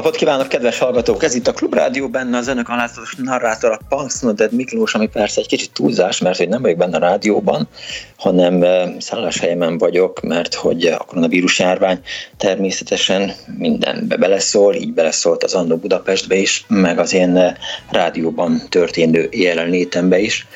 Napot 0.00 0.16
kívánok, 0.16 0.48
kedves 0.48 0.78
hallgatók! 0.78 1.22
Ez 1.22 1.34
itt 1.34 1.46
a 1.46 1.52
Klubrádió, 1.52 2.08
benne 2.08 2.36
az 2.36 2.48
önök 2.48 2.68
alázatos 2.68 3.14
narrátor, 3.14 3.70
a 3.70 3.78
Punksnodded 3.88 4.52
Miklós, 4.52 4.94
ami 4.94 5.06
persze 5.06 5.40
egy 5.40 5.46
kicsit 5.46 5.72
túlzás, 5.72 6.18
mert 6.18 6.36
hogy 6.36 6.48
nem 6.48 6.62
vagyok 6.62 6.76
benne 6.76 6.96
a 6.96 7.00
rádióban, 7.00 7.68
hanem 8.16 8.64
szálláshelyemen 8.98 9.78
vagyok, 9.78 10.20
mert 10.20 10.54
hogy 10.54 10.86
a 10.86 10.96
koronavírus 10.96 11.58
járvány 11.58 12.00
természetesen 12.36 13.32
mindenbe 13.58 14.16
beleszól, 14.16 14.74
így 14.74 14.92
beleszólt 14.92 15.44
az 15.44 15.54
Andó 15.54 15.76
Budapestbe 15.76 16.36
is, 16.36 16.64
meg 16.68 16.98
az 16.98 17.14
én 17.14 17.56
rádióban 17.90 18.62
történő 18.68 19.28
jelenlétembe 19.32 20.18
is. 20.18 20.46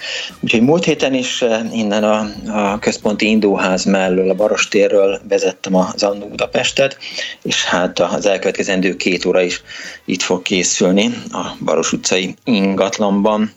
Úgyhogy 0.40 0.62
múlt 0.62 0.84
héten 0.84 1.14
is 1.14 1.44
innen 1.72 2.04
a, 2.04 2.26
a 2.46 2.78
központi 2.78 3.28
indóház 3.28 3.84
mellől, 3.84 4.30
a 4.30 4.34
Barostérről 4.34 5.20
vezettem 5.28 5.74
az 5.74 6.02
Andó 6.02 6.26
Budapestet, 6.26 6.98
és 7.42 7.64
hát 7.64 7.98
az 7.98 8.26
elkövetkezendő 8.26 8.96
két 8.96 9.24
óra 9.24 9.33
is 9.42 9.62
itt 10.04 10.22
fog 10.22 10.42
készülni 10.42 11.10
a 11.30 11.56
Baros 11.64 11.92
utcai 11.92 12.34
ingatlanban. 12.44 13.52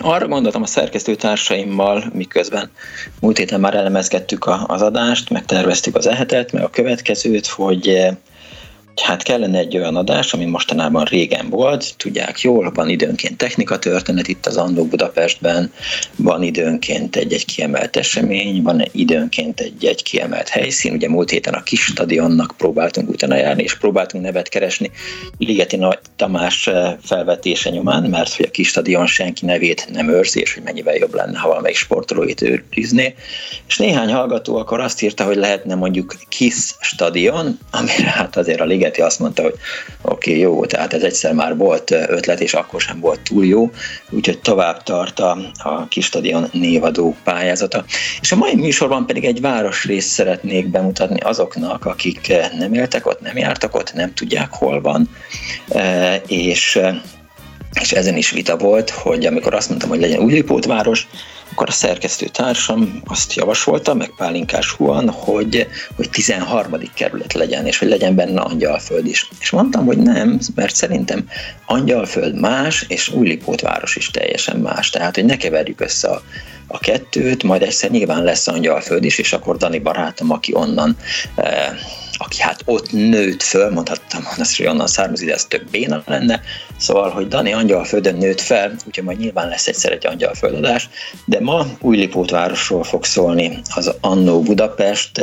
Arra 0.00 0.28
gondoltam 0.28 0.62
a 0.62 0.66
szerkesztőtársaimmal, 0.66 2.04
miközben 2.12 2.70
múlt 3.20 3.38
héten 3.38 3.60
már 3.60 3.74
elemezgettük 3.74 4.50
az 4.66 4.82
adást, 4.82 5.30
megterveztük 5.30 5.96
az 5.96 6.06
ehetet, 6.06 6.52
meg 6.52 6.62
a 6.62 6.70
következőt, 6.70 7.46
hogy 7.46 8.08
hát 9.00 9.22
kellene 9.22 9.58
egy 9.58 9.76
olyan 9.76 9.96
adás, 9.96 10.32
ami 10.32 10.44
mostanában 10.44 11.04
régen 11.04 11.48
volt, 11.50 11.96
tudják 11.96 12.40
jól, 12.40 12.72
van 12.74 12.88
időnként 12.88 13.36
technika 13.36 13.78
történet 13.78 14.28
itt 14.28 14.46
az 14.46 14.56
Andó 14.56 14.84
Budapestben, 14.84 15.72
van 16.16 16.42
időnként 16.42 17.16
egy-egy 17.16 17.44
kiemelt 17.44 17.96
esemény, 17.96 18.62
van 18.62 18.82
időnként 18.92 19.60
egy-egy 19.60 20.02
kiemelt 20.02 20.48
helyszín, 20.48 20.92
ugye 20.92 21.08
múlt 21.08 21.30
héten 21.30 21.54
a 21.54 21.62
kis 21.62 21.80
stadionnak 21.80 22.54
próbáltunk 22.56 23.08
utána 23.08 23.36
járni, 23.36 23.62
és 23.62 23.78
próbáltunk 23.78 24.24
nevet 24.24 24.48
keresni 24.48 24.90
Ligeti 25.38 25.76
Nagy 25.76 25.98
Tamás 26.16 26.66
eh, 26.66 26.94
felvetése 27.02 27.70
nyomán, 27.70 28.02
mert 28.02 28.34
hogy 28.34 28.46
a 28.46 28.50
kis 28.50 28.68
stadion 28.68 29.06
senki 29.06 29.46
nevét 29.46 29.88
nem 29.92 30.08
őrzi, 30.08 30.40
és 30.40 30.54
hogy 30.54 30.62
mennyivel 30.62 30.94
jobb 30.94 31.14
lenne, 31.14 31.38
ha 31.38 31.48
valamelyik 31.48 31.76
sportolóit 31.76 32.42
őrizné. 32.42 33.14
És 33.68 33.76
néhány 33.76 34.12
hallgató 34.12 34.56
akkor 34.56 34.80
azt 34.80 35.02
írta, 35.02 35.24
hogy 35.24 35.36
lehetne 35.36 35.74
mondjuk 35.74 36.14
kis 36.28 36.54
stadion, 36.80 37.58
amire 37.70 38.10
hát 38.10 38.36
azért 38.36 38.60
a 38.60 38.64
Liget 38.64 38.87
Ligeti 38.88 39.00
azt 39.00 39.18
mondta, 39.18 39.42
hogy 39.42 39.54
oké, 40.02 40.30
okay, 40.30 40.42
jó, 40.42 40.64
tehát 40.64 40.92
ez 40.92 41.02
egyszer 41.02 41.32
már 41.32 41.56
volt 41.56 41.90
ötlet, 41.90 42.40
és 42.40 42.54
akkor 42.54 42.80
sem 42.80 43.00
volt 43.00 43.20
túl 43.20 43.46
jó, 43.46 43.70
úgyhogy 44.10 44.38
tovább 44.38 44.82
tart 44.82 45.20
a, 45.20 45.38
a 45.62 45.88
kis 45.88 46.04
stadion 46.04 46.48
névadó 46.52 47.16
pályázata. 47.24 47.84
És 48.20 48.32
a 48.32 48.36
mai 48.36 48.54
műsorban 48.54 49.06
pedig 49.06 49.24
egy 49.24 49.40
városrészt 49.40 50.08
szeretnék 50.08 50.68
bemutatni 50.68 51.20
azoknak, 51.20 51.84
akik 51.84 52.32
nem 52.58 52.74
éltek 52.74 53.06
ott, 53.06 53.20
nem 53.20 53.36
jártak 53.36 53.74
ott, 53.74 53.92
nem 53.92 54.14
tudják 54.14 54.52
hol 54.52 54.80
van, 54.80 55.08
és 56.26 56.80
és 57.80 57.92
ezen 57.92 58.16
is 58.16 58.30
vita 58.30 58.56
volt, 58.56 58.90
hogy 58.90 59.26
amikor 59.26 59.54
azt 59.54 59.68
mondtam, 59.68 59.88
hogy 59.88 60.00
legyen 60.00 60.20
Újlépótváros, 60.20 61.08
akkor 61.50 61.68
a 61.68 61.72
szerkesztő 61.72 62.26
társam 62.26 63.02
azt 63.04 63.34
javasolta, 63.34 63.94
meg 63.94 64.12
Pálinkás 64.16 64.70
Huan, 64.70 65.10
hogy, 65.10 65.66
hogy 65.96 66.10
13. 66.10 66.72
kerület 66.94 67.32
legyen, 67.32 67.66
és 67.66 67.78
hogy 67.78 67.88
legyen 67.88 68.14
benne 68.14 68.40
Angyalföld 68.40 69.06
is. 69.06 69.28
És 69.40 69.50
mondtam, 69.50 69.86
hogy 69.86 69.98
nem, 69.98 70.38
mert 70.54 70.74
szerintem 70.74 71.28
Angyalföld 71.66 72.40
más, 72.40 72.84
és 72.88 73.08
Újlipótváros 73.08 73.96
is 73.96 74.10
teljesen 74.10 74.56
más. 74.56 74.90
Tehát, 74.90 75.14
hogy 75.14 75.24
ne 75.24 75.36
keverjük 75.36 75.80
össze 75.80 76.08
a, 76.08 76.22
a 76.66 76.78
kettőt, 76.78 77.42
majd 77.42 77.62
egyszer 77.62 77.90
nyilván 77.90 78.24
lesz 78.24 78.48
Angyalföld 78.48 79.04
is, 79.04 79.18
és 79.18 79.32
akkor 79.32 79.56
Dani 79.56 79.78
barátom, 79.78 80.30
aki 80.30 80.54
onnan 80.54 80.96
eh, 81.34 81.70
aki 82.18 82.40
hát 82.40 82.62
ott 82.64 82.92
nőtt 82.92 83.42
föl, 83.42 83.70
mondhattam 83.70 84.22
azt, 84.38 84.56
hogy 84.56 84.66
onnan 84.66 84.86
származik, 84.86 85.28
de 85.28 85.34
ez 85.34 85.44
több 85.44 85.70
béna 85.70 86.02
lenne. 86.06 86.40
Szóval, 86.78 87.10
hogy 87.10 87.28
Dani 87.28 87.52
Angyalföldön 87.52 88.16
nőtt 88.16 88.40
fel, 88.40 88.74
úgyhogy 88.86 89.04
majd 89.04 89.18
nyilván 89.18 89.48
lesz 89.48 89.66
egyszer 89.66 89.92
egy 89.92 90.06
Angyalföldadás, 90.06 90.88
de 91.24 91.40
ma 91.40 91.66
Újlipót 91.80 92.30
városról 92.30 92.84
fog 92.84 93.04
szólni 93.04 93.60
az 93.74 93.94
Annó 94.00 94.42
Budapest, 94.42 95.20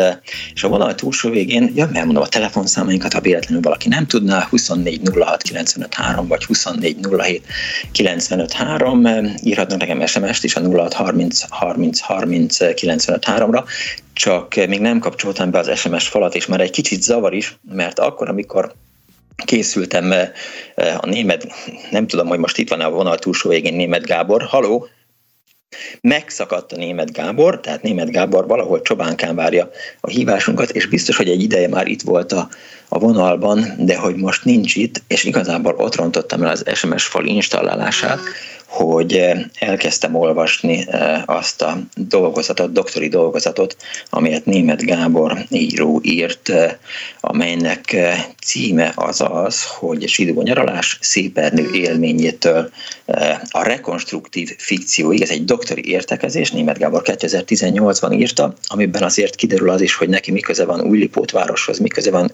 és 0.54 0.64
a 0.64 0.68
vonal 0.68 0.96
túlsó 0.96 1.30
végén, 1.30 1.72
ja, 1.76 1.90
mert 1.92 2.06
mondom 2.06 2.24
a 2.24 2.28
telefonszámainkat, 2.28 3.14
ha 3.14 3.22
véletlenül 3.22 3.62
valaki 3.62 3.90
nem 3.90 4.08
tudná, 4.08 4.48
24 4.50 5.02
06 5.14 5.42
95 5.42 5.94
3, 5.94 6.28
vagy 6.28 6.46
24 6.46 6.98
07 7.18 7.46
95 7.92 8.54
3, 8.54 9.08
írhatnak 9.44 9.80
nekem 9.80 10.06
SMS-t 10.06 10.44
is 10.44 10.56
a 10.56 10.62
06 10.62 10.94
30 10.94 11.42
30 11.50 12.00
30 12.00 12.74
95 12.74 13.26
3-ra, 13.28 13.64
csak 14.16 14.56
még 14.56 14.80
nem 14.80 15.00
kapcsoltam 15.00 15.52
be 15.52 15.60
az 15.60 15.78
SMS 15.80 16.08
falat, 16.08 16.36
és 16.36 16.46
már 16.46 16.62
egy 16.62 16.70
kicsit 16.70 16.85
zavar 16.94 17.34
is, 17.34 17.58
mert 17.72 18.00
akkor, 18.00 18.30
amikor 18.30 18.74
készültem 19.46 20.12
eh, 20.12 20.32
a 20.76 21.06
német, 21.06 21.48
nem 21.92 22.08
tudom, 22.08 22.28
hogy 22.28 22.40
most 22.40 22.58
itt 22.58 22.70
van 22.70 22.82
a 22.82 22.90
vonal 22.90 23.18
túlsó 23.18 23.50
végén 23.50 23.74
német 23.74 24.06
Gábor, 24.06 24.44
haló, 24.44 24.88
megszakadt 26.02 26.72
a 26.72 26.76
német 26.76 27.12
Gábor, 27.12 27.60
tehát 27.60 27.82
német 27.82 28.12
Gábor 28.12 28.48
valahol 28.48 28.82
Csobánkán 28.82 29.36
várja 29.36 29.70
a 30.00 30.10
hívásunkat, 30.10 30.70
és 30.70 30.86
biztos, 30.86 31.18
hogy 31.18 31.30
egy 31.30 31.42
ideje 31.42 31.68
már 31.68 31.88
itt 31.88 32.02
volt 32.02 32.32
a, 32.32 32.50
a 32.88 33.00
vonalban, 33.00 33.74
de 33.78 33.98
hogy 33.98 34.16
most 34.16 34.46
nincs 34.46 34.76
itt, 34.76 35.02
és 35.08 35.24
igazából 35.24 35.76
ott 35.78 35.96
rontottam 35.96 36.44
el 36.44 36.50
az 36.50 36.66
SMS 36.74 37.06
fal 37.06 37.26
installálását, 37.26 38.20
hogy 38.76 39.14
eh, 39.14 39.40
elkezdtem 39.60 40.16
olvasni 40.16 40.86
eh, 40.88 41.22
azt 41.26 41.62
a 41.62 41.78
dolgozatot, 41.96 42.72
doktori 42.72 43.08
dolgozatot, 43.08 43.78
amelyet 44.10 44.46
német 44.46 44.86
Gábor 44.86 45.38
író 45.50 46.00
írt, 46.04 46.50
eh, 46.50 46.72
amelynek 47.20 47.96
címe 48.46 48.92
az 48.96 49.24
az, 49.30 49.64
hogy 49.66 50.08
Sidó 50.08 50.42
nyaralás 50.42 50.98
szépernő 51.02 51.70
élményétől 51.74 52.70
a 53.50 53.64
rekonstruktív 53.64 54.56
fikcióig, 54.58 55.22
ez 55.22 55.30
egy 55.30 55.46
doktori 55.46 55.90
értekezés, 55.90 56.52
német 56.52 56.78
Gábor 56.78 57.02
2018-ban 57.06 58.14
írta, 58.14 58.54
amiben 58.68 59.04
azért 59.04 59.36
kiderül 59.36 59.70
az 59.70 59.82
is, 59.82 59.96
hogy 59.96 60.10
neki 60.10 60.32
miköze 60.32 60.66
van 60.66 60.82
Újlipót 60.82 61.32
városhoz, 61.32 61.80
miköze 61.80 62.12
van 62.12 62.32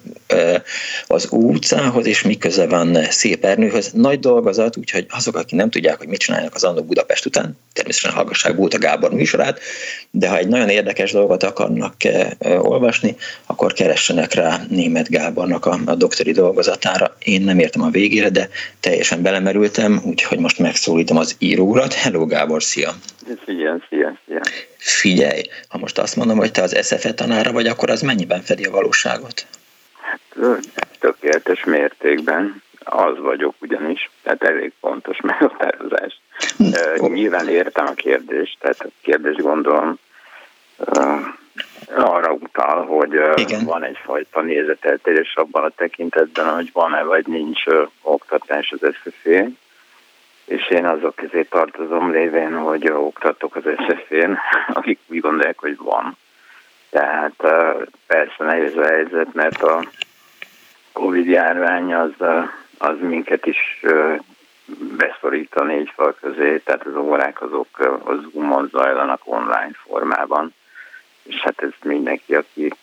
az 1.07 1.27
utcához, 1.31 2.05
és 2.05 2.21
miköze 2.21 2.67
van 2.67 2.97
Szépernőhöz. 3.09 3.91
Nagy 3.91 4.19
dolgozat, 4.19 4.77
úgyhogy 4.77 5.05
azok, 5.09 5.35
akik 5.35 5.57
nem 5.57 5.69
tudják, 5.69 5.97
hogy 5.97 6.07
mit 6.07 6.21
csinálnak 6.31 6.55
az 6.55 6.63
Annó 6.63 6.83
Budapest 6.83 7.25
után, 7.25 7.57
természetesen 7.73 8.15
hallgassák 8.15 8.55
Bóta 8.55 8.77
Gábor 8.77 9.11
műsorát, 9.11 9.59
de 10.11 10.29
ha 10.29 10.37
egy 10.37 10.47
nagyon 10.47 10.69
érdekes 10.69 11.11
dolgot 11.11 11.43
akarnak 11.43 11.93
olvasni, 12.39 13.15
akkor 13.45 13.73
keressenek 13.73 14.33
rá 14.33 14.59
német 14.69 15.09
Gábornak 15.09 15.65
a, 15.65 15.77
a 15.85 15.95
doktori 15.95 16.31
dolgozatára. 16.31 17.15
Én 17.19 17.41
nem 17.41 17.59
értem 17.59 17.81
a 17.81 17.89
végére, 17.89 18.29
de 18.29 18.49
teljesen 18.79 19.21
belemerültem, 19.21 20.01
úgyhogy 20.05 20.39
most 20.39 20.59
megszólítom 20.59 21.17
az 21.17 21.35
íróurat. 21.39 21.93
Hello 21.93 22.25
Gábor, 22.25 22.63
szia! 22.63 22.91
Szia, 23.45 23.77
szia, 23.89 24.17
szia! 24.27 24.41
Figyelj, 24.77 25.41
ha 25.67 25.77
most 25.77 25.97
azt 25.97 26.15
mondom, 26.15 26.37
hogy 26.37 26.51
te 26.51 26.61
az 26.61 26.77
SFE 26.87 27.13
tanára 27.13 27.51
vagy, 27.51 27.67
akkor 27.67 27.89
az 27.89 28.01
mennyiben 28.01 28.41
fedi 28.41 28.63
a 28.63 28.71
valóságot? 28.71 29.45
tökéletes 30.99 31.63
mértékben 31.63 32.61
az 32.83 33.17
vagyok 33.17 33.55
ugyanis, 33.59 34.09
tehát 34.23 34.43
elég 34.43 34.73
pontos 34.79 35.21
meghatározás. 35.21 36.20
Nyilván 36.97 37.47
értem 37.47 37.85
a 37.85 37.93
kérdést, 37.93 38.57
tehát 38.59 38.79
a 38.79 38.89
kérdés 39.01 39.35
gondolom 39.35 39.99
arra 41.95 42.31
utal, 42.31 42.85
hogy 42.85 43.15
uh, 43.15 43.63
van 43.63 43.83
egyfajta 43.83 44.41
nézeteltérés 44.41 45.35
abban 45.35 45.63
a 45.63 45.69
tekintetben, 45.69 46.53
hogy 46.53 46.69
van-e 46.73 47.03
vagy 47.03 47.27
nincs 47.27 47.63
oktatás 48.01 48.71
az 48.71 48.95
SZF, 49.03 49.25
és 50.45 50.69
én 50.69 50.85
azok 50.85 51.15
közé 51.15 51.43
tartozom 51.43 52.11
lévén, 52.11 52.57
hogy 52.57 52.89
oktatok 52.91 53.55
az 53.55 53.63
SZF-én, 53.63 54.37
akik 54.73 54.99
úgy 55.07 55.19
gondolják, 55.19 55.59
hogy 55.59 55.77
van. 55.77 56.17
Tehát 56.89 57.33
persze 58.07 58.43
nehéz 58.43 58.77
a 58.77 58.85
helyzet, 58.85 59.33
mert 59.33 59.61
a 59.63 59.83
Covid 60.91 61.25
járvány 61.25 61.93
az, 61.93 62.13
az 62.77 62.95
minket 62.99 63.45
is 63.45 63.83
beszorít 64.97 65.55
a 65.55 65.63
négy 65.63 65.91
fal 65.95 66.15
közé, 66.21 66.57
tehát 66.57 66.85
az 66.85 66.95
órák 66.95 67.41
azok 67.41 67.79
a 67.79 68.13
Zoom-on 68.31 68.69
zajlanak 68.71 69.21
online 69.23 69.71
formában, 69.73 70.53
és 71.23 71.35
hát 71.41 71.61
ez 71.61 71.71
mindenki, 71.83 72.35
aki 72.35 72.73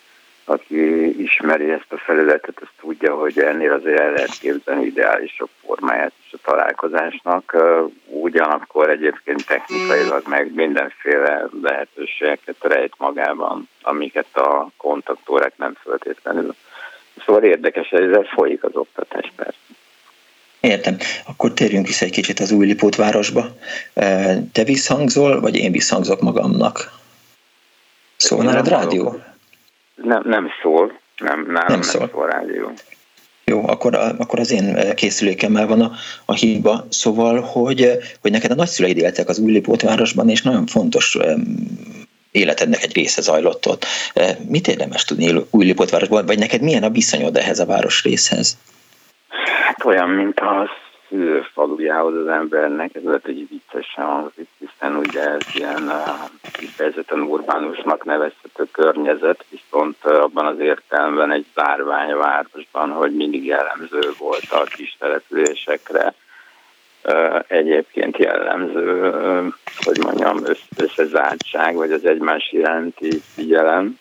aki 0.49 1.23
ismeri 1.23 1.71
ezt 1.71 1.93
a 1.93 1.97
felületet, 1.97 2.59
az 2.61 2.69
tudja, 2.81 3.15
hogy 3.15 3.39
ennél 3.39 3.73
azért 3.73 4.01
el 4.01 4.13
lehet 4.13 4.39
képzelni 4.39 4.85
ideálisabb 4.85 5.49
formáját 5.67 6.13
is 6.27 6.33
a 6.33 6.51
találkozásnak. 6.51 7.57
Ugyanakkor 8.07 8.91
egyébként 8.91 9.47
technikailag 9.47 10.23
meg 10.29 10.55
mindenféle 10.55 11.49
lehetőségeket 11.63 12.57
rejt 12.61 12.95
magában, 12.99 13.69
amiket 13.83 14.37
a 14.37 14.69
kontaktórák 14.77 15.53
nem 15.57 15.75
föltétlenül. 15.83 16.55
Szóval 17.25 17.43
érdekes, 17.43 17.91
ezzel 17.91 18.25
folyik 18.25 18.65
az 18.65 18.77
oktatás 18.77 19.33
persze. 19.37 19.59
Értem. 20.61 20.97
Akkor 21.27 21.53
térjünk 21.53 21.87
vissza 21.87 22.05
egy 22.05 22.11
kicsit 22.11 22.41
az 22.41 22.53
új 22.53 22.67
Lipótvárosba. 22.67 23.57
Te 24.53 24.65
visszhangzol, 24.65 25.41
vagy 25.41 25.57
én 25.57 25.73
visszhangzok 25.73 26.21
magamnak? 26.21 26.93
Szól 28.17 28.45
nálad 28.45 28.69
rádió? 28.69 29.21
Nem, 29.95 30.23
nem 30.25 30.49
szól. 30.63 30.99
Nem, 31.19 31.47
nem, 31.53 31.65
nem, 31.69 31.83
szól. 31.83 32.01
nem 32.01 32.11
szól 32.13 32.27
rádió. 32.27 32.73
Jó, 33.45 33.69
akkor, 33.69 33.95
akkor 33.95 34.39
az 34.39 34.51
én 34.51 34.95
készülékemmel 34.95 35.67
van 35.67 35.81
a, 35.81 35.93
a 36.25 36.35
hiba. 36.35 36.87
Szóval, 36.89 37.41
hogy, 37.41 37.99
hogy 38.21 38.31
neked 38.31 38.51
a 38.51 38.55
nagyszüleid 38.55 38.97
éltek 38.97 39.29
az 39.29 39.39
Újlipótvárosban, 39.39 40.29
és 40.29 40.43
nagyon 40.43 40.67
fontos 40.67 41.19
életednek 42.31 42.83
egy 42.83 42.95
része 42.95 43.21
zajlott 43.21 43.67
ott. 43.67 43.87
Mit 44.49 44.69
érdemes 44.69 45.05
tudni 45.05 45.47
Újlipótvárosban, 45.51 46.27
vagy 46.27 46.39
neked 46.39 46.61
milyen 46.61 46.83
a 46.83 46.91
viszonyod 46.91 47.37
ehhez 47.37 47.59
a 47.59 47.67
városrészhez? 47.67 48.57
Hát 49.69 49.85
olyan, 49.85 50.09
mint 50.09 50.41
az 50.41 50.69
falujához 51.53 52.15
az 52.15 52.27
embernek, 52.27 52.95
ez 52.95 53.03
lehet, 53.03 53.25
hogy 53.25 53.49
viccesen 53.49 54.05
hangzik, 54.05 54.49
hiszen 54.59 54.97
ugye 54.97 55.21
ez 55.21 55.43
ilyen 55.55 55.93
kifejezetten 56.53 57.21
urbánusnak 57.21 58.05
nevezhető 58.05 58.65
környezet, 58.73 59.45
viszont 59.49 60.05
abban 60.05 60.47
az 60.47 60.59
értelemben 60.59 61.31
egy 61.31 61.47
zárványvárosban, 61.55 62.91
hogy 62.91 63.15
mindig 63.15 63.45
jellemző 63.45 64.01
volt 64.19 64.51
a 64.51 64.63
kis 64.63 64.97
településekre, 64.99 66.15
egyébként 67.47 68.17
jellemző, 68.17 69.11
hogy 69.85 69.99
mondjam, 70.03 70.37
összezártság, 70.77 71.75
vagy 71.75 71.93
az 71.93 72.05
egymás 72.05 72.53
iránti 72.53 73.21
figyelem, 73.35 73.99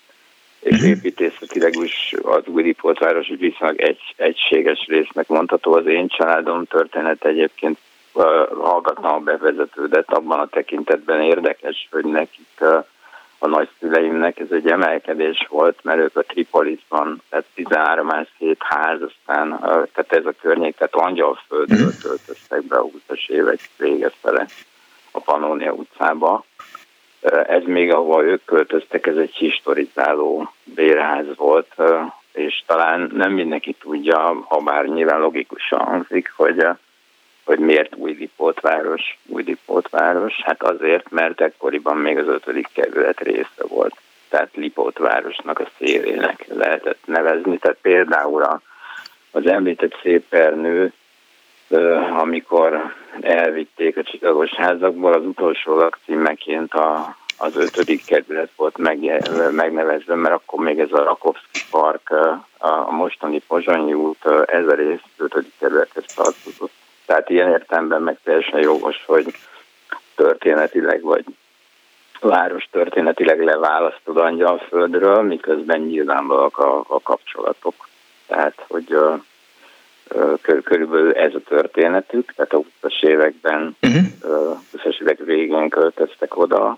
és 0.59 0.79
mhm. 0.79 0.87
építészetileg 0.87 1.75
is 1.75 2.13
az 2.21 2.43
Újlipótváros 2.45 3.31
viszonylag 3.39 3.81
egy, 3.81 3.99
egységes 4.15 4.85
résznek 4.87 5.27
mondható. 5.27 5.73
Az 5.73 5.85
én 5.85 6.07
családom 6.07 6.65
történet 6.65 7.25
egyébként 7.25 7.77
uh, 8.13 8.23
hallgattam 8.61 9.13
a 9.13 9.19
bevezetődet, 9.19 10.13
abban 10.13 10.39
a 10.39 10.47
tekintetben 10.47 11.21
érdekes, 11.21 11.87
hogy 11.91 12.05
nekik 12.05 12.47
uh, 12.59 12.85
a 13.39 13.47
nagyszüleimnek 13.47 14.39
ez 14.39 14.51
egy 14.51 14.67
emelkedés 14.67 15.47
volt, 15.49 15.79
mert 15.83 15.99
ők 15.99 16.17
a 16.17 16.21
Tripolisban, 16.21 17.21
tehát 17.29 17.45
13 17.53 18.09
hét 18.37 18.63
ház, 18.63 18.99
aztán 19.01 19.51
uh, 19.51 19.59
tehát 19.59 20.07
ez 20.07 20.25
a 20.25 20.33
környék, 20.41 20.75
tehát 20.75 20.95
Angyalföldről 20.95 21.87
mhm. 21.87 22.01
költöztek 22.01 22.63
be 22.63 22.75
a 22.75 22.85
20-as 22.85 23.29
évek 23.29 23.59
vége 23.77 24.11
fele 24.21 24.47
a 25.11 25.19
Panónia 25.19 25.71
utcába, 25.71 26.45
ez 27.47 27.63
még, 27.63 27.91
ahova 27.91 28.23
ők 28.23 28.45
költöztek, 28.45 29.07
ez 29.07 29.17
egy 29.17 29.33
historizáló 29.33 30.53
bérház 30.63 31.25
volt, 31.35 31.75
és 32.33 32.63
talán 32.65 33.11
nem 33.13 33.31
mindenki 33.31 33.75
tudja, 33.79 34.45
ha 34.47 34.57
bár 34.59 34.85
nyilván 34.85 35.19
logikusan 35.19 35.79
hangzik, 35.79 36.33
hogy, 36.35 36.65
hogy 37.43 37.59
miért 37.59 37.95
új 37.95 38.11
Lipótváros, 38.11 39.17
új 39.25 39.43
Lipótváros. 39.43 40.33
Hát 40.43 40.63
azért, 40.63 41.09
mert 41.11 41.41
ekkoriban 41.41 41.97
még 41.97 42.17
az 42.17 42.27
ötödik 42.27 42.67
kerület 42.73 43.19
része 43.19 43.63
volt. 43.67 43.95
Tehát 44.29 44.49
Lipótvárosnak 44.53 45.59
a 45.59 45.69
szélének 45.77 46.45
lehetett 46.47 46.99
nevezni. 47.05 47.57
Tehát 47.57 47.77
például 47.81 48.61
az 49.31 49.47
említett 49.47 49.99
szépernő, 50.01 50.93
amikor 52.19 52.93
elvitték 53.21 53.97
a 53.97 54.03
csillagos 54.03 54.53
házakból, 54.53 55.13
az 55.13 55.25
utolsó 55.25 55.75
lakcímeként 55.75 56.73
a, 56.73 57.15
az 57.37 57.55
ötödik 57.55 58.05
kerület 58.05 58.51
volt 58.55 58.77
meg, 58.77 58.99
megnevezve, 59.51 60.15
mert 60.15 60.33
akkor 60.33 60.59
még 60.59 60.79
ez 60.79 60.91
a 60.91 61.03
Rakovszki 61.03 61.59
Park, 61.71 62.09
a 62.57 62.91
mostani 62.91 63.41
Pozsonyi 63.47 63.93
út, 63.93 64.25
ez 64.45 64.67
a 64.67 64.73
rész 64.73 64.99
ötödik 65.17 65.53
kerülethez 65.59 66.05
tartozott. 66.05 66.71
Tehát 67.05 67.29
ilyen 67.29 67.49
értelemben 67.49 68.01
meg 68.01 68.17
teljesen 68.23 68.59
jogos, 68.59 69.03
hogy 69.05 69.25
történetileg 70.15 71.01
vagy 71.01 71.25
város 72.19 72.67
történetileg 72.71 73.43
leválasztod 73.43 74.17
Angyalföldről, 74.17 75.21
miközben 75.21 75.79
nyilvánvalóak 75.79 76.57
a, 76.57 76.83
a 76.87 77.01
kapcsolatok. 77.01 77.87
Tehát, 78.27 78.65
hogy 78.67 78.97
körülbelül 80.41 81.13
ez 81.13 81.33
a 81.33 81.39
történetük, 81.39 82.33
tehát 82.35 82.53
a 82.53 82.61
20-as 82.61 83.03
években, 83.03 83.75
uh-huh. 83.81 84.03
20-as 84.75 85.01
évek 85.01 85.19
végén 85.19 85.69
költöztek 85.69 86.37
oda, 86.37 86.77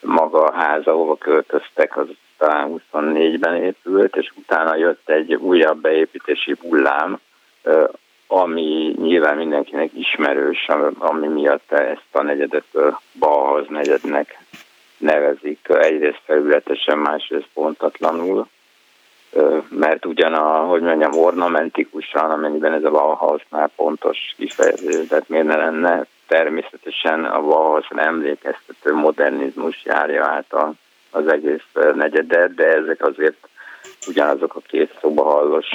maga 0.00 0.42
a 0.42 0.54
ház, 0.54 0.86
ahova 0.86 1.16
költöztek, 1.16 1.96
az 1.96 2.06
talán 2.38 2.82
24-ben 2.92 3.56
épült, 3.56 4.16
és 4.16 4.32
utána 4.36 4.76
jött 4.76 5.08
egy 5.08 5.34
újabb 5.34 5.80
beépítési 5.80 6.56
hullám, 6.60 7.18
ami 8.26 8.94
nyilván 8.98 9.36
mindenkinek 9.36 9.90
ismerős, 9.94 10.68
ami 10.98 11.26
miatt 11.26 11.72
ezt 11.72 12.08
a 12.12 12.22
negyedet 12.22 12.64
Balhoz 13.18 13.66
negyednek 13.68 14.38
nevezik, 14.98 15.68
egyrészt 15.68 16.20
felületesen, 16.24 16.98
másrészt 16.98 17.48
pontatlanul 17.54 18.48
mert 19.68 20.06
ugyan 20.06 20.34
a, 20.34 20.64
hogy 20.64 20.82
mondjam, 20.82 21.12
ornamentikusan, 21.12 22.30
amennyiben 22.30 22.72
ez 22.72 22.84
a 22.84 22.90
Bauhausnál 22.90 23.70
pontos 23.76 24.18
kifejezés, 24.36 25.08
tehát 25.08 25.28
miért 25.28 25.46
ne 25.46 25.56
lenne, 25.56 26.06
természetesen 26.26 27.24
a 27.24 27.40
Bauhausra 27.40 28.00
emlékeztető 28.00 28.94
modernizmus 28.94 29.84
járja 29.84 30.24
át 30.24 30.52
a, 30.52 30.72
az 31.10 31.28
egész 31.28 31.64
negyedet, 31.94 32.54
de 32.54 32.64
ezek 32.64 33.06
azért 33.06 33.48
ugyanazok 34.06 34.54
a 34.54 34.60
két 34.66 34.98
szobahallos 35.00 35.66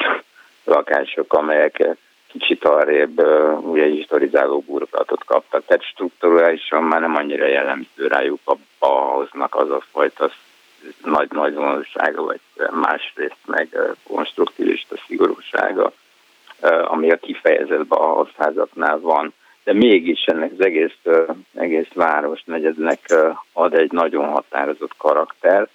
lakások, 0.63 1.33
amelyek 1.33 1.97
kicsit 2.27 2.65
arrébb 2.65 3.19
ugye 3.61 3.85
historizáló 3.85 4.59
burkolatot 4.59 5.23
kaptak, 5.23 5.65
tehát 5.65 5.83
struktúrálisan 5.83 6.83
már 6.83 7.01
nem 7.01 7.15
annyira 7.15 7.47
jellemző 7.47 8.07
rájuk 8.07 8.39
a 8.45 8.55
Bauhausnak 8.79 9.55
az 9.55 9.69
a 9.69 9.81
fajta 9.91 10.31
nagy 11.03 11.31
nagy 11.31 11.53
vonalsága, 11.53 12.23
vagy 12.23 12.39
másrészt 12.71 13.45
meg 13.45 13.77
konstruktivista 14.03 14.95
szigorúsága, 15.07 15.91
ami 16.83 17.11
a 17.11 17.17
kifejezett 17.17 17.91
a 17.91 18.27
házaknál 18.37 18.99
van. 18.99 19.33
De 19.63 19.73
mégis 19.73 20.23
ennek 20.25 20.51
az 20.57 20.65
egész, 20.65 20.97
egész 21.53 21.91
város 21.93 22.43
negyednek 22.45 22.99
ad 23.53 23.73
egy 23.73 23.91
nagyon 23.91 24.29
határozott 24.29 24.97
karakter, 24.97 25.67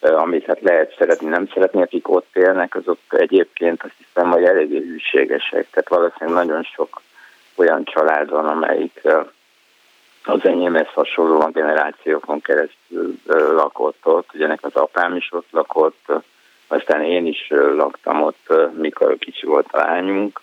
amit 0.00 0.46
hát 0.46 0.60
lehet 0.60 0.94
szeretni, 0.98 1.28
nem 1.28 1.48
szeretni, 1.54 1.82
akik 1.82 2.08
ott 2.08 2.36
élnek, 2.36 2.74
azok 2.74 2.98
egyébként 3.08 3.82
azt 3.82 3.94
hiszem, 3.96 4.30
hogy 4.30 4.44
eléggé 4.44 4.78
hűségesek, 4.78 5.70
tehát 5.70 5.88
valószínűleg 5.88 6.46
nagyon 6.46 6.62
sok 6.62 7.00
olyan 7.54 7.84
család 7.84 8.30
van, 8.30 8.46
amelyik 8.46 9.00
az 10.30 10.44
enyémhez 10.44 10.88
hasonlóan 10.94 11.52
generációkon 11.52 12.40
keresztül 12.40 13.18
lakott 13.26 14.06
ott, 14.06 14.34
ugye 14.34 14.56
az 14.60 14.74
apám 14.74 15.16
is 15.16 15.28
ott 15.32 15.48
lakott, 15.50 16.12
aztán 16.66 17.02
én 17.02 17.26
is 17.26 17.48
laktam 17.76 18.22
ott, 18.22 18.52
mikor 18.76 19.18
kicsi 19.18 19.46
volt 19.46 19.66
a 19.70 19.76
lányunk, 19.76 20.40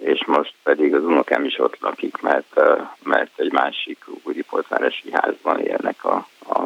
és 0.00 0.24
most 0.26 0.54
pedig 0.62 0.94
az 0.94 1.04
unokám 1.04 1.44
is 1.44 1.58
ott 1.58 1.80
lakik, 1.80 2.20
mert, 2.20 2.60
mert 3.02 3.30
egy 3.36 3.52
másik 3.52 4.04
újipoltvárosi 4.22 5.10
házban 5.12 5.60
élnek 5.60 6.04
a, 6.04 6.26
a, 6.48 6.60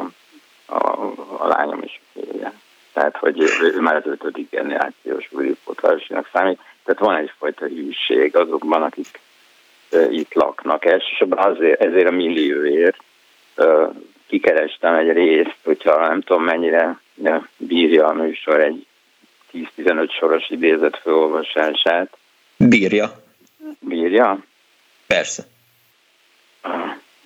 a, 0.65 1.11
a 1.37 1.47
lányom 1.47 1.79
férje. 2.13 2.53
Tehát, 2.93 3.17
hogy 3.17 3.41
ő 3.61 3.79
már 3.79 3.95
az 3.95 4.05
ötödik 4.05 4.49
generációs 4.49 5.27
újipoltvárosinak 5.31 6.29
számít. 6.33 6.59
Tehát 6.83 7.01
van 7.01 7.15
egyfajta 7.15 7.65
hűség 7.65 8.35
azokban, 8.35 8.83
akik 8.83 9.19
itt 10.09 10.33
laknak. 10.33 10.85
Elsősorban 10.85 11.51
azért, 11.51 11.81
ezért 11.81 12.07
a 12.07 12.11
millióért 12.11 12.97
kikerestem 14.27 14.93
egy 14.93 15.11
részt, 15.11 15.57
hogyha 15.63 16.07
nem 16.07 16.21
tudom 16.21 16.43
mennyire 16.43 16.99
bírja 17.57 18.07
a 18.07 18.13
műsor 18.13 18.59
egy 18.59 18.85
10-15 19.53 20.11
soros 20.11 20.49
idézet 20.49 20.97
felolvasását. 20.97 22.17
Bírja. 22.57 23.23
Bírja? 23.79 24.43
Persze. 25.07 25.43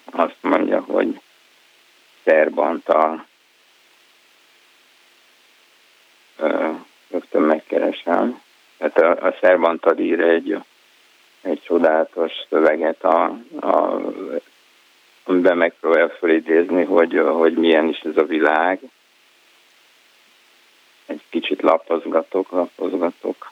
Azt 0.05 0.37
mondja, 0.41 0.81
hogy 0.81 1.19
Szerbantal 2.23 3.25
rögtön 7.09 7.41
megkeresem. 7.41 8.41
Tehát 8.77 8.97
a, 8.97 9.27
a 9.27 9.35
Szerbantal 9.41 9.97
ír 9.97 10.19
egy 10.19 10.57
egy 11.41 11.61
csodálatos 11.61 12.31
szöveget, 12.49 13.03
a, 13.03 13.23
a, 13.59 14.01
amiben 15.23 15.57
megpróbálja 15.57 16.09
felidézni, 16.09 16.83
hogy, 16.83 17.21
hogy 17.25 17.53
milyen 17.53 17.87
is 17.87 17.99
ez 17.99 18.17
a 18.17 18.23
világ. 18.23 18.79
Egy 21.05 21.21
kicsit 21.29 21.61
lapozgatok, 21.61 22.49
lapozgatok. 22.49 23.51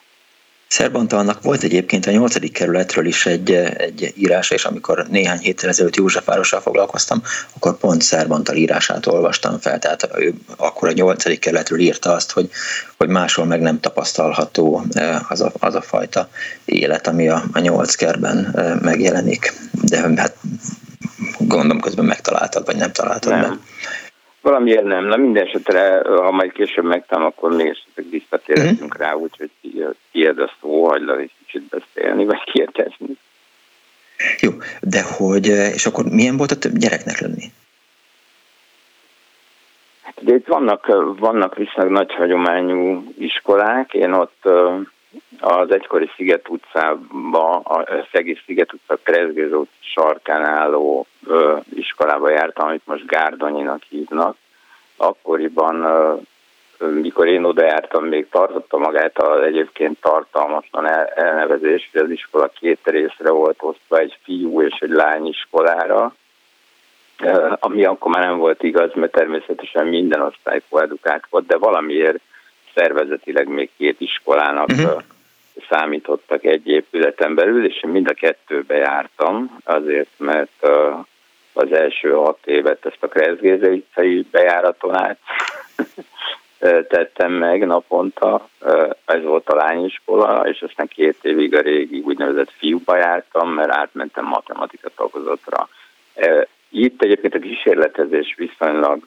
Szerbantalnak 0.68 1.42
volt 1.42 1.62
egyébként 1.62 2.06
a 2.06 2.10
8. 2.10 2.52
kerületről 2.52 3.06
is 3.06 3.26
egy, 3.26 3.52
egy 3.52 4.12
írása, 4.16 4.54
és 4.54 4.64
amikor 4.64 5.06
néhány 5.10 5.38
héttel 5.38 5.68
ezelőtt 5.68 5.96
Józsefvárossal 5.96 6.60
foglalkoztam, 6.60 7.22
akkor 7.56 7.78
pont 7.78 8.02
Szerbantal 8.02 8.56
írását 8.56 9.06
olvastam 9.06 9.58
fel, 9.58 9.78
tehát 9.78 10.08
ő 10.14 10.34
akkor 10.56 10.88
a 10.88 10.92
8. 10.92 11.38
kerületről 11.38 11.78
írta 11.78 12.12
azt, 12.12 12.30
hogy, 12.30 12.50
hogy 12.96 13.08
máshol 13.08 13.44
meg 13.44 13.60
nem 13.60 13.80
tapasztalható 13.80 14.84
az 15.28 15.40
a, 15.40 15.52
az 15.58 15.74
a 15.74 15.82
fajta 15.82 16.28
élet, 16.64 17.06
ami 17.06 17.28
a, 17.28 17.44
a 17.52 17.58
8 17.58 17.94
kerben 17.94 18.36
megjelenik. 18.82 19.52
De 19.72 20.12
hát 20.16 20.36
gondolom 21.38 21.80
közben 21.80 22.04
megtaláltad, 22.04 22.66
vagy 22.66 22.76
nem 22.76 22.92
találtad 22.92 23.32
nem. 23.32 23.40
meg. 23.40 23.58
Valamiért 24.40 24.84
nem. 24.84 25.04
Na 25.04 25.16
minden 25.16 25.46
esetre, 25.46 26.02
ha 26.04 26.30
majd 26.30 26.52
később 26.52 26.84
megtám, 26.84 27.24
akkor 27.24 27.52
még 27.52 27.66
esetleg 27.66 28.10
visszatérhetünk 28.10 28.94
uh-huh. 28.94 28.98
rá, 28.98 29.12
úgyhogy 29.12 29.50
tiéd 30.12 30.38
a 30.38 30.50
szó, 30.60 30.88
hagylak 30.88 31.20
egy 31.20 31.32
kicsit 31.38 31.62
beszélni, 31.62 32.24
vagy 32.24 32.42
kérdezni. 32.52 33.16
Jó, 34.40 34.50
de 34.80 35.02
hogy, 35.02 35.46
és 35.46 35.86
akkor 35.86 36.04
milyen 36.04 36.36
volt 36.36 36.50
a 36.50 36.58
több 36.58 36.76
gyereknek 36.76 37.20
lenni? 37.20 37.44
Hát 40.02 40.22
ugye 40.22 40.34
itt 40.34 40.46
vannak, 40.46 40.86
vannak 41.18 41.56
viszonylag 41.56 41.92
nagy 41.92 42.14
hagyományú 42.14 43.12
iskolák, 43.18 43.94
én 43.94 44.12
ott 44.12 44.48
az 45.40 45.70
egykori 45.70 46.10
Sziget 46.16 46.48
utcába, 46.48 47.56
a 47.56 47.86
Szegés 48.12 48.42
Sziget 48.46 48.72
utca 48.72 48.98
Krezgőz 49.02 49.52
utca 49.52 49.72
sarkán 49.80 50.44
álló 50.44 51.06
ö, 51.26 51.56
iskolába 51.74 52.30
jártam, 52.30 52.68
amit 52.68 52.86
most 52.86 53.06
Gárdonyinak 53.06 53.82
hívnak. 53.88 54.36
Akkoriban, 54.96 55.82
ö, 55.82 56.14
mikor 56.78 57.26
én 57.26 57.44
oda 57.44 57.64
jártam, 57.64 58.04
még 58.04 58.28
tartotta 58.28 58.78
magát 58.78 59.18
az 59.18 59.42
egyébként 59.42 60.00
tartalmatlan 60.00 60.86
elnevezés, 61.14 61.88
hogy 61.92 62.02
az 62.02 62.10
iskola 62.10 62.48
két 62.48 62.80
részre 62.84 63.30
volt 63.30 63.58
osztva, 63.60 63.98
egy 63.98 64.18
fiú 64.22 64.62
és 64.62 64.78
egy 64.80 64.90
lány 64.90 65.26
iskolára, 65.26 66.14
ami 67.60 67.84
akkor 67.84 68.10
már 68.10 68.24
nem 68.24 68.38
volt 68.38 68.62
igaz, 68.62 68.90
mert 68.94 69.12
természetesen 69.12 69.86
minden 69.86 70.20
osztály 70.20 70.62
koedukált 70.68 71.26
volt, 71.30 71.46
de 71.46 71.56
valamiért 71.56 72.20
szervezetileg 72.78 73.48
még 73.48 73.70
két 73.76 74.00
iskolának 74.00 74.68
uh-huh 74.68 75.02
számítottak 75.68 76.44
egy 76.44 76.66
épületen 76.66 77.34
belül, 77.34 77.66
és 77.66 77.82
én 77.82 77.90
mind 77.90 78.08
a 78.08 78.14
kettőbe 78.14 78.74
jártam, 78.74 79.58
azért, 79.64 80.10
mert 80.16 80.68
az 81.52 81.72
első 81.72 82.10
hat 82.10 82.38
évet 82.44 82.86
ezt 82.86 83.02
a 83.02 83.08
Kreszgéze 83.08 83.68
utcai 83.68 84.26
bejáraton 84.30 84.94
át 84.94 85.18
tettem 86.88 87.32
meg 87.32 87.66
naponta, 87.66 88.48
ez 89.04 89.22
volt 89.22 89.48
a 89.48 89.56
lányiskola, 89.56 90.48
és 90.48 90.62
aztán 90.62 90.86
két 90.86 91.18
évig 91.22 91.54
a 91.54 91.60
régi 91.60 92.00
úgynevezett 92.00 92.50
fiúba 92.58 92.96
jártam, 92.96 93.50
mert 93.50 93.70
átmentem 93.70 94.24
matematika 94.24 94.88
tagozatra. 94.96 95.68
Itt 96.70 97.02
egyébként 97.02 97.34
a 97.34 97.38
kísérletezés 97.38 98.34
viszonylag 98.36 99.02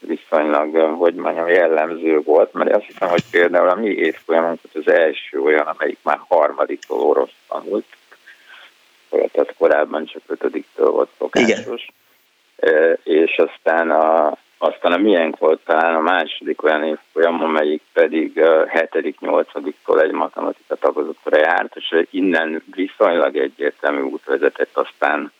viszonylag, 0.00 0.76
hogy 0.76 1.14
mondjam, 1.14 1.48
jellemző 1.48 2.20
volt, 2.20 2.52
mert 2.52 2.76
azt 2.76 2.84
hiszem, 2.84 3.08
hogy 3.08 3.24
például 3.30 3.68
a 3.68 3.74
mi 3.74 3.88
évfolyamunk 3.88 4.58
az 4.74 4.88
első 4.88 5.40
olyan, 5.40 5.66
amelyik 5.66 5.98
már 6.02 6.20
harmadiktól 6.28 7.00
orosz 7.00 7.34
tanult, 7.48 7.84
tehát 9.10 9.54
korábban 9.58 10.04
csak 10.04 10.22
ötödiktől 10.26 10.90
volt 10.90 11.08
szokásos. 11.18 11.88
Igen. 12.56 12.98
És 13.02 13.38
aztán 13.38 13.90
a, 13.90 14.36
aztán 14.58 14.92
a 14.92 14.96
miénk 14.96 15.38
volt 15.38 15.60
talán 15.64 15.94
a 15.94 16.00
második 16.00 16.62
olyan 16.62 16.84
évfolyam, 16.84 17.42
amelyik 17.42 17.82
pedig 17.92 18.40
hetedik, 18.68 19.20
nyolcadiktól 19.20 20.00
egy 20.00 20.10
matematika 20.10 20.74
tagozatra 20.74 21.38
járt, 21.38 21.76
és 21.76 22.04
innen 22.10 22.62
viszonylag 22.74 23.36
egyértelmű 23.36 24.00
út 24.00 24.24
vezetett 24.24 24.76
aztán 24.76 25.32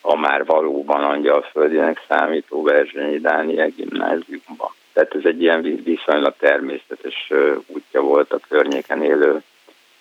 a 0.00 0.16
már 0.16 0.44
valóban 0.44 1.04
angyalföldinek 1.04 2.04
számító 2.08 2.62
Verzsényi 2.62 3.18
Dániel 3.18 3.68
gimnáziumban. 3.68 4.70
Tehát 4.92 5.14
ez 5.14 5.24
egy 5.24 5.42
ilyen 5.42 5.80
viszonylag 5.84 6.34
természetes 6.38 7.32
útja 7.66 8.00
volt 8.00 8.32
a 8.32 8.40
környéken 8.48 9.02
élő 9.02 9.42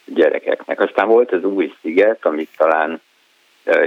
gyerekeknek. 0.05 0.79
Aztán 0.79 1.07
volt 1.07 1.31
az 1.31 1.43
új 1.43 1.73
sziget, 1.81 2.25
amit 2.25 2.49
talán 2.57 3.01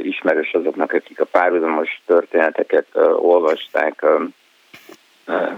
ismerős 0.03 0.53
azoknak, 0.53 0.93
akik 0.93 1.21
a 1.21 1.25
párhuzamos 1.25 2.01
történeteket 2.07 2.87
olvasták 3.17 4.05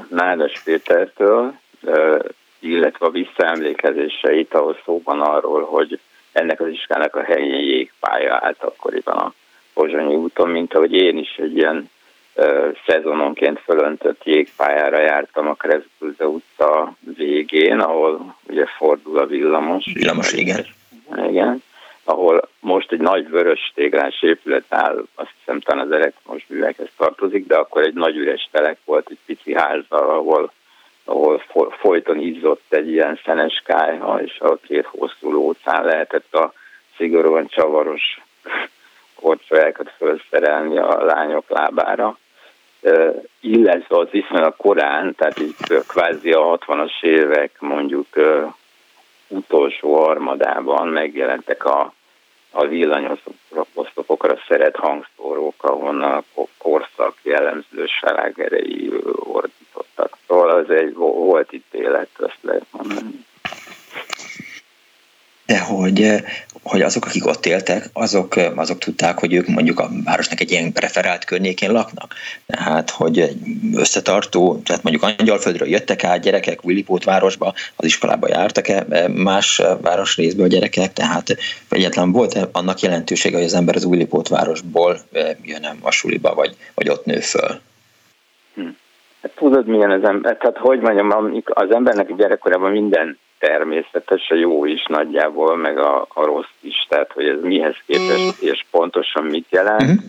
Nádas 0.08 0.62
Pétertől, 0.64 1.54
illetve 2.58 3.06
a 3.06 3.10
visszaemlékezéseit, 3.10 4.54
ahol 4.54 4.78
szóban 4.84 5.20
arról, 5.20 5.64
hogy 5.64 6.00
ennek 6.32 6.60
az 6.60 6.68
iskának 6.68 7.16
a 7.16 7.22
helyén 7.22 7.60
jégpálya 7.60 8.38
állt 8.42 8.62
akkoriban 8.62 9.16
a 9.16 9.32
Pozsonyi 9.74 10.14
úton, 10.14 10.50
mint 10.50 10.74
ahogy 10.74 10.92
én 10.92 11.18
is 11.18 11.36
egy 11.36 11.56
ilyen 11.56 11.90
ö, 12.34 12.68
szezononként 12.86 13.60
fölöntött 13.60 14.24
jégpályára 14.24 15.00
jártam 15.00 15.48
a 15.48 15.54
Kreszbülze 15.54 16.26
utca 16.26 16.94
végén, 17.16 17.78
ahol 17.78 18.36
ugye 18.48 18.66
fordul 18.76 19.18
a 19.18 19.26
villamos. 19.26 19.84
Villamos, 19.94 20.32
igen. 20.32 20.66
Igen 21.28 21.62
ahol 22.04 22.48
most 22.60 22.92
egy 22.92 23.00
nagy 23.00 23.28
vörös 23.28 23.72
téglás 23.74 24.22
épület 24.22 24.64
áll, 24.68 25.04
azt 25.14 25.30
hiszem 25.38 25.60
talán 25.60 25.86
az 25.86 25.92
elektromos 25.92 26.46
művekhez 26.48 26.88
tartozik, 26.96 27.46
de 27.46 27.56
akkor 27.56 27.82
egy 27.82 27.94
nagy 27.94 28.16
üres 28.16 28.48
telek 28.50 28.78
volt, 28.84 29.10
egy 29.10 29.18
pici 29.26 29.54
ház, 29.54 29.84
ahol, 29.88 30.52
ahol 31.04 31.42
folyton 31.80 32.20
izzott 32.20 32.64
egy 32.68 32.88
ilyen 32.88 33.20
szenes 33.24 33.62
kájha, 33.64 34.22
és 34.22 34.38
a 34.40 34.56
két 34.56 34.86
hosszú 34.86 35.30
lócán 35.30 35.84
lehetett 35.84 36.34
a 36.34 36.52
szigorúan 36.96 37.46
csavaros 37.46 38.20
korcsolyákat 39.22 39.92
felszerelni 39.98 40.78
a 40.78 41.04
lányok 41.04 41.44
lábára, 41.48 42.18
illetve 43.40 43.98
az 43.98 44.08
viszonylag 44.10 44.56
korán, 44.56 45.14
tehát 45.14 45.38
itt 45.38 45.86
kvázi 45.86 46.30
a 46.30 46.58
60-as 46.58 47.02
évek 47.02 47.60
mondjuk 47.60 48.06
utolsó 49.28 49.94
harmadában 49.94 50.88
megjelentek 50.88 51.64
a, 51.64 51.92
a 52.50 52.66
villanyoszlopokra 52.66 54.38
szeret 54.48 54.76
hangszórók, 54.76 55.54
ahonnan 55.58 56.24
a 56.34 56.42
korszak 56.58 57.14
jellemző 57.22 57.86
slágerei 57.86 58.90
ordítottak. 59.14 60.16
Szóval 60.26 60.50
az 60.50 60.70
egy 60.70 60.94
volt 60.94 61.52
itt 61.52 61.74
élet, 61.74 62.08
azt 62.18 62.38
lehet 62.40 62.66
mondani 62.70 63.24
de 65.52 65.60
hogy, 65.60 66.02
eh, 66.02 66.20
hogy 66.62 66.82
azok, 66.82 67.04
akik 67.04 67.26
ott 67.26 67.46
éltek, 67.46 67.84
azok, 67.92 68.36
eh, 68.36 68.58
azok 68.58 68.78
tudták, 68.78 69.18
hogy 69.18 69.32
ők 69.34 69.46
mondjuk 69.46 69.80
a 69.80 69.88
városnak 70.04 70.40
egy 70.40 70.50
ilyen 70.50 70.72
preferált 70.72 71.24
környékén 71.24 71.70
laknak. 71.72 72.14
Tehát, 72.46 72.90
hogy 72.90 73.36
összetartó, 73.74 74.60
tehát 74.64 74.82
mondjuk 74.82 75.04
Angyalföldről 75.18 75.68
jöttek 75.68 76.04
át 76.04 76.20
gyerekek 76.20 76.64
Willipót 76.64 77.04
városba, 77.04 77.52
az 77.76 77.84
iskolába 77.84 78.28
jártak-e 78.28 78.86
eh, 78.88 79.08
más 79.08 79.62
városrészből 79.80 80.48
gyerekek, 80.48 80.92
tehát 80.92 81.36
egyetlen 81.68 82.12
volt 82.12 82.34
-e 82.34 82.48
annak 82.52 82.80
jelentősége, 82.80 83.36
hogy 83.36 83.46
az 83.46 83.54
ember 83.54 83.76
az 83.76 83.84
Willipót 83.84 84.28
városból 84.28 84.98
jön 85.42 85.66
a 85.80 85.90
suliba, 85.90 86.34
vagy, 86.34 86.56
vagy 86.74 86.88
ott 86.88 87.04
nő 87.04 87.20
föl? 87.20 87.60
Hm. 88.54 88.68
Hát 89.22 89.32
tudod, 89.34 89.66
milyen 89.66 89.90
az 89.90 90.04
ember, 90.04 90.36
tehát 90.36 90.56
hogy 90.56 90.80
mondjam, 90.80 91.42
az 91.44 91.70
embernek 91.70 92.16
gyerekkorában 92.16 92.70
minden 92.70 93.18
természetes, 93.46 94.30
a 94.30 94.34
jó 94.34 94.64
is 94.64 94.84
nagyjából, 94.86 95.56
meg 95.56 95.78
a, 95.78 96.06
a 96.08 96.24
rossz 96.24 96.54
is, 96.60 96.86
tehát 96.88 97.12
hogy 97.12 97.26
ez 97.26 97.40
mihez 97.42 97.76
képest 97.86 98.42
és 98.42 98.64
pontosan 98.70 99.24
mit 99.24 99.46
jelent, 99.50 100.00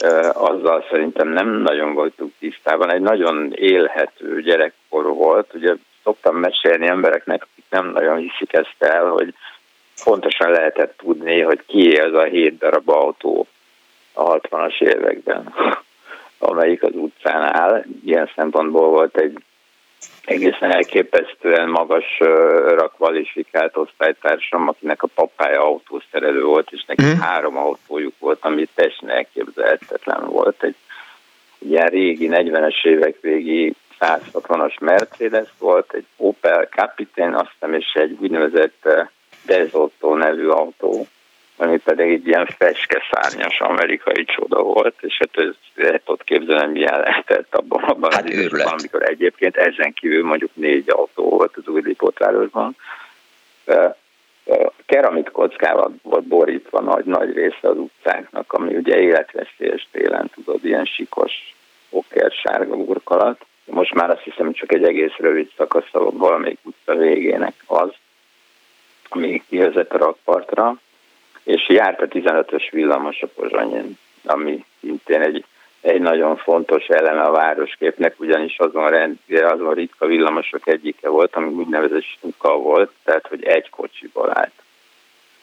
uh-huh. 0.00 0.42
azzal 0.50 0.84
szerintem 0.90 1.28
nem 1.28 1.48
nagyon 1.48 1.94
voltunk 1.94 2.32
tisztában. 2.38 2.92
Egy 2.92 3.00
nagyon 3.00 3.52
élhető 3.54 4.42
gyerekkor 4.42 5.04
volt, 5.04 5.54
ugye 5.54 5.74
szoktam 6.02 6.36
mesélni 6.36 6.86
embereknek, 6.86 7.42
akik 7.42 7.64
nem 7.70 7.90
nagyon 7.90 8.16
hiszik 8.16 8.52
ezt 8.52 8.76
el, 8.78 9.04
hogy 9.04 9.34
pontosan 10.04 10.50
lehetett 10.50 10.96
tudni, 10.96 11.40
hogy 11.40 11.60
ki 11.66 11.90
az 11.96 12.14
a 12.14 12.24
hét 12.24 12.58
darab 12.58 12.88
autó 12.88 13.46
a 14.12 14.38
60-as 14.38 14.80
években, 14.80 15.54
amelyik 16.38 16.82
az 16.82 16.94
utcán 16.94 17.42
áll. 17.42 17.84
Ilyen 18.04 18.30
szempontból 18.36 18.88
volt 18.88 19.16
egy 19.16 19.38
egészen 20.26 20.74
elképesztően 20.74 21.68
magasra 21.68 22.88
kvalifikált 22.88 23.76
osztálytársam, 23.76 24.68
akinek 24.68 25.02
a 25.02 25.08
papája 25.14 25.60
autószerelő 25.60 26.44
volt, 26.44 26.68
és 26.70 26.84
neki 26.86 27.04
mm. 27.04 27.18
három 27.20 27.56
autójuk 27.56 28.14
volt, 28.18 28.38
ami 28.40 28.68
teljesen 28.74 29.10
elképzelhetetlen 29.10 30.26
volt. 30.26 30.62
Egy 30.62 30.74
ilyen 31.58 31.86
régi 31.86 32.28
40-es 32.32 32.84
évek 32.84 33.20
végi 33.20 33.74
160-as 34.00 34.80
Mercedes 34.80 35.48
volt, 35.58 35.92
egy 35.92 36.06
Opel 36.16 36.64
Capitaine, 36.64 37.36
azt 37.36 37.50
hiszem, 37.52 37.74
és 37.74 37.92
egy 37.94 38.16
úgynevezett 38.20 38.88
Desotto 39.46 40.16
nevű 40.16 40.48
autó, 40.48 41.06
ami 41.56 41.78
pedig 41.78 42.12
egy 42.12 42.26
ilyen 42.26 42.46
feskeszárnyas 42.46 43.60
amerikai 43.60 44.24
csoda 44.24 44.62
volt, 44.62 44.94
és 45.00 45.16
hát 45.18 45.46
ez, 45.46 45.54
lehet 45.74 46.02
ott 46.04 46.24
képzelni, 46.24 46.72
milyen 46.72 47.00
lehetett 47.00 47.54
abban, 47.54 47.82
abban 47.82 48.12
hát 48.12 48.24
az 48.24 48.30
időben, 48.30 48.66
amikor 48.66 49.02
egyébként 49.02 49.56
ezen 49.56 49.92
kívül 49.92 50.24
mondjuk 50.24 50.50
négy 50.54 50.90
autó 50.90 51.28
volt 51.28 51.56
az 51.56 51.68
új 51.68 51.80
Lipótvárosban. 51.84 52.76
Keramit 54.86 55.30
kockával 55.30 55.94
volt 56.02 56.24
borítva 56.24 56.80
nagy, 56.80 57.04
nagy 57.04 57.32
része 57.32 57.68
az 57.68 57.76
utcáknak, 57.76 58.52
ami 58.52 58.76
ugye 58.76 59.00
életveszélyes 59.00 59.88
télen, 59.92 60.30
tudod, 60.34 60.64
ilyen 60.64 60.84
sikos, 60.84 61.32
oker, 61.90 62.32
sárga 62.32 62.76
burkolat. 62.76 63.44
Most 63.64 63.94
már 63.94 64.10
azt 64.10 64.22
hiszem, 64.22 64.52
csak 64.52 64.72
egy 64.72 64.84
egész 64.84 65.16
rövid 65.16 65.50
szakasz 65.56 65.90
valamelyik 65.92 66.58
utca 66.62 66.94
végének 66.94 67.54
az, 67.66 67.90
ami 69.08 69.42
kivezet 69.48 69.92
a 69.92 69.98
rakpartra, 69.98 70.76
és 71.46 71.68
járt 71.68 72.00
a 72.00 72.06
15-ös 72.06 72.68
villamos 72.70 73.22
a 73.22 73.26
Pozsonyin, 73.26 73.98
ami 74.24 74.64
szintén 74.80 75.20
egy, 75.20 75.44
egy 75.80 76.00
nagyon 76.00 76.36
fontos 76.36 76.86
eleme 76.86 77.22
a 77.22 77.30
városképnek, 77.30 78.14
ugyanis 78.20 78.58
azon, 78.58 78.88
rend, 78.88 79.18
azon 79.28 79.74
ritka 79.74 80.06
villamosok 80.06 80.66
egyike 80.66 81.08
volt, 81.08 81.36
ami 81.36 81.52
úgynevezett 81.52 82.02
stuka 82.02 82.56
volt, 82.56 82.90
tehát 83.04 83.26
hogy 83.26 83.44
egy 83.44 83.70
kocsiból 83.70 84.30
állt. 84.38 84.52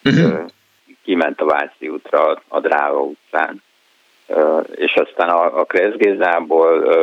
Uh-huh. 0.03 0.49
Kiment 1.03 1.41
a 1.41 1.45
Váci 1.45 1.87
útra, 1.87 2.41
a 2.47 2.59
Dráva 2.59 3.01
utcán, 3.01 3.63
és 4.75 4.93
aztán 4.93 5.29
a, 5.29 5.59
a 5.59 5.63
Kreszgézából 5.63 6.95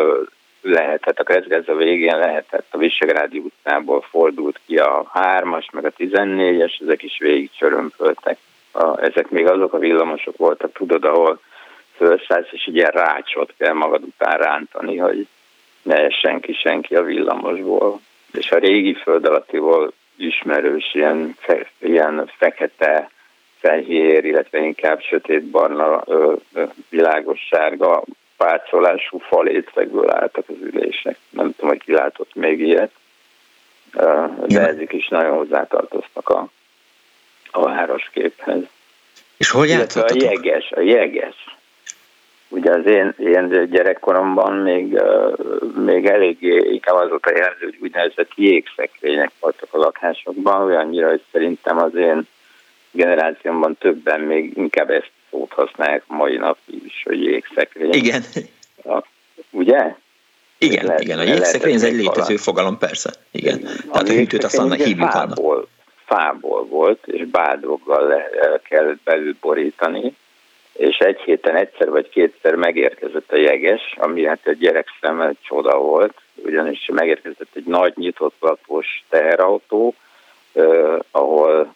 lehetett, 0.63 1.19
a 1.19 1.25
Kreszgéza 1.25 1.75
végén 1.75 2.19
lehetett, 2.19 2.67
a 2.71 2.79
Visegrádi 2.79 3.39
utcából 3.39 4.01
fordult 4.01 4.61
ki 4.67 4.77
a 4.77 5.11
3-as, 5.15 5.73
meg 5.73 5.85
a 5.85 5.93
14-es, 5.93 6.81
ezek 6.81 7.03
is 7.03 7.19
végig 7.19 7.51
csörömpöltek 7.59 8.39
a, 8.73 9.01
ezek 9.03 9.31
még 9.31 9.47
azok 9.47 9.73
a 9.73 9.79
villamosok 9.79 10.37
voltak, 10.37 10.73
tudod, 10.73 11.05
ahol 11.05 11.41
felszállsz, 11.97 12.49
és 12.51 12.67
ilyen 12.67 12.91
rácsot 12.91 13.55
kell 13.59 13.73
magad 13.73 14.03
után 14.03 14.39
rántani, 14.39 14.97
hogy 14.97 15.27
ne 15.83 16.11
senki 16.11 16.53
senki 16.53 16.95
a 16.95 17.03
villamosból. 17.03 18.01
És 18.33 18.51
a 18.51 18.59
régi 18.59 18.95
föld 18.95 19.27
alattiból 19.27 19.93
ismerős 20.17 20.95
ilyen, 20.95 21.35
fe, 21.39 21.67
ilyen 21.79 22.31
fekete, 22.37 23.11
fehér, 23.59 24.25
illetve 24.25 24.59
inkább 24.59 25.01
sötétbarna, 25.01 26.05
világos 26.89 27.41
sárga 27.51 28.03
párcolású 28.37 29.19
falécekből 29.19 30.11
álltak 30.11 30.49
az 30.49 30.55
ülések. 30.61 31.17
Nem 31.31 31.55
tudom, 31.55 31.71
hogy 31.71 31.83
ki 31.83 31.93
látott 31.93 32.35
még 32.35 32.61
ilyet, 32.61 32.93
de 34.47 34.67
ezek 34.67 34.93
is 34.93 35.09
nagyon 35.09 35.37
hozzátartoztak 35.37 36.29
a 36.29 36.49
a 37.51 37.63
városképhez. 37.63 38.63
És 39.37 39.51
hol 39.51 39.67
játszottatok? 39.67 40.29
A 40.29 40.31
jeges, 40.31 40.71
a 40.71 40.81
jeges. 40.81 41.37
Ugye 42.49 42.71
az 42.71 42.87
én, 42.87 43.15
én 43.19 43.69
gyerekkoromban 43.71 44.53
még, 44.53 45.01
még 45.85 46.07
eléggé 46.07 46.57
inkább 46.73 46.97
az 46.97 47.09
volt 47.09 47.27
a 47.27 47.37
jelző, 47.37 47.65
hogy 47.65 47.79
úgynevezett 47.81 48.31
jégszekrények 48.35 49.31
voltak 49.41 49.69
a 49.71 49.79
lakásokban, 49.79 50.63
olyannyira, 50.63 51.09
hogy 51.09 51.23
szerintem 51.33 51.79
az 51.79 51.95
én 51.95 52.27
generációmban 52.91 53.77
többen 53.79 54.21
még 54.21 54.57
inkább 54.57 54.91
ezt 54.91 55.11
szót 55.31 55.53
használják 55.53 56.03
mai 56.07 56.37
napig 56.37 56.83
is, 56.85 57.03
hogy 57.05 57.23
jégszekrény. 57.23 57.93
Igen. 57.93 58.23
A, 58.85 59.03
ugye? 59.51 59.95
Igen, 60.59 60.87
lehet, 60.87 61.01
igen, 61.03 61.19
a 61.19 61.23
jégszekrény 61.23 61.75
ez 61.75 61.83
egy 61.83 61.95
létező 61.95 62.37
fogalom, 62.37 62.79
persze. 62.79 63.11
Igen. 63.31 63.59
igen. 63.59 63.73
Tehát 63.93 64.09
a 64.09 64.13
hűtőt 64.13 64.45
azt 64.45 64.59
annak 64.59 64.79
hívjuk 64.79 65.15
annak 65.15 65.67
fából 66.11 66.65
volt, 66.65 67.07
és 67.07 67.27
bádoggal 67.27 68.07
le, 68.07 68.29
kellett 68.63 69.03
belül 69.05 69.35
borítani, 69.41 70.17
és 70.73 70.99
egy 70.99 71.21
héten 71.21 71.57
egyszer 71.57 71.91
vagy 71.91 72.09
kétszer 72.09 72.55
megérkezett 72.55 73.33
a 73.33 73.37
jeges, 73.37 73.95
ami 73.99 74.25
hát 74.25 74.41
a 74.45 74.53
gyerek 74.53 74.87
szemmel 75.01 75.35
csoda 75.43 75.79
volt, 75.79 76.15
ugyanis 76.35 76.89
megérkezett 76.93 77.55
egy 77.55 77.65
nagy 77.65 77.93
nyitott 77.97 78.35
lapos 78.41 79.05
teherautó, 79.09 79.95
eh, 80.53 80.99
ahol 81.11 81.75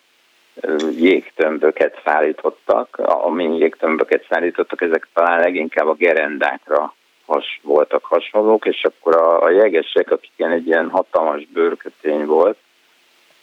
jégtömböket 0.97 2.01
szállítottak, 2.05 2.97
amin 2.99 3.53
jégtömböket 3.53 4.27
szállítottak, 4.29 4.81
ezek 4.81 5.09
talán 5.13 5.41
leginkább 5.41 5.87
a 5.87 5.95
gerendákra 5.95 6.95
has, 7.27 7.61
voltak 7.63 8.05
hasonlók, 8.05 8.67
és 8.67 8.85
akkor 8.85 9.17
a, 9.17 9.43
a 9.43 9.51
jegesek, 9.51 10.11
akik 10.11 10.31
egy 10.37 10.67
ilyen 10.67 10.89
hatalmas 10.89 11.47
bőrkötény 11.53 12.27
volt, 12.27 12.57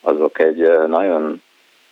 azok 0.01 0.39
egy 0.39 0.71
nagyon, 0.87 1.41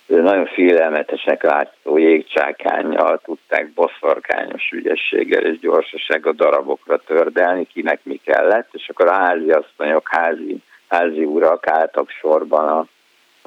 nagyon 0.06 0.46
félelmetesek 0.46 1.44
látszó 1.44 1.98
jégcsákányjal 1.98 3.22
tudták 3.24 3.74
boszorkányos 3.74 4.70
ügyességgel 4.72 5.46
és 5.46 5.60
gyorsasággal 5.60 6.34
darabokra 6.34 6.98
tördelni, 6.98 7.68
kinek 7.74 8.00
mi 8.04 8.20
kellett, 8.26 8.70
és 8.72 8.90
akkor 8.90 9.08
a 9.08 9.14
házi 9.14 9.52
asszonyok, 9.52 10.08
házi, 10.10 10.58
házi 10.88 11.24
urak 11.24 11.68
álltak 11.68 12.10
sorban 12.10 12.68
a 12.68 12.86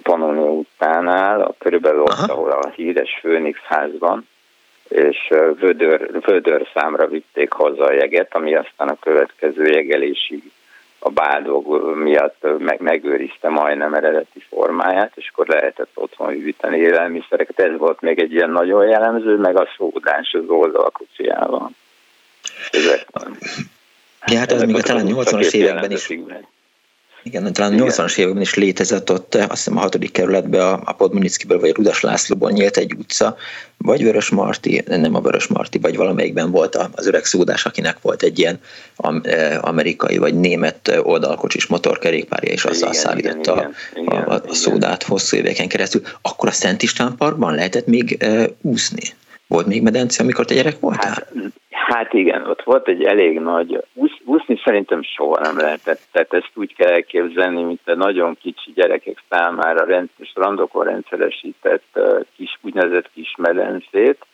Panoni 0.03 0.49
utánál, 0.49 1.41
a 1.41 1.55
körülbelül 1.59 2.01
ott, 2.01 2.29
ahol 2.29 2.51
a 2.51 2.69
híres 2.69 3.19
Főnix 3.21 3.59
házban, 3.59 4.29
és 4.89 5.29
vödör, 5.59 6.21
vödör 6.21 6.69
számra 6.75 7.07
vitték 7.07 7.53
hozzá 7.53 7.85
a 7.85 7.93
jeget, 7.93 8.35
ami 8.35 8.55
aztán 8.55 8.89
a 8.89 8.99
következő 9.01 9.65
jegelésig 9.65 10.51
a 11.05 11.11
bádog 11.11 11.95
miatt 11.97 12.47
meg, 12.59 12.81
megőrizte 12.81 13.49
majdnem 13.49 13.95
eredeti 13.95 14.45
formáját, 14.49 15.13
és 15.15 15.31
akkor 15.33 15.47
lehetett 15.47 15.91
otthon 15.95 16.29
hűteni 16.29 16.79
élelmiszereket. 16.79 17.59
Ez 17.59 17.79
volt 17.79 18.01
még 18.01 18.19
egy 18.19 18.33
ilyen 18.33 18.51
nagyon 18.51 18.89
jellemző, 18.89 19.37
meg 19.37 19.57
a 19.57 19.69
szódás 19.77 20.33
az 20.33 20.49
oldalkocsiával. 20.49 21.71
Ezek, 22.71 23.07
ja, 24.27 24.39
hát 24.39 24.53
ez 24.53 24.63
még 24.63 24.83
talán 24.83 25.07
80-as 25.09 25.55
években 25.55 25.91
is. 25.91 26.09
Igen, 27.23 27.53
talán 27.53 27.81
a 27.81 27.85
80-as 27.85 28.19
években 28.19 28.43
is 28.43 28.55
létezett 28.55 29.11
ott, 29.11 29.35
azt 29.35 29.51
hiszem 29.51 29.77
a 29.77 29.81
hatodik 29.81 30.13
kerületben 30.13 30.61
a, 30.61 30.81
a 30.85 30.93
Podmanicki-ből 30.93 31.61
vagy 31.61 31.75
Rudas 31.75 32.01
Lászlóból 32.01 32.51
nyílt 32.51 32.77
egy 32.77 32.95
utca, 32.99 33.37
vagy 33.77 34.03
Vörös 34.03 34.29
Marti, 34.29 34.83
nem 34.87 35.15
a 35.15 35.21
Vörös 35.21 35.47
Marti, 35.47 35.79
vagy 35.79 35.97
valamelyikben 35.97 36.51
volt 36.51 36.77
az 36.93 37.07
öreg 37.07 37.25
szódás, 37.25 37.67
akinek 37.67 37.97
volt 38.01 38.23
egy 38.23 38.39
ilyen 38.39 38.61
amerikai 39.61 40.17
vagy 40.17 40.35
német 40.35 41.01
oldalkocsis 41.03 41.67
motorkerékpárja, 41.67 42.53
és 42.53 42.65
azzal 42.65 42.91
igen, 42.91 43.03
szállította 43.03 43.53
igen, 43.53 43.75
igen, 43.95 44.23
a, 44.23 44.35
a, 44.35 44.43
a 44.49 44.55
szódát 44.55 45.03
hosszú 45.03 45.37
éveken 45.37 45.69
keresztül. 45.69 46.03
Akkor 46.23 46.49
a 46.49 46.53
Szent 46.53 46.83
István 46.83 47.17
Parkban 47.17 47.55
lehetett 47.55 47.87
még 47.87 48.25
úszni? 48.61 49.03
Volt 49.53 49.67
még 49.67 49.83
medence, 49.83 50.23
amikor 50.23 50.45
te 50.45 50.55
gyerek 50.55 50.81
voltál? 50.81 51.11
Hát, 51.11 51.53
hát 51.71 52.13
igen, 52.13 52.49
ott 52.49 52.63
volt 52.63 52.89
egy 52.89 53.03
elég 53.05 53.41
nagy, 53.41 53.85
úsz, 53.95 54.19
úszni 54.25 54.61
szerintem 54.65 55.03
soha 55.03 55.41
nem 55.41 55.59
lehetett, 55.59 56.01
tehát 56.13 56.33
ezt 56.33 56.51
úgy 56.55 56.75
kell 56.75 56.91
elképzelni, 56.91 57.63
mint 57.63 57.81
a 57.85 57.95
nagyon 57.95 58.37
kicsi 58.41 58.73
gyerekek 58.75 59.23
számára 59.29 59.85
rendes, 59.85 60.33
randokon 60.35 60.85
rendszeresített 60.85 62.01
kis, 62.37 62.59
úgynevezett 62.63 63.11
kis 63.15 63.35
medencét, 63.39 64.27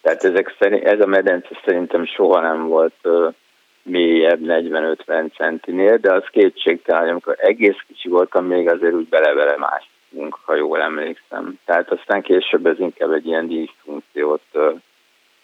tehát 0.00 0.24
ezek 0.24 0.56
szerint, 0.58 0.84
ez 0.84 1.00
a 1.00 1.06
medence 1.06 1.60
szerintem 1.64 2.06
soha 2.06 2.40
nem 2.40 2.66
volt 2.66 2.94
uh, 3.02 3.34
mélyebb 3.82 4.40
40-50 4.42 5.36
centinél, 5.36 5.96
de 5.96 6.12
az 6.12 6.24
kétségtelen, 6.30 7.08
amikor 7.08 7.36
egész 7.38 7.78
kicsi 7.86 8.08
voltam, 8.08 8.46
még 8.46 8.68
azért 8.68 8.94
úgy 8.94 9.08
bele-bele 9.08 9.56
más 10.10 10.30
ha 10.44 10.54
jól 10.54 10.80
emlékszem. 10.80 11.58
Tehát 11.64 11.90
aztán 11.90 12.22
később 12.22 12.66
ez 12.66 12.78
inkább 12.78 13.12
egy 13.12 13.26
ilyen 13.26 13.46
díszfunkciót 13.46 14.42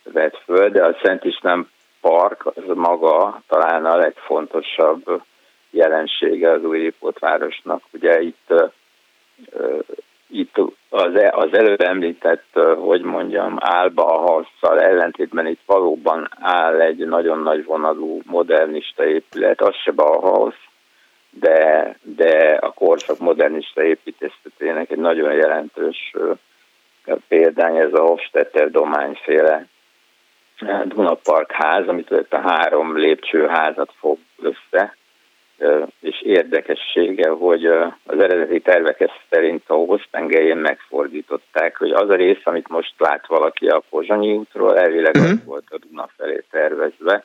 vett 0.03 0.37
föl, 0.45 0.69
de 0.69 0.85
a 0.85 0.97
Szent 1.03 1.25
István 1.25 1.69
Park 2.01 2.47
az 2.47 2.63
maga 2.75 3.43
talán 3.49 3.85
a 3.85 3.97
legfontosabb 3.97 5.23
jelensége 5.71 6.51
az 6.51 6.65
új 6.65 6.93
városnak. 7.19 7.83
Ugye 7.93 8.21
itt, 8.21 8.53
itt 10.29 10.59
az, 10.89 11.15
e, 11.15 11.33
az 11.35 11.55
előbb 11.55 11.81
említett, 11.81 12.59
hogy 12.79 13.01
mondjam, 13.01 13.57
álba 13.61 14.05
a 14.05 14.19
hasszal 14.19 14.81
ellentétben 14.81 15.47
itt 15.47 15.61
valóban 15.67 16.29
áll 16.41 16.81
egy 16.81 17.07
nagyon 17.07 17.39
nagy 17.39 17.65
vonalú 17.65 18.21
modernista 18.25 19.07
épület, 19.07 19.61
az 19.61 19.75
se 19.75 19.91
Bauhaus, 19.91 20.55
de, 21.41 21.97
de 22.03 22.59
a 22.61 22.73
korszak 22.73 23.19
modernista 23.19 23.83
építészetének 23.83 24.91
egy 24.91 24.99
nagyon 24.99 25.33
jelentős 25.33 26.15
példány 27.29 27.77
ez 27.77 27.93
a 27.93 28.03
Hofstetter 28.03 28.71
dományféle 28.71 29.67
Dunapark 30.85 31.53
ház, 31.53 31.89
amit 31.89 32.27
a 32.31 32.39
három 32.39 32.97
lépcsőházat 32.97 33.93
fog 33.99 34.19
össze, 34.43 34.97
és 36.01 36.23
érdekessége, 36.23 37.29
hogy 37.29 37.67
az 38.07 38.19
eredeti 38.19 38.61
tervek 38.61 39.11
szerint 39.31 39.63
a 39.67 39.75
Hosztengelyén 39.75 40.57
megfordították, 40.57 41.77
hogy 41.77 41.91
az 41.91 42.09
a 42.11 42.15
rész, 42.15 42.41
amit 42.45 42.69
most 42.69 42.95
lát 42.99 43.27
valaki 43.27 43.67
a 43.67 43.83
Pozsonyi 43.91 44.33
útról, 44.33 44.79
elvileg 44.79 45.15
uh-huh. 45.15 45.31
az 45.31 45.45
volt 45.45 45.67
a 45.71 45.79
Duna 45.79 46.09
felé 46.17 46.45
tervezve, 46.51 47.25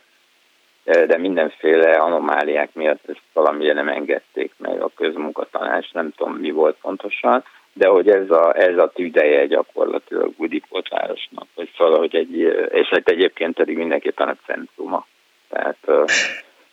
de 0.83 1.17
mindenféle 1.17 1.91
anomáliák 1.91 2.73
miatt 2.73 3.09
ezt 3.09 3.21
valamilyen 3.33 3.75
nem 3.75 3.89
engedték 3.89 4.53
meg 4.57 4.81
a 4.81 4.91
közmunkatanács, 4.95 5.91
nem 5.93 6.11
tudom 6.15 6.35
mi 6.35 6.51
volt 6.51 6.77
pontosan, 6.81 7.43
de 7.73 7.87
hogy 7.87 8.09
ez 8.09 8.29
a, 8.29 8.55
ez 8.55 8.77
a 8.77 8.91
tüdeje 8.91 9.45
gyakorlatilag 9.45 10.33
Budipot 10.37 10.89
városnak, 10.89 11.47
vagy 11.55 11.69
valahogy 11.77 12.15
egy, 12.15 12.37
és 12.71 12.87
hát 12.87 13.09
egyébként 13.09 13.55
pedig 13.55 13.77
mindenképpen 13.77 14.27
a 14.27 14.37
centruma. 14.45 15.05
Tehát, 15.49 16.09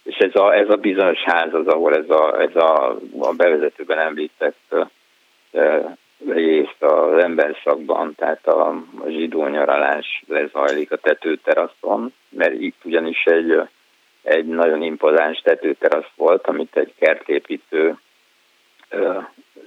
és 0.02 0.16
ez 0.16 0.34
a, 0.34 0.54
ez 0.54 0.70
a 0.70 0.76
bizonyos 0.76 1.22
ház 1.22 1.54
az, 1.54 1.66
ahol 1.66 1.94
ez 1.94 2.10
a, 2.10 2.40
ez 2.40 2.56
a, 2.56 2.90
a 3.18 3.32
bevezetőben 3.36 3.98
említett 3.98 4.74
részt 6.26 6.82
az 6.82 7.22
emberszakban, 7.22 8.14
tehát 8.14 8.46
a, 8.46 8.68
a 8.98 9.08
zsidó 9.08 9.46
nyaralás 9.46 10.24
lezajlik 10.26 10.92
a 10.92 10.96
tetőteraszon, 10.96 12.12
mert 12.28 12.54
itt 12.54 12.84
ugyanis 12.84 13.24
egy, 13.24 13.68
egy 14.26 14.46
nagyon 14.46 14.82
impozáns 14.82 15.40
tetőterasz 15.40 16.10
volt, 16.16 16.46
amit 16.46 16.76
egy 16.76 16.92
kertépítő 16.98 17.98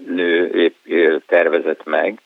nő 0.06 0.74
tervezett 1.28 1.84
meg, 1.86 2.22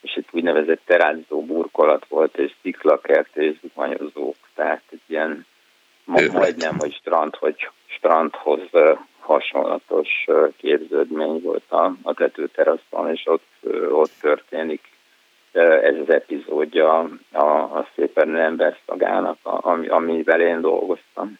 és 0.00 0.16
itt 0.16 0.28
úgynevezett 0.30 0.80
terázó 0.84 1.44
burkolat 1.44 2.06
volt, 2.08 2.36
és 2.36 2.52
sziklakert 2.62 3.36
és 3.36 3.56
zukmányozók, 3.60 4.36
tehát 4.54 4.82
egy 4.90 5.00
ilyen 5.06 5.46
majdnem, 6.04 6.78
hogy 6.78 6.94
strand, 6.94 7.34
hogy 7.34 7.68
strandhoz 7.86 8.68
hasonlatos 9.18 10.08
képződmény 10.56 11.40
volt 11.42 11.72
a, 11.72 11.92
a 12.02 12.14
tetőteraszon, 12.14 13.10
és 13.10 13.26
ott, 13.26 13.46
ott 13.90 14.12
történik 14.20 14.80
ez 15.52 15.94
az 16.02 16.10
epizódja 16.10 17.10
a, 17.32 17.42
a 17.42 17.88
szépen 17.94 18.36
ember 18.36 18.78
szagának, 18.86 19.38
ami, 19.42 19.88
amivel 19.88 20.40
én 20.40 20.60
dolgoztam. 20.60 21.38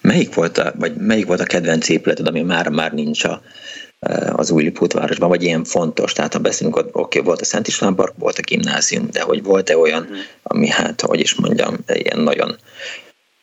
Melyik 0.00 0.34
volt 0.34 0.58
a, 0.58 0.72
vagy 0.78 0.94
melyik 0.96 1.26
volt 1.26 1.40
a 1.40 1.44
kedvenc 1.44 1.88
épületed, 1.88 2.26
ami 2.26 2.42
már, 2.42 2.68
már 2.68 2.92
nincs 2.92 3.24
a, 3.24 3.40
az 4.32 4.50
új 4.50 4.62
Lipótvárosban, 4.62 5.28
vagy 5.28 5.42
ilyen 5.42 5.64
fontos? 5.64 6.12
Tehát 6.12 6.32
ha 6.32 6.38
beszélünk, 6.38 6.76
oké, 6.76 6.90
okay, 6.92 7.22
volt 7.22 7.40
a 7.40 7.44
Szent 7.44 7.66
István 7.66 7.94
Park, 7.94 8.12
volt 8.18 8.38
a 8.38 8.42
gimnázium, 8.42 9.06
de 9.10 9.20
hogy 9.22 9.42
volt-e 9.42 9.78
olyan, 9.78 10.02
mhm. 10.02 10.14
ami 10.42 10.68
hát, 10.68 11.00
hogy 11.00 11.20
is 11.20 11.34
mondjam, 11.34 11.76
ilyen 11.86 12.20
nagyon 12.20 12.56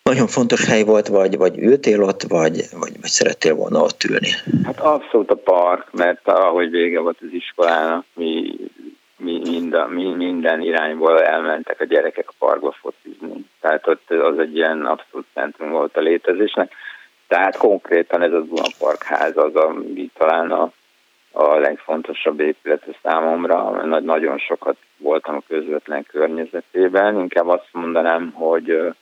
nagyon 0.03 0.27
fontos 0.27 0.65
hely 0.65 0.83
volt, 0.83 1.07
vagy, 1.07 1.37
vagy 1.37 1.57
ültél 1.57 2.03
ott, 2.03 2.23
vagy, 2.23 2.63
vagy, 2.79 2.91
vagy 3.01 3.09
szerettél 3.09 3.55
volna 3.55 3.81
ott 3.81 4.03
ülni? 4.03 4.29
Hát 4.63 4.79
abszolút 4.79 5.29
a 5.29 5.35
park, 5.35 5.91
mert 5.91 6.27
ahogy 6.27 6.69
vége 6.69 6.99
volt 6.99 7.17
az 7.21 7.27
iskolának, 7.31 8.05
mi, 8.13 8.55
minden, 9.23 9.89
mi 9.89 10.13
minden 10.13 10.61
irányból 10.61 11.21
elmentek 11.21 11.79
a 11.79 11.85
gyerekek 11.85 12.29
a 12.29 12.33
parkba 12.39 12.71
focizni. 12.71 13.45
Tehát 13.59 13.87
ott 13.87 14.11
az 14.11 14.39
egy 14.39 14.55
ilyen 14.55 14.85
abszolút 14.85 15.25
centrum 15.33 15.69
volt 15.69 15.97
a 15.97 16.01
létezésnek. 16.01 16.73
Tehát 17.27 17.57
konkrétan 17.57 18.21
ez 18.21 18.31
a 18.31 18.95
ház 18.99 19.37
az, 19.37 19.55
ami 19.55 20.09
talán 20.17 20.51
a, 20.51 20.71
a 21.31 21.55
legfontosabb 21.55 22.39
épület 22.39 22.83
számomra, 23.01 23.71
mert 23.71 24.03
nagyon 24.03 24.37
sokat 24.37 24.77
voltam 24.97 25.35
a 25.35 25.43
közvetlen 25.47 26.03
környezetében. 26.03 27.19
Inkább 27.19 27.47
azt 27.47 27.67
mondanám, 27.71 28.31
hogy 28.31 28.93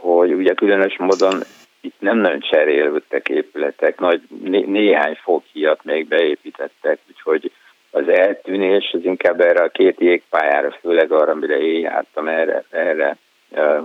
hogy 0.00 0.32
ugye 0.32 0.54
különös 0.54 0.96
módon 0.98 1.42
itt 1.80 2.00
nem 2.00 2.18
nagyon 2.18 2.40
cserélődtek 2.40 3.28
épületek, 3.28 3.98
nagy, 3.98 4.22
né, 4.42 4.60
néhány 4.60 5.18
fokhíjat 5.22 5.84
még 5.84 6.08
beépítettek, 6.08 6.98
úgyhogy 7.08 7.52
az 7.90 8.08
eltűnés 8.08 8.90
az 8.92 9.04
inkább 9.04 9.40
erre 9.40 9.62
a 9.62 9.68
két 9.68 10.00
jégpályára, 10.00 10.70
főleg 10.70 11.12
arra, 11.12 11.32
amire 11.32 11.58
én 11.58 11.80
jártam, 11.80 12.28
erre, 12.28 12.64
erre 12.70 13.16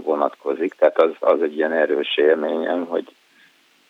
vonatkozik. 0.02 0.74
Tehát 0.74 1.02
az, 1.02 1.12
az 1.20 1.42
egy 1.42 1.58
ilyen 1.58 1.74
erős 1.74 2.18
élményem, 2.18 2.86
hogy, 2.86 3.06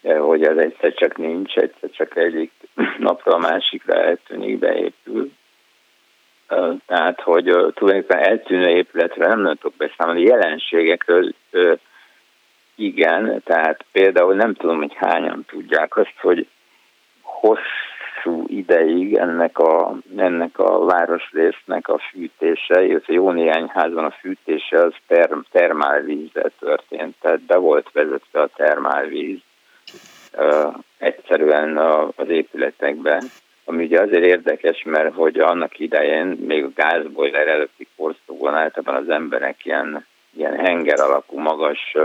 hogy 0.01 0.43
ez 0.43 0.58
egyszer 0.58 0.93
csak 0.93 1.17
nincs, 1.17 1.56
egyszer 1.56 1.89
csak 1.89 2.15
egyik 2.15 2.51
napra 2.97 3.34
a 3.34 3.38
másikra 3.38 3.93
eltűnik, 3.93 4.60
beépül. 4.60 5.32
Tehát, 6.86 7.21
hogy 7.21 7.43
tulajdonképpen 7.43 8.17
eltűnő 8.17 8.69
épületre 8.69 9.28
nem 9.28 9.39
nagyon 9.39 9.58
tudok 9.58 9.78
beszámolni, 9.78 10.21
jelenségekről 10.21 11.34
igen, 12.75 13.41
tehát 13.43 13.86
például 13.91 14.36
nem 14.36 14.54
tudom, 14.54 14.78
hogy 14.78 14.93
hányan 14.95 15.45
tudják 15.47 15.97
azt, 15.97 16.15
hogy 16.21 16.47
hosszú 18.26 18.44
ideig 18.48 19.16
ennek 19.16 19.60
a, 19.60 19.96
ennek 20.18 20.60
a 20.60 20.86
városrésznek 20.86 21.88
a 21.88 21.98
fűtése, 21.98 22.84
illetve 22.86 23.14
jó 23.14 23.32
néhány 23.32 23.68
házban 23.68 24.06
a 24.06 24.16
fűtése 24.20 24.82
az 24.82 24.94
ter, 25.08 25.30
termálvízzel 25.52 26.52
történt, 26.60 27.16
tehát 27.22 27.42
be 27.42 27.58
volt 27.58 27.92
vezetve 27.92 28.42
a 28.42 28.50
termálvíz 28.56 29.40
uh, 30.38 30.74
egyszerűen 30.98 31.78
a, 31.78 32.08
az 32.16 32.30
épületekben, 32.30 33.24
ami 33.66 33.84
ugye 33.84 34.02
azért 34.02 34.24
érdekes, 34.24 34.84
mert 34.84 35.14
hogy 35.14 35.40
annak 35.40 35.80
idején 35.80 36.26
még 36.26 36.64
a 36.64 36.72
gázbojler 36.76 37.48
előtti 37.48 37.88
korszakban 37.98 38.56
általában 38.56 39.04
az 39.04 39.10
emberek 39.10 39.66
ilyen, 39.66 40.06
ilyen 40.38 40.58
henger 40.58 41.00
alakú 41.00 41.40
magas 41.40 41.96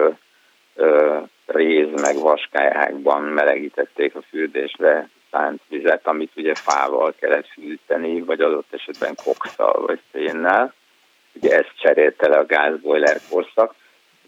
uh, 0.74 1.28
réz 1.46 2.00
meg 2.02 2.16
vaskályákban 2.16 3.22
melegítették 3.22 4.14
a 4.14 4.22
fürdésre 4.30 5.08
szánt 5.30 5.60
vizet, 5.68 6.06
amit 6.06 6.30
ugye 6.36 6.54
fával 6.54 7.14
kellett 7.20 7.46
fűteni, 7.46 8.20
vagy 8.20 8.40
adott 8.40 8.68
esetben 8.70 9.14
kokszal 9.24 9.86
vagy 9.86 10.00
szénnel. 10.12 10.74
Ugye 11.32 11.56
ezt 11.56 11.72
cserélte 11.76 12.28
le 12.28 12.36
a 12.36 12.46
gázbojler 12.46 13.20
korszak, 13.30 13.74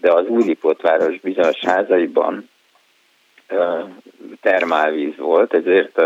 de 0.01 0.12
az 0.12 0.27
Újlipótváros 0.27 1.21
bizonyos 1.21 1.59
házaiban 1.61 2.49
termálvíz 4.41 5.17
volt, 5.17 5.55
ezért 5.55 6.03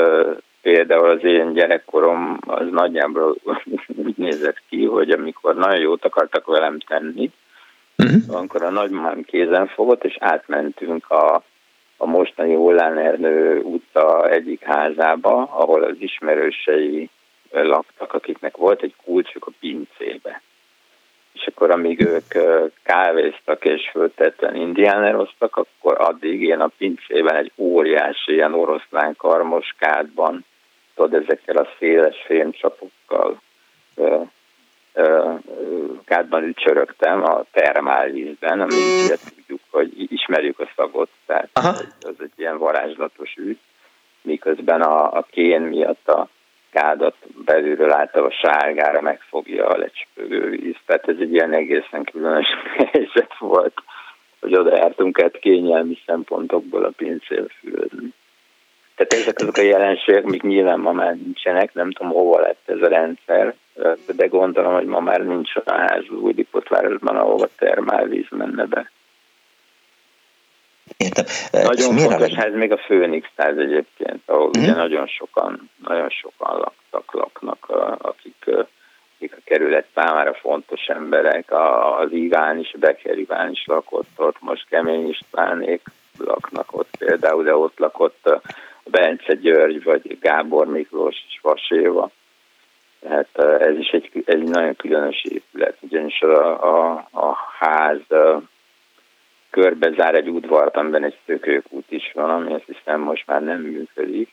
például 0.62 1.10
az 1.10 1.24
én 1.24 1.52
gyerekkorom 1.52 2.38
az 2.46 2.66
nagyjából 2.70 3.36
úgy 4.04 4.16
nézett 4.16 4.62
ki, 4.68 4.84
hogy 4.84 5.10
amikor 5.10 5.54
nagyon 5.54 5.80
jót 5.80 6.04
akartak 6.04 6.46
velem 6.46 6.78
tenni, 6.78 7.32
Uh-huh. 7.98 8.36
Amikor 8.36 8.62
a 8.62 8.70
nagymamám 8.70 9.22
kézen 9.22 9.66
fogott, 9.66 10.04
és 10.04 10.16
átmentünk 10.20 11.10
a, 11.10 11.42
a 11.96 12.06
mostani 12.06 12.54
Hollán 12.54 12.98
Ernő 12.98 13.60
utca 13.60 14.28
egyik 14.28 14.62
házába, 14.62 15.42
ahol 15.42 15.82
az 15.82 15.96
ismerősei 15.98 17.10
laktak, 17.50 18.12
akiknek 18.12 18.56
volt 18.56 18.82
egy 18.82 18.94
kulcsuk 19.04 19.46
a 19.46 19.52
pincébe. 19.60 20.42
És 21.32 21.46
akkor 21.46 21.70
amíg 21.70 22.00
ők 22.00 22.32
kávéztak 22.82 23.64
és 23.64 23.88
föltetten 23.90 24.54
indiáneroztak, 24.54 25.56
akkor 25.56 25.96
addig 26.00 26.42
én 26.42 26.60
a 26.60 26.70
pincében 26.78 27.36
egy 27.36 27.52
óriási 27.56 28.32
ilyen 28.32 28.54
oroszlán 28.54 29.16
karmoskádban, 29.16 30.44
tudod, 30.94 31.22
ezekkel 31.22 31.56
a 31.56 31.68
széles 31.78 32.16
fémcsapokkal 32.26 33.40
kádban 36.04 36.44
ücsörögtem 36.44 37.24
a 37.24 37.44
termálvízben, 37.52 38.60
ami 38.60 38.74
ugye 39.04 39.16
tudjuk, 39.34 39.60
hogy 39.70 40.12
ismerjük 40.12 40.60
a 40.60 40.68
szagot, 40.76 41.08
tehát 41.26 41.48
Aha. 41.52 41.68
az 42.00 42.14
egy 42.18 42.32
ilyen 42.36 42.58
varázslatos 42.58 43.34
ügy, 43.36 43.58
miközben 44.22 44.80
a, 44.80 45.16
a 45.16 45.26
kén 45.30 45.60
miatt 45.60 46.08
a 46.08 46.28
kádat 46.70 47.16
belülről 47.44 47.92
által 47.92 48.24
a 48.24 48.30
sárgára 48.30 49.00
megfogja 49.00 49.66
a 49.66 49.78
lecsipőgő 49.78 50.50
víz. 50.50 50.76
Tehát 50.86 51.08
ez 51.08 51.16
egy 51.20 51.32
ilyen 51.32 51.52
egészen 51.52 52.04
különös 52.04 52.46
helyzet 52.92 53.38
volt, 53.38 53.74
hogy 54.40 54.56
oda 54.56 54.76
jártunk 54.76 55.22
át 55.22 55.38
kényelmi 55.38 55.98
szempontokból 56.06 56.84
a 56.84 56.92
pincél 56.96 57.46
fürödni. 57.60 58.12
Tehát 58.96 59.12
ezek 59.12 59.38
azok 59.38 59.56
a 59.56 59.62
jelenségek, 59.62 60.24
amik 60.24 60.42
nyilván 60.42 60.78
ma 60.78 60.92
már 60.92 61.14
nincsenek, 61.14 61.74
nem 61.74 61.90
tudom 61.92 62.12
hova 62.12 62.40
lett 62.40 62.62
ez 62.66 62.82
a 62.82 62.88
rendszer, 62.88 63.54
de 64.06 64.26
gondolom, 64.26 64.74
hogy 64.74 64.86
ma 64.86 65.00
már 65.00 65.20
nincs 65.20 65.56
a 65.56 65.72
ház 65.72 66.08
új 66.08 66.32
Lipotvárosban, 66.32 67.16
ahova 67.16 67.48
termálvíz 67.56 68.26
menne 68.30 68.64
be. 68.64 68.90
Értem. 70.96 71.24
Nagyon 71.50 71.96
fontos 71.96 72.32
ház 72.32 72.54
még 72.54 72.72
a 72.72 72.76
Főnix 72.76 73.28
ház 73.36 73.58
egyébként, 73.58 74.22
ahol 74.26 74.50
hmm. 74.52 74.62
ugye 74.62 74.74
nagyon 74.74 75.06
sokan, 75.06 75.70
nagyon 75.86 76.08
sokan 76.08 76.58
laktak, 76.58 77.12
laknak, 77.12 77.66
akik, 77.98 78.44
akik 79.16 79.32
a 79.32 79.40
kerület 79.44 79.86
számára 79.94 80.34
fontos 80.34 80.86
emberek. 80.86 81.52
Az 82.00 82.12
Iván 82.12 82.58
is, 82.58 82.74
Becker 82.78 83.18
Iván 83.18 83.50
is 83.50 83.64
lakott 83.66 84.10
ott, 84.16 84.36
most 84.40 84.66
Kemény 84.68 85.08
Istvánék 85.08 85.82
laknak 86.18 86.76
ott 86.76 86.96
például, 86.98 87.42
de 87.42 87.56
ott 87.56 87.78
lakott 87.78 88.28
Bence 88.90 89.34
György, 89.34 89.82
vagy 89.82 90.18
Gábor 90.20 90.66
Miklós 90.66 91.24
és 91.28 91.38
Vaséva. 91.42 92.10
Tehát 93.00 93.62
ez 93.62 93.78
is 93.78 93.88
egy, 93.88 94.22
egy 94.24 94.42
nagyon 94.42 94.76
különös 94.76 95.24
épület, 95.24 95.76
ugyanis 95.80 96.20
a, 96.20 96.62
a, 96.62 97.08
a 97.12 97.36
ház 97.58 98.00
körbe 99.50 99.90
zár 99.96 100.14
egy 100.14 100.28
udvart, 100.28 100.76
amiben 100.76 101.04
egy 101.04 101.18
szökőkút 101.26 101.90
is 101.90 102.12
van, 102.14 102.30
ami 102.30 102.52
azt 102.52 102.66
hiszem 102.66 103.00
most 103.00 103.26
már 103.26 103.42
nem 103.42 103.60
működik. 103.60 104.32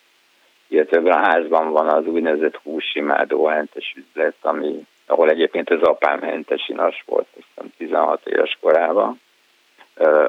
Illetve 0.67 1.13
a 1.13 1.17
házban 1.17 1.71
van 1.71 1.89
az 1.89 2.05
úgynevezett 2.05 2.55
húsimádó 2.55 3.45
hentes 3.45 3.95
üzlet, 3.95 4.35
ami, 4.41 4.85
ahol 5.05 5.29
egyébként 5.29 5.69
az 5.69 5.81
apám 5.81 6.21
hentes 6.21 6.69
inas 6.69 7.03
volt, 7.05 7.27
azt 7.37 7.45
hiszem 7.47 7.71
16 7.77 8.27
éves 8.27 8.57
korában, 8.61 9.21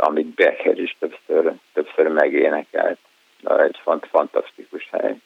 amit 0.00 0.34
Becker 0.34 0.78
is 0.78 0.96
többször, 0.98 1.52
többször 1.72 2.08
megénekelt 2.08 2.98
egy 3.44 3.80
fant- 3.82 4.08
fantasztikus 4.10 4.88
hely. 4.90 5.16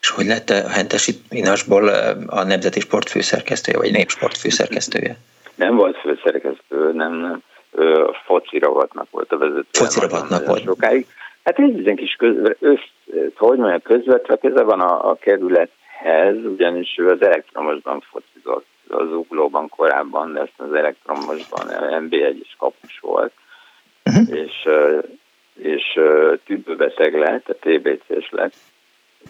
És 0.00 0.10
hogy 0.10 0.26
lett 0.26 0.50
a 0.50 0.68
Hentesi 0.68 1.12
Inasból 1.30 1.88
a 2.26 2.44
Nemzeti 2.44 2.80
Sport 2.80 3.08
főszerkesztője, 3.08 3.78
vagy 3.78 3.92
Népsport 3.92 4.36
főszerkesztője? 4.36 5.16
Nem 5.54 5.76
volt 5.76 5.96
főszerkesztő, 5.96 6.92
nem, 6.92 7.12
nem. 7.12 7.42
A 8.06 8.22
foci 8.24 8.58
rovatnak 8.58 9.10
volt 9.10 9.32
a 9.32 9.38
vezető. 9.38 9.66
Foci 9.70 10.00
rovatnak 10.00 10.46
volt. 10.46 10.62
Sokáig. 10.62 11.06
Hát 11.44 11.58
ez 11.58 11.70
egy 11.84 11.94
kis 11.96 12.14
közve, 12.18 12.56
össz, 12.58 12.82
hogy 13.36 13.58
mondjam, 13.58 13.82
közvetve 13.82 14.36
köze 14.36 14.62
van 14.62 14.80
a, 14.80 15.10
a 15.10 15.14
kerülethez, 15.14 16.36
ugyanis 16.44 16.94
ő 16.98 17.08
az 17.10 17.22
elektromosban 17.22 18.04
focizott 18.10 18.66
az 18.88 19.12
uglóban 19.12 19.68
korábban, 19.68 20.32
de 20.32 20.40
ezt 20.40 20.52
az 20.56 20.72
elektromosban 20.74 21.66
MB1 21.90 22.36
is 22.40 22.56
kapus 22.58 22.98
volt, 23.00 23.32
uh-huh. 24.04 24.38
és, 24.38 24.68
és 25.58 26.00
tüdőbeteg 26.44 27.14
lett, 27.14 27.48
a 27.48 27.54
TBC-s 27.54 28.30
lett, 28.30 28.54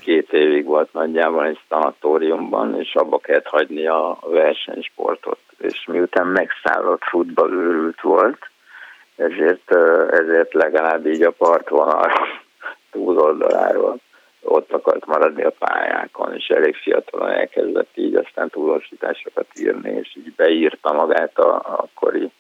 két 0.01 0.33
évig 0.33 0.65
volt 0.65 0.93
nagyjából 0.93 1.47
egy 1.47 1.59
szanatóriumban, 1.69 2.81
és 2.81 2.95
abba 2.95 3.19
kellett 3.19 3.47
hagyni 3.47 3.87
a 3.87 4.19
versenysportot. 4.27 5.39
És 5.59 5.85
miután 5.87 6.27
megszállott 6.27 7.03
futballőrült 7.03 8.01
volt, 8.01 8.51
ezért, 9.17 9.71
ezért 10.11 10.53
legalább 10.53 11.07
így 11.07 11.23
a 11.23 11.31
partvonal 11.31 12.13
túloldaláról 12.93 13.99
ott 14.43 14.73
akart 14.73 15.07
maradni 15.07 15.43
a 15.43 15.55
pályákon, 15.59 16.35
és 16.35 16.47
elég 16.47 16.77
fiatalon 16.77 17.31
elkezdett 17.31 17.91
így 17.95 18.15
aztán 18.15 18.49
túlosításokat 18.49 19.47
írni, 19.61 19.91
és 19.91 20.17
így 20.17 20.35
beírta 20.37 20.93
magát 20.93 21.39
a 21.39 21.63
akkori 21.65 22.31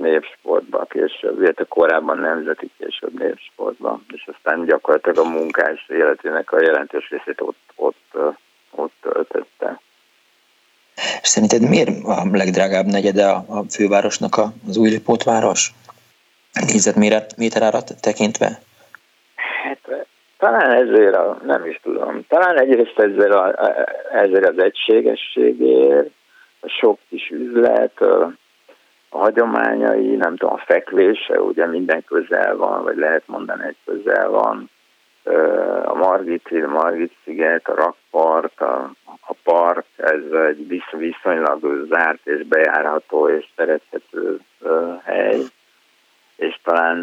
népsportba 0.00 0.84
később, 0.84 1.42
illetve 1.42 1.64
korábban 1.64 2.18
nemzeti 2.18 2.70
később 2.78 3.18
népsportba, 3.18 4.00
és 4.14 4.28
aztán 4.34 4.64
gyakorlatilag 4.64 5.18
a 5.18 5.28
munkás 5.28 5.86
életének 5.88 6.52
a 6.52 6.62
jelentős 6.62 7.10
részét 7.10 7.40
ott, 7.40 7.72
ott, 7.74 8.16
ott 8.70 8.92
töltötte. 9.00 9.80
És 10.94 11.28
szerinted 11.28 11.68
miért 11.68 11.88
a 12.04 12.28
legdrágább 12.32 12.86
negyede 12.86 13.26
a, 13.28 13.62
fővárosnak 13.70 14.36
az 14.68 14.76
új 14.76 15.00
pótváros? 15.04 15.70
Nézetméterárat 16.72 18.00
tekintve? 18.00 18.60
Hát 19.34 20.06
talán 20.38 20.70
ezért, 20.70 21.14
a, 21.14 21.38
nem 21.44 21.66
is 21.66 21.80
tudom, 21.82 22.24
talán 22.28 22.60
egyrészt 22.60 22.98
ezzel, 22.98 23.32
a, 23.32 23.54
ezzel 24.12 24.42
az 24.42 24.58
egységességért, 24.58 26.10
a 26.60 26.68
sok 26.68 26.98
kis 27.08 27.28
üzlet, 27.28 28.00
a 28.00 28.32
hagyományai, 29.10 30.16
nem 30.16 30.36
tudom, 30.36 30.54
a 30.54 30.62
fekvése, 30.66 31.40
ugye 31.40 31.66
minden 31.66 32.04
közel 32.04 32.56
van, 32.56 32.82
vagy 32.82 32.96
lehet 32.96 33.22
mondani, 33.26 33.64
egy 33.66 33.76
közel 33.84 34.28
van, 34.30 34.70
a 35.84 35.94
Margit, 35.94 36.48
a 36.50 36.68
Margit 36.68 37.12
sziget, 37.24 37.68
a 37.68 37.74
rakpart, 37.74 38.60
a, 38.60 38.90
a 39.04 39.34
park, 39.42 39.84
ez 39.96 40.22
egy 40.48 40.82
viszonylag 40.90 41.86
zárt 41.88 42.26
és 42.26 42.46
bejárható 42.46 43.28
és 43.28 43.46
szerethető 43.56 44.40
hely, 45.04 45.40
és 46.36 46.58
talán, 46.62 47.00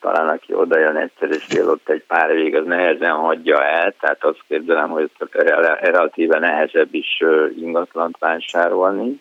talán 0.00 0.28
aki 0.28 0.54
oda 0.54 0.78
jön 0.78 0.96
egyszer 0.96 1.30
és 1.30 1.46
él 1.48 1.68
ott 1.68 1.88
egy 1.88 2.04
pár 2.06 2.30
évig, 2.30 2.56
az 2.56 2.66
nehezen 2.66 3.12
hagyja 3.12 3.64
el, 3.64 3.94
tehát 4.00 4.24
azt 4.24 4.42
képzelem, 4.48 4.88
hogy 4.88 5.10
relatíve 5.80 6.38
nehezebb 6.38 6.94
is 6.94 7.22
ingatlant 7.56 8.18
vásárolni, 8.18 9.20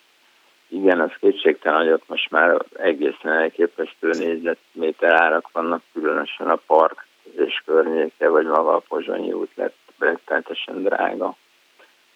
igen, 0.70 1.00
az 1.00 1.12
kétségtelen, 1.20 1.80
hogy 1.80 1.92
ott 1.92 2.08
most 2.08 2.32
már 2.32 2.62
egészen 2.74 3.32
elképesztő 3.32 4.10
négyzetméter 4.10 5.22
árak 5.22 5.50
vannak, 5.52 5.82
különösen 5.94 6.50
a 6.50 6.60
park 6.68 7.06
és 7.38 7.62
környéke, 7.66 8.30
vagy 8.30 8.46
maga 8.46 8.76
a 8.76 8.84
Pozsonyi 8.88 9.32
út 9.32 9.52
lett 9.56 9.76
rettenetesen 10.00 10.84
drága. 10.84 11.36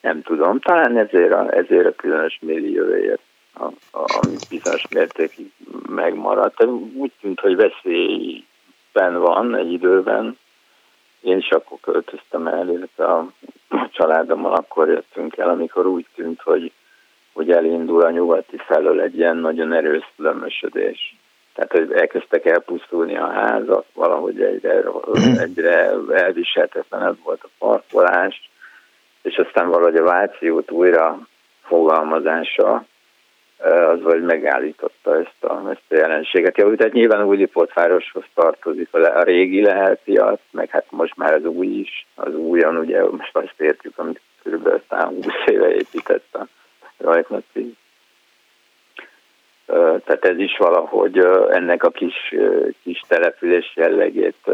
Nem 0.01 0.21
tudom, 0.21 0.59
talán 0.59 0.97
ezért 0.97 1.33
a, 1.33 1.55
ezért 1.55 1.85
a 1.85 1.95
különös 1.95 2.39
millióért, 2.41 3.21
a, 3.53 3.63
a, 3.91 4.19
ami 4.21 4.35
bizonyos 4.49 4.87
mértékig 4.89 5.51
megmaradt. 5.89 6.65
Úgy 6.95 7.11
tűnt, 7.21 7.39
hogy 7.39 7.55
veszélyben 7.55 9.19
van 9.19 9.55
egy 9.55 9.71
időben. 9.71 10.37
Én 11.21 11.37
is 11.37 11.49
akkor 11.49 11.77
költöztem 11.81 12.47
el, 12.47 12.69
illetve 12.69 13.05
a, 13.05 13.31
a 13.69 13.89
családommal 13.91 14.53
akkor 14.53 14.87
jöttünk 14.87 15.37
el, 15.37 15.49
amikor 15.49 15.85
úgy 15.85 16.05
tűnt, 16.15 16.41
hogy 16.41 16.71
hogy 17.33 17.51
elindul 17.51 18.01
a 18.01 18.09
nyugati 18.09 18.57
felől 18.57 19.01
egy 19.01 19.17
ilyen 19.17 19.37
nagyon 19.37 19.73
erős 19.73 20.11
lömösödés. 20.15 21.15
Tehát, 21.53 21.71
hogy 21.71 21.91
elkezdtek 21.91 22.45
elpusztulni 22.45 23.17
a 23.17 23.27
házak, 23.27 23.85
valahogy 23.93 24.41
egyre, 24.41 24.83
egyre 25.37 25.91
elviselhetetlenebb 26.13 27.17
volt 27.23 27.43
a 27.43 27.49
parkolás, 27.57 28.49
és 29.21 29.35
aztán 29.35 29.69
valahogy 29.69 29.95
a 29.95 30.03
Váci 30.03 30.49
út 30.49 30.71
újra 30.71 31.19
fogalmazása 31.61 32.85
az 33.63 34.01
vagy 34.01 34.21
megállította 34.21 35.17
ezt 35.17 35.43
a, 35.43 35.69
ezt 35.69 35.83
a 35.89 35.95
jelenséget. 35.95 36.57
Ja, 36.57 36.75
tehát 36.75 36.93
nyilván 36.93 37.23
Újlipótvároshoz 37.23 38.23
tartozik 38.33 38.87
a, 38.91 39.23
régi 39.23 39.61
lehelpiac, 39.61 40.39
meg 40.51 40.69
hát 40.69 40.85
most 40.89 41.15
már 41.15 41.33
az 41.33 41.45
új 41.45 41.67
is, 41.67 42.07
az 42.15 42.35
újon, 42.35 42.77
ugye 42.77 43.03
most 43.03 43.37
azt 43.37 43.61
értjük, 43.61 43.97
amit 43.97 44.21
kb. 44.43 44.69
20 44.89 45.25
éve 45.45 45.73
épített 45.73 46.35
a 46.35 46.47
rajtnapi. 46.97 47.75
Tehát 49.65 50.25
ez 50.25 50.37
is 50.37 50.57
valahogy 50.57 51.17
ennek 51.49 51.83
a 51.83 51.89
kis, 51.89 52.35
kis 52.83 53.01
település 53.07 53.71
jellegét 53.75 54.51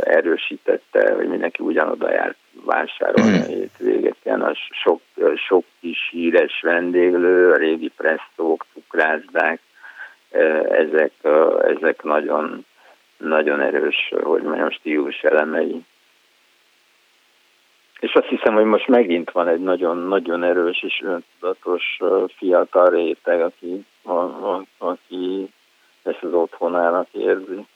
erősítette, 0.00 1.14
hogy 1.14 1.28
mindenki 1.28 1.62
ugyanoda 1.62 2.12
járt 2.12 2.36
vásárolni 2.64 3.38
a 3.38 3.44
hétvégeken. 3.44 4.40
A 4.40 4.52
sok, 4.82 5.00
sok 5.46 5.64
kis 5.80 6.08
híres 6.10 6.60
vendéglő, 6.62 7.52
a 7.52 7.56
régi 7.56 7.90
presszók, 7.96 8.66
cukrázdák, 8.72 9.60
ezek, 10.70 11.12
ezek 11.62 12.02
nagyon, 12.02 12.66
nagyon 13.16 13.60
erős, 13.60 14.12
hogy 14.22 14.42
mondjam, 14.42 14.70
stílus 14.70 15.22
elemei 15.22 15.84
és 18.00 18.12
azt 18.12 18.26
hiszem, 18.26 18.54
hogy 18.54 18.64
most 18.64 18.88
megint 18.88 19.30
van 19.30 19.48
egy 19.48 19.60
nagyon-nagyon 19.60 20.42
erős 20.42 20.82
és 20.82 21.02
öntudatos 21.04 21.98
fiatal 22.36 22.90
réteg, 22.90 23.40
aki, 23.40 23.84
a, 24.02 24.12
a, 24.12 24.64
aki 24.78 25.50
ezt 26.02 26.22
az 26.22 26.32
otthonának 26.32 27.06
érzi. 27.12 27.66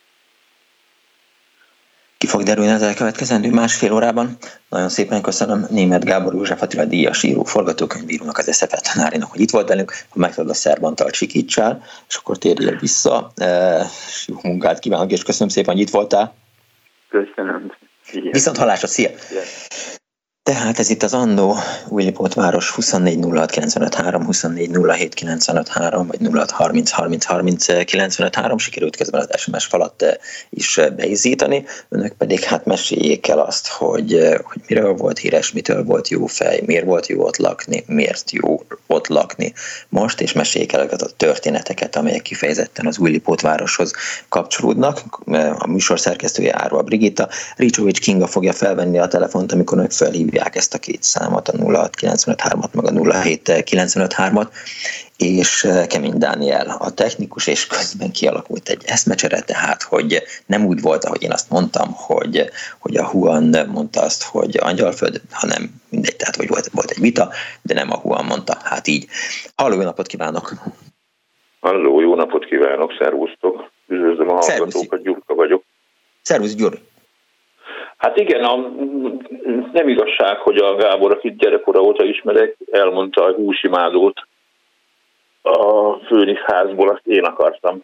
Ki 2.19 2.27
fog 2.27 2.43
derülni 2.43 2.71
az 2.71 2.83
elkövetkezendő 2.83 3.51
másfél 3.51 3.93
órában. 3.93 4.37
Nagyon 4.69 4.89
szépen 4.89 5.23
köszönöm 5.23 5.67
német 5.71 6.05
Gábor 6.05 6.35
József 6.35 6.63
Attila 6.63 6.85
díjas 6.85 7.23
író, 7.23 7.43
forgatókönyvírónak, 7.43 8.39
az 8.39 8.55
SZFE 8.55 8.81
tanárinak, 8.93 9.31
hogy 9.31 9.41
itt 9.41 9.51
volt 9.51 9.69
velünk, 9.69 9.93
ha 10.11 10.19
megfelelő 10.19 10.53
a 10.53 10.55
szerbantal 10.55 11.11
csikítsál, 11.11 11.83
és 12.09 12.17
akkor 12.17 12.39
térjél 12.39 12.77
vissza. 12.77 13.31
E, 13.37 13.83
jó 14.27 14.37
munkát 14.43 14.79
kívánok, 14.79 15.11
és 15.11 15.23
köszönöm 15.23 15.49
szépen, 15.49 15.75
hogy 15.75 15.83
itt 15.83 15.91
voltál. 15.91 16.35
Köszönöm. 17.09 17.73
Viszont 18.31 18.57
hallásra, 18.57 18.87
szia! 18.87 19.11
szia. 19.19 20.03
Tehát 20.45 20.79
ez 20.79 20.91
itt 20.91 21.03
az 21.03 21.15
Andó, 21.15 21.57
Újlipót 21.89 22.35
város 22.35 22.71
24 22.71 23.19
06 23.33 23.51
95 23.51 23.95
3, 23.95 24.25
24 24.25 24.71
07 24.87 25.15
95 25.15 25.69
3, 25.69 26.07
vagy 26.07 26.19
06 26.33 26.51
30 26.51 26.91
30 26.91 27.25
30 27.25 27.85
95 27.85 28.35
3, 28.35 28.59
sikerült 28.59 28.97
közben 28.97 29.21
az 29.21 29.41
SMS 29.41 29.65
falat 29.65 30.03
eh, 30.03 30.15
is 30.51 30.79
eh, 30.79 30.91
beizítani, 30.91 31.65
önök 31.89 32.13
pedig 32.13 32.41
hát 32.41 32.65
meséljék 32.65 33.29
el 33.29 33.39
azt, 33.39 33.69
hogy, 33.69 34.15
eh, 34.15 34.39
hogy 34.43 34.63
miről 34.67 34.95
volt 34.95 35.19
híres, 35.19 35.53
mitől 35.53 35.85
volt 35.85 36.09
jó 36.09 36.27
fej, 36.27 36.63
miért 36.67 36.85
volt 36.85 37.07
jó 37.07 37.25
ott 37.25 37.37
lakni, 37.37 37.85
miért 37.87 38.31
jó 38.31 38.63
ott 38.87 39.07
lakni. 39.07 39.53
Most, 39.89 40.21
és 40.21 40.33
meséljék 40.33 40.73
el 40.73 40.89
a 40.89 40.97
történeteket, 41.17 41.97
amelyek 41.97 42.23
kifejezetten 42.23 42.87
az 42.87 42.99
Újlipót 42.99 43.41
városhoz 43.41 43.93
kapcsolódnak. 44.29 45.01
A 45.59 45.67
műsor 45.67 46.01
szerkesztője 46.01 46.63
Árva 46.63 46.83
Brigitta, 46.83 47.29
Ricsovics 47.57 48.01
Kinga 48.01 48.27
fogja 48.27 48.53
felvenni 48.53 48.99
a 48.99 49.07
telefont, 49.07 49.53
amikor 49.53 49.79
önök 49.79 49.91
felhívják 49.91 50.33
hívják 50.35 50.57
ezt 50.57 50.75
a 50.75 50.79
két 50.79 51.03
számot, 51.03 51.49
a 51.49 51.53
0693-at, 51.53 52.73
meg 52.73 52.85
a 52.85 52.91
07953-at, 52.91 54.49
és 55.17 55.69
Kemény 55.89 56.19
Dániel 56.19 56.77
a 56.79 56.91
technikus, 56.91 57.47
és 57.47 57.67
közben 57.67 58.11
kialakult 58.13 58.69
egy 58.69 58.83
eszmecsere, 58.87 59.41
tehát, 59.41 59.83
hogy 59.83 60.23
nem 60.47 60.67
úgy 60.67 60.81
volt, 60.81 61.05
ahogy 61.05 61.23
én 61.23 61.33
azt 61.33 61.51
mondtam, 61.51 61.89
hogy, 61.93 62.51
hogy 62.79 62.97
a 62.97 63.07
Huan 63.07 63.69
mondta 63.73 64.01
azt, 64.01 64.23
hogy 64.23 64.59
angyalföld, 64.61 65.21
hanem 65.31 65.63
mindegy, 65.89 66.17
tehát, 66.17 66.37
hogy 66.37 66.49
volt, 66.49 66.69
volt 66.73 66.91
egy 66.91 67.01
vita, 67.01 67.29
de 67.63 67.75
nem 67.75 67.91
a 67.91 67.97
Huan 67.97 68.25
mondta, 68.25 68.57
hát 68.63 68.87
így. 68.87 69.07
Halló, 69.57 69.75
jó 69.75 69.83
napot 69.83 70.07
kívánok! 70.07 70.53
Halló, 71.61 72.01
jó 72.01 72.15
napot 72.15 72.45
kívánok, 72.45 72.93
szervusztok! 72.99 73.71
Üdvözlöm 73.87 74.29
a 74.29 74.35
hallgatókat, 74.35 75.03
Gyurka 75.03 75.35
vagyok. 75.35 75.63
Szervusz, 76.23 76.55
Gyuri! 76.55 76.79
Hát 78.05 78.19
igen, 78.19 78.45
a, 78.45 78.57
nem 79.73 79.89
igazság, 79.89 80.39
hogy 80.39 80.57
a 80.57 80.75
Gábor, 80.75 81.11
akit 81.11 81.37
gyerekkora 81.37 81.81
óta 81.81 82.05
ismerek, 82.05 82.57
elmondta 82.71 83.25
a 83.25 83.33
húsimádót 83.33 84.21
a 85.43 85.93
főnix 85.95 86.41
házból, 86.41 86.89
azt 86.89 87.07
én 87.07 87.25
akartam. 87.25 87.83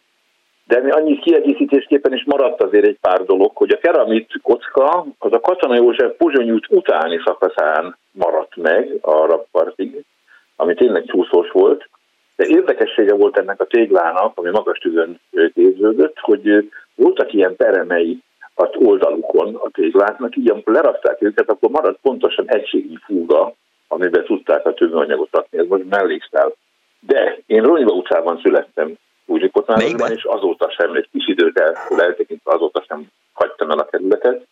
de 0.67 0.83
annyi 0.89 1.19
kiegészítésképpen 1.19 2.13
is 2.13 2.25
maradt 2.25 2.63
azért 2.63 2.87
egy 2.87 2.99
pár 3.01 3.25
dolog, 3.25 3.51
hogy 3.55 3.71
a 3.71 3.79
keramit 3.79 4.33
kocka 4.43 5.07
az 5.19 5.33
a 5.33 5.41
Katona 5.41 5.75
József 5.75 6.17
Pozsony 6.17 6.51
út 6.51 6.67
utáni 6.69 7.21
szakaszán 7.25 7.97
maradt 8.13 8.57
meg 8.57 8.99
arra 9.01 9.45
partig, 9.51 10.05
ami 10.57 10.75
tényleg 10.75 11.05
csúszós 11.07 11.51
volt, 11.51 11.89
de 12.37 12.47
érdekessége 12.47 13.15
volt 13.15 13.39
ennek 13.39 13.61
a 13.61 13.67
téglának, 13.67 14.33
ami 14.39 14.51
magas 14.51 14.79
tüzön 14.79 15.21
képződött, 15.55 16.19
hogy 16.19 16.71
voltak 16.95 17.33
ilyen 17.33 17.57
peremei 17.57 18.23
az 18.55 18.69
oldalukon 18.75 19.55
a 19.55 19.69
tégláknak, 19.73 20.37
így 20.37 20.51
amikor 20.51 20.73
lerakták 20.73 21.23
őket, 21.23 21.51
akkor 21.51 21.71
maradt 21.71 21.99
pontosan 22.03 22.49
egységnyi 22.49 22.99
fúga, 23.05 23.55
amiben 23.89 24.25
tudták 24.25 24.67
a 24.67 24.75
tűzanyagot 24.75 25.29
rakni. 25.31 25.59
Ez 25.59 25.67
most 25.67 25.89
mellékszál. 25.89 26.53
De 27.01 27.39
én 27.47 27.63
Ronyva 27.63 27.93
utcában 27.93 28.41
születtem, 28.43 28.95
Újzsikotnálban, 29.27 30.13
és 30.13 30.25
azóta 30.25 30.71
sem, 30.71 30.95
egy 30.95 31.09
kis 31.13 31.29
időt 31.29 31.59
eltekintve 31.99 32.53
azóta 32.53 32.85
sem 32.89 33.07
hagytam 33.33 33.71
el 33.71 33.79
a 33.79 33.85
kerületet. 33.85 34.47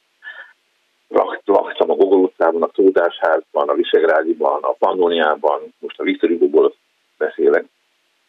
Laktam 1.08 1.90
a 1.90 1.94
Gogol 1.94 2.18
utcában, 2.18 2.62
a 2.62 2.66
Tódásházban, 2.66 3.68
a 3.68 3.74
Visegrádiban, 3.74 4.62
a 4.62 4.72
Pannoniában, 4.72 5.74
most 5.78 6.00
a 6.00 6.02
Viktor 6.02 6.30
Hugo-ból 6.30 6.74
beszélek. 7.18 7.64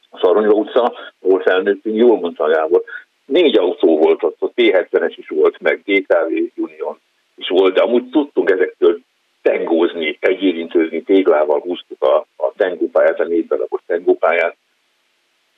A 0.10 0.18
Szaronyva 0.22 0.54
utca, 0.54 0.94
ahol 1.22 1.40
felnőttünk, 1.40 1.96
jól 1.96 2.20
mondta 2.20 2.48
Gábor, 2.48 2.84
négy 3.30 3.58
autó 3.58 3.98
volt 3.98 4.24
ott, 4.24 4.36
ott 4.40 4.54
P70-es 4.56 5.14
is 5.16 5.28
volt, 5.28 5.60
meg 5.60 5.82
GKV 5.86 6.32
Union 6.56 7.00
is 7.36 7.50
volt, 7.50 7.74
de 7.74 7.82
amúgy 7.82 8.10
tudtunk 8.10 8.50
ezektől 8.50 9.00
tengózni, 9.42 10.18
egyérintőzni, 10.20 11.02
téglával 11.02 11.60
húztuk 11.60 12.04
a, 12.04 12.16
a 12.36 12.52
tengópályát, 12.58 13.20
a 13.20 13.24
négy 13.24 13.48
darabos 13.48 13.82
tengópályát, 13.86 14.56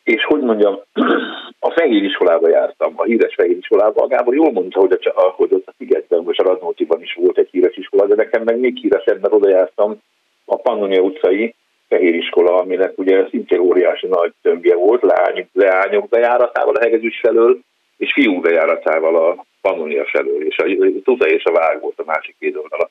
és 0.03 0.23
hogy 0.23 0.41
mondjam, 0.41 0.79
a 1.59 1.71
fehér 1.71 2.03
iskolába 2.03 2.49
jártam, 2.49 2.93
a 2.95 3.03
híres 3.03 3.35
fehér 3.35 3.57
iskolába. 3.57 4.03
A 4.03 4.07
Gábor 4.07 4.35
jól 4.35 4.51
mondta, 4.51 4.79
hogy, 4.79 5.11
a, 5.15 5.21
hogy 5.21 5.53
ott 5.53 5.67
a 5.67 5.73
Szigetben, 5.77 6.23
most 6.23 6.39
a 6.39 6.43
Radnótiban 6.43 7.01
is 7.01 7.13
volt 7.13 7.37
egy 7.37 7.49
híres 7.51 7.75
iskola, 7.75 8.05
de 8.05 8.15
nekem 8.15 8.43
meg 8.43 8.59
még 8.59 8.77
híresebb, 8.77 9.21
mert 9.21 9.33
oda 9.33 9.49
jártam 9.49 10.01
a 10.45 10.55
Pannonia 10.55 11.01
utcai 11.01 11.55
fehér 11.91 12.15
iskola, 12.15 12.55
aminek 12.55 12.97
ugye 12.97 13.27
szintén 13.29 13.59
óriási 13.59 14.07
nagy 14.07 14.31
tömbje 14.41 14.75
volt, 14.75 15.01
leányok, 15.01 15.47
leányok 15.53 16.09
bejáratával 16.09 16.75
a 16.75 16.81
hegedűs 16.81 17.19
felől, 17.19 17.59
és 17.97 18.13
fiú 18.13 18.39
bejáratával 18.39 19.15
a 19.15 19.45
Pannonia 19.61 20.05
felől, 20.05 20.45
és 20.45 20.57
a 20.57 20.63
Tuza 21.03 21.27
és 21.27 21.43
a 21.43 21.51
Vág 21.51 21.81
volt 21.81 21.99
a 21.99 22.03
másik 22.05 22.35
két 22.39 22.55
oldala. 22.55 22.89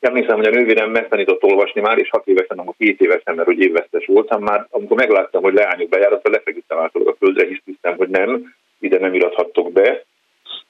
Emlékszem, 0.00 0.36
hogy 0.36 0.46
a 0.46 0.50
nővérem 0.50 0.90
megtanított 0.90 1.42
olvasni 1.42 1.80
már, 1.80 1.98
és 1.98 2.08
hat 2.10 2.26
évesen, 2.26 2.58
amikor 2.58 2.74
két 2.78 3.00
évesen, 3.00 3.34
mert 3.34 3.48
hogy 3.48 3.60
évvesztes 3.60 4.06
voltam 4.06 4.42
már, 4.42 4.66
amikor 4.70 4.96
megláttam, 4.96 5.42
hogy 5.42 5.54
leányok 5.54 5.88
bejáratva, 5.88 6.30
lefeküdtem 6.30 6.78
átlag 6.78 7.08
a 7.08 7.14
földre, 7.18 7.46
hiszem, 7.64 7.96
hogy 7.96 8.08
nem, 8.08 8.54
ide 8.78 8.98
nem 8.98 9.14
irathattok 9.14 9.72
be, 9.72 10.04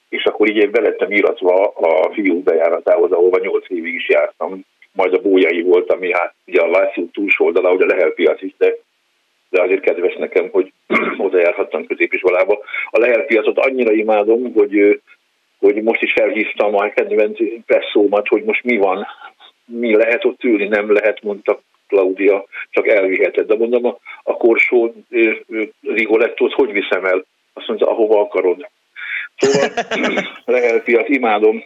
és 0.09 0.23
akkor 0.25 0.49
így 0.49 0.69
belettem 0.69 1.11
iratva 1.11 1.67
a 1.67 2.11
fiú 2.13 2.43
bejáratához, 2.43 3.11
ahova 3.11 3.39
nyolc 3.39 3.69
évig 3.69 3.93
is 3.93 4.09
jártam. 4.09 4.65
Majd 4.93 5.13
a 5.13 5.21
bójai 5.21 5.61
volt, 5.61 5.91
ami 5.91 6.13
hát 6.13 6.33
ugye 6.45 6.61
a 6.61 6.69
László 6.69 7.09
túlsó 7.13 7.45
oldala, 7.45 7.69
hogy 7.69 7.81
a 7.81 7.85
lehelpiac 7.85 8.41
is, 8.41 8.53
de, 8.57 8.75
de 9.49 9.61
azért 9.61 9.81
kedves 9.81 10.15
nekem, 10.15 10.49
hogy 10.51 10.71
oda 11.17 11.39
járhattam 11.39 11.87
középiskolába. 11.87 12.59
A 12.89 12.99
lehelpiacot 12.99 13.57
annyira 13.57 13.91
imádom, 13.91 14.53
hogy 14.53 15.01
hogy 15.63 15.83
most 15.83 16.01
is 16.01 16.13
felhívtam 16.13 16.75
a 16.75 16.89
kedvenc 16.89 17.37
presszómat, 17.65 18.27
hogy 18.27 18.43
most 18.43 18.63
mi 18.63 18.77
van, 18.77 19.07
mi 19.65 19.95
lehet 19.95 20.25
ott 20.25 20.43
ülni, 20.43 20.67
nem 20.67 20.91
lehet, 20.91 21.21
mondta 21.21 21.61
Claudia, 21.87 22.45
csak 22.69 22.87
elviheted. 22.87 23.47
De 23.47 23.55
mondom, 23.55 23.85
a, 23.85 23.97
a 24.23 24.33
korsó 24.33 24.93
Rigolettót 25.81 26.53
hogy 26.53 26.71
viszem 26.71 27.05
el? 27.05 27.25
Azt 27.53 27.67
mondta, 27.67 27.89
ahova 27.89 28.19
akarod. 28.19 28.67
Szóval 29.37 29.69
Lehelpiat 30.45 31.09
imádom. 31.09 31.63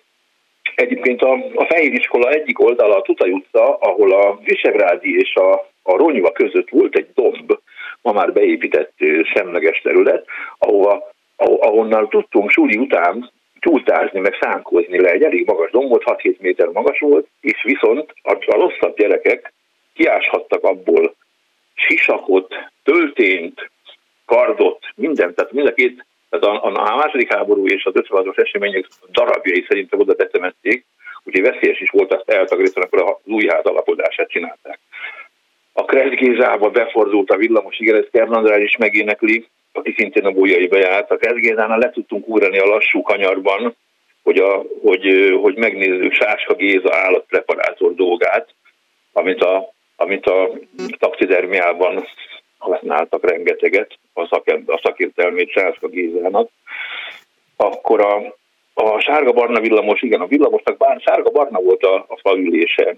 Egyébként 0.78 1.22
a, 1.22 1.34
a 1.56 1.66
Fehér 1.66 1.94
iskola 1.94 2.30
egyik 2.30 2.60
oldala 2.60 2.96
a 2.96 3.02
Tutaj 3.02 3.32
utca, 3.32 3.78
ahol 3.78 4.12
a 4.12 4.40
Visegrádi 4.44 5.18
és 5.20 5.36
a, 5.36 5.52
a 5.84 5.96
Ronyva 5.96 6.32
között 6.32 6.70
volt 6.70 6.96
egy 6.96 7.08
domb, 7.16 7.58
ma 8.02 8.12
már 8.12 8.34
beépített 8.34 8.94
semleges 9.34 9.82
terület, 9.82 10.26
ahova 10.58 11.12
ahonnan 11.36 12.10
tudtunk 12.10 12.50
súli 12.50 12.78
után 12.78 13.32
túltázni, 13.60 14.20
meg 14.20 14.38
szánkozni 14.40 15.02
le. 15.02 15.12
Egy 15.12 15.24
elég 15.24 15.48
magas 15.48 15.72
domb 15.72 15.90
volt, 15.90 16.04
6-7 16.06 16.38
méter 16.40 16.68
magas 16.68 17.00
volt, 17.00 17.28
és 17.42 17.64
viszont 17.64 18.14
a, 18.24 18.32
a 18.32 18.56
rosszabb 18.56 18.98
gyerekek 18.98 19.54
kiáshattak 19.94 20.64
abból 20.64 21.16
sisakot, 21.74 22.54
töltényt, 22.84 23.72
kardot, 24.26 24.86
mindent, 24.96 25.36
tehát 25.36 25.52
mind 25.52 25.68
a 25.68 25.74
két, 25.74 26.06
tehát 26.30 26.46
a, 26.46 26.66
a, 26.66 26.92
a 26.92 26.96
második 26.96 27.34
háború 27.34 27.68
és 27.68 27.86
az 27.86 27.94
56-os 27.96 28.38
események 28.38 28.86
darabjai 29.12 29.66
szerintem 29.68 30.00
oda 30.00 30.16
tetemették, 30.16 30.86
úgyhogy 31.24 31.52
veszélyes 31.52 31.80
is 31.80 31.90
volt 31.90 32.14
azt 32.14 32.30
eltakarítani, 32.30 32.86
akkor 32.86 33.02
az 33.02 33.32
új 33.34 33.48
ház 33.48 33.66
alapodását 33.66 34.30
csinálták. 34.30 34.80
A 35.74 35.86
Kressz 35.86 36.72
befordult 36.72 37.30
a 37.30 37.38
villamos, 37.38 37.80
igen, 37.80 37.96
ezt 37.96 38.10
Kern 38.12 38.62
is 38.62 38.78
megénekli, 38.78 39.48
aki 39.72 39.94
szintén 39.98 40.26
a 40.26 40.32
bújaiba 40.32 40.78
járt. 40.78 41.12
A 41.12 41.18
Kezgénánál 41.18 41.78
le 41.78 41.90
tudtunk 41.90 42.28
ugrani 42.28 42.58
a 42.58 42.66
lassú 42.66 43.02
kanyarban, 43.02 43.76
hogy, 44.24 44.38
a, 44.38 44.64
hogy, 44.82 45.38
hogy 45.42 45.58
megnézzük 45.58 46.14
Sáska 46.14 46.54
Géza 46.54 46.96
állatpreparátor 46.96 47.94
dolgát, 47.94 48.50
amit 49.14 49.42
a, 49.42 49.74
amit 49.96 50.26
a 50.26 50.50
taxidermiában 51.00 52.08
használtak 52.58 53.30
rengeteget, 53.30 53.98
a, 54.18 54.28
szak, 54.32 54.62
a 54.66 54.80
szakértelmét 54.84 55.52
Sáska 55.52 55.88
Gézának, 55.88 56.50
akkor 57.56 58.02
a, 58.02 58.36
a 58.74 59.00
sárga-barna 59.00 59.60
villamos, 59.60 60.02
igen, 60.02 60.22
a 60.22 60.28
villamosnak 60.28 60.78
bár 60.78 61.02
sárga-barna 61.06 61.60
volt 61.60 61.84
a, 61.84 61.96
a 61.96 62.20
faülése, 62.22 62.96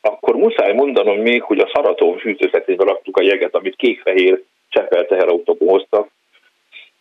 akkor 0.00 0.36
muszáj 0.36 0.72
mondanom 0.72 1.18
még, 1.18 1.42
hogy 1.42 1.58
a 1.58 1.70
Szaraton 1.72 2.18
fűtőszekrénybe 2.18 2.84
raktuk 2.84 3.16
a 3.16 3.22
jeget, 3.22 3.54
amit 3.54 3.76
kék-fehér 3.76 4.42
Csepel 4.68 5.06
teherautókon 5.06 5.68
hoztak, 5.68 6.08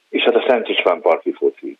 és 0.10 0.24
hát 0.24 0.36
a 0.36 0.46
Szent 0.48 0.68
István 0.68 1.02
parki 1.02 1.32
foci. 1.32 1.78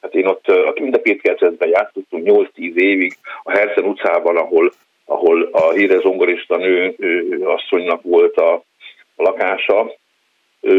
Hát 0.00 0.14
én 0.14 0.26
ott 0.26 0.78
mind 0.78 0.94
a 0.94 1.02
két 1.02 1.20
kerületben 1.20 1.68
játszottunk 1.68 2.26
8-10 2.26 2.74
évig 2.74 3.16
a 3.42 3.50
Herszen 3.50 3.84
utcában, 3.84 4.36
ahol, 4.36 4.72
ahol 5.04 5.48
a 5.52 5.70
híres 5.70 6.00
zongorista 6.00 6.56
nő 6.56 6.94
asszonynak 7.44 8.02
volt 8.02 8.36
a, 8.36 8.52
a 9.16 9.22
lakása, 9.22 9.94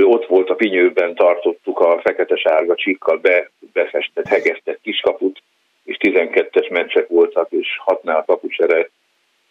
ott 0.02 0.26
volt 0.26 0.50
a 0.50 0.56
pinyőben, 0.56 1.15
tartottuk 1.15 1.80
a 1.80 2.00
fekete-sárga 2.02 2.76
csikkal 2.76 3.17
be, 3.17 3.50
befestett, 3.73 4.28
hegesztett 4.28 4.80
kiskaput, 4.82 5.41
és 5.84 5.97
12-es 6.00 6.69
meccsek 6.71 7.08
voltak, 7.08 7.52
és 7.52 7.67
hatnál 7.78 8.23
kapucsere 8.26 8.89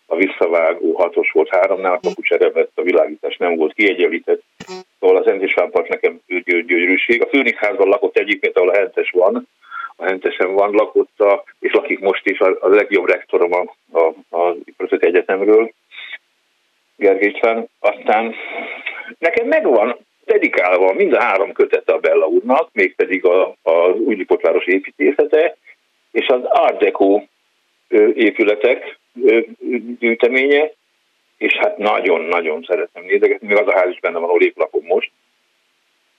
a 0.06 0.16
visszavágó 0.16 0.92
hatos 0.92 1.30
volt 1.30 1.48
háromnál, 1.48 1.92
a 1.92 2.00
kapucsere 2.02 2.50
vett, 2.50 2.70
a 2.74 2.82
világítás 2.82 3.36
nem 3.36 3.56
volt 3.56 3.74
kiegyenlített. 3.74 4.42
Szóval 5.00 5.16
az 5.16 5.24
Szent 5.26 5.42
István 5.42 5.70
Park 5.70 5.88
nekem 5.88 6.20
gyönyörűség. 6.44 7.22
A 7.22 7.26
Főnix 7.26 7.58
házban 7.58 7.88
lakott 7.88 8.16
egyébként, 8.16 8.56
ahol 8.56 8.68
a 8.68 8.76
Hentes 8.76 9.10
van, 9.10 9.48
a 9.96 10.04
Hentesen 10.04 10.52
van, 10.52 10.70
lakott, 10.70 11.24
és 11.60 11.72
lakik 11.72 12.00
most 12.00 12.26
is 12.26 12.38
a, 12.38 12.68
legjobb 12.68 13.08
rektorom 13.08 13.52
a, 13.52 13.64
a, 13.98 14.36
a 14.36 14.56
Egyetemről, 14.98 15.72
Gergely 16.96 17.28
István. 17.28 17.68
Aztán 17.80 18.34
nekem 19.18 19.46
megvan 19.46 19.96
dedikálva 20.26 20.92
mind 20.92 21.12
a 21.12 21.22
három 21.22 21.52
kötete 21.52 21.92
a 21.92 21.98
Bella 21.98 22.26
úrnak, 22.26 22.68
mégpedig 22.72 23.24
a, 23.24 23.56
az 23.62 23.94
Újlipotváros 23.98 24.66
építészete, 24.66 25.56
és 26.12 26.26
az 26.26 26.40
Art 26.44 26.78
Deco 26.78 27.22
épületek 28.14 28.98
gyűjteménye, 29.98 30.72
és 31.38 31.52
hát 31.52 31.78
nagyon-nagyon 31.78 32.64
szeretem 32.68 33.04
nézegetni, 33.04 33.46
még 33.46 33.56
az 33.56 33.66
a 33.66 33.78
ház 33.78 33.90
is 33.90 34.00
benne 34.00 34.18
van, 34.18 34.52
lakom 34.54 34.84
most. 34.86 35.10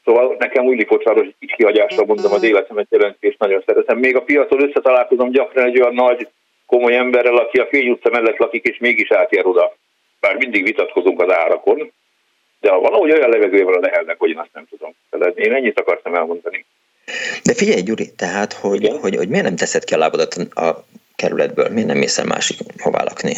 Szóval 0.06 0.36
nekem 0.39 0.65
új 0.65 0.76
Lipocváros 0.76 1.28
így 1.39 1.54
kihagyásra 1.56 2.06
mondom 2.06 2.32
az 2.32 2.43
életemet 2.43 2.88
jelenti, 2.89 3.28
és 3.28 3.36
nagyon 3.38 3.63
szeretem. 3.65 3.98
Még 3.98 4.15
a 4.15 4.22
piacon 4.22 4.63
összetalálkozom 4.63 5.32
gyakran 5.32 5.65
egy 5.65 5.80
olyan 5.82 5.93
nagy, 5.93 6.28
komoly 6.65 6.96
emberrel, 6.96 7.36
aki 7.36 7.58
a 7.58 7.65
Fény 7.65 7.89
utca 7.89 8.10
mellett 8.10 8.38
lakik, 8.38 8.65
és 8.65 8.78
mégis 8.78 9.12
átjár 9.12 9.46
oda. 9.46 9.76
Bár 10.20 10.36
mindig 10.36 10.63
vitatkozunk 10.63 11.22
az 11.22 11.32
árakon, 11.32 11.91
de 12.60 12.72
valahogy 12.72 13.12
olyan 13.12 13.30
levegője 13.30 13.63
van 13.63 13.74
a 13.74 13.80
lehelnek, 13.80 14.15
hogy 14.20 14.30
én 14.30 14.38
azt 14.38 14.54
nem 14.54 14.65
tudom. 14.70 14.91
Tehát 15.10 15.38
én 15.38 15.54
ennyit 15.54 15.80
akartam 15.80 16.15
elmondani. 16.15 16.65
De 17.43 17.54
figyelj, 17.54 17.82
Gyuri, 17.82 18.12
tehát, 18.15 18.53
hogy, 18.53 18.88
hogy, 19.01 19.16
hogy 19.16 19.30
miért 19.30 19.45
nem 19.45 19.55
teszed 19.55 19.84
ki 19.84 19.93
a 19.93 19.97
lábadat 19.97 20.34
a 20.34 20.86
kerületből, 21.16 21.70
miért 21.70 21.88
nem 21.88 21.97
mész 21.97 22.18
el 22.18 22.26
másik 22.26 22.58
hová 22.78 23.03
lakni? 23.03 23.34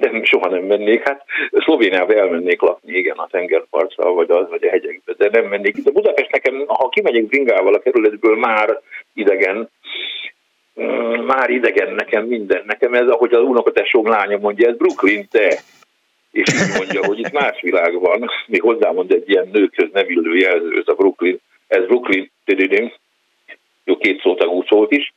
nem, 0.00 0.24
soha 0.24 0.48
nem 0.48 0.62
mennék. 0.62 1.08
Hát 1.08 1.24
Szlovéniába 1.52 2.14
elmennék 2.14 2.60
lakni, 2.60 2.92
igen, 2.92 3.16
a 3.16 3.28
tengerpartra, 3.30 4.12
vagy, 4.12 4.30
az, 4.30 4.48
vagy 4.48 4.64
a 4.64 4.70
hegyekbe, 4.70 5.12
de 5.18 5.28
nem 5.32 5.44
mennék. 5.44 5.76
De 5.76 5.90
Budapest 5.90 6.30
nekem, 6.30 6.64
ha 6.66 6.88
kimegyek 6.88 7.26
bringával 7.26 7.74
a 7.74 7.78
kerületből, 7.78 8.36
már 8.36 8.80
idegen, 9.14 9.70
mm, 10.80 11.24
már 11.24 11.50
idegen 11.50 11.94
nekem 11.94 12.24
minden. 12.24 12.62
Nekem 12.66 12.94
ez, 12.94 13.08
ahogy 13.08 13.32
az 13.32 13.42
unokatesóm 13.42 14.08
lánya 14.08 14.38
mondja, 14.38 14.68
ez 14.68 14.76
Brooklyn, 14.76 15.28
te. 15.30 15.58
És 16.36 16.52
így 16.54 16.76
mondja, 16.76 17.04
hogy 17.04 17.18
itt 17.18 17.32
más 17.32 17.60
világ 17.60 18.00
van, 18.00 18.30
még 18.46 18.60
hozzámond 18.60 19.12
egy 19.12 19.28
ilyen 19.30 19.48
nőkhöz 19.52 19.88
nem 19.92 20.08
illő 20.08 20.36
jelző, 20.36 20.78
ez 20.78 20.88
a 20.88 20.94
Brooklyn, 20.94 21.38
ez 21.66 21.86
Brooklyn, 21.86 22.30
jó 23.84 23.96
két 23.96 24.20
szótagú 24.20 24.62
szót 24.68 24.92
is. 24.92 25.14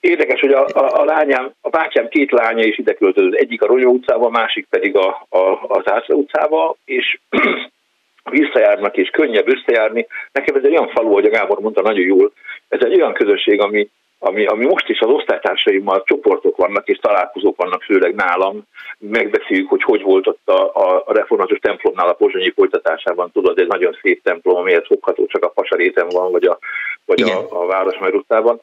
Érdekes, 0.00 0.40
hogy 0.40 0.52
a, 0.52 0.66
a, 0.66 1.00
a 1.00 1.04
lányám, 1.04 1.52
a 1.60 1.68
bátyám 1.68 2.08
két 2.08 2.30
lánya 2.30 2.64
is 2.64 2.78
ide 2.78 2.94
költözött, 2.94 3.34
egyik 3.34 3.62
a 3.62 3.66
Rogyó 3.66 3.90
utcába, 3.90 4.26
a 4.26 4.30
másik 4.30 4.66
pedig 4.70 4.96
a, 4.96 5.26
a, 5.28 5.38
az 5.68 5.90
Ászla 5.90 6.14
utcába, 6.14 6.76
és 6.84 7.18
visszajárnak, 8.30 8.96
és 8.96 9.08
könnyebb 9.08 9.48
összejárni. 9.48 10.06
Nekem 10.32 10.56
ez 10.56 10.64
egy 10.64 10.70
olyan 10.70 10.88
falu, 10.88 11.12
hogy 11.12 11.24
a 11.24 11.30
Gábor 11.30 11.60
mondta 11.60 11.82
nagyon 11.82 12.06
jól, 12.06 12.32
ez 12.68 12.78
egy 12.82 12.94
olyan 12.94 13.12
közösség, 13.12 13.60
ami, 13.60 13.88
ami, 14.18 14.46
ami 14.46 14.64
most 14.64 14.88
is 14.88 15.00
az 15.00 15.10
osztálytársaimmal 15.10 16.02
csoportok 16.04 16.56
vannak, 16.56 16.88
és 16.88 16.98
találkozók 16.98 17.56
vannak, 17.56 17.82
főleg 17.82 18.14
nálam, 18.14 18.62
megbeszéljük, 18.98 19.68
hogy 19.68 19.82
hogy 19.82 20.02
volt 20.02 20.26
ott 20.26 20.48
a, 20.48 20.70
a, 20.74 21.04
református 21.06 21.58
templomnál 21.58 22.08
a 22.08 22.12
pozsonyi 22.12 22.50
folytatásában, 22.50 23.30
tudod, 23.32 23.58
ez 23.58 23.66
nagyon 23.66 23.98
szép 24.02 24.22
templom, 24.22 24.56
amihez 24.56 24.86
fogható 24.86 25.26
csak 25.26 25.44
a 25.44 25.48
Pasaréten 25.48 26.08
van, 26.08 26.30
vagy 26.30 26.44
a, 26.44 26.58
vagy 27.04 27.22
a, 27.22 27.60
a 27.62 27.66
Városmajor 27.66 28.14
utcában. 28.14 28.60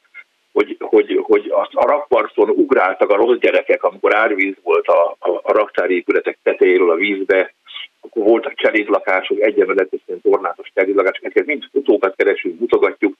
Hogy, 0.52 0.76
hogy, 0.80 1.20
hogy 1.22 1.50
a, 1.50 1.68
a 1.72 1.86
rakparton 1.86 2.48
ugráltak 2.48 3.10
a 3.10 3.16
rossz 3.16 3.38
gyerekek, 3.38 3.82
amikor 3.84 4.14
árvíz 4.14 4.54
volt 4.62 4.86
a, 4.86 5.16
a, 5.18 5.30
a 5.42 5.52
raktári 5.52 5.94
épületek 5.94 6.38
tetejéről 6.42 6.90
a 6.90 6.94
vízbe, 6.94 7.54
akkor 8.00 8.22
voltak 8.22 8.54
cserédlakások, 8.54 9.40
egyenletesen 9.40 10.20
tornátos 10.22 10.70
cserédlakások, 10.74 11.24
ezeket 11.24 11.46
mind 11.46 11.64
futókat 11.72 12.16
keresünk, 12.16 12.60
mutogatjuk. 12.60 13.14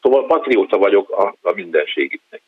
Szóval 0.00 0.26
patrióta 0.26 0.78
vagyok 0.78 1.10
a, 1.10 1.34
a 1.42 1.52
mindenségüknek. 1.52 2.42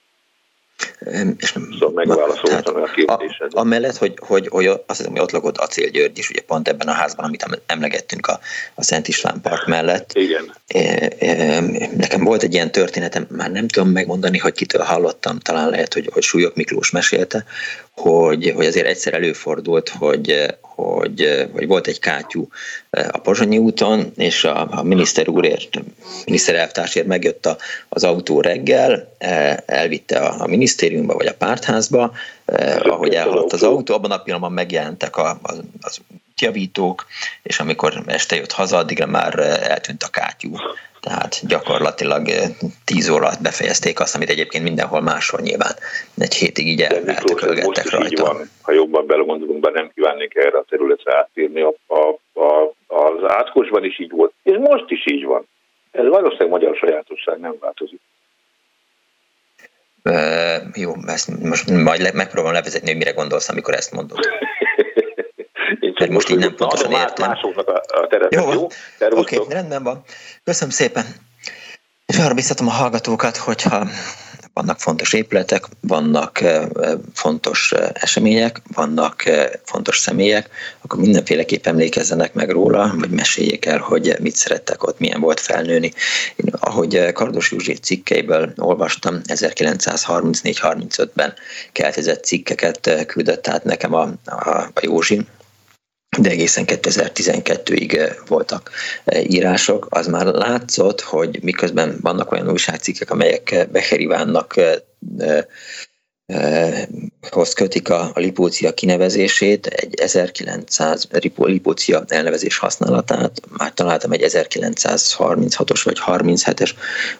És 1.38 1.55
szóval 1.78 1.92
megválaszoltam 1.94 2.76
a 2.76 2.84
kérdésed. 2.84 3.50
Amellett, 3.50 3.96
hogy, 3.96 4.14
hogy, 4.26 4.48
hogy 4.48 4.66
azt 4.66 4.80
hiszem, 4.86 5.11
hogy 5.12 5.20
ott 5.20 5.30
lakott 5.30 5.59
Acél 5.59 5.88
György 5.88 6.18
is, 6.18 6.30
ugye 6.30 6.40
pont 6.40 6.68
ebben 6.68 6.88
a 6.88 6.92
házban, 6.92 7.24
amit 7.24 7.62
emlegettünk 7.66 8.26
a, 8.26 8.40
a 8.74 8.82
Szent 8.82 9.09
István 9.09 9.40
Park 9.40 9.66
mellett. 9.66 10.12
Igen. 10.14 10.55
Nekem 11.96 12.24
volt 12.24 12.42
egy 12.42 12.55
ilyen 12.55 12.72
történetem, 12.72 13.26
már 13.30 13.50
nem 13.50 13.68
tudom 13.68 13.88
megmondani, 13.88 14.38
hogy 14.38 14.53
kitől 14.53 14.82
hallottam, 14.82 15.38
talán 15.38 15.70
lehet, 15.70 15.94
hogy, 15.94 16.09
hogy 16.12 16.22
Súlyok 16.22 16.55
Miklós 16.55 16.90
mesélte, 16.90 17.44
hogy, 17.96 18.53
hogy 18.55 18.66
azért 18.66 18.86
egyszer 18.86 19.14
előfordult, 19.14 19.88
hogy, 19.88 20.57
hogy, 20.61 21.48
hogy 21.53 21.66
volt 21.66 21.86
egy 21.86 21.98
kátyú 21.98 22.48
a 22.90 23.18
Pozsonyi 23.18 23.59
úton, 23.59 24.12
és 24.16 24.44
a, 24.44 24.68
a 24.70 24.82
miniszter 24.82 25.28
úrért, 25.28 25.68
miniszterelvtársért 26.24 27.07
megjött 27.07 27.46
a, 27.46 27.57
az 27.88 28.05
autó 28.05 28.40
reggel, 28.40 29.14
elvitte 29.66 30.18
a, 30.18 30.40
a 30.40 30.46
minisztériumba 30.93 31.14
vagy 31.14 31.26
a 31.26 31.34
pártházba, 31.38 32.12
ahogy 32.82 33.14
elhaladt 33.14 33.53
az 33.53 33.62
autó, 33.62 33.95
abban 33.95 34.11
a 34.11 34.22
pillanatban 34.22 34.53
megjelentek 34.53 35.16
a, 35.16 35.28
a, 35.28 35.53
az 35.80 36.01
javítók, 36.40 37.07
és 37.43 37.59
amikor 37.59 37.93
este 38.07 38.36
jött 38.36 38.53
haza, 38.53 38.76
addigra 38.76 39.07
már 39.07 39.38
eltűnt 39.38 40.03
a 40.03 40.11
kátyú. 40.11 40.55
Tehát 41.01 41.47
gyakorlatilag 41.47 42.28
10 42.84 43.09
óra 43.09 43.26
alatt 43.26 43.43
befejezték 43.43 44.01
azt, 44.01 44.14
amit 44.14 44.30
egyébként 44.30 44.64
mindenhol 44.64 45.01
máshol 45.01 45.40
nyilván 45.40 45.74
egy 46.18 46.34
hétig 46.34 46.66
így 46.66 46.80
eltökölgettek 46.80 47.90
rajta. 47.90 48.24
Van, 48.24 48.51
ha 48.62 48.72
jobban 48.72 49.07
belegondolunk, 49.07 49.61
bár 49.61 49.72
nem 49.72 49.90
kívánnék 49.95 50.34
erre 50.34 50.59
a 50.59 50.64
területre 50.68 51.16
átírni, 51.16 51.61
a, 51.61 51.74
a, 51.86 52.01
a, 52.40 52.72
az 52.86 53.30
átkosban 53.30 53.84
is 53.84 53.99
így 53.99 54.11
volt, 54.11 54.32
és 54.43 54.57
most 54.59 54.90
is 54.90 55.07
így 55.07 55.24
van. 55.24 55.47
Ez 55.90 56.07
valószínűleg 56.07 56.49
magyar 56.49 56.76
sajátosság 56.76 57.38
nem 57.38 57.55
változik. 57.61 58.01
Uh, 60.05 60.76
jó, 60.76 60.94
ezt 61.07 61.38
most 61.40 61.70
majd 61.70 62.00
le, 62.00 62.11
megpróbálom 62.12 62.55
levezetni, 62.55 62.88
hogy 62.88 62.96
mire 62.96 63.11
gondolsz, 63.11 63.48
amikor 63.48 63.74
ezt 63.74 63.92
mondod. 63.92 64.18
Én 65.80 65.94
csak 65.94 66.09
most 66.09 66.28
így 66.28 66.38
nem 66.38 66.55
pontosan 66.55 66.90
értem. 66.90 67.28
Másoknak 67.28 67.68
a, 67.68 67.82
a 68.00 68.07
terepet, 68.07 68.40
jó? 68.40 68.53
jó? 68.53 68.68
Oké, 69.11 69.36
okay, 69.36 69.55
rendben 69.55 69.82
van. 69.82 70.05
Köszönöm 70.44 70.70
szépen. 70.70 71.05
És 72.07 72.18
arra 72.18 72.34
biztatom 72.34 72.66
a 72.66 72.70
hallgatókat, 72.70 73.36
hogyha 73.36 73.86
vannak 74.55 74.78
fontos 74.78 75.12
épületek, 75.12 75.64
vannak 75.80 76.40
fontos 77.14 77.72
események, 77.92 78.62
vannak 78.74 79.22
fontos 79.64 79.98
személyek, 79.98 80.48
akkor 80.80 81.00
mindenféleképp 81.00 81.66
emlékezzenek 81.66 82.34
meg 82.34 82.50
róla, 82.50 82.94
vagy 82.98 83.11
meséljék 83.11 83.64
el, 83.64 83.78
hogy 83.78 84.16
mit 84.20 84.36
szerettek 84.36 84.82
ott, 84.82 84.98
milyen 84.98 85.20
volt 85.20 85.40
felnőni. 85.40 85.92
Én, 86.36 86.53
ahogy 86.61 87.12
Kardos 87.12 87.50
Józsi 87.50 87.74
cikkeiből 87.74 88.53
olvastam, 88.57 89.20
1934-35-ben 89.24 91.34
keltezett 91.72 92.24
cikkeket 92.24 93.05
küldött 93.07 93.48
át 93.48 93.64
nekem 93.64 93.94
a, 93.94 94.03
a, 94.24 94.70
a 94.74 94.80
Józsi, 94.80 95.26
de 96.18 96.30
egészen 96.30 96.64
2012-ig 96.66 98.18
voltak 98.26 98.70
írások, 99.22 99.86
az 99.90 100.06
már 100.06 100.26
látszott, 100.26 101.00
hogy 101.00 101.38
miközben 101.42 101.98
vannak 102.00 102.32
olyan 102.32 102.50
újságcikkek, 102.50 103.10
amelyek 103.10 103.68
Becher 103.70 104.00
Ivánnak 104.00 104.54
hoz 107.31 107.53
kötik 107.53 107.89
a, 107.91 108.11
a 108.14 108.20
lipócia 108.20 108.75
kinevezését, 108.75 109.66
egy 109.66 109.95
1900 110.01 111.09
lipócia 111.37 112.05
elnevezés 112.09 112.59
használatát, 112.59 113.41
már 113.59 113.73
találtam 113.73 114.12
egy 114.12 114.25
1936-os 114.27 115.81
vagy 115.85 115.99
37-es 116.07 116.70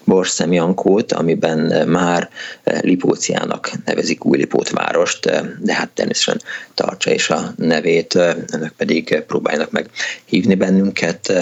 Borszemjankót, 0.05 1.13
amiben 1.13 1.89
már 1.89 2.31
Lipóciának 2.65 3.71
nevezik 3.85 4.25
új 4.25 4.39
Lipót 4.39 4.71
várost, 4.71 5.31
de 5.61 5.75
hát 5.75 5.89
természetesen 5.89 6.43
tartsa 6.75 7.13
is 7.13 7.31
a 7.31 7.53
nevét, 7.57 8.15
önök 8.53 8.73
pedig 8.77 9.23
próbálnak 9.27 9.71
meg 9.71 9.91
hívni 10.25 10.55
bennünket, 10.55 11.33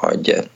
vagy 0.00 0.50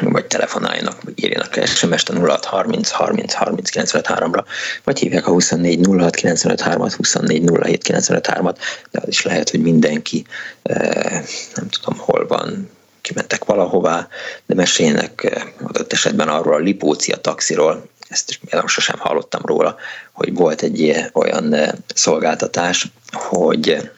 vagy 0.00 0.26
telefonáljanak, 0.26 1.02
vagy 1.02 1.24
írjanak 1.24 1.66
SMS-t 1.66 2.08
a 2.08 2.26
06 2.26 2.44
30 2.44 2.90
30 2.90 3.32
30 3.32 3.70
95 3.70 4.08
ra 4.08 4.44
vagy 4.84 4.98
hívják 4.98 5.26
a 5.26 5.30
24 5.30 5.86
06 5.98 6.14
95 6.14 6.60
3 6.60 6.80
24 6.96 7.50
07 7.50 7.82
95 7.82 8.26
3 8.26 8.52
de 8.90 9.00
az 9.02 9.08
is 9.08 9.22
lehet, 9.22 9.50
hogy 9.50 9.60
mindenki 9.60 10.26
eh, 10.62 11.24
nem 11.54 11.68
tudom 11.68 11.98
hol 11.98 12.26
van, 12.26 12.70
kimentek 13.00 13.44
valahová, 13.44 14.08
de 14.46 14.54
mesélnek 14.54 15.24
eh, 15.24 15.42
adott 15.62 15.92
esetben 15.92 16.28
arról 16.28 16.54
a 16.54 16.58
Lipócia 16.58 17.16
taxiról, 17.16 17.88
ezt 18.08 18.40
én 18.50 18.62
sosem 18.66 18.98
hallottam 18.98 19.42
róla, 19.44 19.76
hogy 20.12 20.34
volt 20.34 20.62
egy 20.62 20.94
olyan 21.12 21.52
eh, 21.52 21.70
szolgáltatás, 21.94 22.90
hogy 23.12 23.90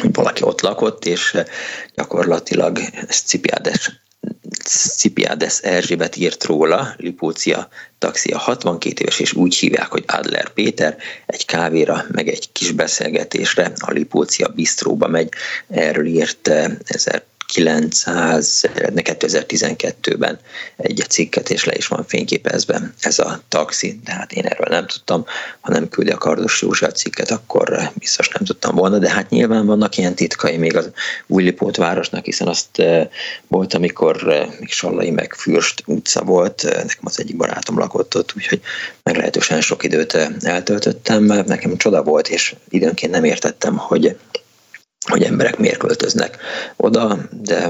hogy 0.00 0.14
valaki 0.14 0.42
ott 0.42 0.60
lakott, 0.60 1.04
és 1.04 1.36
gyakorlatilag 1.94 2.78
ezt 3.08 3.26
Cipiades 4.64 5.58
Erzsébet 5.58 6.16
írt 6.16 6.44
róla, 6.44 6.94
Lipócia 6.96 7.68
taxia 7.98 8.38
62 8.38 9.02
éves, 9.02 9.20
és 9.20 9.32
úgy 9.32 9.54
hívják, 9.54 9.90
hogy 9.90 10.04
Adler 10.06 10.48
Péter, 10.52 10.96
egy 11.26 11.44
kávéra, 11.44 12.04
meg 12.12 12.28
egy 12.28 12.52
kis 12.52 12.70
beszélgetésre 12.70 13.72
a 13.78 13.90
Lipócia 13.90 14.48
bistróba 14.48 15.08
megy. 15.08 15.32
Erről 15.68 16.06
írt 16.06 16.50
1900, 17.54 18.64
2012-ben 18.74 20.38
egy 20.76 21.04
cikket, 21.08 21.50
és 21.50 21.64
le 21.64 21.74
is 21.76 21.86
van 21.86 22.04
fényképezve 22.06 22.92
ez 23.00 23.18
a 23.18 23.40
taxi, 23.48 24.00
de 24.04 24.12
hát 24.12 24.32
én 24.32 24.44
erről 24.44 24.66
nem 24.68 24.86
tudtam, 24.86 25.24
ha 25.60 25.72
nem 25.72 25.88
küldi 25.88 26.10
a 26.10 26.18
Kardos 26.18 26.62
József 26.62 26.92
cikket, 26.92 27.30
akkor 27.30 27.90
biztos 27.94 28.28
nem 28.28 28.44
tudtam 28.44 28.74
volna, 28.74 28.98
de 28.98 29.10
hát 29.10 29.30
nyilván 29.30 29.66
vannak 29.66 29.96
ilyen 29.96 30.14
titkai 30.14 30.56
még 30.56 30.76
az 30.76 30.90
Újlipót 31.26 31.76
városnak, 31.76 32.24
hiszen 32.24 32.48
azt 32.48 32.82
volt, 33.48 33.74
amikor 33.74 34.22
még 34.60 34.72
Sallai 34.72 35.10
meg 35.10 35.34
Fürst 35.34 35.82
utca 35.86 36.22
volt, 36.22 36.62
nekem 36.62 37.02
az 37.02 37.20
egyik 37.20 37.36
barátom 37.36 37.78
lakott 37.78 38.16
ott, 38.16 38.32
úgyhogy 38.36 38.60
meglehetősen 39.02 39.60
sok 39.60 39.84
időt 39.84 40.18
eltöltöttem, 40.40 41.24
nekem 41.24 41.76
csoda 41.76 42.02
volt, 42.02 42.28
és 42.28 42.54
időnként 42.68 43.12
nem 43.12 43.24
értettem, 43.24 43.76
hogy 43.76 44.16
hogy 45.04 45.22
emberek 45.22 45.58
miért 45.58 45.78
költöznek 45.78 46.38
oda, 46.76 47.18
de 47.30 47.68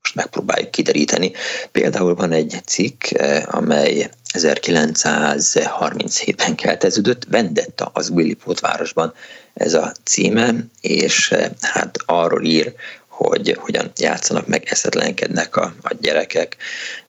most 0.00 0.14
megpróbáljuk 0.14 0.70
kideríteni. 0.70 1.32
Például 1.72 2.14
van 2.14 2.32
egy 2.32 2.60
cikk, 2.64 3.10
eh, 3.10 3.42
amely 3.46 4.10
1937-ben 4.34 6.54
kelteződött, 6.54 7.24
Vendetta 7.30 7.90
az 7.92 8.08
Willipót 8.08 8.60
városban 8.60 9.14
ez 9.54 9.74
a 9.74 9.92
címe, 10.04 10.54
és 10.80 11.30
eh, 11.30 11.50
hát 11.60 11.96
arról 12.06 12.44
ír, 12.44 12.74
hogy 13.18 13.56
hogyan 13.58 13.92
játszanak 13.96 14.46
meg, 14.46 14.66
eszetlenkednek 14.70 15.56
a, 15.56 15.74
a 15.82 15.94
gyerekek. 16.00 16.56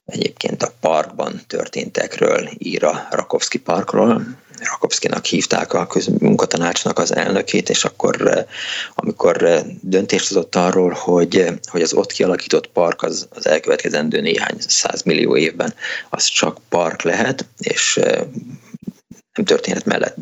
Egyébként 0.06 0.62
a 0.62 0.72
parkban 0.80 1.40
történtekről 1.46 2.48
ír 2.58 2.84
a 2.84 3.06
Rakovszki 3.10 3.58
parkról, 3.58 4.26
Rakovszkinak 4.70 5.24
hívták 5.24 5.72
a 5.72 5.86
közmunkatanácsnak 5.86 6.98
az 6.98 7.14
elnökét, 7.14 7.68
és 7.68 7.84
akkor, 7.84 8.26
eh, 8.26 8.44
amikor 8.94 9.42
eh, 9.42 9.62
döntést 9.80 10.28
hozott 10.28 10.54
arról, 10.54 10.90
hogy, 10.90 11.36
eh, 11.36 11.54
hogy 11.66 11.82
az 11.82 11.92
ott 11.92 12.12
kialakított 12.12 12.66
park 12.66 13.02
az, 13.02 13.28
az 13.30 13.46
elkövetkezendő 13.46 14.20
néhány 14.20 14.56
millió 15.04 15.36
évben 15.36 15.74
az 16.10 16.24
csak 16.24 16.58
park 16.68 17.02
lehet, 17.02 17.46
és 17.58 18.00
történet 19.44 19.84
mellett, 19.84 20.16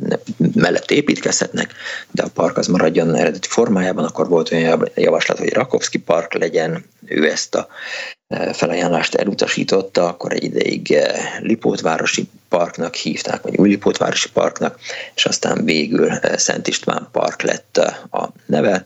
mellett 0.54 0.90
építkezhetnek, 0.90 1.74
de 2.10 2.22
a 2.22 2.30
park 2.34 2.56
az 2.56 2.66
maradjon 2.66 3.14
eredeti 3.14 3.48
formájában, 3.48 4.04
akkor 4.04 4.28
volt 4.28 4.52
olyan 4.52 4.88
javaslat, 4.94 5.38
hogy 5.38 5.52
Rakovszki 5.52 5.98
park 5.98 6.34
legyen, 6.34 6.84
ő 7.06 7.30
ezt 7.30 7.54
a 7.54 7.68
felajánlást 8.52 9.14
elutasította, 9.14 10.08
akkor 10.08 10.32
egy 10.32 10.44
ideig 10.44 10.98
Lipótvárosi 11.40 12.28
parknak 12.48 12.94
hívták, 12.94 13.42
vagy 13.42 13.56
új 13.56 13.68
Lipótvárosi 13.68 14.30
parknak, 14.32 14.78
és 15.14 15.24
aztán 15.24 15.64
végül 15.64 16.10
Szent 16.36 16.68
István 16.68 17.08
park 17.12 17.42
lett 17.42 17.76
a 18.10 18.28
neve. 18.46 18.84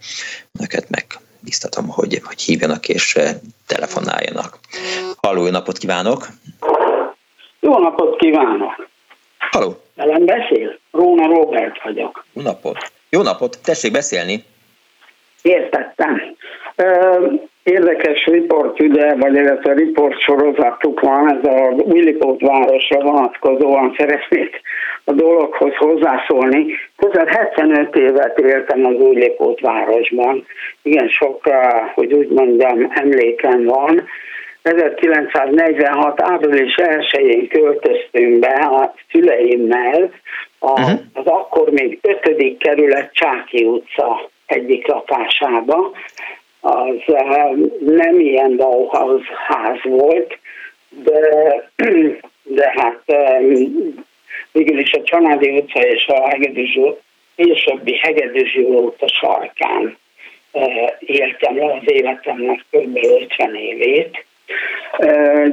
Neked 0.52 0.84
meg 0.88 1.06
biztatom, 1.40 1.88
hogy, 1.88 2.20
hogy 2.24 2.40
hívjanak 2.40 2.88
és 2.88 3.18
telefonáljanak. 3.66 4.58
Halló, 5.16 5.48
napot 5.48 5.78
kívánok! 5.78 6.28
Jó 7.60 7.78
napot 7.78 8.16
kívánok! 8.16 8.88
Halló! 9.38 9.81
Velem 9.94 10.24
beszél? 10.24 10.78
Róna 10.90 11.26
Robert 11.26 11.82
vagyok. 11.82 12.24
Jó 12.32 12.42
napot! 12.42 12.76
Jó 13.10 13.22
napot! 13.22 13.58
Tessék 13.64 13.92
beszélni! 13.92 14.44
Értettem. 15.42 16.36
Érdekes 17.62 18.24
riport 18.24 18.80
üde, 18.80 19.14
vagy 19.14 19.34
illetve 19.34 19.72
riport 19.72 20.20
sorozatuk 20.20 21.00
van, 21.00 21.36
ez 21.36 21.44
a 21.44 21.58
Willipót 21.68 22.40
városra 22.40 23.00
vonatkozóan 23.00 23.94
szeretnék 23.96 24.60
a 25.04 25.12
dologhoz 25.12 25.74
hozzászólni. 25.74 26.66
Közel 26.96 27.26
75 27.26 27.96
évet 27.96 28.38
éltem 28.38 28.86
az 28.86 28.94
Willipót 28.94 29.60
városban. 29.60 30.46
Igen, 30.82 31.08
sok, 31.08 31.48
hogy 31.94 32.12
úgy 32.12 32.28
mondjam, 32.28 32.92
emlékem 32.94 33.64
van. 33.64 34.04
1946. 34.62 36.22
április 36.22 36.74
1-én 36.76 37.48
költöztünk 37.48 38.38
be 38.38 38.54
a 38.54 38.94
szüleimmel 39.10 40.10
a, 40.58 40.70
uh-huh. 40.70 41.00
az 41.12 41.26
akkor 41.26 41.70
még 41.70 41.98
5. 42.02 42.56
kerület 42.58 43.12
Csáki 43.12 43.64
utca 43.64 44.30
egyik 44.46 44.86
lakásába. 44.86 45.92
Az 46.60 47.14
nem 47.78 48.20
ilyen 48.20 48.56
Bauhaus 48.56 49.26
ház 49.46 49.78
volt, 49.82 50.38
de, 50.88 51.70
de 52.42 52.74
hát 52.76 53.02
végül 54.52 54.78
is 54.78 54.92
a 54.92 55.02
Csanádi 55.02 55.58
utca 55.58 55.80
és 55.80 56.06
a 56.06 56.28
Hegedűs 56.28 56.78
későbbi 57.36 57.96
Hegedűs 57.96 58.54
utca 58.54 59.08
sarkán 59.08 59.96
éltem 60.98 61.56
le 61.56 61.72
az 61.72 61.82
életemnek 61.84 62.64
kb. 62.70 62.98
50 63.20 63.54
évét 63.54 64.24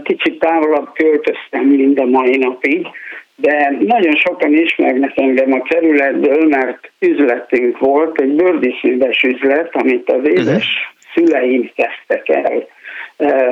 Kicsit 0.04 0.40
távolabb 0.40 0.90
költöztem 0.94 1.66
mind 1.66 2.00
a 2.00 2.06
mai 2.06 2.38
napig, 2.38 2.88
de 3.36 3.78
nagyon 3.80 4.16
sokan 4.16 4.54
ismernek 4.54 5.18
engem 5.18 5.54
a 5.54 5.62
kerületből, 5.62 6.48
mert 6.48 6.92
üzletünk 7.00 7.78
volt, 7.78 8.22
egy 8.22 8.34
bőrdíszműves 8.34 9.24
üzlet, 9.24 9.76
amit 9.76 10.12
az 10.12 10.28
édes 10.28 10.46
uh-huh. 10.46 10.64
szüleim 11.14 11.72
kezdtek 11.76 12.30
el, 12.30 12.68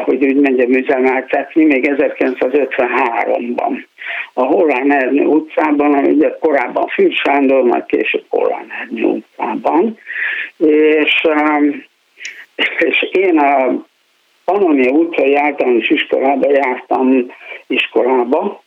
hogy 0.03 0.25
úgy 0.25 0.35
mondjam, 0.35 0.71
üzemeltetni, 0.71 1.65
még 1.65 1.93
1953-ban. 1.97 3.83
A 4.33 4.43
Hollán 4.43 4.93
Ernő 4.93 5.25
utcában, 5.25 5.93
ami 5.93 6.11
ugye 6.11 6.35
korábban 6.39 6.87
Fűr 6.87 7.11
Sándor, 7.11 7.63
majd 7.63 7.85
később 7.85 8.23
Hollán 8.27 8.67
Ernő 8.81 9.03
utcában. 9.03 9.97
És, 10.57 11.27
és 12.77 13.01
én 13.11 13.39
a 13.39 13.85
Pannonia 14.51 14.91
utcai 14.91 15.35
általános 15.35 15.89
iskolába 15.89 16.49
jártam 16.51 17.25
iskolába, 17.67 18.61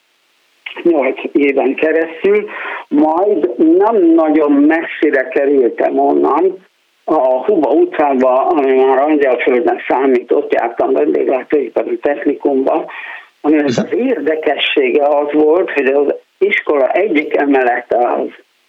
8 0.83 1.21
éven 1.33 1.75
keresztül, 1.75 2.49
majd 2.89 3.59
nem 3.59 3.97
nagyon 3.97 4.53
messzire 4.53 5.29
kerültem 5.29 5.99
onnan, 5.99 6.67
a 7.05 7.45
Huba 7.45 7.71
utcába, 7.71 8.47
ami 8.47 8.75
már 8.75 8.99
Angyalföldnek 8.99 9.85
számít, 9.89 10.33
ott 10.33 10.53
jártam 10.53 10.93
vendéglátóipari 10.93 11.99
technikumba, 11.99 12.91
ami 13.41 13.59
az 13.59 13.87
érdekessége 13.91 15.03
az 15.03 15.33
volt, 15.33 15.71
hogy 15.71 15.87
az 15.87 16.15
iskola 16.39 16.89
egyik 16.89 17.37
emelete 17.37 17.97
az, 17.97 18.29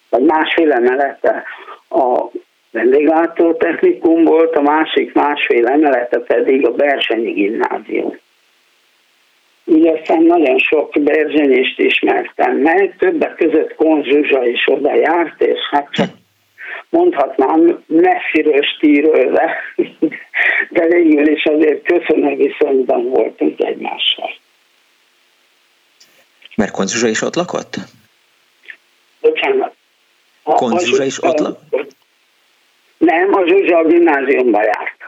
vagy 0.10 0.24
másfél 0.24 0.72
emelete 0.72 1.44
a 1.90 2.30
vendéglátó 2.72 3.54
technikum 3.54 4.24
volt, 4.24 4.56
a 4.56 4.62
másik 4.62 5.14
másfél 5.14 5.68
emelete 5.68 6.20
pedig 6.20 6.68
a 6.68 6.72
Bersenyi 6.72 7.32
gimnázium. 7.32 8.18
Így 9.66 9.88
aztán 9.88 10.24
nagyon 10.24 10.58
sok 10.58 10.94
berzsenyést 11.00 11.80
ismertem 11.80 12.58
meg, 12.58 12.96
többek 12.98 13.36
között 13.36 13.76
Konzsuzsa 13.76 14.46
is 14.46 14.68
oda 14.68 14.96
járt, 14.96 15.42
és 15.42 15.60
hát 15.72 15.88
csak 15.92 16.10
mondhatnám 16.90 17.84
messziről 17.88 18.62
stírölve, 18.62 19.58
de 20.70 20.86
végül 20.88 21.28
is 21.28 21.46
azért 21.46 21.84
köszönő 21.84 22.36
viszonyban 22.36 23.10
voltunk 23.10 23.60
egymással. 23.60 24.30
Mert 26.56 26.72
Konzsuzsa 26.72 27.08
is 27.08 27.22
ott 27.22 27.36
lakott? 27.36 27.76
Bocsánat. 29.22 29.74
Konzsuzsa 30.44 31.04
is 31.04 31.24
ott 31.24 31.40
lakott? 31.40 31.71
Nem, 33.02 33.34
a 33.34 33.48
Zsuzsa 33.48 33.78
a 33.78 33.84
gimnáziumba 33.84 34.62
járt. 34.64 35.02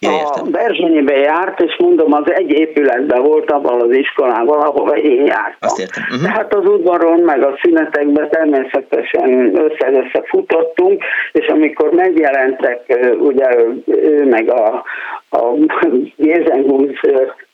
a 0.00 0.42
Berzsenyibe 0.50 1.16
járt, 1.16 1.60
és 1.60 1.76
mondom, 1.78 2.12
az 2.12 2.32
egy 2.32 2.50
épületben 2.50 3.22
volt 3.22 3.50
abban 3.50 3.80
az 3.80 3.96
iskolában, 3.96 4.60
ahova 4.60 4.96
én 4.96 5.24
jártam. 5.24 5.56
Azt 5.58 5.78
értem. 5.78 6.02
Uh-huh. 6.02 6.22
Tehát 6.22 6.54
az 6.54 6.66
udvaron, 6.66 7.20
meg 7.20 7.42
a 7.42 7.58
szünetekben 7.62 8.28
természetesen 8.28 9.56
össze-össze 9.56 10.22
futottunk, 10.24 11.02
és 11.32 11.46
amikor 11.46 11.90
megjelentek 11.90 12.98
ugye 13.18 13.48
ő 13.86 14.24
meg 14.24 14.50
a, 14.50 14.84
a 15.30 15.42
Jézengúz 16.16 16.90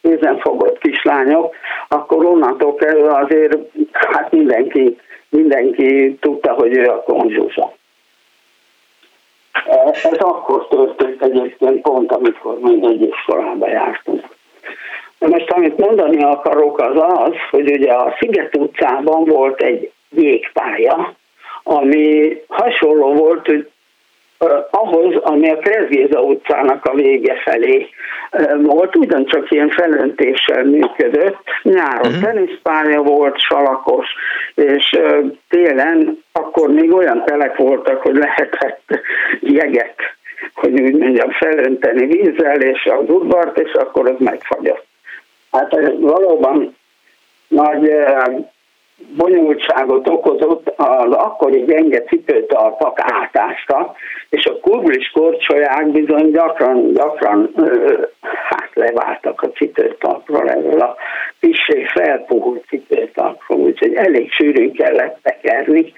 kézenfogott 0.02 0.78
kislányok, 0.78 1.54
akkor 1.88 2.24
onnantól 2.24 2.74
kezdve 2.74 3.18
azért 3.24 3.58
hát 3.92 4.32
mindenki, 4.32 4.96
mindenki 5.28 6.18
tudta, 6.20 6.52
hogy 6.52 6.76
ő 6.76 6.84
a 6.84 7.02
konzsusa. 7.02 7.78
Ez 10.02 10.18
akkor 10.18 10.66
történt 10.68 11.22
egyébként 11.22 11.80
pont, 11.80 12.12
amikor 12.12 12.58
még 12.60 12.84
egy 12.84 13.02
iskolába 13.02 13.68
jártunk. 13.68 14.24
De 15.18 15.26
most 15.28 15.50
amit 15.50 15.78
mondani 15.78 16.22
akarok 16.22 16.78
az 16.78 16.96
az, 16.96 17.34
hogy 17.50 17.70
ugye 17.70 17.92
a 17.92 18.16
Sziget 18.18 18.56
utcában 18.56 19.24
volt 19.24 19.60
egy 19.60 19.92
jégpálya, 20.10 21.14
ami 21.62 22.36
hasonló 22.48 23.12
volt, 23.12 23.46
hogy 23.46 23.70
ahhoz, 24.70 25.14
ami 25.16 25.50
a 25.50 25.56
Krezgéza 25.56 26.20
utcának 26.20 26.84
a 26.84 26.94
vége 26.94 27.34
felé 27.44 27.88
volt, 28.62 28.96
ugyancsak 28.96 29.50
ilyen 29.50 29.68
felöntéssel 29.68 30.64
működött. 30.64 31.38
Nyáron 31.62 32.06
uh-huh. 32.06 32.22
teniszpálya 32.22 33.02
volt, 33.02 33.38
salakos, 33.38 34.06
és 34.54 35.00
télen 35.48 36.24
akkor 36.32 36.68
még 36.68 36.92
olyan 36.92 37.22
telek 37.24 37.56
voltak, 37.56 38.02
hogy 38.02 38.16
lehetett 38.16 38.82
jeget, 39.40 39.96
hogy 40.54 40.80
úgy 40.80 40.96
mondjam, 40.96 41.30
felönteni 41.30 42.06
vízzel, 42.06 42.60
és 42.60 42.84
az 42.84 43.08
udvart, 43.08 43.58
és 43.58 43.72
akkor 43.72 44.08
az 44.08 44.16
megfagyott. 44.18 44.86
Hát 45.52 45.70
valóban 45.98 46.76
nagy 47.48 47.92
bonyolultságot 49.16 50.08
okozott, 50.08 50.72
az 50.76 51.12
akkori 51.12 51.64
gyenge 51.64 52.02
cipőtalpak 52.02 52.98
átástak, 53.00 53.96
és 54.28 54.44
a 54.44 54.60
kurblis 54.60 55.10
korcsolyák 55.10 55.86
bizony 55.88 56.30
gyakran, 56.30 56.92
gyakran 56.92 57.50
hát 58.22 58.70
leváltak 58.74 59.42
a 59.42 59.50
cipőtalpról 59.50 60.50
ezzel 60.50 60.80
a 60.80 60.96
kissé 61.40 61.84
felpuhult 61.84 62.64
cipőtalpról, 62.68 63.58
úgyhogy 63.58 63.94
elég 63.94 64.32
sűrűn 64.32 64.72
kellett 64.72 65.18
tekerni, 65.22 65.92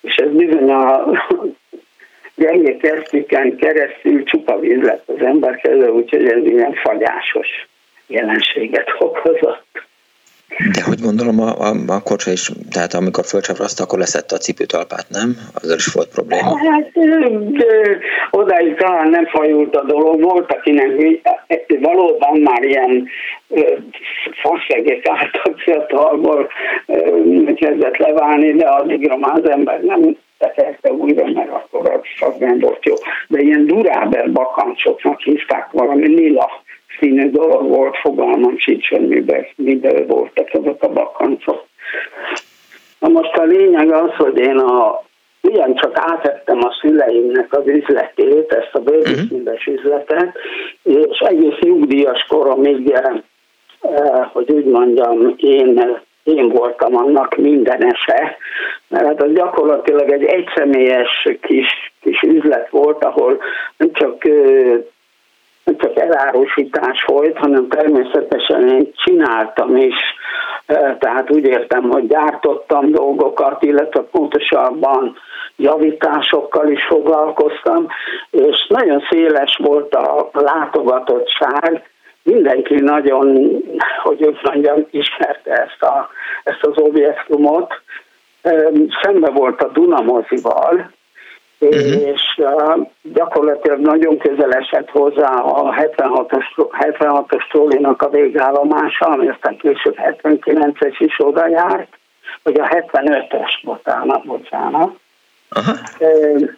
és 0.00 0.14
ez 0.14 0.30
bizony 0.30 0.70
a 0.70 1.04
gyenge 2.36 2.76
kesztyűken 2.76 3.56
keresztül 3.56 4.24
csupa 4.24 4.58
víz 4.58 4.82
lett 4.82 5.08
az 5.08 5.24
ember 5.24 5.56
kező, 5.56 5.88
úgyhogy 5.88 6.26
ez 6.26 6.44
ilyen 6.44 6.74
fagyásos 6.74 7.48
jelenséget 8.06 8.94
okozott. 8.98 9.82
De 10.72 10.82
hogy 10.82 11.00
gondolom, 11.00 11.40
a, 11.40 11.50
a, 11.58 11.74
a 11.86 12.02
korcsa 12.02 12.30
is, 12.30 12.50
tehát 12.70 12.94
amikor 12.94 13.24
fölcsaprazta, 13.24 13.82
akkor 13.82 13.98
leszette 13.98 14.34
a 14.34 14.38
cipőtalpát, 14.38 15.06
nem? 15.08 15.36
Azzal 15.54 15.76
is 15.76 15.86
volt 15.86 16.08
probléma. 16.08 16.58
Hát 16.58 16.90
odáig 18.30 18.74
talán 18.74 19.08
nem 19.08 19.26
fajult 19.26 19.76
a 19.76 19.84
dolog, 19.84 20.22
volt, 20.22 20.52
akinek 20.52 20.88
valóban 21.80 22.38
már 22.38 22.62
ilyen 22.62 23.08
faszegek 24.42 25.08
álltak 25.08 25.58
fiatalból 25.58 26.50
kezdett 27.54 27.96
leválni, 27.96 28.52
de 28.52 28.66
addigra 28.66 29.16
már 29.16 29.38
az 29.42 29.50
ember 29.50 29.80
nem 29.80 30.16
tekerte 30.38 30.92
újra, 30.92 31.24
mert 31.26 31.50
akkor 31.50 32.00
az 32.20 32.34
nem 32.38 32.58
volt 32.58 32.84
jó. 32.84 32.94
De 33.28 33.40
ilyen 33.40 33.66
duráber 33.66 34.32
bakancsoknak 34.32 35.20
hívták 35.20 35.68
valami 35.70 36.06
lila 36.06 36.63
színű 36.98 37.30
dolog 37.30 37.68
volt, 37.68 37.96
fogalmam 37.96 38.58
sincs, 38.58 38.88
hogy 38.88 39.08
miben, 39.08 39.46
miben 39.56 40.06
voltak 40.06 40.48
azok 40.52 40.82
a 40.82 40.88
bakancok. 40.88 41.66
Na 42.98 43.08
most 43.08 43.36
a 43.36 43.42
lényeg 43.42 43.92
az, 43.92 44.10
hogy 44.16 44.38
én 44.38 44.58
a, 44.58 45.02
ugyancsak 45.40 45.92
átettem 45.94 46.58
a 46.58 46.76
szüleimnek 46.80 47.56
az 47.56 47.66
üzletét, 47.66 48.52
ezt 48.52 48.74
a 48.74 48.78
bővízszínves 48.78 49.66
uh-huh. 49.66 49.74
üzletet, 49.74 50.32
és 50.82 51.18
egész 51.18 51.58
nyugdíjas 51.60 52.26
koromig, 52.28 52.90
eh, 52.90 53.20
hogy 54.32 54.50
úgy 54.50 54.64
mondjam, 54.64 55.34
én 55.36 56.02
én 56.24 56.48
voltam 56.48 56.96
annak 56.96 57.36
mindenese, 57.36 58.36
mert 58.88 59.04
hát 59.06 59.22
az 59.22 59.32
gyakorlatilag 59.32 60.10
egy 60.10 60.24
egyszemélyes 60.24 61.28
kis, 61.40 61.92
kis 62.00 62.20
üzlet 62.22 62.70
volt, 62.70 63.04
ahol 63.04 63.40
nem 63.76 63.92
csak 63.92 64.24
nem 64.24 64.84
csak 65.64 65.98
elárusítás 65.98 67.04
volt, 67.06 67.38
hanem 67.38 67.68
természetesen 67.68 68.68
én 68.68 68.90
csináltam 68.94 69.76
is, 69.76 69.96
tehát 70.98 71.30
úgy 71.30 71.46
értem, 71.46 71.82
hogy 71.82 72.06
gyártottam 72.06 72.90
dolgokat, 72.90 73.62
illetve 73.62 74.00
pontosabban 74.02 75.16
javításokkal 75.56 76.68
is 76.68 76.84
foglalkoztam, 76.84 77.86
és 78.30 78.66
nagyon 78.68 79.02
széles 79.10 79.56
volt 79.62 79.94
a 79.94 80.30
látogatottság, 80.32 81.88
mindenki 82.24 82.74
nagyon, 82.74 83.50
hogy 84.02 84.24
úgy 84.24 84.38
mondjam, 84.42 84.86
ismerte 84.90 85.52
ezt, 85.52 85.82
a, 85.82 86.08
ezt 86.44 86.64
az 86.64 86.76
objektumot. 86.76 87.82
Szembe 89.02 89.30
volt 89.30 89.62
a 89.62 89.68
Dunamozival, 89.68 90.90
uh-huh. 91.60 92.06
és 92.06 92.40
gyakorlatilag 93.02 93.78
nagyon 93.78 94.18
közel 94.18 94.52
esett 94.52 94.90
hozzá 94.90 95.34
a 95.34 95.74
76-os, 95.74 96.44
76-os 96.56 97.48
trollinak 97.50 98.02
a 98.02 98.08
végállomása, 98.08 99.06
ami 99.06 99.28
aztán 99.28 99.56
később 99.56 99.96
79-es 99.98 100.94
is 100.98 101.14
oda 101.18 101.48
járt, 101.48 101.98
vagy 102.42 102.58
a 102.58 102.68
75-ös, 102.68 103.50
bocsánat, 103.62 104.24
bocsánat. 104.24 104.90
Uh-huh. 105.56 106.48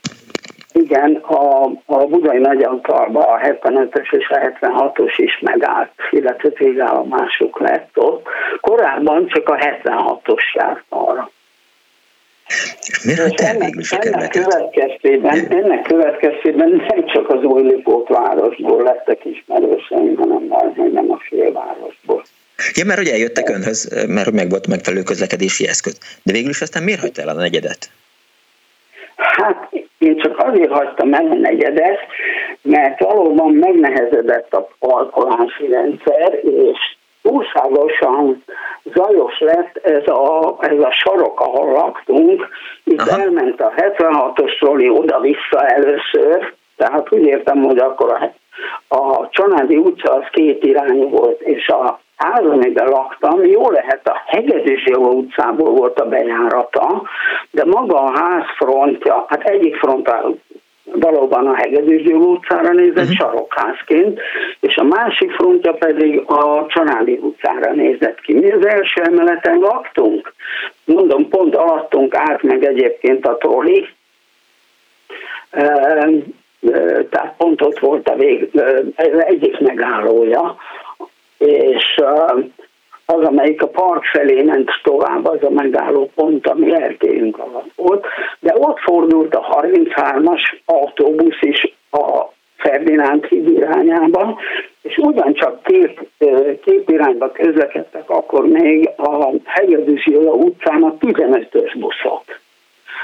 Igen, 0.73 1.15
a, 1.15 1.65
a 1.87 2.07
budai 2.07 2.39
nagyantalba 2.39 3.21
a 3.21 3.39
75-ös 3.41 4.13
és 4.13 4.29
a 4.29 4.39
76-os 4.39 5.15
is 5.17 5.39
megállt, 5.41 5.91
illetve 6.11 6.49
végállomásuk 6.55 7.61
lett 7.61 7.91
ott. 7.95 8.27
Korábban 8.61 9.27
csak 9.27 9.49
a 9.49 9.57
76-os 9.57 10.55
járt 10.55 10.85
arra. 10.89 11.31
És 12.81 13.05
is 13.05 13.93
a 13.93 13.99
ennek 14.01 14.31
következtében, 14.31 15.47
ennek 15.51 15.83
következtében 15.83 16.69
nem 16.89 17.07
csak 17.07 17.29
az 17.29 17.43
új 17.43 17.63
Lipót 17.63 18.09
városból 18.09 18.83
lettek 18.83 19.25
ismerőseim, 19.25 20.17
hanem 20.17 20.47
majd 20.49 20.93
nem 20.93 21.11
a 21.11 21.19
félvárosból. 21.29 22.23
Ja, 22.75 22.85
mert 22.85 22.99
hogy 22.99 23.09
eljöttek 23.09 23.49
önhöz, 23.49 24.07
mert 24.09 24.31
meg 24.31 24.51
volt 24.51 24.67
megfelelő 24.67 25.03
közlekedési 25.03 25.69
eszköz. 25.69 25.99
De 26.23 26.33
végül 26.33 26.51
is 26.51 26.61
aztán 26.61 26.83
miért 26.83 27.01
hagyta 27.01 27.23
el 27.23 27.29
a 27.29 27.33
negyedet? 27.33 27.91
Hát 29.17 29.69
én 29.99 30.17
csak 30.17 30.39
azért 30.39 30.71
hagytam 30.71 31.15
el 31.15 31.27
a 31.27 31.35
negyedet, 31.35 31.99
mert 32.63 33.01
valóban 33.01 33.53
megnehezedett 33.53 34.53
a 34.53 34.69
parkolási 34.79 35.67
rendszer, 35.71 36.33
és 36.45 36.96
túlságosan 37.27 38.45
zajos 38.95 39.39
lett 39.39 39.77
ez 39.77 40.09
a, 40.09 40.57
ez 40.61 40.79
a 40.79 40.91
sarok, 40.91 41.41
ahol 41.41 41.73
laktunk. 41.73 42.49
Itt 42.85 43.01
Aha. 43.01 43.21
elment 43.21 43.61
a 43.61 43.73
76-os 43.77 44.59
troli 44.59 44.89
oda-vissza 44.89 45.67
először, 45.67 46.55
tehát 46.77 47.13
úgy 47.13 47.27
értem, 47.27 47.63
hogy 47.63 47.79
akkor 47.79 48.13
a, 48.89 48.97
a 48.97 49.29
Csanádi 49.31 49.77
utca 49.77 50.13
az 50.13 50.25
két 50.31 50.65
irányú 50.65 51.09
volt, 51.09 51.41
és 51.41 51.69
a 51.69 52.01
ház, 52.17 52.47
amiben 52.47 52.89
laktam, 52.89 53.45
jó 53.45 53.71
lehet 53.71 54.09
a 54.09 54.23
Hegedűs 54.27 54.87
Jogó 54.87 55.11
utcából 55.11 55.71
volt 55.71 56.01
a 56.01 56.09
bejárata, 56.09 57.03
de 57.51 57.65
maga 57.65 58.03
a 58.03 58.19
ház 58.19 58.45
frontja, 58.59 59.25
hát 59.29 59.43
egyik 59.43 59.77
frontra 59.77 60.31
valóban 60.93 61.47
a 61.47 61.55
Hegedűs 61.55 62.03
Jogó 62.05 62.31
utcára 62.31 62.73
nézett 62.73 62.97
uh-huh. 62.97 63.17
sarokházként, 63.17 64.21
és 64.61 64.77
a 64.77 64.85
másik 64.85 65.31
frontja 65.33 65.73
pedig 65.73 66.23
a 66.27 66.67
Csanádi 66.69 67.19
utcára 67.23 67.73
nézett 67.73 68.21
ki. 68.21 68.33
Mi 68.33 68.51
az 68.51 68.67
első 68.67 69.03
emeleten 69.03 69.59
laktunk? 69.59 70.35
Mondom, 70.85 71.29
pont 71.29 71.57
alattunk 71.57 72.15
át 72.15 72.43
meg 72.43 72.65
egyébként 72.65 73.27
a 73.27 73.37
troli, 73.37 73.89
tehát 77.11 77.35
pont 77.37 77.63
ott 77.63 77.79
volt 77.79 78.09
a 78.09 78.15
vég, 78.15 78.51
egyik 79.19 79.61
megállója, 79.61 80.57
és 81.39 82.01
az, 83.07 83.25
amelyik 83.25 83.63
a 83.63 83.69
park 83.69 84.05
felé 84.05 84.43
ment 84.43 84.71
tovább, 84.83 85.27
az 85.27 85.43
a 85.43 85.51
megálló 85.51 86.11
pont, 86.15 86.47
ami 86.47 86.75
eltérünk 86.75 87.39
alatt 87.39 87.71
volt, 87.77 88.07
de 88.41 88.55
ott 88.59 88.79
fordult 88.79 89.35
a 89.35 89.61
33-as 89.63 90.43
autóbusz 90.65 91.41
is 91.41 91.75
a 91.91 92.35
Ferdinánd 92.57 93.25
híd 93.25 93.49
irányába, 93.49 94.39
és 94.83 94.97
ugyancsak 94.97 95.63
két, 95.63 96.01
két 96.65 96.91
irányba 96.91 97.33
közlekedtek 97.33 98.11
akkor 98.11 98.47
még 98.47 98.91
a 98.97 99.31
Hegedűs 99.45 100.07
utcán 100.23 100.83
a 100.83 100.97
15-ös 101.01 101.75
buszok. 101.79 102.25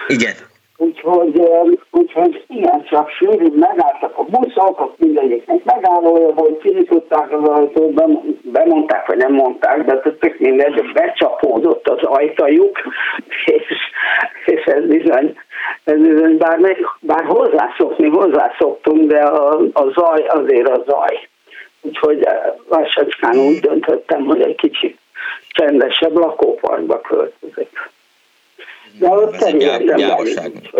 Igen. 0.07 0.35
Úgyhogy, 0.83 1.49
úgyhogy 1.91 2.45
ilyen 2.49 2.85
csak 2.85 3.11
sűrűn 3.11 3.53
megálltak 3.57 4.19
a 4.19 4.25
buszok, 4.25 4.81
ott 4.81 4.99
mindegyiknek 4.99 5.65
megállója 5.65 6.33
volt, 6.35 6.61
kinyitották 6.63 7.33
az 7.33 7.49
ajtót, 7.49 7.95
bemondták, 8.43 9.07
vagy 9.07 9.17
nem 9.17 9.33
mondták, 9.33 9.85
de 9.85 10.01
tök 10.01 10.39
mindegy, 10.39 10.93
becsapódott 10.93 11.89
az 11.89 12.03
ajtajuk, 12.03 12.79
és, 13.45 13.65
és 14.45 14.65
ez 14.65 14.87
bizony, 14.87 15.37
ez 15.85 15.99
bizony 15.99 16.37
bár, 16.37 16.59
meg, 16.59 16.77
bár 17.01 17.25
hozzászokni 17.25 18.09
hozzászoktunk, 18.09 19.11
de 19.11 19.21
a, 19.21 19.59
a 19.73 19.91
zaj 19.95 20.27
azért 20.27 20.69
a 20.69 20.83
zaj. 20.87 21.29
Úgyhogy 21.81 22.27
lassacskán 22.69 23.37
úgy 23.37 23.61
döntöttem, 23.61 24.25
hogy 24.25 24.43
egy 24.43 24.57
kicsit 24.57 24.99
csendesebb 25.49 26.17
lakóparkba 26.17 27.01
költözök. 27.01 27.91
De 28.99 29.09
ott 29.09 29.51
gyávaság. 29.97 30.71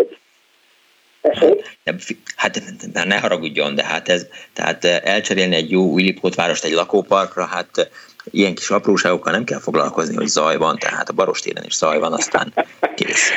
Hát 2.35 2.61
ne 3.05 3.19
haragudjon, 3.19 3.75
de 3.75 3.83
hát 3.83 4.09
ez, 4.09 4.27
tehát 4.53 4.85
elcserélni 4.85 5.55
egy 5.55 5.71
jó 5.71 5.81
új 5.81 6.15
várost 6.35 6.63
egy 6.63 6.71
lakóparkra, 6.71 7.45
hát 7.45 7.89
ilyen 8.31 8.55
kis 8.55 8.69
apróságokkal 8.69 9.31
nem 9.31 9.43
kell 9.43 9.59
foglalkozni, 9.59 10.15
hogy 10.15 10.27
zaj 10.27 10.57
van, 10.57 10.77
tehát 10.77 11.09
a 11.09 11.13
Barostéren 11.13 11.63
is 11.63 11.75
zaj 11.75 11.99
van, 11.99 12.13
aztán 12.13 12.53
kész. 12.95 13.31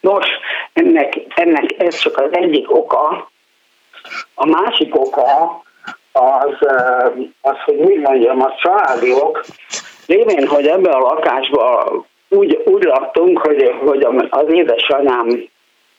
Nos, 0.00 0.26
ennek, 0.72 1.12
ennek 1.34 1.74
ez 1.78 1.98
csak 1.98 2.18
az 2.18 2.28
egyik 2.30 2.74
oka. 2.74 3.30
A 4.34 4.46
másik 4.46 4.96
oka 4.96 5.62
az, 6.12 6.68
az 7.40 7.56
hogy 7.64 7.76
úgy 7.76 8.00
mondjam, 8.00 8.42
a 8.42 8.54
családiok, 8.62 9.44
lévén, 10.06 10.46
hogy 10.46 10.66
ebbe 10.66 10.90
a 10.90 10.98
lakásba 10.98 11.84
úgy, 12.28 12.62
úgy 12.64 12.82
laktunk, 12.82 13.38
hogy, 13.38 13.74
hogy 13.80 14.06
az 14.30 14.52
édesanyám 14.52 15.48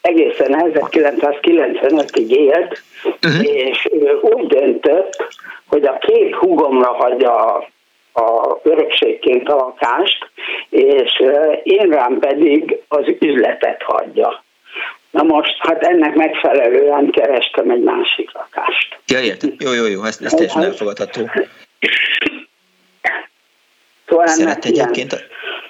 egészen 0.02 0.72
1995-ig 0.74 2.28
élt, 2.28 2.82
uh-huh. 3.04 3.46
és 3.46 3.88
úgy 4.22 4.48
döntött, 4.48 5.28
hogy 5.68 5.86
a 5.86 5.98
két 5.98 6.36
húgomra 6.36 6.94
hagyja 6.94 7.36
a, 7.36 7.68
a 8.14 8.60
örökségként 8.64 9.50
a 9.50 9.56
lakást, 9.56 10.30
és 10.70 11.24
én 11.64 11.90
rám 11.90 12.20
pedig 12.20 12.78
az 12.88 13.06
üzletet 13.20 13.82
hagyja. 13.84 14.44
Na 15.10 15.24
most, 15.24 15.56
hát 15.60 15.84
ennek 15.84 16.16
megfelelően 16.16 17.12
kerestem 17.12 17.70
egy 17.70 17.84
másik 17.84 18.32
lakást. 18.34 19.00
Ja, 19.08 19.20
értem. 19.20 19.54
Jó, 19.60 19.74
jó, 19.74 19.86
jó, 19.86 20.04
ezt, 20.04 20.22
ezt 20.22 20.36
teljesen 20.36 20.64
elfogadható. 20.64 21.30
Szóval 24.08 24.28
Szeret 24.28 24.66
egyébként, 24.66 25.12
ilyen. 25.12 25.24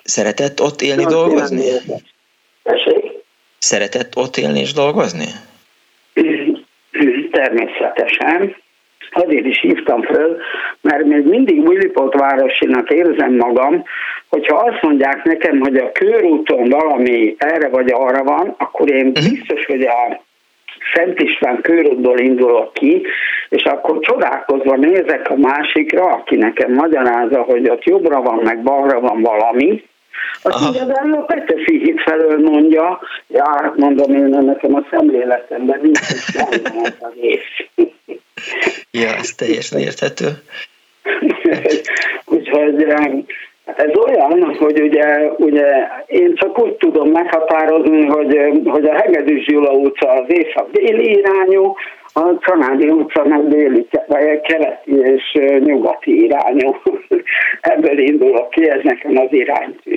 Szeretett 0.10 0.62
ott 0.62 0.82
élni, 0.82 1.04
Nagyon 1.04 1.20
dolgozni? 1.20 1.64
Szeretett 3.58 4.16
ott 4.16 4.38
élni 4.38 4.60
és 4.60 4.74
dolgozni? 4.74 5.26
Természetesen. 7.32 8.56
Azért 9.12 9.46
is 9.46 9.60
hívtam 9.60 10.02
föl, 10.02 10.38
mert 10.82 11.06
még 11.06 11.26
mindig 11.26 11.60
Willipot 11.60 12.14
városinak 12.14 12.90
érzem 12.90 13.36
magam, 13.36 13.84
hogyha 14.28 14.56
azt 14.56 14.82
mondják 14.82 15.24
nekem, 15.24 15.60
hogy 15.60 15.78
a 15.78 15.92
körúton 15.92 16.70
valami 16.70 17.36
erre 17.38 17.70
vagy 17.70 17.92
arra 17.92 18.24
van, 18.24 18.56
akkor 18.58 18.92
én 18.92 19.06
mhm. 19.06 19.30
biztos, 19.30 19.66
hogy 19.66 19.82
a 19.82 20.22
Szent 20.94 21.20
István 21.20 21.62
körútból 21.62 22.20
indulok 22.20 22.74
ki, 22.74 23.06
és 23.50 23.64
akkor 23.64 24.00
csodálkozva 24.00 24.76
nézek 24.76 25.30
a 25.30 25.36
másikra, 25.36 26.04
aki 26.04 26.36
nekem 26.36 26.74
magyarázza, 26.74 27.42
hogy 27.42 27.70
ott 27.70 27.84
jobbra 27.84 28.22
van, 28.22 28.40
meg 28.44 28.64
balra 28.64 29.00
van 29.00 29.22
valami, 29.22 29.84
azt 30.42 30.62
mondja, 30.64 30.86
de 30.86 30.94
a 30.94 31.22
Petőfi 31.22 31.78
hit 31.78 32.02
felől 32.02 32.40
mondja, 32.40 33.00
ja, 33.28 33.44
hát 33.62 33.78
mondom 33.78 34.16
én, 34.16 34.44
nekem 34.44 34.76
a 34.76 34.86
szemléletemben 34.92 35.80
nincs 35.82 36.00
is 36.00 36.36
az 37.00 37.14
ész. 37.22 37.86
Ja, 38.92 39.16
ez 39.16 39.36
teljesen 39.36 39.80
érthető. 39.80 40.28
Úgyhogy 42.26 42.86
Hát 43.70 43.80
ez 43.80 43.98
olyan, 43.98 44.56
hogy 44.56 44.82
ugye, 44.82 45.32
ugye 45.38 45.66
én 46.06 46.36
csak 46.36 46.60
úgy 46.64 46.74
tudom 46.74 47.10
meghatározni, 47.10 48.06
hogy, 48.06 48.40
hogy 48.66 48.86
a 48.86 48.96
Hegedűs 48.96 49.46
Gyula 49.46 49.72
utca 49.72 50.10
az 50.12 50.26
észak-déli 50.28 51.10
irányú, 51.10 51.76
a 52.14 52.38
Csanádi 52.40 52.86
meg 53.24 53.48
déli, 53.48 53.88
vagy 54.08 54.42
keleti 54.42 54.92
és 54.92 55.24
nyugati 55.60 56.24
irányú. 56.24 56.76
Ebből 57.62 58.00
indulok 58.00 58.50
ki, 58.50 58.70
ez 58.70 58.80
nekem 58.84 59.18
az 59.18 59.28
iránytű. 59.30 59.96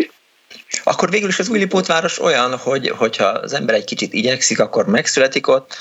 Akkor 0.85 1.11
végül 1.11 1.29
is 1.29 1.39
az 1.39 1.51
új 1.51 1.59
Lipótváros 1.59 2.21
olyan, 2.21 2.57
hogy 2.59 2.89
hogyha 2.89 3.25
az 3.25 3.53
ember 3.53 3.75
egy 3.75 3.85
kicsit 3.85 4.13
igyekszik, 4.13 4.61
akkor 4.61 4.87
megszületik 4.87 5.49
ott, 5.49 5.75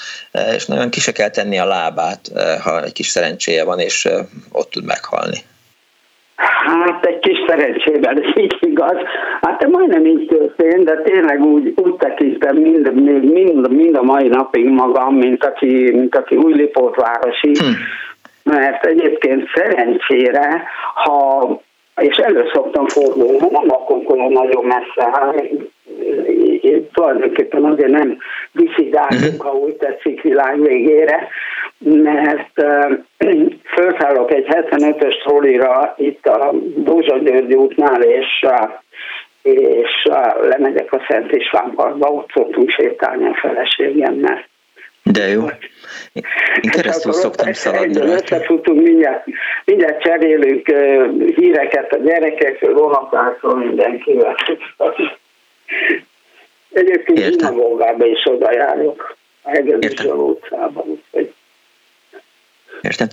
és 0.55 0.65
nagyon 0.65 0.89
ki 0.89 0.99
se 0.99 1.11
kell 1.11 1.29
tenni 1.29 1.59
a 1.59 1.65
lábát, 1.65 2.31
ha 2.63 2.83
egy 2.83 2.93
kis 2.93 3.07
szerencséje 3.07 3.63
van, 3.63 3.79
és 3.79 4.07
ott 4.51 4.69
tud 4.69 4.85
meghalni. 4.85 5.37
Hát 6.65 7.05
egy 7.05 7.19
kis 7.19 7.37
szerencsében, 7.47 8.21
ez 8.21 8.29
így 8.35 8.57
igaz. 8.59 8.97
Hát 9.41 9.67
majdnem 9.67 10.05
így 10.05 10.27
történt, 10.27 10.83
de 10.83 11.01
tényleg 11.01 11.45
úgy, 11.45 11.73
úgy 11.75 11.93
tekintem 11.93 12.55
mind, 12.55 12.93
mind, 12.93 13.31
mind, 13.31 13.71
mind 13.71 13.95
a 13.95 14.01
mai 14.01 14.27
napig 14.27 14.65
magam, 14.65 15.15
mint 15.15 15.45
aki, 15.45 15.91
mint 15.93 16.15
aki 16.15 16.35
újlipótvárosi, 16.35 17.51
hm. 17.51 17.65
mert 18.43 18.85
egyébként 18.85 19.49
szerencsére, 19.53 20.63
ha 20.93 21.47
és 21.95 22.15
elő 22.15 22.49
szoktam 22.53 22.87
fordulni, 22.87 23.37
nem 23.37 23.65
lakunk 23.65 24.09
olyan 24.09 24.31
nagyon 24.31 24.65
messze, 24.65 25.09
hát, 25.11 25.43
tulajdonképpen 26.93 27.63
azért 27.63 27.91
nem 27.91 28.17
diszidálunk, 28.51 29.41
ha 29.41 29.51
úgy 29.51 29.73
tetszik 29.73 30.21
világ 30.21 30.61
végére, 30.61 31.27
mert 31.83 32.63
felszállok 33.75 34.31
egy 34.31 34.45
75-ös 34.49 35.23
trollira 35.23 35.93
itt 35.97 36.25
a 36.25 36.51
Dózsa 36.75 37.17
György 37.17 37.53
útnál, 37.53 38.01
és, 38.01 38.45
és 39.41 40.07
lemegyek 40.41 40.93
a 40.93 41.05
Szent 41.07 41.31
István 41.31 41.71
Parkba, 41.75 42.07
ott 42.07 42.31
szoktunk 42.33 42.69
sétálni 42.69 43.25
a 43.25 43.33
feleségemmel. 43.41 44.49
De 45.03 45.27
jó. 45.27 45.41
Én 46.61 46.71
keresztül 46.71 47.11
szoktam 47.11 47.53
szaladni. 47.53 48.01
Összefutunk, 48.01 48.81
mindjárt, 48.81 49.25
mindjárt 49.65 50.01
cserélünk 50.01 50.67
híreket 51.35 51.93
a 51.93 51.97
gyerekekről, 51.97 52.73
unokásról, 52.73 53.55
mindenkivel. 53.55 54.35
Egyébként 56.73 57.19
Zsinagógába 57.19 58.05
is 58.05 58.25
oda 58.25 58.53
járok, 58.53 59.15
a 59.41 59.49
Hegedűs 59.49 60.03
utcában. 60.03 60.83
Úgyhogy... 60.87 61.33
Értem. 62.81 63.07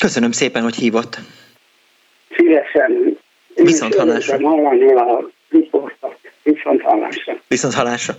Köszönöm 0.00 0.30
szépen, 0.30 0.62
hogy 0.62 0.74
hívott. 0.74 1.18
Szívesen. 2.36 3.18
Viszont 3.54 3.94
hallásra. 3.94 4.48
Hallani 4.48 4.92
a 4.92 5.30
riportot. 5.50 6.18
Viszont 6.42 6.82
hallásra. 6.82 7.36
Viszont 7.48 7.74
hallásra. 7.74 8.14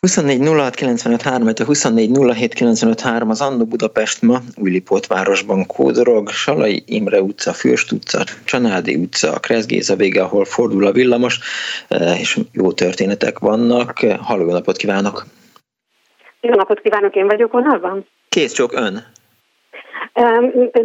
24 0.00 0.40
06 0.46 0.74
95 0.74 1.22
3, 1.22 1.48
24 1.64 2.10
07 2.34 2.54
95 2.54 3.00
3 3.00 3.30
az 3.30 3.40
Annó 3.40 3.64
Budapest 3.64 4.22
ma, 4.22 4.38
Újlipót 4.56 5.06
kódorog, 5.66 6.28
Salai 6.28 6.82
Imre 6.86 7.22
utca, 7.22 7.52
Fürst 7.52 7.92
utca, 7.92 8.24
Csanádi 8.44 8.94
utca, 8.94 9.32
a 9.32 9.38
Kreszgéza 9.38 9.96
vége, 9.96 10.22
ahol 10.22 10.44
fordul 10.44 10.86
a 10.86 10.92
villamos, 10.92 11.38
eh, 11.88 12.20
és 12.20 12.38
jó 12.52 12.72
történetek 12.72 13.38
vannak. 13.38 13.98
Halló, 14.20 14.46
jó 14.46 14.52
napot 14.52 14.76
kívánok! 14.76 15.24
Jó 16.40 16.54
napot 16.54 16.80
kívánok, 16.80 17.14
én 17.14 17.26
vagyok 17.26 17.52
vonalban? 17.52 18.06
Kész 18.28 18.52
csak 18.52 18.72
ön. 18.72 19.04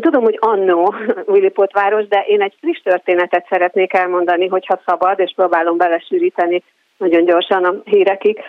Tudom, 0.01 0.23
hogy 0.23 0.37
annó 0.41 0.93
Újlipótváros, 1.25 2.07
de 2.13 2.25
én 2.27 2.41
egy 2.41 2.55
friss 2.61 2.81
történetet 2.81 3.45
szeretnék 3.49 3.93
elmondani, 3.93 4.47
hogyha 4.47 4.81
szabad, 4.85 5.19
és 5.19 5.33
próbálom 5.35 5.77
belesűríteni 5.77 6.63
nagyon 6.97 7.25
gyorsan 7.25 7.63
a 7.63 7.75
hírekig. 7.83 8.39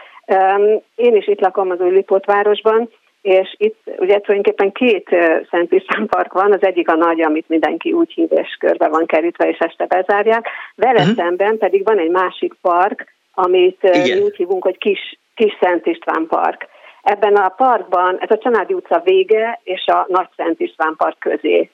Én 0.94 1.16
is 1.16 1.28
itt 1.28 1.40
lakom 1.40 1.70
az 1.70 1.80
új 1.80 1.90
Lipótvárosban, 1.90 2.90
és 3.22 3.54
itt 3.56 3.78
ugye 3.84 4.18
tulajdonképpen 4.20 4.72
két 4.72 5.08
Szent 5.50 5.72
István 5.72 6.06
park 6.06 6.32
van, 6.32 6.52
az 6.52 6.62
egyik 6.62 6.88
a 6.88 6.94
nagy, 6.94 7.22
amit 7.22 7.48
mindenki 7.48 7.92
úgy 7.92 8.12
hív, 8.12 8.28
és 8.30 8.56
körbe 8.58 8.88
van 8.88 9.06
kerítve, 9.06 9.48
és 9.48 9.58
este 9.58 9.86
bezárják. 9.86 10.48
Vele 10.74 11.00
uh-huh. 11.00 11.14
szemben 11.14 11.58
pedig 11.58 11.84
van 11.84 11.98
egy 11.98 12.10
másik 12.10 12.54
park, 12.60 13.14
amit 13.34 13.78
Igen. 13.82 14.18
mi 14.18 14.24
úgy 14.24 14.36
hívunk, 14.36 14.62
hogy 14.62 14.78
kis, 14.78 15.18
kis 15.34 15.56
Szent 15.60 15.86
István 15.86 16.26
park. 16.28 16.66
Ebben 17.04 17.36
a 17.36 17.48
parkban, 17.48 18.16
ez 18.20 18.30
a 18.30 18.38
Csanádi 18.38 18.74
utca 18.74 19.00
vége 19.04 19.60
és 19.62 19.86
a 19.86 20.06
Nagy 20.08 20.28
Szent 20.36 20.60
István 20.60 20.94
park 20.96 21.18
közé 21.18 21.70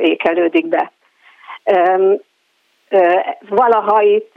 ékelődik 0.00 0.66
be. 0.66 0.92
Valaha 3.48 4.02
itt 4.02 4.32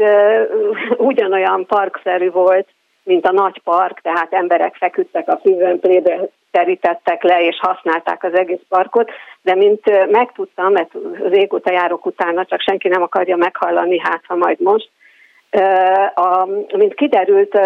ugyanolyan 1.12 1.66
parkszerű 1.66 2.32
volt, 2.32 2.68
mint 3.04 3.28
a 3.28 3.32
nagy 3.32 3.62
park, 3.64 4.02
tehát 4.02 4.34
emberek 4.34 4.76
feküdtek 4.76 5.28
a 5.28 5.38
füvőmplébe, 5.38 6.20
terítettek 6.52 7.24
le 7.24 7.42
és 7.42 7.60
használták 7.60 8.24
az 8.24 8.34
egész 8.34 8.62
parkot, 8.70 9.12
de 9.42 9.56
mint 9.56 10.10
megtudtam, 10.12 10.72
mert 10.72 10.92
régóta 11.30 11.72
járok 11.72 12.06
utána, 12.06 12.46
csak 12.46 12.62
senki 12.62 12.88
nem 12.88 13.02
akarja 13.02 13.36
meghallani, 13.36 14.00
hát 14.00 14.22
ha 14.28 14.36
majd 14.36 14.60
most, 14.60 14.90
mint 16.78 16.94
kiderült, 16.94 17.60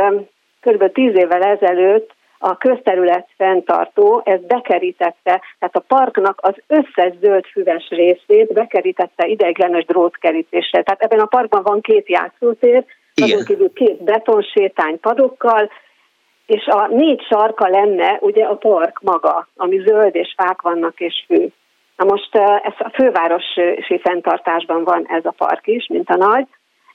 kb. 0.62 0.92
tíz 0.92 1.16
évvel 1.16 1.44
ezelőtt 1.44 2.16
a 2.40 2.58
közterület 2.58 3.28
fenntartó 3.38 4.22
ezt 4.26 4.48
bekerítette, 4.48 5.42
tehát 5.60 5.76
a 5.76 5.84
parknak 5.88 6.40
az 6.42 6.56
összes 6.68 7.14
zöld 7.22 7.46
füves 7.46 7.90
részét 7.90 8.54
bekerítette 8.54 9.28
ideiglenes 9.28 9.86
drótkerítéssel. 9.86 10.84
Tehát 10.84 11.02
ebben 11.02 11.20
a 11.20 11.26
parkban 11.26 11.64
van 11.64 11.82
két 11.82 12.10
játszótér, 12.10 12.86
azon 13.22 13.44
kívül 13.46 13.74
két 13.74 14.04
betonsétány 14.04 15.00
padokkal, 15.00 15.70
és 16.46 16.66
a 16.66 16.88
négy 16.88 17.22
sarka 17.22 17.68
lenne 17.68 18.18
ugye 18.22 18.44
a 18.44 18.56
park 18.56 19.00
maga, 19.02 19.48
ami 19.56 19.82
zöld 19.86 20.16
és 20.16 20.34
fák 20.38 20.62
vannak 20.62 21.00
és 21.00 21.24
fű. 21.28 21.48
Na 21.98 22.06
most 22.06 22.36
ez 22.64 22.74
a 22.78 22.90
fővárosi 22.94 24.00
fenntartásban 24.02 24.84
van 24.84 25.06
ez 25.08 25.26
a 25.26 25.34
park 25.38 25.68
is, 25.68 25.88
mint 25.88 26.10
a 26.10 26.16
nagy, 26.16 26.48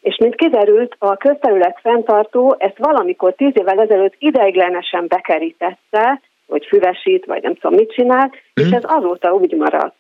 és 0.03 0.17
mint 0.17 0.35
kiderült, 0.35 0.97
a 0.99 1.17
közterület 1.17 1.79
fenntartó 1.81 2.55
ezt 2.59 2.79
valamikor 2.79 3.35
tíz 3.35 3.53
évvel 3.55 3.81
ezelőtt 3.81 4.15
ideiglenesen 4.19 5.07
bekerítette, 5.09 6.21
hogy 6.47 6.67
füvesít, 6.67 7.25
vagy 7.25 7.43
nem 7.43 7.55
tudom 7.55 7.77
mit 7.77 7.93
csinál, 7.93 8.33
és 8.55 8.67
mhm. 8.67 8.75
ez 8.75 8.83
azóta 8.87 9.35
úgy 9.35 9.53
maradt. 9.53 9.95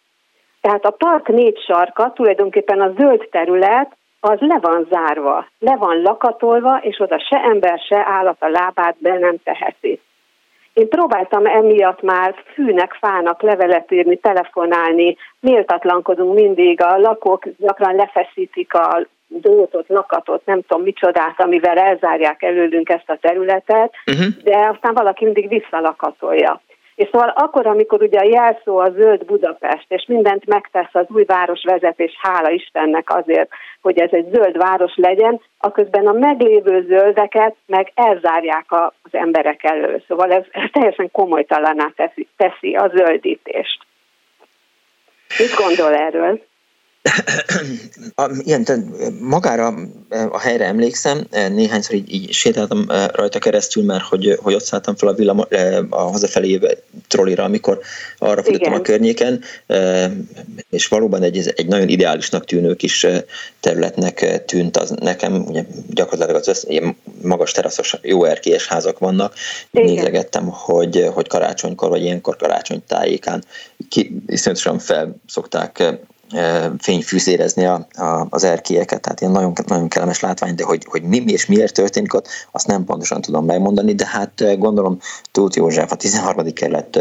Tehát 0.60 0.84
a 0.84 0.90
park 0.90 1.28
négy 1.28 1.58
sarka, 1.58 2.12
tulajdonképpen 2.12 2.80
a 2.80 2.92
zöld 2.98 3.28
terület, 3.30 3.96
az 4.20 4.38
le 4.40 4.58
van 4.60 4.86
zárva, 4.90 5.46
le 5.58 5.76
van 5.76 6.02
lakatolva, 6.02 6.78
és 6.82 7.00
oda 7.00 7.18
se 7.18 7.36
ember, 7.36 7.78
se 7.78 8.04
állat 8.06 8.36
a 8.42 8.48
lábát 8.48 8.96
be 8.98 9.18
nem 9.18 9.36
teheti. 9.44 10.00
Én 10.72 10.88
próbáltam 10.88 11.46
emiatt 11.46 12.02
már 12.02 12.34
fűnek, 12.54 12.92
fának 12.92 13.42
levelet 13.42 13.90
írni, 13.92 14.16
telefonálni, 14.16 15.16
méltatlankodunk 15.40 16.34
mindig, 16.34 16.82
a 16.82 16.98
lakók 16.98 17.44
gyakran 17.58 17.94
lefeszítik 17.94 18.74
a 18.74 19.06
drótot, 19.40 19.88
lakatot, 19.88 20.46
nem 20.46 20.62
tudom 20.66 20.82
micsodát, 20.82 21.40
amivel 21.40 21.78
elzárják 21.78 22.42
előlünk 22.42 22.88
ezt 22.88 23.10
a 23.10 23.18
területet, 23.20 23.92
uh-huh. 24.06 24.26
de 24.42 24.68
aztán 24.72 24.94
valaki 24.94 25.24
mindig 25.24 25.48
visszalakatolja. 25.48 26.60
És 26.94 27.08
szóval 27.12 27.28
akkor, 27.28 27.66
amikor 27.66 28.02
ugye 28.02 28.18
a 28.18 28.28
jelszó 28.28 28.78
a 28.78 28.90
zöld 28.90 29.24
Budapest, 29.24 29.84
és 29.88 30.04
mindent 30.06 30.46
megtesz 30.46 30.94
az 30.94 31.06
új 31.08 31.24
városvezetés, 31.24 32.12
hála 32.20 32.50
Istennek 32.50 33.14
azért, 33.14 33.50
hogy 33.82 33.98
ez 33.98 34.10
egy 34.12 34.28
zöld 34.32 34.56
város 34.56 34.92
legyen, 34.96 35.40
aközben 35.58 36.06
a 36.06 36.12
meglévő 36.12 36.84
zöldeket 36.88 37.54
meg 37.66 37.92
elzárják 37.94 38.66
az 38.70 39.10
emberek 39.10 39.64
elől. 39.64 40.02
Szóval 40.08 40.32
ez, 40.32 40.44
ez 40.50 40.68
teljesen 40.72 41.10
komolytalaná 41.10 41.92
teszi, 41.96 42.28
teszi 42.36 42.74
a 42.74 42.90
zöldítést. 42.94 43.86
Mit 45.38 45.54
gondol 45.54 45.94
erről? 45.94 46.40
Tehát 48.44 48.82
magára 49.20 49.74
a 50.30 50.38
helyre 50.38 50.64
emlékszem, 50.64 51.26
néhányszor 51.30 51.94
így, 51.94 52.14
így 52.14 52.32
sétáltam 52.32 52.86
rajta 53.12 53.38
keresztül, 53.38 53.84
mert 53.84 54.04
hogy, 54.04 54.38
hogy 54.42 54.54
ott 54.54 54.64
szálltam 54.64 54.96
fel 54.96 55.08
a, 55.08 55.14
villam, 55.14 55.44
a 55.90 56.00
hazafelé 56.00 56.60
trollira, 57.08 57.44
amikor 57.44 57.80
arra 58.18 58.42
futottam 58.42 58.72
a 58.72 58.80
környéken, 58.80 59.42
és 60.70 60.88
valóban 60.88 61.22
egy, 61.22 61.52
egy 61.56 61.66
nagyon 61.66 61.88
ideálisnak 61.88 62.44
tűnő 62.44 62.74
kis 62.74 63.06
területnek 63.60 64.44
tűnt 64.44 64.76
az 64.76 64.90
nekem, 64.90 65.44
ugye 65.46 65.64
gyakorlatilag 65.90 66.40
az 66.40 66.48
össz, 66.48 66.64
ilyen 66.64 66.96
magas 67.22 67.52
teraszos, 67.52 67.96
jó 68.02 68.24
erkélyes 68.24 68.66
házak 68.66 68.98
vannak, 68.98 69.34
Igen. 69.70 69.86
nézegettem, 69.86 70.48
hogy, 70.48 71.08
hogy 71.12 71.28
karácsonykor, 71.28 71.88
vagy 71.88 72.02
ilyenkor 72.02 72.36
karácsony 72.36 72.82
tájékán 72.86 73.44
ki, 73.88 74.22
iszonyatosan 74.26 74.78
fel 74.78 75.16
szokták 75.26 75.82
fényfűzérezni 76.78 77.64
a, 77.64 77.86
a, 77.92 78.26
az 78.30 78.44
erkélyeket, 78.44 79.00
tehát 79.00 79.20
ilyen 79.20 79.32
nagyon, 79.32 79.52
nagyon 79.66 79.88
kellemes 79.88 80.20
látvány, 80.20 80.54
de 80.54 80.64
hogy, 80.64 80.86
hogy 80.88 81.02
mi, 81.02 81.20
mi 81.20 81.32
és 81.32 81.46
miért 81.46 81.74
történik 81.74 82.14
ott, 82.14 82.28
azt 82.50 82.66
nem 82.66 82.84
pontosan 82.84 83.20
tudom 83.20 83.44
megmondani, 83.44 83.94
de 83.94 84.06
hát 84.06 84.58
gondolom 84.58 84.98
Tóth 85.32 85.56
József, 85.56 85.92
a 85.92 85.96
13. 85.96 86.52
kerület 86.52 87.00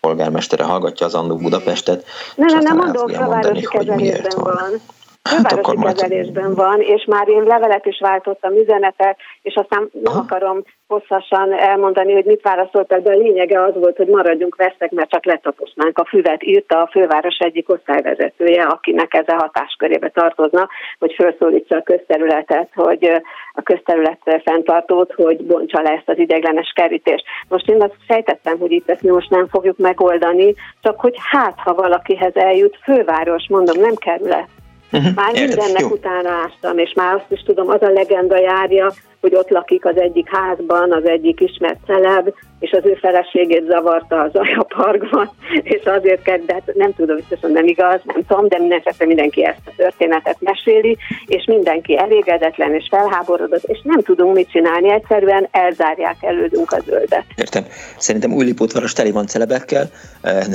polgármestere 0.00 0.64
hallgatja 0.64 1.06
az 1.06 1.14
Andó 1.14 1.36
Budapestet, 1.36 2.04
nem, 2.36 2.46
és 2.46 2.52
nem, 2.52 2.62
nem 2.62 2.76
mondom, 2.76 3.24
mondani, 3.24 3.62
hogy 3.62 3.86
miért 3.86 4.32
van. 4.32 4.80
Hát 5.22 5.52
fővárosi 5.52 5.82
kezelésben 5.82 6.54
van, 6.54 6.80
és 6.80 7.04
már 7.04 7.28
én 7.28 7.42
levelet 7.42 7.86
is 7.86 7.98
váltottam, 8.00 8.52
üzenetet, 8.52 9.16
és 9.42 9.54
aztán 9.54 9.88
nem 9.92 10.12
Aha. 10.12 10.18
akarom 10.18 10.62
hosszasan 10.86 11.52
elmondani, 11.52 12.12
hogy 12.12 12.24
mit 12.24 12.42
válaszoltak, 12.42 13.02
de 13.02 13.12
a 13.12 13.16
lényege 13.16 13.62
az 13.62 13.74
volt, 13.74 13.96
hogy 13.96 14.06
maradjunk 14.06 14.56
vesztek, 14.56 14.90
mert 14.90 15.10
csak 15.10 15.24
letaposnánk 15.24 15.98
a 15.98 16.04
füvet, 16.04 16.42
írta 16.42 16.82
a 16.82 16.88
főváros 16.92 17.36
egyik 17.38 17.68
osztályvezetője, 17.68 18.62
akinek 18.62 19.14
ez 19.14 19.28
a 19.28 19.34
hatáskörébe 19.34 20.08
tartozna, 20.08 20.68
hogy 20.98 21.14
felszólítsa 21.16 21.76
a 21.76 21.82
közterületet, 21.82 22.68
hogy 22.74 23.04
a 23.52 23.62
közterület 23.62 24.40
fenntartót, 24.44 25.12
hogy 25.12 25.44
bontsa 25.46 25.80
le 25.82 25.90
ezt 25.90 26.08
az 26.08 26.18
ideiglenes 26.18 26.72
kerítést. 26.74 27.24
Most 27.48 27.68
én 27.68 27.82
azt 27.82 27.96
sejtettem, 28.08 28.58
hogy 28.58 28.70
itt 28.70 28.90
ezt 28.90 29.02
mi 29.02 29.10
most 29.10 29.30
nem 29.30 29.48
fogjuk 29.48 29.78
megoldani, 29.78 30.54
csak 30.82 31.00
hogy 31.00 31.14
hát, 31.30 31.54
ha 31.56 31.74
valakihez 31.74 32.34
eljut, 32.34 32.78
főváros, 32.82 33.48
mondom, 33.48 33.80
nem 33.80 33.94
kerület, 33.94 34.48
Uh-huh. 34.92 35.14
Már 35.14 35.32
mindennek 35.32 35.80
Jó. 35.80 35.88
utána 35.88 36.30
ástam, 36.30 36.78
és 36.78 36.92
már 36.96 37.14
azt 37.14 37.30
is 37.30 37.42
tudom, 37.42 37.68
az 37.68 37.82
a 37.82 37.90
legenda 37.90 38.38
járja, 38.38 38.92
hogy 39.20 39.34
ott 39.34 39.48
lakik 39.48 39.84
az 39.84 39.96
egyik 39.96 40.28
házban, 40.30 40.92
az 40.92 41.04
egyik 41.04 41.40
ismert 41.40 41.78
celeb, 41.86 42.34
és 42.58 42.70
az 42.70 42.84
ő 42.84 42.94
feleségét 42.94 43.64
zavarta 43.68 44.20
az 44.20 44.30
parkban, 44.76 45.30
és 45.74 45.80
azért 45.84 46.22
kell, 46.22 46.38
de 46.46 46.52
hát 46.52 46.74
nem 46.74 46.94
tudom, 46.94 47.16
biztosan 47.16 47.52
nem 47.52 47.66
igaz, 47.66 48.00
nem 48.04 48.24
tudom, 48.26 48.48
de 48.48 48.58
mindenesetre 48.58 49.06
mindenki 49.06 49.44
ezt 49.44 49.60
a 49.64 49.72
történetet 49.76 50.36
meséli, 50.40 50.96
és 51.26 51.44
mindenki 51.44 51.98
elégedetlen 51.98 52.74
és 52.74 52.86
felháborodott, 52.90 53.64
és 53.64 53.80
nem 53.82 54.02
tudunk 54.02 54.34
mit 54.34 54.50
csinálni, 54.50 54.90
egyszerűen 54.90 55.48
elzárják 55.50 56.16
elődünk 56.20 56.72
a 56.72 56.80
zöldet. 56.80 57.24
Értem. 57.36 57.64
Szerintem 57.98 58.32
Újlipótváros 58.32 58.92
teli 58.92 59.10
van 59.10 59.26
celebekkel, 59.26 59.90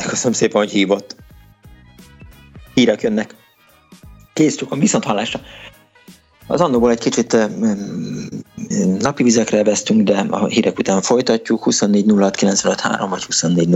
köszönöm 0.10 0.34
szépen, 0.34 0.62
hogy 0.62 0.72
hívott. 0.72 1.16
Hírek 2.74 3.02
jönnek. 3.02 3.45
Kész 4.36 4.62
a 4.70 4.76
viszont 4.76 5.04
hallásra. 5.04 5.40
Az 6.48 6.62
annóból 6.62 6.92
egy 6.92 7.00
kicsit 7.00 7.38
napi 9.00 9.24
vizekre 9.24 9.64
vesztünk, 9.64 10.02
de 10.02 10.26
a 10.30 10.48
hírek 10.48 10.80
után 10.80 11.02
folytatjuk. 11.02 11.64
24 11.64 12.06
06 12.64 13.10
vagy 13.10 13.24
24 13.24 13.68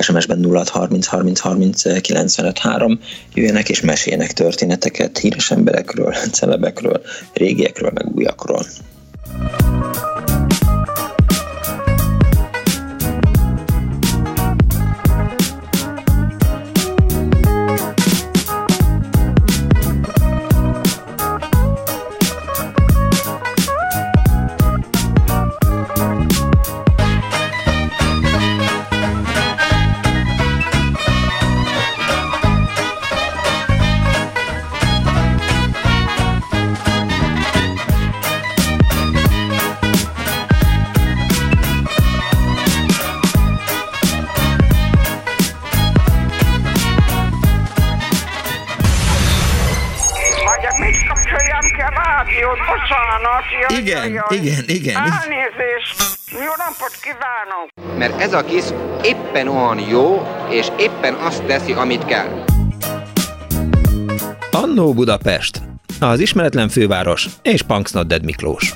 SMS-ben 0.00 0.44
06 0.54 0.68
30 0.68 1.06
30 1.06 1.38
30 1.40 2.34
jöjjenek 3.34 3.68
és 3.68 3.80
meséljenek 3.80 4.32
történeteket 4.32 5.18
híres 5.18 5.50
emberekről, 5.50 6.12
celebekről, 6.12 7.02
régiekről, 7.32 7.90
meg 7.94 8.06
újakról. 8.14 8.64
Igen, 54.32 54.44
jaj, 54.44 54.52
igen, 54.52 54.76
igen. 54.76 54.96
Elnézést! 54.96 56.02
Jó 56.32 56.52
napot 56.56 56.98
kívánok! 57.02 57.98
Mert 57.98 58.20
ez 58.20 58.32
a 58.32 58.44
kis 58.44 58.64
éppen 59.02 59.48
olyan 59.48 59.78
jó, 59.78 60.26
és 60.50 60.66
éppen 60.78 61.14
azt 61.14 61.44
teszi, 61.44 61.72
amit 61.72 62.04
kell. 62.04 62.44
Annó 64.50 64.92
Budapest, 64.92 65.60
az 66.00 66.20
ismeretlen 66.20 66.68
főváros 66.68 67.26
és 67.42 67.62
Punksnodded 67.62 68.24
Miklós. 68.24 68.74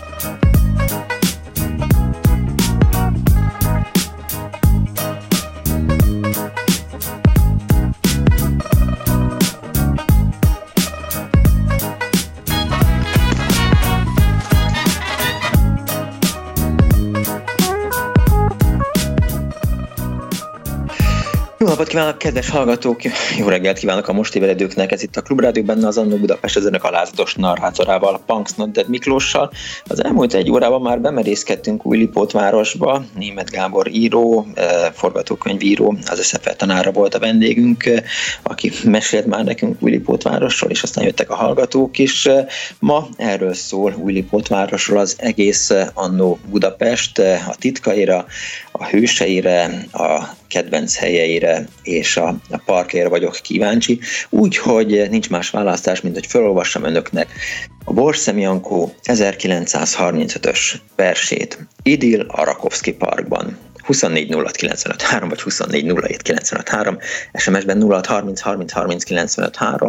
Jó 21.67 21.73
napot 21.73 21.89
kívánok, 21.89 22.19
kedves 22.19 22.51
hallgatók! 22.51 23.01
Jó 23.39 23.49
reggelt 23.49 23.79
kívánok 23.79 24.09
a 24.09 24.13
most 24.13 24.35
éveledőknek! 24.35 24.93
Ez 24.93 25.03
itt 25.03 25.17
a 25.17 25.23
Klubrádió 25.23 25.63
benne 25.63 25.87
az 25.87 25.99
Annó 25.99 26.17
Budapest 26.17 26.57
az 26.57 26.67
önök 26.67 26.85
alázatos 26.85 27.35
narrátorával, 27.35 28.21
Punks 28.27 28.53
Nodded 28.53 28.89
Miklóssal. 28.89 29.51
Az 29.85 30.05
elmúlt 30.05 30.35
egy 30.35 30.51
órában 30.51 30.81
már 30.83 31.01
bemerészkedtünk 31.01 31.87
Újlipót 31.87 32.33
városba. 32.33 33.05
Német 33.15 33.51
Gábor 33.51 33.89
író, 33.89 34.47
eh, 34.55 34.67
forgatókönyvíró, 34.93 35.97
az 36.07 36.25
SZFE 36.25 36.55
tanára 36.55 36.93
volt 36.93 37.15
a 37.15 37.19
vendégünk, 37.19 37.87
eh, 37.87 38.03
aki 38.43 38.73
mesélt 38.85 39.27
már 39.27 39.45
nekünk 39.45 39.83
Újlipót 39.83 40.23
városról, 40.23 40.71
és 40.71 40.83
aztán 40.83 41.05
jöttek 41.05 41.31
a 41.31 41.37
hallgatók 41.37 41.99
is. 41.99 42.27
Eh, 42.27 42.47
ma 42.79 43.09
erről 43.17 43.55
szól 43.55 43.95
Újlipót 43.99 44.49
városról 44.49 44.99
az 44.99 45.17
egész 45.19 45.73
Annó 45.95 46.39
Budapest, 46.51 47.19
a 47.19 47.55
titkaira, 47.59 48.27
a 48.73 48.87
hőseire, 48.87 49.87
a 49.93 50.35
kedvenc 50.49 50.97
helyeire 50.97 51.67
és 51.83 52.17
a, 52.17 52.37
a 52.51 52.61
parkére 52.65 53.09
vagyok 53.09 53.39
kíváncsi, 53.43 54.01
úgyhogy 54.31 55.07
nincs 55.11 55.31
más 55.31 55.51
választás, 55.51 56.01
mint 56.01 56.15
hogy 56.15 56.27
felolvassam 56.27 56.85
önöknek 56.85 57.29
a 57.85 57.93
Borszem 57.93 58.39
Jankó 58.39 58.95
1935-ös 59.05 60.75
versét 60.97 61.59
Idil 61.83 62.21
a 62.21 62.69
Parkban. 62.99 63.59
24 63.87 64.31
vagy 65.29 65.41
24 65.41 65.85
SMS-ben 67.35 67.83
06 67.83 68.07
30 68.07 68.41
30 68.41 68.73
30 68.73 69.05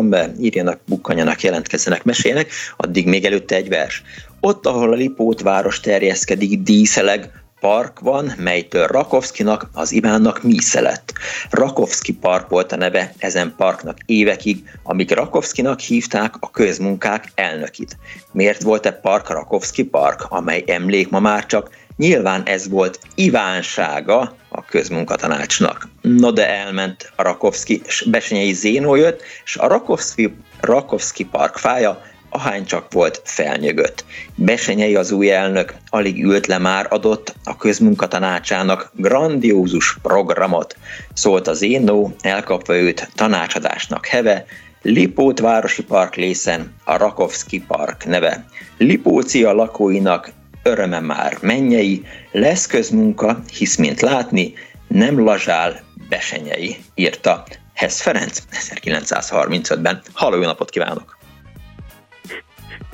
be 0.09 0.33
írjanak, 0.39 0.79
bukkanjanak, 0.87 1.41
jelentkezzenek, 1.41 2.03
meséljenek, 2.03 2.51
addig 2.77 3.07
még 3.07 3.25
előtte 3.25 3.55
egy 3.55 3.69
vers. 3.69 4.03
Ott, 4.39 4.65
ahol 4.65 4.91
a 4.91 4.95
Lipót 4.95 5.41
város 5.41 5.79
terjeszkedik, 5.79 6.59
díszeleg, 6.59 7.31
park 7.59 7.99
van, 7.99 8.33
melytől 8.37 8.87
Rakovszkinak, 8.87 9.69
az 9.73 9.91
Ivánnak 9.91 10.43
mísze 10.43 10.81
lett. 10.81 11.13
Rakovszki 11.49 12.13
park 12.13 12.49
volt 12.49 12.71
a 12.71 12.75
neve 12.75 13.13
ezen 13.17 13.53
parknak 13.57 13.97
évekig, 14.05 14.69
amíg 14.83 15.11
Rakovszkinak 15.11 15.79
hívták 15.79 16.35
a 16.39 16.51
közmunkák 16.51 17.31
elnökit. 17.35 17.97
Miért 18.31 18.61
volt-e 18.61 18.91
park 18.91 19.29
Rakovszki 19.29 19.83
park, 19.83 20.25
amely 20.29 20.63
emlék 20.67 21.09
ma 21.09 21.19
már 21.19 21.45
csak 21.45 21.69
Nyilván 21.97 22.43
ez 22.45 22.69
volt 22.69 22.99
Ivánsága 23.15 24.35
a 24.49 24.65
közmunkatanácsnak. 24.65 25.87
No 26.01 26.31
de 26.31 26.49
elment 26.49 27.11
a 27.15 27.21
Rakovszki, 27.21 27.81
és 27.85 28.07
Besenyei 28.11 28.53
Zénó 28.53 28.95
jött, 28.95 29.21
és 29.43 29.55
a 29.55 29.67
Rakovszki, 29.67 30.35
Rakovszki 30.59 31.25
park 31.25 31.55
fája 31.55 32.01
ahány 32.29 32.65
csak 32.65 32.93
volt 32.93 33.21
felnyögött. 33.23 34.05
Besenyei 34.35 34.95
az 34.95 35.11
új 35.11 35.31
elnök 35.31 35.73
alig 35.89 36.23
ült 36.23 36.47
le 36.47 36.57
már 36.57 36.87
adott 36.89 37.33
a 37.43 37.57
közmunkatanácsának 37.57 38.91
grandiózus 38.93 39.97
programot, 40.01 40.77
szólt 41.13 41.47
az 41.47 41.61
Énó, 41.61 42.15
elkapva 42.21 42.75
őt 42.75 43.09
tanácsadásnak 43.15 44.05
heve, 44.05 44.45
Lipót 44.81 45.39
városi 45.39 45.83
park 45.83 46.15
lészen 46.15 46.73
a 46.83 46.97
Rakovszki 46.97 47.63
park 47.67 48.05
neve. 48.05 48.45
Lipócia 48.77 49.53
lakóinak 49.53 50.31
öröme 50.63 50.99
már 50.99 51.37
mennyei, 51.41 52.05
lesz 52.31 52.65
közmunka, 52.65 53.39
hisz 53.57 53.75
mint 53.75 54.01
látni, 54.01 54.53
nem 54.87 55.23
lazsál 55.23 55.79
besenyei, 56.09 56.77
írta 56.95 57.43
Hesz 57.73 58.01
Ferenc 58.01 58.43
1935-ben. 58.51 60.01
Halló, 60.13 60.35
jó 60.35 60.43
napot 60.43 60.69
kívánok! 60.69 61.16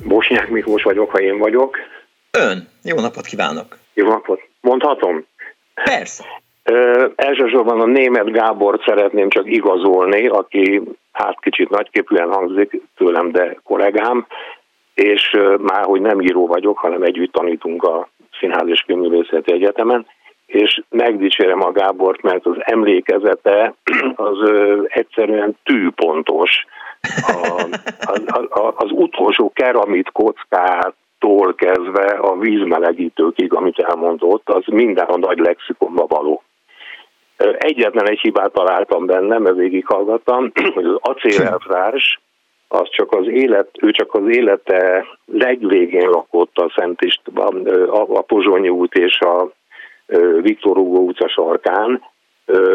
Bosnyák 0.04 0.48
Miklós 0.48 0.82
vagyok, 0.82 1.10
ha 1.10 1.20
én 1.20 1.38
vagyok. 1.38 1.76
Ön, 2.30 2.68
jó 2.82 3.00
napot 3.00 3.26
kívánok! 3.26 3.78
Jó 3.94 4.08
napot! 4.08 4.40
Mondhatom? 4.60 5.24
Persze! 5.74 6.24
Ö, 6.62 7.06
elsősorban 7.16 7.80
a 7.80 7.86
német 7.86 8.32
Gábort 8.32 8.82
szeretném 8.84 9.28
csak 9.28 9.50
igazolni, 9.50 10.26
aki 10.26 10.82
hát 11.12 11.40
kicsit 11.40 11.68
nagyképűen 11.68 12.32
hangzik 12.32 12.80
tőlem, 12.96 13.32
de 13.32 13.56
kollégám, 13.64 14.26
és 14.94 15.36
már 15.58 15.84
hogy 15.84 16.00
nem 16.00 16.20
író 16.20 16.46
vagyok, 16.46 16.78
hanem 16.78 17.02
együtt 17.02 17.32
tanítunk 17.32 17.82
a 17.82 18.08
Színház 18.38 18.68
és 18.68 18.82
Filmművészeti 18.86 19.52
Egyetemen, 19.52 20.06
és 20.46 20.82
megdicsérem 20.88 21.62
a 21.62 21.72
Gábort, 21.72 22.22
mert 22.22 22.46
az 22.46 22.56
emlékezete 22.58 23.74
az 24.14 24.50
egyszerűen 24.84 25.56
tűpontos. 25.62 26.66
A, 27.26 27.66
a, 28.26 28.60
a, 28.60 28.74
az 28.76 28.90
utolsó 28.90 29.52
keramit 29.54 30.12
kockától 30.12 31.54
kezdve 31.54 32.04
a 32.04 32.36
vízmelegítőkig, 32.36 33.54
amit 33.54 33.78
elmondott, 33.78 34.48
az 34.48 34.62
minden 34.66 35.06
a 35.06 35.16
nagy 35.16 35.38
lexikonba 35.38 36.06
való. 36.06 36.42
Egyetlen 37.58 38.08
egy 38.08 38.20
hibát 38.20 38.52
találtam 38.52 39.06
benne, 39.06 39.38
mert 39.38 39.56
végighallgattam, 39.56 40.52
hogy 40.74 40.84
az 40.84 40.98
acélelvtárs, 41.00 42.20
az 42.68 42.88
csak 42.90 43.12
az 43.12 43.26
élet, 43.28 43.68
ő 43.80 43.90
csak 43.90 44.14
az 44.14 44.36
élete 44.36 45.06
legvégén 45.24 46.08
lakott 46.08 46.56
a 46.58 46.72
Szent 46.76 47.02
István, 47.02 47.66
a 47.90 48.20
Pozsonyi 48.20 48.68
út 48.68 48.94
és 48.94 49.20
a 49.20 49.52
Viktor 50.40 50.76
Hugo 50.76 50.98
utca 50.98 51.28
sarkán, 51.28 52.02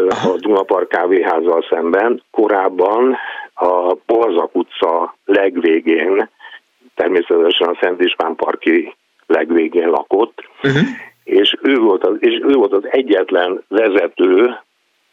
a 0.08 0.36
Dunapark 0.36 0.88
kávéházzal 0.88 1.66
szemben. 1.70 2.22
Korábban 2.30 3.16
a 3.54 3.96
Balzak 4.06 4.56
utca 4.56 5.16
legvégén, 5.24 6.28
természetesen 6.94 7.68
a 7.68 7.78
Szent 7.80 8.00
István 8.00 8.34
parki 8.34 8.94
legvégén 9.26 9.88
lakott, 9.88 10.44
uh-huh. 10.62 10.82
és, 11.24 11.56
ő 11.62 11.74
volt 11.74 12.04
az, 12.04 12.16
és 12.18 12.40
ő 12.42 12.52
volt 12.52 12.72
az 12.72 12.84
egyetlen 12.90 13.62
vezető, 13.68 14.58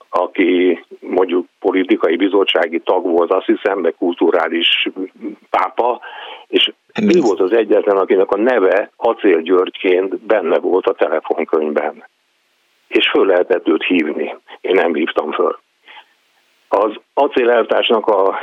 aki 0.09 0.83
mondjuk 0.99 1.45
politikai 1.59 2.15
bizottsági 2.15 2.79
tag 2.79 3.03
volt, 3.03 3.31
azt 3.31 3.45
hiszem, 3.45 3.79
meg 3.79 3.95
kulturális 3.97 4.89
pápa, 5.49 5.99
és 6.47 6.71
ő 7.01 7.19
volt 7.19 7.39
az 7.39 7.51
egyetlen, 7.51 7.97
akinek 7.97 8.31
a 8.31 8.37
neve 8.37 8.91
Acél 8.95 9.41
Györgyként 9.41 10.19
benne 10.19 10.59
volt 10.59 10.85
a 10.85 10.93
telefonkönyvben. 10.93 12.03
És 12.87 13.09
föl 13.09 13.25
lehetett 13.25 13.67
őt 13.67 13.83
hívni. 13.83 14.35
Én 14.61 14.73
nem 14.73 14.93
hívtam 14.93 15.31
föl. 15.31 15.59
Az 16.67 16.91
acéleltásnak 17.13 18.07
a 18.07 18.37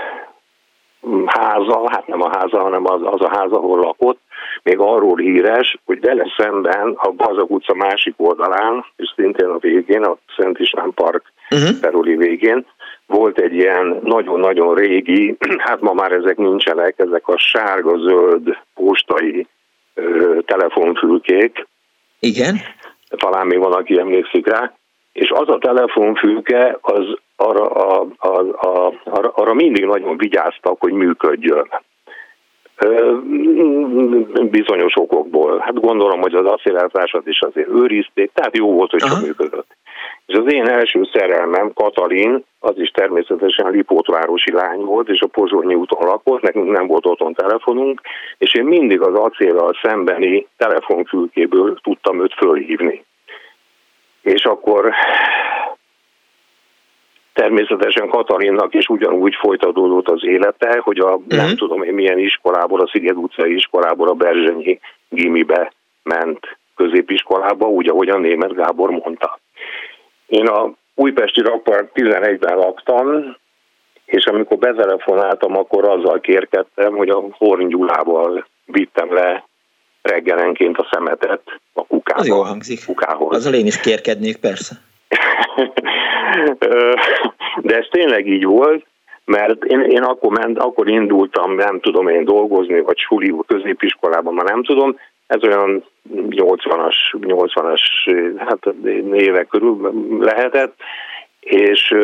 háza, 1.27 1.91
hát 1.91 2.07
nem 2.07 2.23
a 2.23 2.29
háza, 2.39 2.59
hanem 2.59 2.87
az, 2.87 3.01
az 3.05 3.21
a 3.21 3.29
ház, 3.29 3.53
ahol 3.53 3.79
lakott, 3.79 4.19
még 4.63 4.79
arról 4.79 5.17
híres, 5.17 5.79
hogy 5.85 6.01
vele 6.01 6.33
szemben 6.37 6.95
a 6.97 7.11
Bazag 7.11 7.51
utca 7.51 7.75
másik 7.75 8.15
oldalán, 8.17 8.85
és 8.97 9.13
szintén 9.17 9.49
a 9.49 9.59
végén, 9.59 10.03
a 10.03 10.17
Szent 10.37 10.59
István 10.59 10.93
Park 10.95 11.33
uh-huh. 11.51 11.81
terüli 11.81 12.17
végén, 12.17 12.67
volt 13.07 13.39
egy 13.39 13.55
ilyen 13.55 14.01
nagyon-nagyon 14.03 14.75
régi, 14.75 15.37
hát 15.67 15.81
ma 15.81 15.93
már 15.93 16.13
ezek 16.13 16.37
nincsenek, 16.37 16.99
ezek 16.99 17.29
a 17.29 17.39
sárga-zöld 17.39 18.59
postai 18.75 19.47
ö, 19.95 20.39
telefonfülkék. 20.47 21.67
Igen. 22.19 22.57
Talán 23.09 23.47
még 23.47 23.59
van, 23.59 23.73
aki 23.73 23.99
emlékszik 23.99 24.47
rá. 24.47 24.73
És 25.15 25.31
az 25.31 25.49
a 25.49 25.59
telefonfülke, 25.59 26.79
az 26.81 27.17
arra, 27.37 27.67
a, 27.67 28.07
a, 28.19 28.39
a, 28.39 28.93
arra, 29.05 29.29
arra 29.35 29.55
mindig 29.55 29.85
nagyon 29.85 30.17
vigyáztak, 30.17 30.81
hogy 30.81 30.93
működjön. 30.93 31.69
Bizonyos 34.51 34.93
okokból. 34.95 35.59
Hát 35.59 35.81
gondolom, 35.81 36.21
hogy 36.21 36.35
az 36.35 36.47
acéleltásat 36.47 37.27
is 37.27 37.41
azért 37.41 37.69
őrizték, 37.69 38.31
tehát 38.33 38.57
jó 38.57 38.73
volt, 38.73 38.91
hogy 38.91 39.01
csak 39.01 39.21
működött. 39.21 39.77
És 40.27 40.35
az 40.35 40.53
én 40.53 40.69
első 40.69 41.09
szerelmem, 41.13 41.73
Katalin, 41.73 42.45
az 42.61 42.79
is 42.79 42.91
természetesen 42.91 43.71
Lipótvárosi 43.71 44.53
lány 44.53 44.81
volt, 44.81 45.09
és 45.09 45.21
a 45.21 45.27
Pozsonyi 45.27 45.75
úton 45.75 46.07
lakott, 46.07 46.43
nekünk 46.43 46.71
nem 46.71 46.87
volt 46.87 47.07
otthon 47.07 47.35
telefonunk, 47.35 48.01
és 48.39 48.55
én 48.55 48.65
mindig 48.65 49.01
az 49.01 49.15
acéllal 49.15 49.73
szembeni 49.83 50.47
telefonfülkéből 50.57 51.79
tudtam 51.83 52.23
őt 52.23 52.35
fölhívni. 52.35 53.05
És 54.25 54.45
akkor 54.45 54.95
Természetesen 57.35 58.09
Katalinnak 58.09 58.75
is 58.75 58.87
ugyanúgy 58.89 59.35
folytatódott 59.35 60.09
az 60.09 60.25
élete, 60.25 60.79
hogy 60.83 60.99
a 60.99 61.15
uh-huh. 61.15 61.37
nem 61.37 61.57
tudom 61.57 61.83
én 61.83 61.95
milyen 61.95 62.19
iskolából, 62.19 62.81
a 62.81 62.89
Sziget 62.89 63.17
utcai 63.17 63.55
iskolából 63.55 64.09
a 64.09 64.15
Berzsenyi 64.15 64.81
gimibe 65.09 65.73
ment 66.03 66.59
középiskolába, 66.77 67.67
úgy, 67.67 67.89
ahogy 67.89 68.09
a 68.09 68.19
német 68.19 68.55
Gábor 68.55 68.91
mondta. 68.91 69.39
Én 70.27 70.47
a 70.47 70.71
újpesti 70.95 71.41
rakpart 71.41 71.91
11-ben 71.95 72.57
laktam, 72.57 73.37
és 74.05 74.27
amikor 74.27 74.59
betelefonáltam, 74.59 75.57
akkor 75.57 75.89
azzal 75.89 76.21
kérkedtem, 76.21 76.97
hogy 76.97 77.09
a 77.09 77.23
Horn 77.31 77.69
Gyulával 77.69 78.47
vittem 78.67 79.13
le 79.13 79.45
reggelenként 80.05 80.79
a 80.79 80.89
szemetet 80.91 81.43
a 81.73 81.87
kukába. 81.87 82.21
Az 82.21 82.27
jó 82.27 82.43
hangzik. 82.43 82.85
Kukához. 82.87 83.37
Azzal 83.37 83.55
én 83.55 83.67
is 83.67 83.81
kérkednék, 83.81 84.37
persze. 84.37 84.75
De 87.67 87.77
ez 87.77 87.87
tényleg 87.91 88.27
így 88.27 88.45
volt, 88.45 88.87
mert 89.25 89.65
én, 89.65 89.81
én 89.81 90.03
akkor, 90.03 90.39
ment, 90.39 90.59
akkor 90.59 90.89
indultam, 90.89 91.55
nem 91.55 91.81
tudom 91.81 92.09
én 92.09 92.25
dolgozni, 92.25 92.81
vagy 92.81 92.99
suli 92.99 93.35
középiskolában, 93.47 94.35
már 94.35 94.45
nem 94.45 94.65
tudom, 94.65 94.97
ez 95.27 95.43
olyan 95.43 95.85
80-as, 96.31 96.95
80-as 97.21 97.81
hát 98.37 98.75
évek 99.13 99.47
körül 99.47 99.93
lehetett, 100.21 100.75
és 101.41 101.95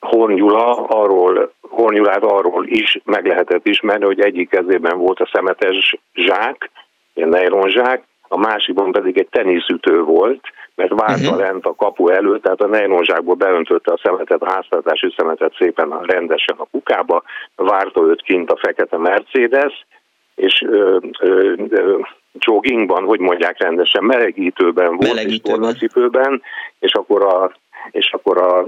Horn 0.00 0.34
Gyula 0.34 0.86
arról, 0.86 1.52
Horn 1.60 1.94
Gyulát 1.94 2.22
arról 2.22 2.66
is 2.66 2.98
meg 3.04 3.26
lehetett 3.26 3.66
ismerni, 3.66 4.04
hogy 4.04 4.20
egyik 4.20 4.48
kezében 4.48 4.98
volt 4.98 5.20
a 5.20 5.30
szemetes 5.32 5.96
zsák, 6.14 6.70
ilyen 7.14 7.68
zsák, 7.68 8.02
a 8.28 8.38
másikban 8.38 8.92
pedig 8.92 9.18
egy 9.18 9.28
teniszütő 9.30 10.02
volt, 10.02 10.40
mert 10.74 10.90
várta 10.90 11.30
uh-huh. 11.30 11.38
lent 11.38 11.64
a 11.66 11.74
kapu 11.74 12.08
előtt, 12.08 12.42
tehát 12.42 12.60
a 12.60 12.66
nejlonzsákból 12.66 13.34
beöntötte 13.34 13.92
a 13.92 14.00
szemetet, 14.02 14.42
a 14.42 14.50
háztartási 14.50 15.14
szemetet 15.16 15.54
szépen 15.58 16.00
rendesen 16.02 16.56
a 16.58 16.66
kukába, 16.70 17.22
várta 17.56 18.02
őt 18.02 18.22
kint 18.22 18.50
a 18.50 18.56
fekete 18.56 18.96
Mercedes, 18.96 19.86
és 20.34 20.64
ö, 20.68 20.98
ö, 21.20 21.54
ö, 21.68 21.98
joggingban, 22.32 23.04
hogy 23.04 23.20
mondják 23.20 23.62
rendesen, 23.62 24.04
melegítőben 24.04 24.96
volt, 24.96 25.14
melegítőben. 25.14 26.42
és 26.78 26.88
és 26.90 26.92
akkor 26.92 27.22
a 27.22 27.52
és 27.90 28.12
akkor 28.12 28.38
a 28.38 28.66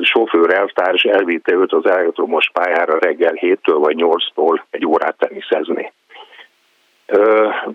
sofőr 0.00 0.54
elvtárs 0.54 1.02
elvitte 1.02 1.54
őt 1.54 1.72
az 1.72 1.86
elektromos 1.86 2.50
pályára 2.52 2.98
reggel 2.98 3.32
7-től 3.34 3.76
vagy 3.78 3.96
8-tól 3.98 4.60
egy 4.70 4.86
órát 4.86 5.16
teniszezni. 5.18 5.92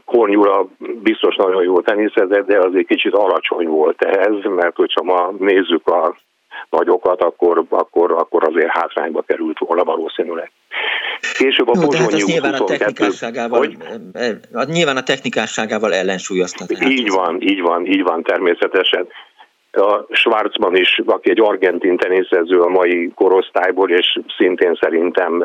Kornyúra 0.05 0.67
biztos 0.79 1.35
nagyon 1.35 1.63
jó 1.63 1.81
teniszezett, 1.81 2.47
de 2.47 2.59
azért 2.59 2.87
kicsit 2.87 3.13
alacsony 3.13 3.67
volt 3.67 4.01
ehhez, 4.01 4.43
mert 4.43 4.75
hogyha 4.75 5.03
ma 5.03 5.33
nézzük 5.39 5.87
a 5.87 6.15
nagyokat, 6.69 7.21
akkor, 7.21 7.65
akkor, 7.69 8.11
akkor 8.11 8.47
azért 8.47 8.77
hátrányba 8.77 9.21
került 9.21 9.57
volna 9.59 9.83
valószínűleg. 9.83 10.51
Később 11.37 11.67
a 11.67 11.71
Jó, 11.75 11.81
Pozsonyi 11.81 12.11
hát 12.11 12.25
nyilván 12.25 12.53
a 12.53 12.63
technikásságával, 12.63 13.59
hogy? 13.59 13.77
nyilván 14.65 14.97
a 14.97 15.03
technikásságával 15.03 15.93
ellensúlyozta. 15.93 16.65
Így 16.87 17.09
van, 17.11 17.41
így 17.41 17.61
van, 17.61 17.85
így 17.85 18.03
van 18.03 18.23
természetesen 18.23 19.07
a 19.75 20.05
Schwarzman 20.09 20.75
is, 20.75 21.01
aki 21.05 21.29
egy 21.29 21.41
argentin 21.41 21.97
teniszező 21.97 22.59
a 22.59 22.69
mai 22.69 23.11
korosztályból, 23.15 23.89
és 23.89 24.19
szintén 24.37 24.77
szerintem 24.81 25.43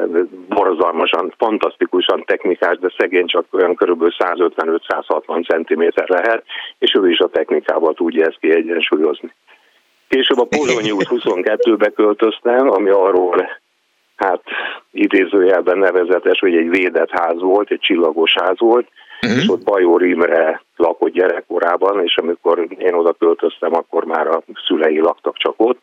borzalmasan, 0.48 1.34
fantasztikusan 1.38 2.24
technikás, 2.26 2.78
de 2.78 2.92
szegény 2.98 3.26
csak 3.26 3.44
olyan 3.50 3.74
körülbelül 3.74 4.12
155-160 4.18 5.66
cm 5.66 6.02
lehet, 6.06 6.44
és 6.78 6.94
ő 6.94 7.10
is 7.10 7.18
a 7.18 7.28
technikával 7.28 7.94
tudja 7.94 8.26
ezt 8.26 8.38
kiegyensúlyozni. 8.40 9.34
Később 10.08 10.38
a 10.38 10.44
Pozsonyi 10.44 10.90
út 10.90 11.08
22-be 11.10 11.90
költöztem, 11.90 12.70
ami 12.70 12.88
arról 12.88 13.48
hát 14.16 14.42
idézőjelben 14.92 15.78
nevezetes, 15.78 16.38
hogy 16.38 16.56
egy 16.56 16.68
védett 16.68 17.10
ház 17.10 17.40
volt, 17.40 17.70
egy 17.70 17.80
csillagos 17.80 18.34
ház 18.40 18.58
volt, 18.58 18.88
uh-huh. 19.22 19.38
és 19.38 19.48
ott 19.48 19.64
Bajor 19.64 20.02
Imre 20.02 20.62
lakott 20.76 21.12
gyerekkorában, 21.12 22.02
és 22.04 22.16
amikor 22.16 22.66
én 22.78 22.94
oda 22.94 23.12
költöztem, 23.12 23.74
akkor 23.74 24.04
már 24.04 24.26
a 24.26 24.42
szülei 24.66 25.00
laktak 25.00 25.36
csak 25.36 25.54
ott. 25.56 25.82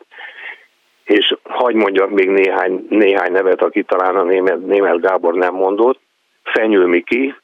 És 1.04 1.36
hagy 1.42 1.74
mondjak 1.74 2.10
még 2.10 2.28
néhány, 2.28 2.86
néhány 2.88 3.32
nevet, 3.32 3.62
aki 3.62 3.82
talán 3.82 4.16
a 4.16 4.22
német, 4.22 4.66
német 4.66 5.00
Gábor 5.00 5.34
nem 5.34 5.54
mondott. 5.54 6.00
Fenyő 6.42 6.86
Miki, 6.86 7.34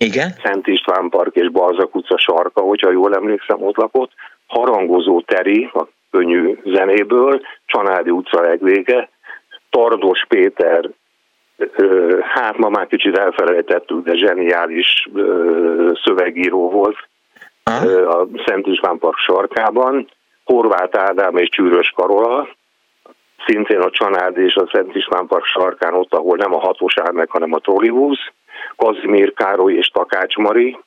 igen. 0.00 0.34
Szent 0.42 0.66
István 0.66 1.08
Park 1.08 1.34
és 1.34 1.50
Balzak 1.50 1.94
utca 1.94 2.18
sarka, 2.18 2.60
hogyha 2.60 2.90
jól 2.90 3.14
emlékszem, 3.14 3.62
ott 3.62 3.76
lakott. 3.76 4.12
Harangozó 4.46 5.20
Teri, 5.20 5.70
a 5.72 5.86
könnyű 6.10 6.58
zenéből, 6.64 7.40
Csanádi 7.66 8.10
utca 8.10 8.40
legvége, 8.40 9.10
Tardos 9.70 10.24
Péter 10.28 10.90
hát 12.20 12.56
ma 12.56 12.68
már 12.68 12.86
kicsit 12.86 13.18
elfelejtettük, 13.18 14.04
de 14.04 14.14
zseniális 14.14 15.08
szövegíró 16.04 16.70
volt 16.70 16.96
a 18.08 18.26
Szent 18.46 18.66
István 18.66 18.98
Park 18.98 19.16
sarkában, 19.16 20.08
Horváth 20.44 20.98
Ádám 20.98 21.36
és 21.36 21.48
Csűrös 21.48 21.92
Karola, 21.96 22.48
szintén 23.46 23.80
a 23.80 23.90
Csanád 23.90 24.36
és 24.36 24.54
a 24.54 24.68
Szent 24.72 24.94
István 24.94 25.26
Park 25.26 25.44
sarkán, 25.44 25.94
ott, 25.94 26.14
ahol 26.14 26.36
nem 26.36 26.54
a 26.54 27.12
meg, 27.12 27.30
hanem 27.30 27.52
a 27.52 27.58
trollibusz, 27.58 28.30
Kazimír 28.76 29.32
Károly 29.32 29.74
és 29.74 29.88
Takács 29.88 30.36
Mari, 30.36 30.78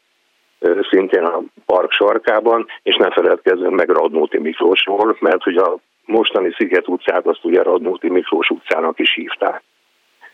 szintén 0.89 1.23
a 1.23 1.41
park 1.65 1.91
sarkában, 1.91 2.65
és 2.83 2.95
ne 2.95 3.11
feledkezzünk 3.11 3.75
meg 3.75 3.89
Radnóti 3.89 4.37
Miklósról, 4.37 5.17
mert 5.19 5.43
hogy 5.43 5.57
a 5.57 5.77
mostani 6.05 6.51
Sziget 6.57 6.87
utcát 6.87 7.25
azt 7.25 7.43
ugye 7.43 7.63
Radnóti 7.63 8.09
Miklós 8.09 8.49
utcának 8.49 8.99
is 8.99 9.13
hívták. 9.13 9.63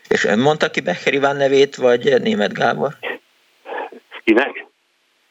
És 0.08 0.24
ön 0.24 0.38
mondta 0.38 0.70
ki 0.70 0.80
Becher 0.80 1.14
Iván 1.14 1.36
nevét, 1.36 1.76
vagy 1.76 2.22
Német 2.22 2.52
Gábor? 2.52 2.92
Kinek? 4.24 4.66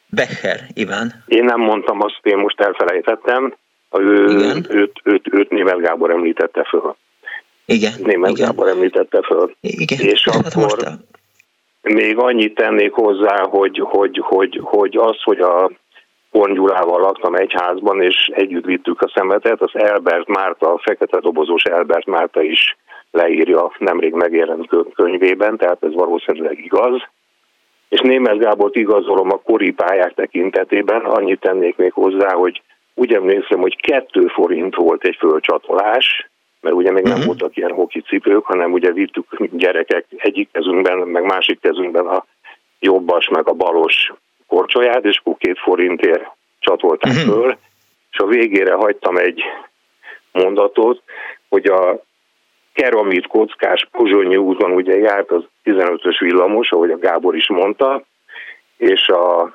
Becher 0.06 0.60
Iván. 0.74 1.24
Én 1.26 1.44
nem 1.44 1.60
mondtam 1.60 2.00
azt, 2.00 2.20
én 2.22 2.36
most 2.36 2.60
elfelejtettem. 2.60 3.54
Ő, 3.90 4.24
őt, 4.28 4.70
őt, 4.70 5.00
őt, 5.02 5.28
őt 5.30 5.50
Német 5.50 5.80
Gábor 5.80 6.10
említette 6.10 6.64
föl. 6.64 6.96
Igen. 7.64 7.92
Német 8.02 8.30
igen. 8.30 8.46
Gábor 8.46 8.68
említette 8.68 9.22
föl. 9.22 9.56
Igen. 9.60 9.98
És 10.00 10.28
hát 10.30 10.46
akkor 10.46 10.62
most 10.62 10.80
a... 10.82 10.92
még 11.82 12.18
annyit 12.18 12.54
tennék 12.54 12.92
hozzá, 12.92 13.42
hogy, 13.42 13.82
hogy, 13.84 14.20
hogy, 14.22 14.60
hogy 14.62 14.96
az, 14.96 15.22
hogy 15.22 15.40
a 15.40 15.70
Horn 16.30 16.54
Gyulával 16.54 17.00
laktam 17.00 17.34
egy 17.34 17.52
házban, 17.56 18.02
és 18.02 18.30
együtt 18.34 18.64
vittük 18.64 19.02
a 19.02 19.10
szemetet, 19.14 19.60
az 19.60 19.70
Elbert 19.72 20.26
Márta, 20.28 20.72
a 20.72 20.80
fekete 20.82 21.20
dobozós 21.20 21.62
Elbert 21.62 22.06
Márta 22.06 22.42
is 22.42 22.76
leírja 23.10 23.72
nemrég 23.78 24.12
megjelent 24.12 24.68
könyvében, 24.94 25.56
tehát 25.56 25.82
ez 25.82 25.94
valószínűleg 25.94 26.58
igaz. 26.58 27.02
És 27.88 28.00
Németh 28.00 28.38
Gábort 28.38 28.76
igazolom 28.76 29.30
a 29.30 29.40
kori 29.40 29.72
pályák 29.72 30.14
tekintetében, 30.14 31.00
annyit 31.00 31.40
tennék 31.40 31.76
még 31.76 31.92
hozzá, 31.92 32.32
hogy 32.34 32.62
úgy 32.94 33.14
emlékszem, 33.14 33.60
hogy 33.60 33.80
kettő 33.80 34.26
forint 34.26 34.74
volt 34.74 35.04
egy 35.04 35.16
fölcsatolás, 35.18 36.28
mert 36.60 36.74
ugye 36.74 36.90
még 36.90 37.04
nem 37.04 37.16
Mhm. 37.18 37.26
voltak 37.26 37.56
ilyen 37.56 37.72
hoki 37.72 38.00
cipők, 38.00 38.44
hanem 38.44 38.72
ugye 38.72 38.92
vittük 38.92 39.26
gyerekek 39.50 40.06
egyik 40.16 40.48
kezünkben, 40.52 40.98
meg 40.98 41.24
másik 41.24 41.60
kezünkben 41.60 42.06
a 42.06 42.24
jobbas, 42.80 43.28
meg 43.28 43.48
a 43.48 43.52
balos 43.52 44.12
korcsolyát, 44.46 45.04
és 45.04 45.18
akkor 45.18 45.36
két 45.38 45.58
forintért 45.58 46.24
csatolták 46.58 47.12
Mhm. 47.12 47.30
föl, 47.30 47.56
és 48.10 48.18
a 48.18 48.26
végére 48.26 48.72
hagytam 48.74 49.16
egy 49.16 49.42
mondatot, 50.32 51.02
hogy 51.48 51.66
a 51.66 52.00
keramit 52.78 53.26
kockás 53.26 53.88
Pozsonyi 53.92 54.36
úton 54.36 54.70
ugye 54.70 54.96
járt 54.96 55.30
az 55.30 55.42
15-ös 55.64 56.16
villamos, 56.20 56.70
ahogy 56.70 56.90
a 56.90 56.98
Gábor 56.98 57.36
is 57.36 57.48
mondta, 57.48 58.04
és 58.76 59.08
a 59.08 59.54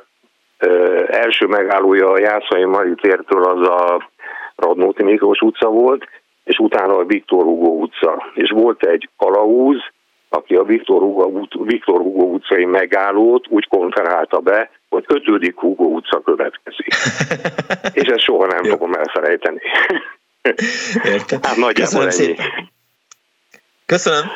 ö, 0.58 1.04
első 1.08 1.46
megállója 1.46 2.10
a 2.12 2.20
Jászai 2.20 2.66
Mari 2.66 2.94
tértől 3.02 3.44
az 3.44 3.68
a 3.68 4.10
Radnóti 4.56 5.04
Miklós 5.04 5.40
utca 5.40 5.70
volt, 5.70 6.08
és 6.44 6.58
utána 6.58 6.98
a 6.98 7.06
Viktor 7.06 7.44
Hugo 7.44 7.70
utca. 7.70 8.32
És 8.34 8.50
volt 8.50 8.86
egy 8.86 9.10
kalauz, 9.18 9.84
aki 10.30 10.56
a 10.56 10.64
Viktor 10.64 11.02
Hugo, 11.02 11.46
Viktor 11.64 12.02
Hugo 12.02 12.26
utcai 12.26 12.66
megállót 12.66 13.46
úgy 13.50 13.68
konferálta 13.68 14.40
be, 14.40 14.70
hogy 14.90 15.04
ötödik 15.08 15.60
Hugo 15.60 15.84
utca 15.84 16.22
következik. 16.22 16.88
És 18.00 18.08
ezt 18.08 18.24
soha 18.24 18.46
nem 18.46 18.64
fogom 18.64 18.94
elfelejteni. 18.94 19.62
Értem. 21.04 21.40
Hát 21.42 21.56
nagyjából 21.56 21.74
Köszönöm 21.74 22.08
ennyi. 22.08 22.12
szépen. 22.12 22.72
Köszönöm. 23.86 24.32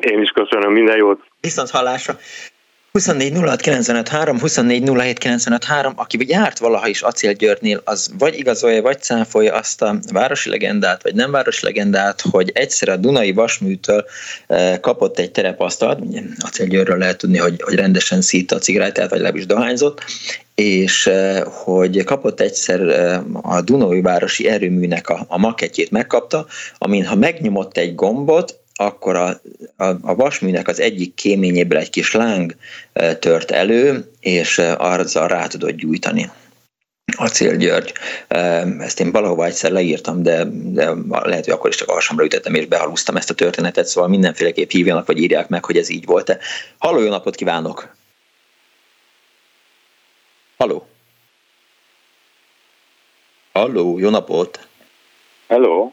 Én 0.00 0.22
is 0.22 0.30
köszönöm, 0.30 0.72
minden 0.72 0.96
jót. 0.96 1.20
Viszont 1.40 1.70
hallásra. 1.70 2.16
24 2.92 3.32
06 3.32 3.60
95 3.60 4.08
3, 4.08 4.38
24 4.38 4.82
07 4.84 5.18
95 5.18 5.64
3, 5.64 5.92
aki 5.96 6.18
járt 6.28 6.58
valaha 6.58 6.86
is 6.88 7.02
Acél 7.02 7.32
Györgynél, 7.32 7.80
az 7.84 8.10
vagy 8.18 8.38
igazolja, 8.38 8.82
vagy 8.82 9.02
cáfolja 9.02 9.54
azt 9.54 9.82
a 9.82 9.98
városi 10.12 10.50
legendát, 10.50 11.02
vagy 11.02 11.14
nem 11.14 11.30
városi 11.30 11.64
legendát, 11.64 12.20
hogy 12.20 12.50
egyszer 12.54 12.88
a 12.88 12.96
Dunai 12.96 13.32
Vasműtől 13.32 14.04
eh, 14.46 14.78
kapott 14.80 15.18
egy 15.18 15.30
terepasztalt, 15.30 15.98
Acél 16.38 16.66
Györgyről 16.66 16.98
lehet 16.98 17.18
tudni, 17.18 17.38
hogy, 17.38 17.62
hogy 17.62 17.74
rendesen 17.74 18.20
szítta 18.20 18.56
a 18.56 18.58
cigarettát, 18.58 19.10
vagy 19.10 19.18
legalábbis 19.18 19.46
dohányzott, 19.46 20.00
és 20.54 21.06
eh, 21.06 21.42
hogy 21.44 22.04
kapott 22.04 22.40
egyszer 22.40 22.80
eh, 22.80 23.20
a 23.42 23.60
Dunai 23.60 24.00
Városi 24.00 24.48
Erőműnek 24.48 25.08
a, 25.08 25.24
a 25.28 25.38
maketjét 25.38 25.90
megkapta, 25.90 26.46
amin 26.78 27.06
ha 27.06 27.14
megnyomott 27.14 27.76
egy 27.76 27.94
gombot, 27.94 28.61
akkor 28.84 29.16
a, 29.16 29.40
a, 29.76 29.84
a 30.02 30.14
vasműnek 30.14 30.68
az 30.68 30.80
egyik 30.80 31.14
kéményéből 31.14 31.78
egy 31.78 31.90
kis 31.90 32.12
láng 32.12 32.56
tört 33.18 33.50
elő, 33.50 34.10
és 34.20 34.58
azzal 34.76 35.28
rá 35.28 35.46
tudott 35.46 35.76
gyújtani. 35.76 36.30
Acél 37.16 37.56
György. 37.56 37.92
Ezt 38.78 39.00
én 39.00 39.12
valahova 39.12 39.44
egyszer 39.44 39.70
leírtam, 39.70 40.22
de, 40.22 40.44
de 40.50 40.92
lehet, 41.08 41.44
hogy 41.44 41.54
akkor 41.54 41.70
is 41.70 41.76
csak 41.76 41.88
alsamra 41.88 42.24
ütettem, 42.24 42.54
és 42.54 42.66
behalúztam 42.66 43.16
ezt 43.16 43.30
a 43.30 43.34
történetet, 43.34 43.86
szóval 43.86 44.10
mindenféleképp 44.10 44.70
hívjanak, 44.70 45.06
vagy 45.06 45.18
írják 45.18 45.48
meg, 45.48 45.64
hogy 45.64 45.76
ez 45.76 45.88
így 45.88 46.04
volt-e. 46.04 46.38
Halló, 46.78 47.00
jó 47.00 47.08
napot 47.08 47.34
kívánok! 47.34 47.94
Halló! 50.56 50.86
Halló, 53.52 53.98
jó 53.98 54.10
napot! 54.10 54.66
Hello, 55.48 55.92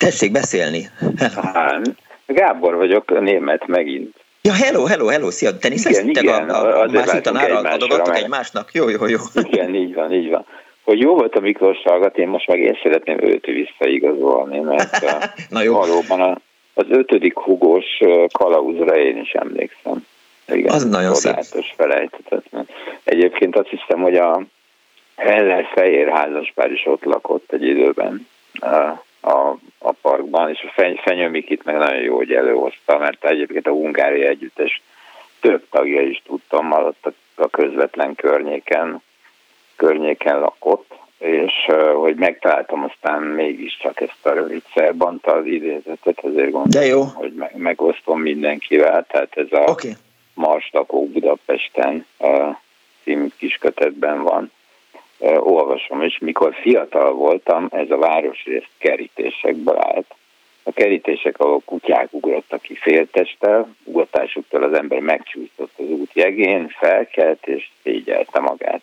Tessék 0.00 0.32
beszélni! 0.32 0.90
Gábor 2.32 2.76
vagyok, 2.76 3.20
német 3.20 3.66
megint. 3.66 4.16
Ja, 4.42 4.52
hello, 4.52 4.84
hello, 4.84 5.06
hello, 5.06 5.30
szia, 5.30 5.58
teniszeztek 5.58 6.28
a, 6.28 6.46
a, 6.48 6.78
a 6.78 6.82
azért 6.82 7.06
más 7.06 7.14
után 7.14 7.34
váltunk 7.34 7.42
arra 7.42 7.56
egymásra, 7.56 7.74
adogattak 7.74 8.16
egymásnak? 8.16 8.72
Jó, 8.72 8.88
jó, 8.88 9.06
jó. 9.06 9.18
Igen, 9.34 9.74
így 9.74 9.94
van, 9.94 10.12
így 10.12 10.30
van. 10.30 10.46
Hogy 10.84 11.00
jó 11.00 11.14
volt 11.14 11.34
a 11.34 11.40
Miklós 11.40 11.82
hallgat, 11.84 12.18
én 12.18 12.28
most 12.28 12.46
meg 12.46 12.58
én 12.58 12.78
szeretném 12.82 13.18
őt 13.20 13.46
visszaigazolni, 13.46 14.58
mert 14.58 15.04
Na 15.48 15.62
jó, 15.62 15.74
valóban 15.74 16.20
a, 16.20 16.38
az 16.74 16.86
ötödik 16.88 17.38
hugós 17.38 17.98
uh, 18.00 18.26
kalauzra 18.32 18.96
én 18.98 19.16
is 19.16 19.32
emlékszem. 19.32 20.06
Igen, 20.48 20.74
Az 20.74 20.88
nagyon 20.88 21.14
szép. 21.14 21.34
csodálatos, 21.34 21.72
felejthetetlen. 21.76 22.68
Egyébként 23.04 23.56
azt 23.56 23.68
hiszem, 23.68 24.02
hogy 24.02 24.16
a 24.16 24.42
Heller 25.16 25.64
Fehér 25.74 26.08
házaspár 26.08 26.70
is 26.70 26.86
ott 26.86 27.04
lakott 27.04 27.52
egy 27.52 27.62
időben 27.62 28.26
a, 29.20 29.56
a 29.78 29.92
parkban, 30.02 30.50
és 30.50 30.62
a 30.62 30.72
Feny, 30.74 30.96
Fenyő 30.96 31.28
Mikit 31.28 31.64
meg 31.64 31.76
nagyon 31.76 32.02
jó, 32.02 32.16
hogy 32.16 32.32
előhozta, 32.32 32.98
mert 32.98 33.24
egyébként 33.24 33.66
a 33.66 33.70
hungári 33.70 34.24
együttes 34.24 34.82
több 35.40 35.66
tagja 35.70 36.00
is 36.00 36.22
tudtam, 36.26 36.72
alatt 36.72 37.06
a, 37.06 37.42
a 37.42 37.48
közvetlen 37.48 38.14
környéken, 38.14 39.02
környéken 39.76 40.40
lakott, 40.40 40.98
és 41.18 41.52
hogy 41.94 42.14
megtaláltam 42.16 42.84
aztán 42.84 43.22
mégiscsak 43.22 44.00
ezt 44.00 44.26
a 44.26 44.32
rövid 44.32 44.62
szerbantal 44.74 45.46
idézetet, 45.46 46.18
ezért 46.18 46.50
gondolom, 46.50 46.70
de 46.70 46.84
jó. 46.84 47.02
hogy 47.02 47.34
meg, 47.34 47.56
megosztom 47.56 48.20
mindenkivel, 48.20 49.06
tehát 49.08 49.36
ez 49.36 49.52
a 49.52 49.70
Oké, 49.70 49.96
Marslakók 50.34 51.10
Budapesten 51.10 52.06
uh, 52.18 52.56
című 53.02 53.26
kiskötetben 53.36 54.22
van. 54.22 54.52
Olvasom, 55.20 56.02
és 56.02 56.18
mikor 56.18 56.54
fiatal 56.54 57.12
voltam, 57.12 57.68
ez 57.70 57.90
a 57.90 57.96
városrész 57.96 58.68
kerítésekből 58.78 59.76
állt. 59.78 60.14
A 60.62 60.72
kerítések, 60.72 61.38
ahol 61.38 61.62
kutyák 61.64 62.08
ugrottak 62.10 62.62
ki 62.62 62.74
féltesttel, 62.74 63.74
ugatásuktól 63.84 64.62
az 64.62 64.72
ember 64.72 64.98
megcsúszott 64.98 65.72
az 65.76 65.84
út 65.88 66.10
jegén, 66.12 66.68
felkelt 66.68 67.46
és 67.46 67.70
szégyelte 67.82 68.40
magát. 68.40 68.82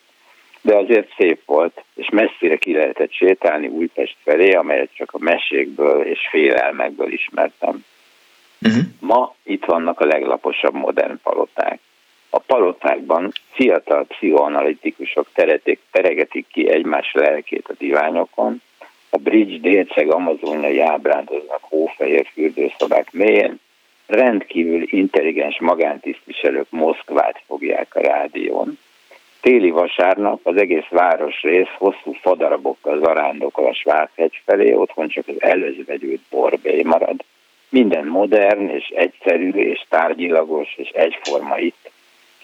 De 0.61 0.75
azért 0.75 1.13
szép 1.17 1.41
volt, 1.45 1.83
és 1.95 2.09
messzire 2.09 2.55
ki 2.55 2.73
lehetett 2.73 3.11
sétálni 3.11 3.67
Újpest 3.67 4.15
felé, 4.23 4.51
amelyet 4.51 4.89
csak 4.93 5.13
a 5.13 5.17
mesékből 5.19 6.01
és 6.01 6.27
félelmekből 6.29 7.11
ismertem. 7.11 7.85
uh-huh. 8.61 8.83
Ma 8.99 9.35
itt 9.43 9.65
vannak 9.65 9.99
a 9.99 10.05
leglaposabb 10.05 10.73
modern 10.73 11.19
paloták. 11.23 11.79
A 12.37 12.43
palotákban 12.47 13.31
fiatal 13.51 14.05
pszichoanalitikusok 14.05 15.27
teretik, 15.33 15.79
teregetik 15.91 16.45
ki 16.47 16.69
egymás 16.69 17.11
lelkét 17.13 17.67
a 17.67 17.73
diványokon, 17.77 18.61
a 19.09 19.17
bridge 19.17 19.57
délceg 19.69 20.11
amazonjai 20.11 20.79
ábrándoznak 20.79 21.59
hófehér 21.61 22.27
fürdőszobák 22.33 23.11
mélyén, 23.11 23.59
rendkívül 24.07 24.83
intelligens 24.85 25.59
magántisztviselők 25.59 26.67
Moszkvát 26.69 27.41
fogják 27.47 27.95
a 27.95 28.01
rádión. 28.01 28.79
Téli 29.41 29.69
vasárnap 29.69 30.39
az 30.43 30.57
egész 30.57 30.87
városrész 30.89 31.73
hosszú 31.77 32.13
fadarabokkal 32.21 32.99
zarándokol 32.99 33.65
a 33.65 33.73
Svábhegy 33.73 34.41
felé, 34.45 34.73
otthon 34.73 35.07
csak 35.07 35.27
az 35.27 35.41
előzvegyült 35.41 36.21
borbély 36.29 36.81
marad. 36.81 37.23
Minden 37.69 38.05
modern 38.05 38.69
és 38.69 38.87
egyszerű 38.87 39.49
és 39.49 39.85
tárgyilagos 39.89 40.75
és 40.75 40.89
egyforma 40.89 41.57
itt. 41.57 41.86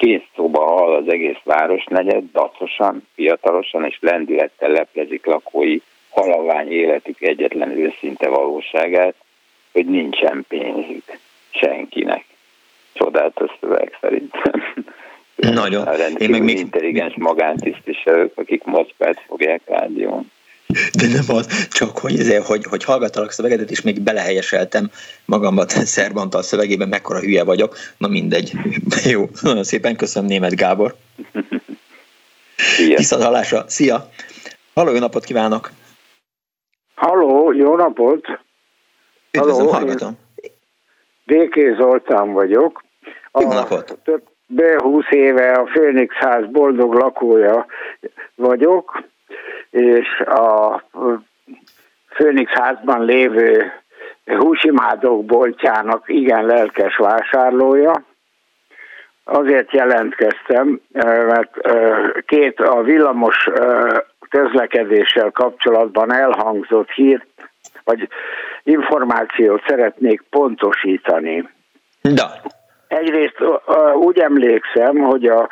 Két 0.04 0.28
szóba 0.36 0.64
hall 0.64 0.94
az 0.94 1.08
egész 1.08 1.38
városnegyed, 1.44 2.24
dacosan, 2.32 3.08
fiatalosan 3.16 3.86
és 3.86 3.98
lendülettel 4.02 4.70
leplezik 4.70 5.26
lakói 5.26 5.78
halavány 6.10 6.72
életük 6.72 7.22
egyetlen 7.22 7.70
őszinte 7.72 8.30
valóságát, 8.30 9.16
hogy 9.72 9.86
nincsen 9.86 10.46
pénzük 10.48 11.04
senkinek. 11.50 12.26
Csodálatos 12.94 13.52
szöveg 13.60 13.98
szerintem. 14.02 14.64
Nagyon. 15.36 15.88
A 15.88 15.94
Én 16.18 16.30
meg 16.30 16.44
még- 16.44 16.58
intelligens 16.58 17.14
magántisztviselők, 17.16 18.38
akik 18.38 18.64
Moszkvát 18.64 19.24
fogják 19.28 19.62
rádión. 19.66 20.32
De 20.94 21.08
nem 21.08 21.36
az, 21.38 21.68
csak 21.68 21.98
hogy, 21.98 22.20
ezért, 22.20 22.46
hogy, 22.46 22.64
hogy 22.64 22.84
hallgattalak 22.84 23.32
szövegedet, 23.32 23.72
és 23.72 23.82
még 23.82 24.02
belehelyeseltem 24.02 24.90
magambat 25.26 25.70
Szerbantal 25.70 26.42
szövegében, 26.42 26.90
mekkora 26.90 27.20
hülye 27.20 27.44
vagyok. 27.44 27.78
Na 27.98 28.08
mindegy. 28.08 28.52
Jó, 29.14 29.30
nagyon 29.42 29.64
szépen 29.64 29.96
köszönöm 29.96 30.30
német 30.30 30.56
Gábor. 30.56 30.96
Viszont 32.96 33.24
hallásra. 33.24 33.64
Szia! 33.68 34.10
Halló, 34.74 34.92
jó 34.92 35.00
napot 35.00 35.24
kívánok! 35.24 35.72
Halló, 36.96 37.52
jó 37.52 37.76
napot! 37.76 38.26
Üdvözlöm, 39.32 39.68
Halló, 39.68 39.72
hallgatom. 39.72 40.18
Béké 41.26 41.74
Zoltán 41.78 42.34
vagyok. 42.34 42.84
Jó 43.40 43.54
napot! 43.54 43.98
Több 44.04 44.24
20 44.78 45.04
éve 45.10 45.52
a 45.52 45.68
Főnix 45.68 46.16
ház 46.16 46.46
boldog 46.52 46.94
lakója 46.94 47.66
vagyok, 48.36 49.04
és 49.74 50.20
a 50.20 50.82
Főnix 52.16 52.52
házban 52.52 53.06
lévő 53.06 53.72
húsimádók 54.26 55.26
boltjának 55.26 56.04
igen 56.10 56.46
lelkes 56.46 56.96
vásárlója. 56.96 58.04
Azért 59.24 59.72
jelentkeztem, 59.72 60.80
mert 61.28 61.52
két 62.26 62.60
a 62.60 62.82
villamos 62.82 63.50
közlekedéssel 64.30 65.32
kapcsolatban 65.32 66.14
elhangzott 66.14 66.90
hírt, 66.90 67.28
vagy 67.84 68.08
információt 68.64 69.64
szeretnék 69.68 70.24
pontosítani. 70.30 71.50
Da. 72.02 72.26
Egyrészt 72.88 73.38
úgy 73.94 74.20
emlékszem, 74.20 74.98
hogy 74.98 75.26
a 75.26 75.50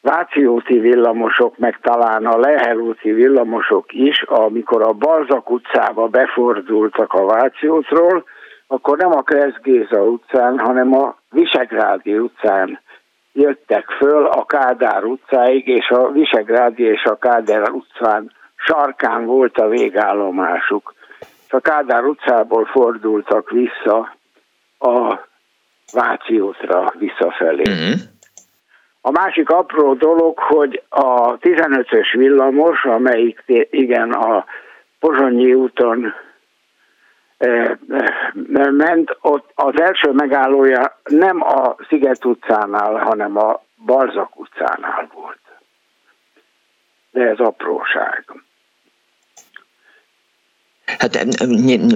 Váci 0.00 0.46
úti 0.46 0.78
villamosok, 0.78 1.58
meg 1.58 1.78
talán 1.82 2.26
a 2.26 2.38
Lehel 2.38 2.76
úti 2.76 3.12
villamosok 3.12 3.92
is, 3.92 4.22
amikor 4.22 4.82
a 4.82 4.92
Balzak 4.92 5.50
utcába 5.50 6.06
befordultak 6.06 7.12
a 7.12 7.26
Váci 7.26 7.68
útról, 7.68 8.24
akkor 8.66 8.98
nem 8.98 9.10
a 9.10 9.22
Kreszgéza 9.22 10.02
utcán, 10.02 10.58
hanem 10.58 10.94
a 10.94 11.16
Visegrádi 11.30 12.18
utcán 12.18 12.80
jöttek 13.32 13.90
föl 13.90 14.26
a 14.26 14.44
Kádár 14.44 15.04
utcáig, 15.04 15.68
és 15.68 15.88
a 15.88 16.10
Visegrádi 16.10 16.82
és 16.82 17.04
a 17.04 17.16
Kádár 17.16 17.70
utcán 17.70 18.32
sarkán 18.56 19.24
volt 19.24 19.58
a 19.58 19.68
végállomásuk. 19.68 20.94
A 21.48 21.60
Kádár 21.60 22.04
utcából 22.04 22.64
fordultak 22.64 23.50
vissza 23.50 24.16
a 24.78 25.18
Váci 25.92 26.40
útra 26.40 26.92
visszafelé. 26.98 27.62
Uh-huh. 27.62 28.17
A 29.00 29.10
másik 29.10 29.50
apró 29.50 29.94
dolog, 29.94 30.38
hogy 30.38 30.82
a 30.88 31.38
15-ös 31.38 32.14
villamos, 32.16 32.84
amelyik 32.84 33.42
igen 33.70 34.12
a 34.12 34.44
Pozsonyi 34.98 35.54
úton 35.54 36.14
eh, 37.38 37.70
eh, 37.88 38.70
ment, 38.70 39.16
ott 39.20 39.50
az 39.54 39.80
első 39.80 40.12
megállója 40.12 40.98
nem 41.04 41.42
a 41.42 41.76
Sziget 41.88 42.24
utcánál, 42.24 42.94
hanem 42.94 43.36
a 43.36 43.60
Balzak 43.84 44.40
utcánál 44.40 45.08
volt. 45.14 45.40
De 47.10 47.28
ez 47.28 47.38
apróság. 47.38 48.24
Hát 50.98 51.36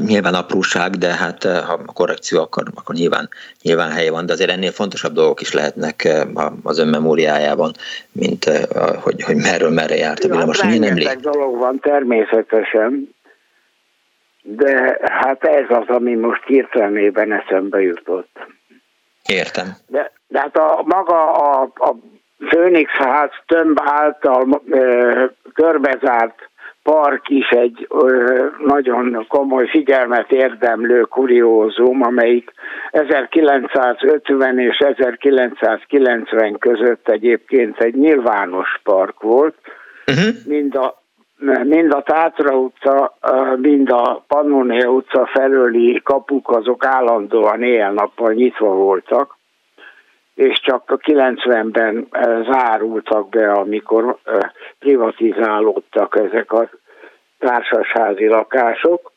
nyilván 0.06 0.34
apróság, 0.34 0.90
de 0.90 1.14
hát 1.14 1.44
eh, 1.44 1.64
ha 1.66 1.72
a 1.72 1.92
korrekció, 1.92 2.40
akkor, 2.40 2.62
akkor 2.74 2.94
nyilván, 2.94 3.28
nyilván 3.62 3.90
helye 3.90 4.10
van, 4.10 4.26
de 4.26 4.32
azért 4.32 4.50
ennél 4.50 4.70
fontosabb 4.70 5.12
dolgok 5.12 5.40
is 5.40 5.52
lehetnek 5.52 6.04
eh, 6.04 6.22
az 6.62 6.78
ön 6.78 6.88
memóriájában, 6.88 7.72
mint 8.12 8.44
eh, 8.44 8.62
hogy, 9.02 9.22
hogy 9.22 9.36
merről 9.36 9.70
merre 9.70 9.96
járt 9.96 10.24
a 10.24 10.28
villamos. 10.28 10.60
Hát 10.60 10.82
emlék? 10.82 11.14
dolog 11.14 11.58
van 11.58 11.78
természetesen, 11.78 13.14
de 14.42 14.98
hát 15.02 15.44
ez 15.44 15.64
az, 15.68 15.88
ami 15.88 16.14
most 16.14 16.42
hirtelenében 16.46 17.32
eszembe 17.32 17.80
jutott. 17.80 18.38
Értem. 19.26 19.76
De, 19.86 20.12
de 20.28 20.38
hát 20.38 20.56
a, 20.56 20.82
maga 20.84 21.32
a, 21.32 21.62
a 21.74 21.96
Főnix 22.48 22.90
ház 22.90 23.30
tömb 23.46 23.78
által 23.84 24.62
ö, 24.68 25.24
körbezárt 25.54 26.50
park 26.82 27.28
is 27.28 27.48
egy 27.48 27.86
ö, 27.90 28.46
nagyon 28.66 29.26
komoly 29.28 29.68
figyelmet 29.68 30.32
érdemlő 30.32 31.00
kuriózum, 31.00 32.02
amelyik 32.02 32.52
1950 32.90 34.58
és 34.58 34.78
1990 34.78 36.58
között 36.58 37.08
egyébként 37.08 37.80
egy 37.80 37.94
nyilvános 37.94 38.80
park 38.82 39.20
volt, 39.20 39.56
uh-huh. 40.06 40.34
mind 40.46 40.76
a 40.76 41.00
mind 41.64 41.92
a 41.92 42.02
Tátra 42.02 42.56
utca, 42.56 43.18
mind 43.56 43.90
a 43.90 44.24
Pannonia 44.28 44.88
utca 44.88 45.26
felőli 45.32 46.00
kapuk 46.04 46.50
azok 46.50 46.86
állandóan 46.86 47.62
éjjel-nappal 47.62 48.32
nyitva 48.32 48.74
voltak 48.74 49.36
és 50.34 50.60
csak 50.62 50.90
a 50.90 50.96
90-ben 50.96 52.06
eh, 52.10 52.44
zárultak 52.52 53.28
be, 53.28 53.52
amikor 53.52 54.18
eh, 54.24 54.38
privatizálódtak 54.78 56.16
ezek 56.16 56.52
a 56.52 56.70
társasházi 57.38 58.26
lakások. 58.26 59.12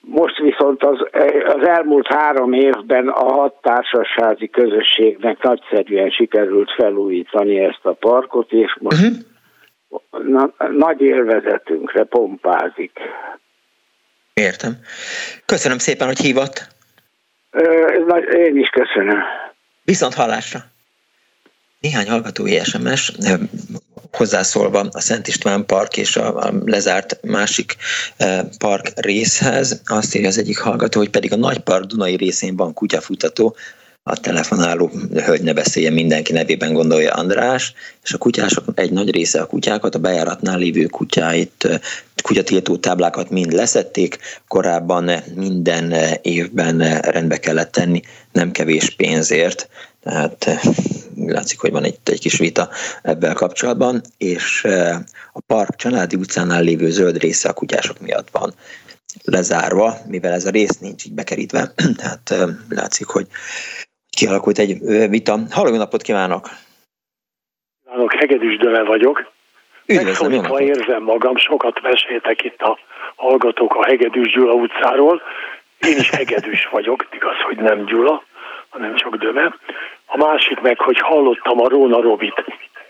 Most 0.00 0.38
viszont 0.38 0.84
az, 0.84 1.06
eh, 1.10 1.54
az 1.54 1.66
elmúlt 1.66 2.06
három 2.06 2.52
évben 2.52 3.08
a 3.08 3.32
hat 3.32 3.54
társasházi 3.62 4.48
közösségnek 4.48 5.42
nagyszerűen 5.42 6.10
sikerült 6.10 6.70
felújítani 6.70 7.58
ezt 7.58 7.84
a 7.84 7.92
parkot, 7.92 8.52
és 8.52 8.76
most 8.80 9.02
uh-huh. 9.02 10.28
na, 10.28 10.52
nagy 10.70 11.00
élvezetünkre 11.00 12.04
pompázik. 12.04 12.98
Értem. 14.34 14.72
Köszönöm 15.46 15.78
szépen, 15.78 16.06
hogy 16.06 16.18
hívott. 16.18 16.66
Én 18.32 18.56
is 18.56 18.68
köszönöm. 18.68 19.18
Viszont 19.90 20.14
hallásra! 20.14 20.64
Néhány 21.80 22.08
hallgatói 22.08 22.64
SMS 22.64 23.12
hozzászólva 24.12 24.80
a 24.80 25.00
Szent 25.00 25.28
István 25.28 25.66
Park 25.66 25.96
és 25.96 26.16
a 26.16 26.52
lezárt 26.64 27.18
másik 27.22 27.76
park 28.58 28.92
részhez, 28.94 29.80
azt 29.84 30.14
írja 30.14 30.28
az 30.28 30.38
egyik 30.38 30.58
hallgató, 30.58 30.98
hogy 30.98 31.10
pedig 31.10 31.32
a 31.32 31.36
nagy 31.36 31.58
park 31.58 31.84
Dunai 31.84 32.16
részén 32.16 32.56
van 32.56 32.72
kutyafutató, 32.72 33.56
a 34.02 34.20
telefonáló 34.20 34.90
hölgy 35.12 35.42
ne 35.42 35.52
beszéljen, 35.52 35.92
mindenki 35.92 36.32
nevében 36.32 36.72
gondolja 36.72 37.12
András, 37.12 37.74
és 38.02 38.12
a 38.12 38.18
kutyások 38.18 38.64
egy 38.74 38.92
nagy 38.92 39.10
része 39.10 39.40
a 39.40 39.46
kutyákat, 39.46 39.94
a 39.94 39.98
bejáratnál 39.98 40.58
lévő 40.58 40.86
kutyáit, 40.86 41.80
kutyatiltó 42.22 42.76
táblákat 42.76 43.30
mind 43.30 43.52
leszették, 43.52 44.18
korábban 44.48 45.10
minden 45.34 45.94
évben 46.22 47.00
rendbe 47.00 47.36
kellett 47.36 47.72
tenni, 47.72 48.02
nem 48.32 48.50
kevés 48.50 48.90
pénzért, 48.90 49.68
tehát 50.02 50.60
látszik, 51.16 51.58
hogy 51.58 51.70
van 51.70 51.84
egy, 51.84 51.98
egy 52.04 52.20
kis 52.20 52.38
vita 52.38 52.68
ebben 53.02 53.34
kapcsolatban, 53.34 54.00
és 54.18 54.64
a 55.32 55.40
park 55.46 55.76
Csanádi 55.76 56.16
utcánál 56.16 56.62
lévő 56.62 56.90
zöld 56.90 57.18
része 57.18 57.48
a 57.48 57.52
kutyások 57.52 58.00
miatt 58.00 58.28
van 58.32 58.54
lezárva, 59.22 59.98
mivel 60.06 60.32
ez 60.32 60.46
a 60.46 60.50
rész 60.50 60.78
nincs 60.78 61.04
így 61.04 61.12
bekerítve, 61.12 61.72
tehát 61.96 62.34
látszik, 62.68 63.06
hogy 63.06 63.26
kialakult 64.20 64.58
egy 64.58 64.78
vita. 65.08 65.38
Halló, 65.50 65.76
napot 65.76 66.02
kívánok! 66.02 66.48
Kívánok, 67.84 68.14
Hegedűs 68.14 68.56
Döme 68.56 68.82
vagyok. 68.82 69.30
Jó 69.86 70.58
érzem 70.58 71.02
magam, 71.02 71.36
sokat 71.36 71.80
meséltek 71.82 72.44
itt 72.44 72.60
a 72.60 72.78
hallgatók 73.16 73.74
a 73.74 73.84
Hegedűs 73.84 74.32
Gyula 74.32 74.52
utcáról. 74.52 75.22
Én 75.88 75.96
is 75.96 76.10
hegedűs 76.10 76.68
vagyok, 76.70 77.06
igaz, 77.12 77.36
hogy 77.46 77.56
nem 77.56 77.84
Gyula, 77.84 78.22
hanem 78.68 78.96
csak 78.96 79.16
Döme. 79.16 79.54
A 80.06 80.16
másik 80.16 80.60
meg, 80.60 80.80
hogy 80.80 80.98
hallottam 80.98 81.60
a 81.60 81.68
Róna 81.68 82.00
Robit. 82.00 82.44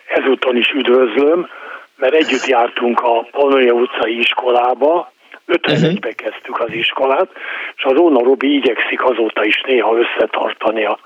Ezúton 0.06 0.56
is 0.56 0.70
üdvözlöm, 0.70 1.48
mert 1.96 2.14
együtt 2.14 2.46
jártunk 2.46 3.00
a 3.00 3.28
Panonia 3.30 3.72
utcai 3.72 4.18
iskolába, 4.18 5.12
51-be 5.50 6.12
kezdtük 6.12 6.60
az 6.60 6.72
iskolát, 6.72 7.30
és 7.76 7.84
a 7.84 7.92
Róna 7.92 8.22
Robi 8.22 8.54
igyekszik 8.54 9.04
azóta 9.04 9.44
is 9.44 9.60
néha 9.66 9.96
összetartani 9.96 10.84
az 10.84 10.98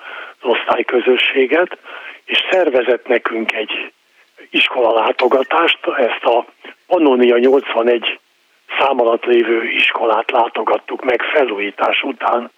osztályközösséget, 0.42 1.78
és 2.24 2.38
szervezett 2.50 3.06
nekünk 3.06 3.52
egy 3.52 3.92
iskola 4.50 4.92
látogatást, 4.92 5.78
ezt 5.96 6.24
a 6.24 6.44
Pannonia 6.86 7.38
81 7.38 8.18
szám 8.78 9.00
alatt 9.00 9.24
lévő 9.24 9.64
iskolát 9.64 10.30
látogattuk 10.30 11.04
meg 11.04 11.22
felújítás 11.22 12.02
után. 12.02 12.50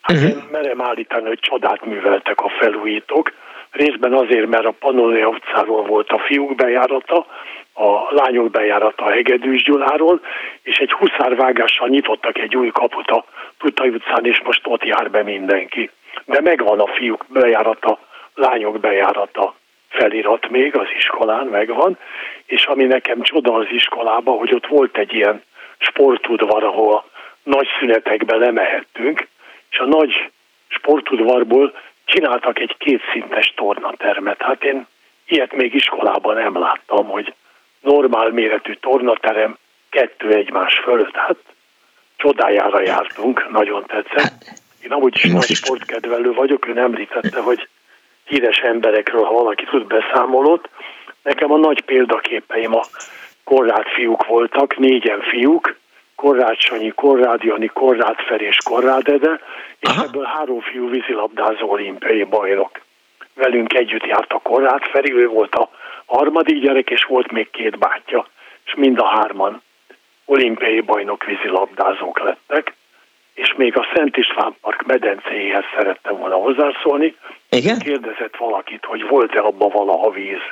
Hát 0.00 0.16
uh-huh. 0.16 0.30
én 0.30 0.48
merem 0.52 0.82
állítani, 0.82 1.26
hogy 1.26 1.38
csodát 1.38 1.84
műveltek 1.84 2.40
a 2.40 2.48
felújítók, 2.60 3.32
részben 3.70 4.12
azért, 4.12 4.46
mert 4.46 4.64
a 4.64 4.74
Pannonia 4.78 5.28
utcáról 5.28 5.82
volt 5.82 6.08
a 6.10 6.18
fiúk 6.18 6.54
bejárata, 6.54 7.26
a 7.74 8.14
lányok 8.14 8.50
bejárata 8.50 9.04
a 9.04 9.10
Hegedűs 9.10 9.62
Gyuláról, 9.62 10.20
és 10.62 10.76
egy 10.76 10.92
huszárvágással 10.92 11.88
nyitottak 11.88 12.38
egy 12.38 12.56
új 12.56 12.70
kaput 12.70 13.10
a 13.10 13.24
Tutai 13.58 13.88
utcán, 13.88 14.24
és 14.26 14.40
most 14.44 14.60
ott 14.64 14.84
jár 14.84 15.10
be 15.10 15.22
mindenki. 15.22 15.90
De 16.24 16.40
megvan 16.40 16.80
a 16.80 16.86
fiúk 16.86 17.24
bejárata, 17.28 17.98
lányok 18.34 18.80
bejárata 18.80 19.54
felirat 19.88 20.48
még 20.48 20.76
az 20.76 20.86
iskolán, 20.96 21.46
megvan, 21.46 21.98
és 22.46 22.64
ami 22.64 22.84
nekem 22.84 23.22
csoda 23.22 23.54
az 23.54 23.66
iskolában, 23.70 24.38
hogy 24.38 24.54
ott 24.54 24.66
volt 24.66 24.96
egy 24.96 25.12
ilyen 25.12 25.42
sportudvar, 25.78 26.64
ahol 26.64 27.04
nagy 27.42 27.68
szünetekbe 27.78 28.36
lemehettünk, 28.36 29.28
és 29.70 29.78
a 29.78 29.84
nagy 29.84 30.30
sportudvarból 30.68 31.72
csináltak 32.04 32.58
egy 32.58 32.76
kétszintes 32.78 33.52
tornatermet. 33.56 34.42
Hát 34.42 34.64
én 34.64 34.86
ilyet 35.26 35.52
még 35.54 35.74
iskolában 35.74 36.34
nem 36.34 36.58
láttam, 36.58 37.06
hogy 37.06 37.34
normál 37.80 38.30
méretű 38.30 38.74
tornaterem, 38.74 39.56
kettő 39.90 40.32
egymás 40.32 40.80
fölött. 40.84 41.14
Hát 41.14 41.36
csodájára 42.16 42.80
jártunk, 42.80 43.50
nagyon 43.50 43.84
tetszett. 43.86 44.44
Én 44.82 44.92
amúgy 44.92 45.16
is 45.16 45.30
nagy 45.30 45.54
sportkedvelő 45.54 46.32
vagyok, 46.32 46.66
ön 46.66 46.78
említette, 46.78 47.40
hogy 47.40 47.68
híres 48.24 48.58
emberekről, 48.58 49.24
ha 49.24 49.32
valaki 49.32 49.64
tud 49.64 49.86
beszámolót. 49.86 50.68
Nekem 51.22 51.52
a 51.52 51.56
nagy 51.56 51.80
példaképeim 51.80 52.74
a 52.74 52.82
korrát 53.44 53.88
fiúk 53.94 54.26
voltak, 54.26 54.76
négyen 54.76 55.20
fiúk, 55.20 55.78
Korrád 56.14 56.58
Sanyi, 56.58 56.92
Korrád 56.94 57.42
Jani, 57.42 57.66
Korrád 57.66 58.16
Fer 58.16 58.40
és 58.40 58.56
Korrád 58.64 59.08
Ede, 59.08 59.40
és 59.78 59.88
Aha. 59.88 60.02
ebből 60.02 60.24
három 60.24 60.60
fiú 60.60 60.90
vízilabdázó 60.90 61.70
olimpiai 61.70 62.24
bajnok. 62.24 62.80
Velünk 63.34 63.74
együtt 63.74 64.06
járt 64.06 64.32
a 64.32 64.38
Korrád 64.38 64.82
Feri, 64.82 65.12
ő 65.12 65.26
volt 65.26 65.54
a 65.54 65.70
harmadik 66.16 66.60
gyerek, 66.60 66.90
és 66.90 67.04
volt 67.04 67.32
még 67.32 67.50
két 67.50 67.78
bátyja, 67.78 68.26
és 68.64 68.74
mind 68.74 68.98
a 68.98 69.06
hárman 69.06 69.62
olimpiai 70.24 70.80
bajnok 70.80 71.24
vízilabdázók 71.24 72.20
lettek, 72.20 72.74
és 73.34 73.54
még 73.56 73.76
a 73.76 73.86
Szent 73.94 74.16
István 74.16 74.54
Park 74.60 74.86
medencéhez 74.86 75.64
szerettem 75.76 76.16
volna 76.16 76.34
hozzászólni. 76.34 77.16
Igen? 77.50 77.78
Kérdezett 77.78 78.36
valakit, 78.36 78.84
hogy 78.84 79.08
volt-e 79.08 79.40
abban 79.40 79.70
valaha 79.70 80.10
víz. 80.10 80.42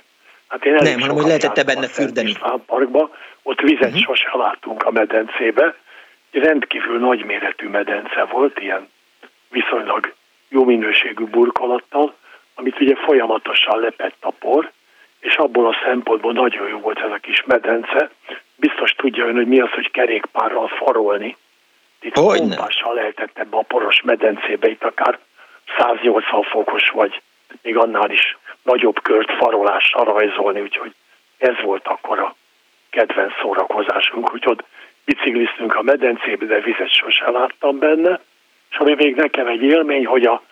Hát 0.49 0.65
én 0.65 0.73
Nem, 0.73 1.01
hanem 1.01 1.17
hogy 1.17 1.27
lehetett 1.27 1.67
benne 1.67 1.87
fürdeni. 1.87 2.35
A 2.41 2.57
Parkba, 2.67 3.11
ott 3.43 3.61
vizet 3.61 3.85
uh-huh. 3.85 4.03
sose 4.03 4.31
láttunk 4.33 4.83
a 4.83 4.91
medencébe. 4.91 5.77
Egy 6.31 6.43
rendkívül 6.43 6.99
nagyméretű 6.99 7.69
medence 7.69 8.25
volt, 8.25 8.59
ilyen 8.59 8.89
viszonylag 9.49 10.15
jó 10.49 10.65
minőségű 10.65 11.25
burkolattal, 11.25 12.15
amit 12.55 12.81
ugye 12.81 12.95
folyamatosan 12.95 13.81
lepett 13.81 14.17
a 14.21 14.31
por, 14.31 14.73
és 15.21 15.35
abból 15.37 15.67
a 15.67 15.77
szempontból 15.85 16.33
nagyon 16.33 16.69
jó 16.69 16.79
volt 16.79 16.99
ez 16.99 17.11
a 17.11 17.19
kis 17.21 17.43
medence. 17.47 18.11
Biztos 18.57 18.91
tudja 18.91 19.27
ön, 19.27 19.35
hogy 19.35 19.47
mi 19.47 19.61
az, 19.61 19.71
hogy 19.71 19.91
kerékpárral 19.91 20.69
farolni. 20.69 21.37
Itt 22.01 22.13
pompással 22.13 22.95
lehetett 22.95 23.39
ebbe 23.39 23.57
a 23.57 23.63
poros 23.63 24.03
medencébe, 24.03 24.69
itt 24.69 24.85
akár 24.85 25.19
180 25.79 26.43
fokos 26.43 26.89
vagy 26.89 27.21
még 27.63 27.77
annál 27.77 28.11
is 28.11 28.37
nagyobb 28.63 29.03
kört 29.03 29.33
farolással 29.33 30.05
rajzolni, 30.05 30.61
úgyhogy 30.61 30.95
ez 31.39 31.55
volt 31.63 31.87
akkor 31.87 32.19
a 32.19 32.35
kedvenc 32.91 33.33
szórakozásunk, 33.41 34.33
úgyhogy 34.35 34.65
bicikliztünk 35.05 35.75
a 35.75 35.83
medencébe, 35.83 36.45
de 36.45 36.61
vizet 36.61 36.93
sosem 36.93 37.33
láttam 37.33 37.79
benne, 37.79 38.21
és 38.71 38.77
ami 38.77 38.95
még 38.95 39.15
nekem 39.15 39.47
egy 39.47 39.63
élmény, 39.63 40.07
hogy 40.07 40.25
a 40.25 40.43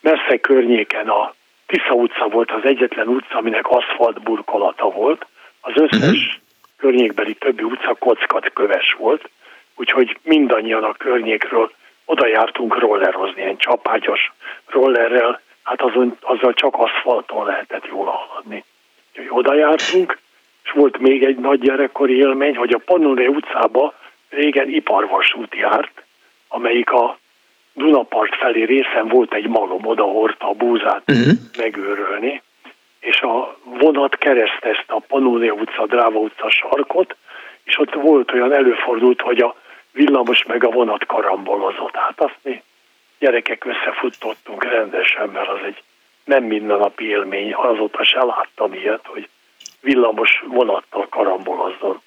messze 0.00 0.36
környéken 0.40 1.08
a 1.08 1.34
Tisza 1.72 1.94
utca 1.94 2.28
volt 2.28 2.50
az 2.50 2.64
egyetlen 2.64 3.08
utca, 3.08 3.38
aminek 3.38 3.68
aszfalt 3.68 4.22
burkolata 4.22 4.90
volt, 4.90 5.26
az 5.60 5.72
összes 5.74 6.00
uh-huh. 6.00 6.40
környékbeli 6.76 7.34
többi 7.34 7.62
utca 7.62 7.94
kockat 7.94 8.52
köves 8.52 8.96
volt, 8.98 9.30
úgyhogy 9.76 10.18
mindannyian 10.22 10.84
a 10.84 10.92
környékről 10.92 11.72
oda 12.04 12.26
jártunk 12.26 12.78
rollerozni, 12.78 13.40
ilyen 13.40 13.56
csapágyos 13.56 14.32
rollerrel, 14.66 15.40
hát 15.62 15.82
azon, 15.82 16.16
azzal 16.20 16.52
csak 16.52 16.74
aszfalton 16.76 17.46
lehetett 17.46 17.86
jól 17.86 18.06
haladni. 18.06 18.64
Úgyhogy 19.10 19.38
oda 19.38 19.54
jártunk, 19.54 20.18
és 20.64 20.70
volt 20.70 20.98
még 20.98 21.24
egy 21.24 21.36
nagy 21.36 21.60
gyerekkori 21.60 22.16
élmény, 22.16 22.56
hogy 22.56 22.72
a 22.72 22.82
Pannone 22.84 23.28
utcába 23.28 23.94
régen 24.28 24.68
iparvasút 24.68 25.54
járt, 25.54 26.02
amelyik 26.48 26.90
a 26.90 27.18
Dunapart 27.72 28.34
felé 28.34 28.62
részen 28.62 29.08
volt 29.08 29.34
egy 29.34 29.48
malom, 29.48 29.86
oda 29.86 30.02
hordta 30.02 30.48
a 30.48 30.52
búzát 30.52 31.02
uh-huh. 31.06 31.32
megőrölni, 31.58 32.42
és 33.00 33.20
a 33.20 33.56
vonat 33.64 34.16
keresztezte 34.16 34.94
a 34.94 35.02
Pannone 35.08 35.52
utca, 35.52 35.86
Dráva 35.86 36.18
utca 36.18 36.50
sarkot, 36.50 37.16
és 37.64 37.78
ott 37.78 37.94
volt 37.94 38.32
olyan 38.32 38.52
előfordult, 38.52 39.20
hogy 39.20 39.40
a 39.40 39.56
villamos 39.92 40.44
meg 40.44 40.64
a 40.64 40.70
vonat 40.70 41.06
karambolozott. 41.06 41.94
Hát 41.94 42.20
azt 42.20 42.38
mi 42.42 42.62
gyerekek 43.18 43.64
összefuttottunk 43.64 44.64
rendesen, 44.64 45.28
mert 45.28 45.48
az 45.48 45.60
egy 45.66 45.82
nem 46.24 46.44
mindennapi 46.44 47.04
élmény, 47.04 47.54
azóta 47.54 48.04
se 48.04 48.24
láttam 48.24 48.72
ilyet, 48.72 49.06
hogy 49.06 49.28
villamos 49.80 50.42
vonattal 50.46 51.06
karambolozzon. 51.08 52.00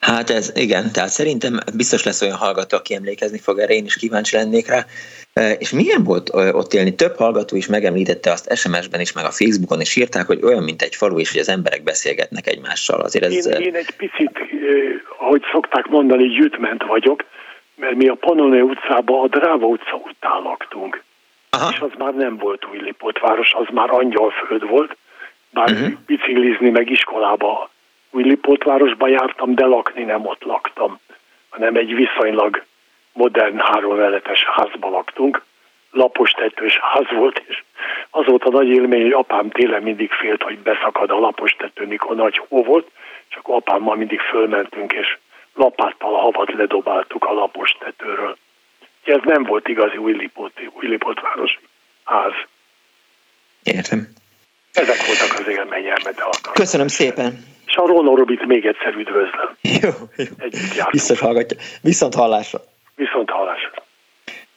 Hát 0.00 0.30
ez 0.30 0.52
igen, 0.54 0.92
tehát 0.92 1.08
szerintem 1.08 1.58
biztos 1.76 2.04
lesz 2.04 2.22
olyan 2.22 2.36
hallgató, 2.36 2.76
aki 2.76 2.94
emlékezni 2.94 3.38
fog 3.38 3.58
erre, 3.58 3.74
én 3.74 3.84
is 3.84 3.96
kíváncsi 3.96 4.36
lennék 4.36 4.66
rá. 4.68 4.84
És 5.58 5.70
milyen 5.70 6.04
volt 6.04 6.30
ott 6.34 6.72
élni? 6.72 6.94
Több 6.94 7.16
hallgató 7.16 7.56
is 7.56 7.66
megemlítette 7.66 8.30
azt 8.30 8.56
SMS-ben 8.56 9.00
is, 9.00 9.12
meg 9.12 9.24
a 9.24 9.30
Facebookon 9.30 9.80
is 9.80 9.96
írták, 9.96 10.26
hogy 10.26 10.42
olyan, 10.42 10.62
mint 10.62 10.82
egy 10.82 10.94
falu, 10.94 11.18
és 11.18 11.30
hogy 11.30 11.40
az 11.40 11.48
emberek 11.48 11.82
beszélgetnek 11.82 12.46
egymással. 12.46 13.00
Azért 13.00 13.24
ez... 13.24 13.46
én, 13.46 13.60
én 13.60 13.74
egy 13.74 13.94
picit, 13.96 14.38
ahogy 15.18 15.42
szokták 15.52 15.86
mondani, 15.86 16.26
gyűjtment 16.28 16.82
vagyok, 16.82 17.24
mert 17.76 17.94
mi 17.94 18.08
a 18.08 18.14
Panone 18.14 18.62
utcában 18.62 19.24
a 19.24 19.38
Dráva 19.38 19.66
utca 19.66 19.94
után 19.94 20.42
laktunk. 20.42 21.02
Aha. 21.50 21.70
És 21.72 21.78
az 21.78 21.90
már 21.98 22.14
nem 22.14 22.36
volt 22.36 22.66
új 22.72 22.78
Lipótváros, 22.78 23.52
az 23.52 23.66
már 23.72 23.90
Angyalföld 23.90 24.68
volt, 24.68 24.96
bár 25.50 25.70
uh-huh. 25.70 25.92
biciklizni 26.06 26.70
meg 26.70 26.90
iskolába 26.90 27.70
új 28.14 28.22
Lipótvárosba 28.22 29.08
jártam, 29.08 29.54
de 29.54 29.64
lakni 29.64 30.02
nem 30.02 30.26
ott 30.26 30.42
laktam, 30.42 31.00
hanem 31.48 31.74
egy 31.76 31.94
viszonylag 31.94 32.64
modern 33.12 33.58
háromveletes 33.58 34.44
házba 34.44 34.88
laktunk, 34.90 35.42
lapos 35.90 36.30
tetős 36.30 36.78
ház 36.78 37.10
volt, 37.10 37.42
és 37.46 37.62
az 38.10 38.26
volt 38.26 38.44
a 38.44 38.50
nagy 38.50 38.68
élmény, 38.68 39.02
hogy 39.02 39.12
apám 39.12 39.50
télen 39.50 39.82
mindig 39.82 40.10
félt, 40.10 40.42
hogy 40.42 40.58
beszakad 40.58 41.10
a 41.10 41.18
lapos 41.18 41.52
tető, 41.52 41.86
mikor 41.86 42.16
nagy 42.16 42.40
hó 42.48 42.62
volt, 42.62 42.90
és 43.30 43.36
akkor 43.36 43.54
apámmal 43.54 43.96
mindig 43.96 44.20
fölmentünk, 44.20 44.92
és 44.92 45.18
lapáttal 45.54 46.14
a 46.14 46.18
havat 46.18 46.52
ledobáltuk 46.52 47.24
a 47.24 47.32
lapos 47.32 47.76
tetőről. 47.78 48.36
Ez 49.04 49.20
nem 49.24 49.42
volt 49.42 49.68
igazi 49.68 49.96
újlipóti, 49.96 50.70
újlipótvárosi 50.72 51.58
ház. 52.04 52.32
Értem. 53.62 54.08
Ezek 54.72 55.06
voltak 55.06 55.38
az 55.38 55.48
élményem, 55.48 55.98
de 56.02 56.10
akartam. 56.10 56.52
Köszönöm 56.52 56.88
szépen. 56.88 57.53
És 57.74 57.80
a 57.80 57.86
Róna 57.86 58.16
Robit 58.16 58.46
még 58.46 58.66
egyszer 58.66 58.94
üdvözlöm. 58.94 59.56
Jó, 59.82 59.90
jó. 60.76 60.84
Biztos 60.90 61.20
hallgatja. 61.20 61.56
Viszont 61.82 62.14
hallásra. 62.14 62.60
Viszont 62.94 63.30
hallásra. 63.30 63.82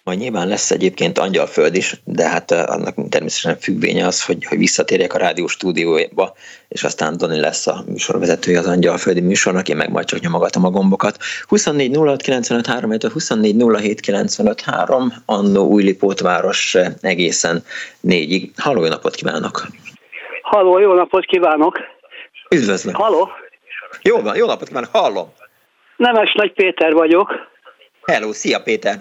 Majd 0.04 0.20
nyilván 0.20 0.48
lesz 0.48 0.72
egyébként 0.72 1.18
Angyalföld 1.18 1.76
is, 1.76 1.94
de 2.04 2.30
hát 2.30 2.52
eh, 2.52 2.70
annak 2.70 3.10
természetesen 3.10 3.60
függvénye 3.60 4.06
az, 4.06 4.26
hogy, 4.26 4.46
hogy 4.46 4.58
visszatérjek 4.58 5.14
a 5.14 5.18
rádió 5.18 5.48
stúdióba, 5.48 6.34
és 6.68 6.84
aztán 6.84 7.18
Doni 7.18 7.40
lesz 7.40 7.68
a 7.68 7.84
műsorvezetője 7.88 8.60
az 8.60 8.68
Angyalföldi 8.68 9.22
műsornak, 9.22 9.70
én 9.70 9.76
meg 9.76 9.92
majd 9.92 10.06
csak 10.06 10.20
nyomogatom 10.20 10.66
a 10.66 10.70
gombokat. 10.70 11.18
24 11.48 11.96
06 11.96 12.22
95 12.22 12.66
3, 12.66 12.92
24 13.12 13.64
07 13.78 14.00
95 14.00 14.62
3, 14.62 15.14
Annó 15.26 15.68
Újlipótváros 15.68 16.76
eh, 16.76 16.94
egészen 17.02 17.64
négyig. 18.00 18.52
Halló, 18.58 18.84
jó 18.84 18.90
napot 18.90 19.16
kívánok! 19.16 19.68
Halló, 20.42 20.80
jó 20.80 20.94
napot 20.94 21.26
kívánok! 21.26 21.97
Üdvözlöm! 22.50 22.94
Halló! 22.94 23.30
Jó 24.02 24.22
van, 24.22 24.36
jó 24.36 24.46
napot 24.46 24.68
kívánok, 24.68 24.90
hallom! 24.92 25.34
Nemes 25.96 26.34
Nagy 26.34 26.54
Péter 26.54 26.94
vagyok. 26.94 27.48
Hello, 28.06 28.32
szia 28.32 28.62
Péter! 28.62 28.96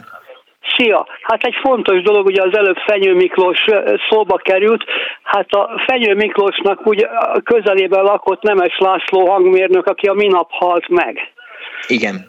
Szia! 0.77 1.06
Hát 1.23 1.43
egy 1.43 1.55
fontos 1.62 2.02
dolog, 2.02 2.27
ugye 2.27 2.43
az 2.43 2.56
előbb 2.56 2.77
Fenyő 2.77 3.14
Miklós 3.14 3.64
szóba 4.09 4.36
került, 4.36 4.85
hát 5.23 5.51
a 5.51 5.82
Fenyő 5.86 6.14
Miklósnak 6.14 6.86
ugye 6.86 7.09
közelében 7.44 8.02
lakott 8.02 8.43
Nemes 8.43 8.78
László 8.78 9.28
hangmérnök, 9.31 9.86
aki 9.86 10.06
a 10.06 10.12
minap 10.12 10.51
halt 10.51 10.89
meg. 10.89 11.32
Igen 11.89 12.27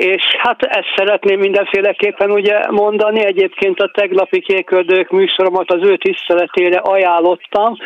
és 0.00 0.22
hát 0.38 0.62
ezt 0.62 0.94
szeretném 0.96 1.38
mindenféleképpen 1.38 2.30
ugye 2.30 2.70
mondani, 2.70 3.24
egyébként 3.24 3.80
a 3.80 3.90
tegnapi 3.94 4.40
kéköldők 4.40 5.10
műsoromat 5.10 5.70
az 5.70 5.82
ő 5.82 5.96
tiszteletére 5.96 6.78
ajánlottam, 6.78 7.76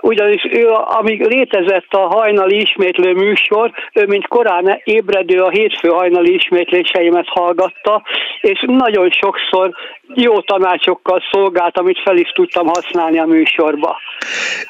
ugyanis 0.00 0.46
ő, 0.50 0.68
amíg 0.70 1.26
létezett 1.26 1.92
a 1.92 1.98
hajnali 1.98 2.60
ismétlő 2.60 3.12
műsor, 3.12 3.70
ő 3.92 4.06
mint 4.06 4.28
korán 4.28 4.80
ébredő 4.84 5.42
a 5.42 5.50
hétfő 5.50 5.88
hajnali 5.88 6.34
ismétléseimet 6.34 7.28
hallgatta, 7.28 8.02
és 8.40 8.64
nagyon 8.66 9.10
sokszor 9.10 9.74
jó 10.14 10.40
tanácsokkal 10.40 11.22
szolgált, 11.32 11.78
amit 11.78 12.02
fel 12.04 12.16
is 12.16 12.30
tudtam 12.30 12.66
használni 12.66 13.18
a 13.18 13.24
műsorba. 13.24 13.96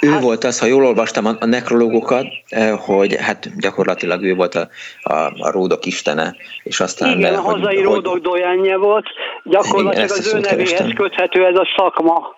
Ő 0.01 0.09
hát, 0.09 0.23
volt 0.23 0.45
az, 0.45 0.61
ha 0.61 0.67
jól 0.67 0.85
olvastam 0.85 1.25
a 1.41 1.47
nekrológokat, 1.47 2.27
eh, 2.49 2.79
hogy 2.79 3.17
hát 3.21 3.59
gyakorlatilag 3.59 4.23
ő 4.23 4.35
volt 4.35 4.55
a, 4.55 4.69
a, 5.03 5.15
a 5.39 5.51
ródok 5.51 5.87
istene, 5.87 6.37
és 6.63 6.76
aztán... 6.81 7.19
Igen, 7.19 7.35
a 7.35 7.41
hazai 7.41 7.87
dojánja 8.21 8.79
volt, 8.79 9.07
gyakorlatilag 9.45 10.11
igen, 10.11 10.19
az 10.19 10.35
ő 10.35 10.39
nevéhez 10.39 10.93
köthető 10.95 11.45
ez 11.45 11.57
a 11.57 11.67
szakma 11.77 12.35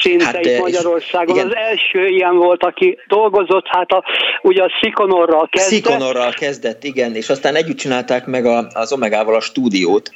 szinte 0.00 0.24
hát, 0.24 0.44
itt 0.44 0.58
Magyarországon. 0.58 1.36
Igen. 1.36 1.46
Az 1.46 1.54
első 1.54 2.06
ilyen 2.06 2.36
volt, 2.36 2.64
aki 2.64 2.98
dolgozott, 3.08 3.66
hát 3.66 3.90
a, 3.90 4.04
ugye 4.42 4.62
a 4.62 4.70
Szikonorral 4.80 5.48
kezdett. 5.50 5.70
Szikonorral 5.70 6.32
kezdett, 6.32 6.84
igen, 6.84 7.14
és 7.14 7.28
aztán 7.28 7.54
együtt 7.54 7.76
csinálták 7.76 8.26
meg 8.26 8.46
a, 8.46 8.66
az 8.72 8.92
Omegával 8.92 9.34
a 9.34 9.40
stúdiót. 9.40 10.10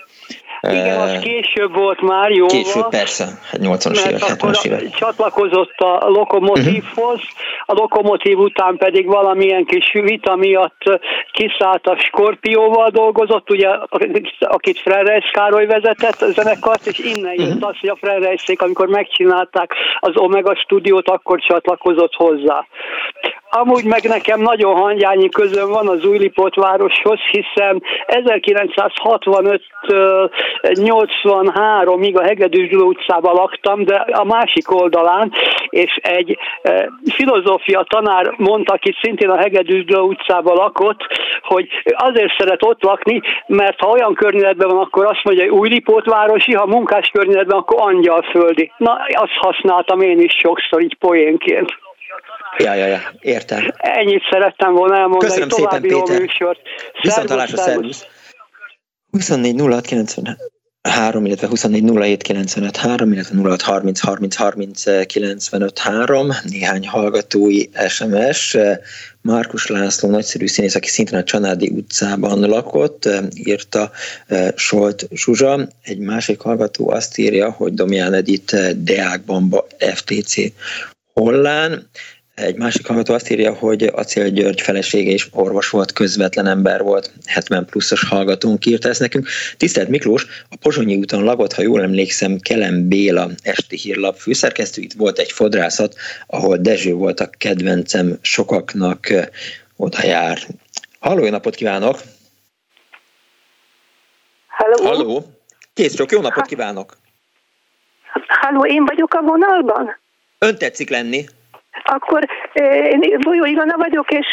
Igen, 0.61 1.01
az 1.01 1.19
később 1.19 1.75
volt 1.75 2.01
már, 2.01 2.31
jó. 2.31 2.47
Később, 2.47 2.89
persze, 2.89 3.25
80-as 3.53 4.09
évek, 4.09 4.21
70-as 4.21 4.65
évek. 4.65 4.91
csatlakozott 4.91 5.75
a 5.77 6.09
lokomotívhoz, 6.09 7.15
uh-huh. 7.15 7.65
a 7.67 7.73
lokomotív 7.73 8.39
után 8.39 8.77
pedig 8.77 9.07
valamilyen 9.07 9.65
kis 9.65 9.93
vita 9.93 10.37
miatt 10.37 11.01
kiszállt 11.33 11.87
a 11.87 11.97
Skorpióval 11.99 12.89
dolgozott, 12.89 13.51
ugye, 13.51 13.69
akit 14.39 14.79
Frerejsz 14.79 15.31
Károly 15.33 15.67
vezetett 15.67 16.23
a 16.23 16.31
zenekart, 16.31 16.87
és 16.87 16.99
innen 16.99 17.35
jött 17.37 17.49
uh-huh. 17.49 17.69
az, 17.69 17.77
hogy 17.81 17.89
a 17.89 17.97
Frerejszék, 17.97 18.63
amikor 18.63 18.89
megcsinálták 18.89 19.75
az 20.01 20.17
Omega 20.17 20.55
stúdiót, 20.55 21.09
akkor 21.09 21.41
csatlakozott 21.41 22.15
hozzá. 22.15 22.67
Amúgy 23.51 23.85
meg 23.85 24.03
nekem 24.03 24.41
nagyon 24.41 24.75
hangyányi 24.75 25.29
közön 25.29 25.71
van 25.71 25.89
az 25.89 26.05
Újlipót 26.05 26.55
városhoz, 26.55 27.19
hiszen 27.31 27.83
1965 28.07 29.63
83-ig 30.63 32.15
a 32.15 32.23
Hegedűs 32.23 32.69
Gyula 32.69 32.85
utcában 32.85 33.35
laktam, 33.35 33.85
de 33.85 33.95
a 33.95 34.25
másik 34.25 34.71
oldalán, 34.71 35.33
és 35.69 35.99
egy 36.03 36.39
filozófia 37.15 37.85
tanár 37.89 38.35
mondta, 38.37 38.73
aki 38.73 38.97
szintén 39.03 39.31
a 39.31 39.37
Hegedűs 39.37 39.85
Gyula 39.85 40.03
utcában 40.03 40.57
lakott, 40.57 41.01
hogy 41.43 41.69
azért 41.85 42.37
szeret 42.39 42.65
ott 42.65 42.83
lakni, 42.83 43.21
mert 43.47 43.81
ha 43.81 43.89
olyan 43.89 44.15
környezetben 44.15 44.69
van, 44.69 44.79
akkor 44.79 45.05
azt 45.07 45.25
mondja, 45.25 45.45
hogy 45.45 45.59
Újlipót 45.59 46.05
városi, 46.05 46.53
ha 46.53 46.67
munkás 46.67 47.09
környezetben, 47.09 47.59
akkor 47.59 47.81
angyalföldi. 47.81 48.73
Na, 48.77 48.93
azt 49.13 49.37
használtam 49.41 50.01
én 50.01 50.21
is 50.21 50.33
sokszor 50.33 50.83
így 50.83 50.97
poénként. 50.99 51.79
Ja, 52.59 52.75
ja, 52.75 52.87
ja, 52.87 52.99
értem. 53.21 53.71
Ennyit 53.77 54.23
szerettem 54.31 54.73
volna 54.73 54.95
elmondani. 54.95 55.25
Köszönöm 55.25 55.49
További 55.49 55.89
szépen, 55.89 56.05
Péter. 56.05 56.21
műsort. 56.21 56.61
Viszontalásra, 57.03 57.57
szervusz. 57.57 58.07
24 59.11 59.61
06 59.61 60.39
3, 60.83 61.27
illetve 61.27 61.47
24 61.47 61.85
07 61.85 62.23
95 62.23 62.77
3, 62.77 63.13
illetve 63.13 63.49
06 63.49 63.63
30 63.63 64.01
30 64.01 64.35
30 64.37 65.07
95 65.07 65.79
3, 65.79 66.33
néhány 66.43 66.89
hallgatói 66.89 67.65
SMS. 67.89 68.57
Márkus 69.23 69.67
László, 69.67 70.11
nagyszerű 70.11 70.47
színész, 70.47 70.75
aki 70.75 70.89
szintén 70.89 71.19
a 71.19 71.25
Csanádi 71.25 71.69
utcában 71.69 72.41
lakott, 72.41 73.09
írta 73.35 73.91
Solt 74.55 75.09
Zsuzsa. 75.13 75.69
Egy 75.83 75.99
másik 75.99 76.41
hallgató 76.41 76.91
azt 76.91 77.19
írja, 77.19 77.51
hogy 77.51 77.75
Domján 77.75 78.15
Edith 78.15 78.71
Deák 78.71 79.25
Bamba 79.25 79.67
FTC 79.79 80.35
Hollán. 81.13 81.89
Egy 82.41 82.57
másik 82.57 82.87
hallgató 82.87 83.15
azt 83.15 83.31
írja, 83.31 83.55
hogy 83.55 83.83
Acél 83.83 84.29
György 84.29 84.61
felesége 84.61 85.11
és 85.11 85.29
orvos 85.33 85.71
volt, 85.71 85.93
közvetlen 85.93 86.47
ember 86.47 86.83
volt, 86.83 87.13
70 87.27 87.65
pluszos 87.65 88.05
hallgatónk 88.05 88.67
írta 88.67 88.89
ezt 88.89 89.01
nekünk. 89.01 89.29
Tisztelt 89.57 89.89
Miklós, 89.89 90.27
a 90.51 90.57
Pozsonyi 90.57 90.97
úton 90.97 91.25
lakott, 91.25 91.53
ha 91.53 91.63
jól 91.63 91.83
emlékszem, 91.83 92.39
Kelem 92.39 92.89
Béla 92.89 93.29
esti 93.43 93.77
hírlap 93.77 94.17
főszerkesztő, 94.17 94.83
itt 94.83 94.93
volt 94.93 95.19
egy 95.19 95.33
fodrászat, 95.33 95.95
ahol 96.27 96.57
Dezső 96.57 96.93
volt 96.93 97.21
a 97.21 97.31
kedvencem, 97.39 98.19
sokaknak 98.21 99.13
oda 99.77 100.05
jár. 100.05 100.39
Halló, 101.01 101.25
jó 101.25 101.31
napot 101.31 101.55
kívánok! 101.55 101.99
Halló! 104.47 104.85
Halló! 104.85 105.25
Kész 105.75 105.95
csak, 105.95 106.11
jó 106.11 106.21
napot 106.21 106.47
kívánok! 106.47 106.97
Halló, 108.27 108.67
én 108.67 108.85
vagyok 108.85 109.15
a 109.15 109.21
vonalban? 109.23 109.97
Ön 110.39 110.59
tetszik 110.59 110.91
lenni? 110.91 111.27
Akkor 111.93 112.25
én 112.55 113.19
Bolyó 113.21 113.45
Ilona 113.45 113.77
vagyok, 113.77 114.11
és 114.11 114.27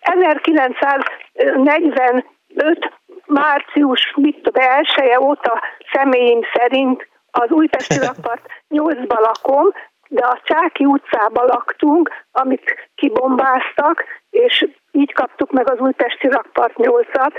1945 0.00 2.92
március 3.26 4.12
mit 4.16 4.42
tudom, 4.42 4.68
elsője 4.68 5.20
óta 5.20 5.62
személyim 5.92 6.40
szerint 6.54 7.08
az 7.30 7.50
Újpesti 7.50 7.98
rakpart 7.98 8.46
8-ba 8.70 9.20
lakom, 9.30 9.72
de 10.08 10.24
a 10.24 10.40
Csáki 10.44 10.84
utcában 10.84 11.46
laktunk, 11.46 12.10
amit 12.32 12.90
kibombáztak, 12.94 14.04
és 14.30 14.66
így 14.90 15.12
kaptuk 15.12 15.50
meg 15.50 15.70
az 15.70 15.78
Újpesti 15.78 16.28
rakpart 16.28 16.74
8-at, 16.76 17.32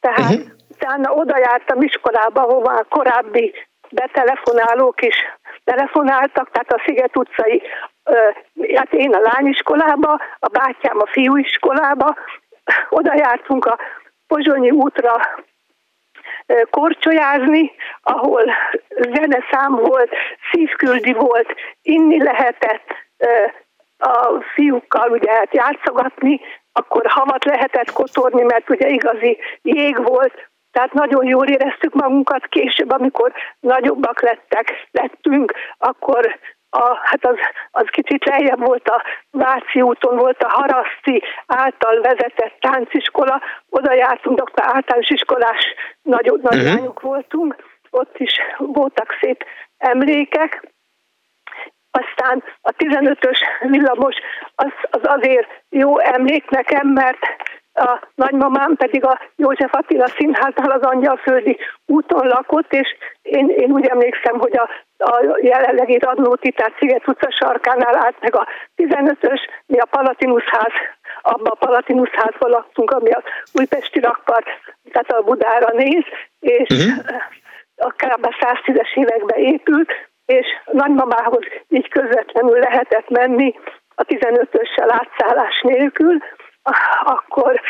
tehát 0.00 0.34
uh-huh. 0.34 0.50
utána 0.68 1.12
oda 1.12 1.38
jártam 1.38 1.82
iskolába, 1.82 2.40
hova 2.40 2.72
a 2.72 2.86
korábbi 2.88 3.54
betelefonálók 3.90 5.02
is 5.02 5.16
telefonáltak, 5.64 6.50
tehát 6.50 6.72
a 6.72 6.82
Sziget 6.84 7.16
utcai 7.16 7.62
hát 8.74 8.92
én 8.92 9.14
a 9.14 9.20
lányiskolába, 9.20 10.20
a 10.38 10.48
bátyám 10.48 10.98
a 10.98 11.06
fiúiskolába, 11.06 12.16
oda 12.88 13.14
jártunk 13.16 13.64
a 13.64 13.78
Pozsonyi 14.26 14.70
útra 14.70 15.20
korcsolyázni, 16.70 17.72
ahol 18.02 18.44
zeneszám 18.88 19.72
volt, 19.72 20.10
szívküldi 20.52 21.12
volt, 21.12 21.54
inni 21.82 22.22
lehetett 22.22 22.86
a 23.98 24.42
fiúkkal 24.54 25.10
ugye 25.10 25.32
hát 25.32 25.54
játszogatni, 25.54 26.40
akkor 26.72 27.06
havat 27.06 27.44
lehetett 27.44 27.92
kotorni, 27.92 28.42
mert 28.42 28.70
ugye 28.70 28.88
igazi 28.88 29.38
jég 29.62 30.02
volt, 30.02 30.48
tehát 30.72 30.92
nagyon 30.92 31.24
jól 31.24 31.46
éreztük 31.46 31.94
magunkat 31.94 32.46
később, 32.46 32.90
amikor 32.90 33.32
nagyobbak 33.60 34.22
lettek, 34.22 34.88
lettünk, 34.90 35.52
akkor 35.78 36.38
a, 36.70 36.98
hát 37.02 37.26
az, 37.26 37.36
az 37.70 37.86
kicsit 37.90 38.24
lejjebb 38.24 38.66
volt 38.66 38.88
a 38.88 39.02
Váci 39.30 39.80
úton, 39.80 40.16
volt 40.16 40.42
a 40.42 40.48
Haraszti 40.48 41.22
által 41.46 42.00
vezetett 42.00 42.56
tánciskola, 42.60 43.42
oda 43.70 43.92
jártunk, 43.94 44.40
akkor 44.40 44.74
általános 44.74 45.10
iskolás 45.10 45.74
nagy, 46.02 46.32
nagy 46.42 46.62
uh-huh. 46.62 46.94
voltunk, 47.00 47.56
ott 47.90 48.18
is 48.18 48.32
voltak 48.56 49.16
szép 49.20 49.44
emlékek. 49.78 50.72
Aztán 51.90 52.44
a 52.60 52.70
15-ös 52.70 53.38
villamos 53.60 54.16
az, 54.54 54.72
az 54.90 55.00
azért 55.02 55.48
jó 55.68 55.98
emlék 55.98 56.50
nekem, 56.50 56.86
mert 56.88 57.18
a 57.78 58.00
nagymamám 58.14 58.76
pedig 58.76 59.04
a 59.04 59.18
József 59.36 59.74
Attila 59.74 60.06
színháznál 60.06 60.70
az 60.70 60.82
Angyalföldi 60.82 61.58
úton 61.86 62.26
lakott, 62.26 62.72
és 62.72 62.96
én, 63.22 63.48
én 63.48 63.70
úgy 63.70 63.86
emlékszem, 63.86 64.38
hogy 64.38 64.56
a, 64.56 64.68
a 64.98 65.38
jelenlegi 65.42 65.98
Radnóti, 65.98 66.50
tehát 66.50 66.76
Sziget 66.78 67.08
utca 67.08 67.30
sarkánál 67.30 67.96
állt 67.96 68.16
meg 68.20 68.36
a 68.36 68.46
15-ös, 68.76 69.40
mi 69.66 69.78
a 69.78 69.84
Palatinus 69.84 70.44
ház, 70.44 70.72
abban 71.22 71.52
a 71.52 71.64
Palatinus 71.66 72.10
házban 72.10 72.50
laktunk, 72.50 72.90
ami 72.90 73.10
a 73.10 73.22
újpesti 73.52 74.00
rakpart, 74.00 74.46
tehát 74.92 75.10
a 75.10 75.22
Budára 75.22 75.72
néz, 75.72 76.04
és 76.40 76.68
uh-huh. 76.68 77.04
a 77.76 77.90
kb. 77.90 78.26
110-es 78.40 78.94
években 78.94 79.38
épült, 79.38 79.90
és 80.26 80.46
nagymamához 80.72 81.44
így 81.68 81.88
közvetlenül 81.88 82.58
lehetett 82.58 83.08
menni 83.08 83.54
a 83.94 84.04
15-össel 84.04 84.88
átszállás 84.88 85.60
nélkül, 85.62 86.18
akkor 87.04 87.60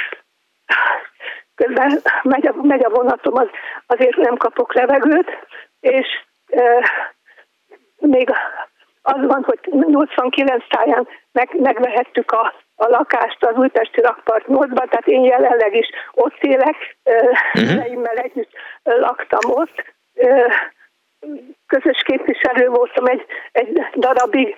közben 1.55 2.01
megy 2.23 2.47
a, 2.47 2.55
megy 2.63 2.85
a 2.85 2.91
vonatom, 2.91 3.35
az, 3.37 3.49
azért 3.87 4.17
nem 4.17 4.37
kapok 4.37 4.75
levegőt, 4.75 5.31
és 5.81 6.07
e, 6.47 6.91
még 7.99 8.31
az 9.03 9.27
van, 9.27 9.45
hogy 9.45 9.59
89 9.71 10.65
táján 10.69 11.09
meg, 11.33 11.49
megvehettük 11.61 12.31
a, 12.31 12.55
a 12.77 12.89
lakást 12.89 13.45
az 13.45 13.57
Újpesti 13.57 14.01
Rakpart 14.01 14.45
8-ban, 14.49 14.89
tehát 14.89 15.07
én 15.07 15.25
jelenleg 15.25 15.75
is 15.75 15.87
ott 16.13 16.43
élek, 16.43 16.97
uh-huh. 17.55 18.11
együtt 18.15 18.51
laktam 18.83 19.51
ott. 19.51 19.85
Közös 21.67 22.03
képviselő 22.03 22.69
voltam 22.69 23.07
egy, 23.07 23.27
egy 23.53 23.87
darabig, 23.97 24.57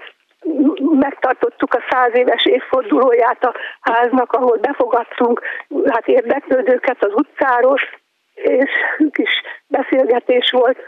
megtartottuk 0.81 1.75
a 1.75 1.85
száz 1.91 2.15
éves 2.15 2.45
évfordulóját 2.45 3.45
a 3.45 3.55
háznak, 3.81 4.33
ahol 4.33 4.57
befogadtunk 4.57 5.41
hát 5.87 6.09
érdeklődőket 6.09 7.05
az 7.05 7.13
utcáról, 7.15 7.79
és 8.35 8.71
kis 9.11 9.43
beszélgetés 9.67 10.51
volt. 10.51 10.79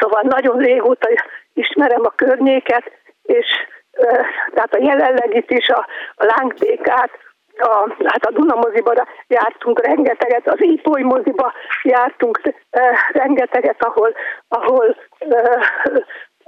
Szóval 0.00 0.22
nagyon 0.22 0.58
régóta 0.58 1.08
ismerem 1.52 2.00
a 2.04 2.14
környéket, 2.16 2.90
és 3.22 3.46
tehát 4.54 4.74
a 4.74 4.82
jelenlegit 4.82 5.50
is, 5.50 5.68
a, 5.68 5.86
a 6.14 6.24
lángtékát, 6.24 7.10
a, 7.58 7.94
hát 8.04 8.24
a 8.24 8.30
Duna 8.30 8.54
moziba 8.54 9.06
jártunk 9.26 9.86
rengeteget, 9.86 10.48
az 10.48 10.60
Ipoly 10.62 11.02
moziba 11.02 11.52
jártunk 11.82 12.40
rengeteget, 13.12 13.84
ahol, 13.84 14.14
ahol 14.48 14.96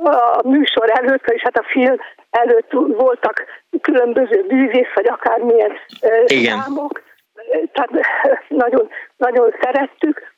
a 0.05 0.41
műsor 0.45 0.91
előtt, 0.91 1.27
és 1.27 1.43
hát 1.43 1.57
a 1.57 1.67
film 1.69 1.97
előtt 2.31 2.73
voltak 2.73 3.45
különböző 3.81 4.45
bűvész, 4.49 4.93
vagy 4.95 5.07
akármilyen 5.07 5.73
Igen. 6.27 6.61
számok, 6.61 7.03
tehát 7.73 7.91
nagyon, 8.49 8.89
nagyon 9.17 9.55
szerettük. 9.61 10.29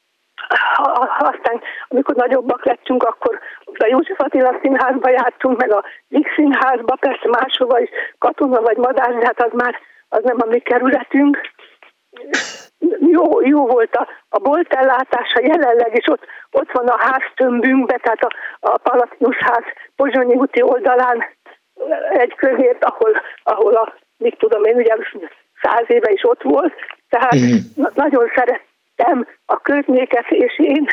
Aztán, 1.18 1.60
amikor 1.88 2.14
nagyobbak 2.14 2.64
lettünk, 2.64 3.02
akkor 3.02 3.38
a 3.64 3.86
József 3.86 4.20
Attila 4.20 4.58
színházba 4.62 5.10
jártunk, 5.10 5.58
meg 5.58 5.72
a 5.72 5.84
Vix 6.08 6.34
színházba, 6.34 6.96
persze 7.00 7.28
máshova 7.28 7.80
is, 7.80 7.88
katona 8.18 8.60
vagy 8.60 8.76
madár, 8.76 9.14
de 9.14 9.24
hát 9.24 9.42
az 9.42 9.52
már 9.52 9.74
az 10.08 10.20
nem 10.22 10.36
a 10.40 10.46
mi 10.46 10.58
kerületünk. 10.58 11.40
Jó, 13.10 13.40
jó 13.40 13.66
volt 13.66 13.94
a, 13.94 14.08
a 14.28 14.38
boltellátása 14.38 15.40
jelenleg, 15.40 15.90
és 15.96 16.06
ott, 16.06 16.24
ott 16.50 16.70
van 16.72 16.86
a 16.86 16.98
háztömbünkbe, 16.98 17.98
tehát 18.02 18.22
a, 18.22 18.30
a 18.60 18.78
Palatinus 18.78 19.36
ház 19.36 19.64
Pozsonyi 19.96 20.34
úti 20.34 20.62
oldalán 20.62 21.24
egy 22.12 22.34
közért, 22.34 22.84
ahol, 22.84 23.22
ahol 23.42 23.74
a, 23.74 23.94
mit 24.16 24.38
tudom 24.38 24.64
én, 24.64 24.76
ugye 24.76 24.96
száz 25.62 25.84
éve 25.86 26.10
is 26.10 26.24
ott 26.24 26.42
volt, 26.42 26.74
tehát 27.08 27.36
mm. 27.36 27.84
nagyon 27.94 28.30
szerettem 28.34 29.28
a 29.46 29.60
környéket, 29.60 30.26
és 30.28 30.58
én, 30.58 30.88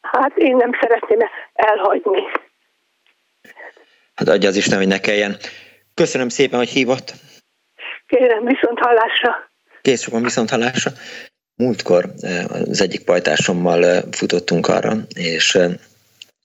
hát 0.00 0.36
én 0.36 0.56
nem 0.56 0.70
szeretném 0.80 1.18
elhagyni. 1.52 2.22
Hát 4.14 4.28
adja 4.28 4.48
az 4.48 4.56
Isten, 4.56 4.78
hogy 4.78 4.86
ne 4.86 4.98
kelljen. 4.98 5.36
Köszönöm 5.94 6.28
szépen, 6.28 6.58
hogy 6.58 6.68
hívott. 6.68 7.12
Kérem, 8.06 8.44
viszont 8.44 8.78
hallásra. 8.78 9.52
Kész 9.84 10.02
sokan 10.02 10.22
viszont 10.22 10.50
hallásra. 10.50 10.92
Múltkor 11.54 12.14
az 12.48 12.80
egyik 12.80 13.04
pajtásommal 13.04 14.04
futottunk 14.10 14.68
arra, 14.68 15.06
és 15.14 15.52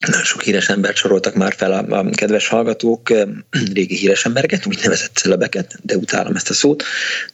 nagyon 0.07 0.23
sok 0.23 0.41
híres 0.41 0.69
embert 0.69 0.95
soroltak 0.95 1.35
már 1.35 1.53
fel 1.53 1.71
a, 1.71 1.97
a 1.97 2.09
kedves 2.09 2.47
hallgatók, 2.47 3.09
régi 3.73 3.95
híres 3.95 4.25
embereket, 4.25 4.65
úgynevezett 4.65 5.15
celebeket, 5.15 5.79
de 5.83 5.95
utálom 5.95 6.35
ezt 6.35 6.49
a 6.49 6.53
szót. 6.53 6.83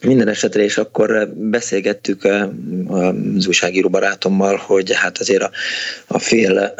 Minden 0.01 0.27
esetre, 0.27 0.63
és 0.63 0.77
akkor 0.77 1.33
beszélgettük 1.35 2.23
az 2.87 3.47
újságíró 3.47 3.89
barátommal, 3.89 4.55
hogy 4.55 4.93
hát 4.95 5.17
azért 5.17 5.43
a, 5.43 5.51
a 6.07 6.19
fél 6.19 6.75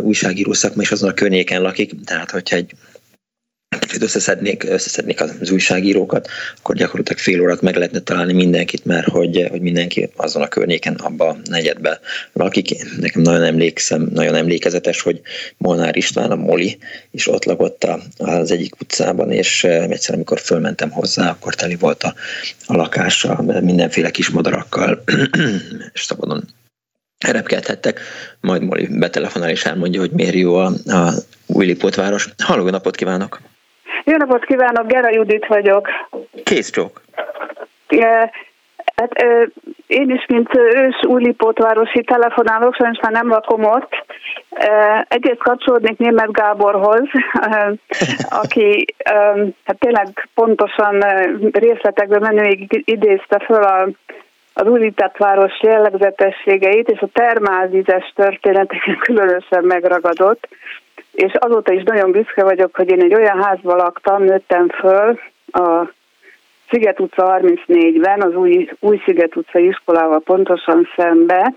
újságíró 0.00 0.52
szakma 0.52 0.82
is 0.82 0.90
azon 0.90 1.10
a 1.10 1.14
környéken 1.14 1.62
lakik, 1.62 2.04
tehát 2.04 2.30
hogyha 2.30 2.56
egy 2.56 2.74
kicsit 3.78 4.02
összeszednék, 4.02 4.64
összeszednék 4.64 5.20
az 5.20 5.50
újságírókat, 5.50 6.28
akkor 6.58 6.74
gyakorlatilag 6.74 7.18
fél 7.22 7.40
órát 7.40 7.60
meg 7.60 7.76
lehetne 7.76 8.00
találni 8.00 8.32
mindenkit, 8.32 8.84
mert 8.84 9.08
hogy, 9.08 9.46
hogy 9.50 9.60
mindenki 9.60 10.10
azon 10.16 10.42
a 10.42 10.48
környéken, 10.48 10.94
abban 10.94 11.28
a 11.28 11.40
negyedben 11.50 11.98
lakik. 12.32 12.96
Nekem 13.00 13.22
nagyon 13.22 13.42
emlékszem, 13.42 14.08
nagyon 14.12 14.34
emlékezetes, 14.34 15.00
hogy 15.00 15.20
Molnár 15.56 15.96
István, 15.96 16.30
a 16.30 16.36
Moli, 16.36 16.78
is 17.10 17.28
ott 17.28 17.44
lakott 17.44 17.86
az 18.16 18.50
egyik 18.50 18.80
utcában, 18.80 19.32
és 19.32 19.64
egyszer, 19.64 20.14
amikor 20.14 20.40
fölmentem 20.40 20.90
hozzá, 20.90 21.30
akkor 21.30 21.54
teli 21.54 21.74
volt 21.74 22.02
a, 22.02 22.14
a 22.66 22.76
lakása 22.76 23.42
mindenféle 23.60 24.10
kis 24.10 24.30
madarakkal, 24.30 25.02
és 25.94 26.02
szabadon 26.02 26.44
repkedhettek, 27.18 28.00
majd 28.40 28.62
Moli 28.62 28.86
betelefonál 28.86 29.50
és 29.50 29.64
elmondja, 29.64 30.00
hogy 30.00 30.10
miért 30.10 30.34
jó 30.34 30.54
a, 30.54 30.72
a 30.86 31.12
új 31.46 31.76
város. 31.96 32.28
Halló, 32.38 32.68
napot 32.68 32.96
kívánok! 32.96 33.40
Jó 34.04 34.16
napot 34.16 34.44
kívánok, 34.44 34.86
Gera 34.86 35.10
Judit 35.10 35.46
vagyok. 35.46 35.88
Kész 36.44 36.70
csók. 36.70 37.00
Hát 38.96 39.24
én 39.86 40.10
is, 40.10 40.26
mint 40.28 40.56
ős 40.56 41.02
Újlipótvárosi 41.06 42.02
telefonálok, 42.02 42.74
sajnos 42.74 42.98
már 43.00 43.12
nem 43.12 43.28
lakom 43.28 43.64
ott. 43.64 43.92
Egyrészt 45.08 45.42
kapcsolódnék 45.42 45.98
Német 45.98 46.32
Gáborhoz, 46.32 47.08
aki 48.40 48.84
hát 49.64 49.78
tényleg 49.78 50.28
pontosan 50.34 51.04
részletekben 51.52 52.20
menőig 52.20 52.82
idézte 52.84 53.38
föl 53.38 53.62
a 53.62 53.88
az 54.56 54.66
újített 54.66 55.16
város 55.16 55.60
jellegzetességeit, 55.62 56.88
és 56.88 57.00
a 57.00 57.08
termálvizes 57.12 58.12
történeteken 58.14 58.96
különösen 58.96 59.64
megragadott 59.64 60.48
és 61.12 61.32
azóta 61.32 61.72
is 61.72 61.82
nagyon 61.82 62.10
büszke 62.10 62.42
vagyok, 62.42 62.76
hogy 62.76 62.90
én 62.90 63.02
egy 63.02 63.14
olyan 63.14 63.42
házban 63.42 63.76
laktam, 63.76 64.22
nőttem 64.22 64.68
föl 64.68 65.18
a 65.52 65.92
Sziget 66.70 67.00
utca 67.00 67.38
34-ben, 67.40 68.22
az 68.22 68.34
új, 68.34 68.70
új 68.80 69.00
Sziget 69.04 69.36
utca 69.36 69.58
iskolával 69.58 70.20
pontosan 70.20 70.88
szembe, 70.96 71.54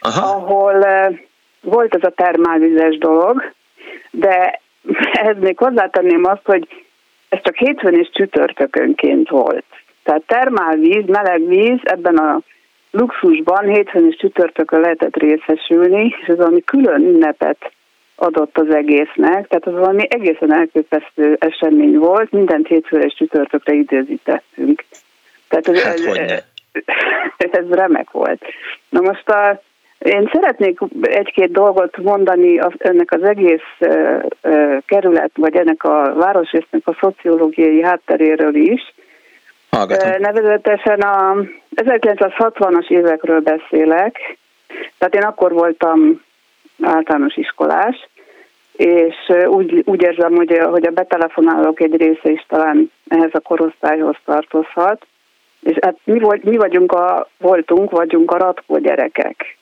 Aha. 0.00 0.36
ahol 0.36 0.74
uh, 0.74 1.18
volt 1.60 1.94
ez 1.94 2.02
a 2.02 2.14
termálvizes 2.14 2.98
dolog, 2.98 3.52
de 4.10 4.60
ehhez 5.20 5.36
még 5.38 5.58
hozzátenném 5.58 6.24
azt, 6.24 6.44
hogy 6.44 6.68
ez 7.28 7.38
csak 7.42 7.56
hétfőn 7.56 7.94
és 7.94 8.10
csütörtökönként 8.12 9.28
volt. 9.28 9.64
Tehát 10.02 10.22
termálvíz, 10.26 11.04
meleg 11.06 11.46
víz 11.46 11.80
ebben 11.82 12.16
a 12.16 12.40
luxusban 12.90 13.64
hétfőn 13.64 14.06
és 14.10 14.16
csütörtökön 14.16 14.80
lehetett 14.80 15.16
részesülni, 15.16 16.14
és 16.20 16.28
ez 16.28 16.36
valami 16.36 16.60
külön 16.64 17.02
ünnepet 17.02 17.72
adott 18.16 18.58
az 18.58 18.74
egésznek, 18.74 19.46
tehát 19.46 19.66
az 19.66 19.72
valami 19.72 20.06
egészen 20.10 20.52
elképesztő 20.52 21.36
esemény 21.40 21.98
volt, 21.98 22.30
mindent 22.30 22.66
hétfőre 22.66 23.04
és 23.04 23.14
csütörtökre 23.14 23.74
időzítettünk. 23.74 24.84
Tehát 25.48 25.68
ez, 25.68 25.82
hát, 25.82 25.98
ez, 25.98 26.42
ez, 27.60 27.68
remek 27.70 28.10
volt. 28.10 28.44
Na 28.88 29.00
most 29.00 29.28
a, 29.28 29.62
én 29.98 30.28
szeretnék 30.32 30.78
egy-két 31.00 31.52
dolgot 31.52 31.96
mondani 31.96 32.60
ennek 32.78 33.12
az 33.12 33.22
egész 33.22 33.60
uh, 33.80 34.22
uh, 34.42 34.76
kerület, 34.86 35.30
vagy 35.34 35.56
ennek 35.56 35.84
a 35.84 36.14
városrésznek 36.14 36.82
a 36.84 36.96
szociológiai 37.00 37.82
hátteréről 37.82 38.54
is. 38.54 38.94
Hallgatom. 39.70 40.10
Nevezetesen 40.18 41.00
a 41.00 41.36
1960-as 41.74 42.88
évekről 42.88 43.40
beszélek, 43.40 44.38
tehát 44.98 45.14
én 45.14 45.22
akkor 45.22 45.52
voltam 45.52 46.24
általános 46.82 47.36
iskolás, 47.36 48.08
és 48.76 49.14
úgy, 49.46 49.82
úgy 49.84 50.02
érzem, 50.02 50.34
hogy, 50.34 50.58
hogy 50.70 50.86
a 50.86 50.90
betelefonálók 50.90 51.80
egy 51.80 51.96
része 51.96 52.30
is 52.30 52.44
talán 52.48 52.90
ehhez 53.08 53.30
a 53.32 53.40
korosztályhoz 53.40 54.16
tartozhat, 54.24 55.06
és 55.60 55.76
hát 55.80 55.96
mi, 56.04 56.18
vagy, 56.18 56.42
mi 56.44 56.56
vagyunk 56.56 56.92
a, 56.92 57.28
voltunk, 57.38 57.90
vagyunk 57.90 58.30
a 58.30 58.38
ratkó 58.38 58.78
gyerekek. 58.78 59.56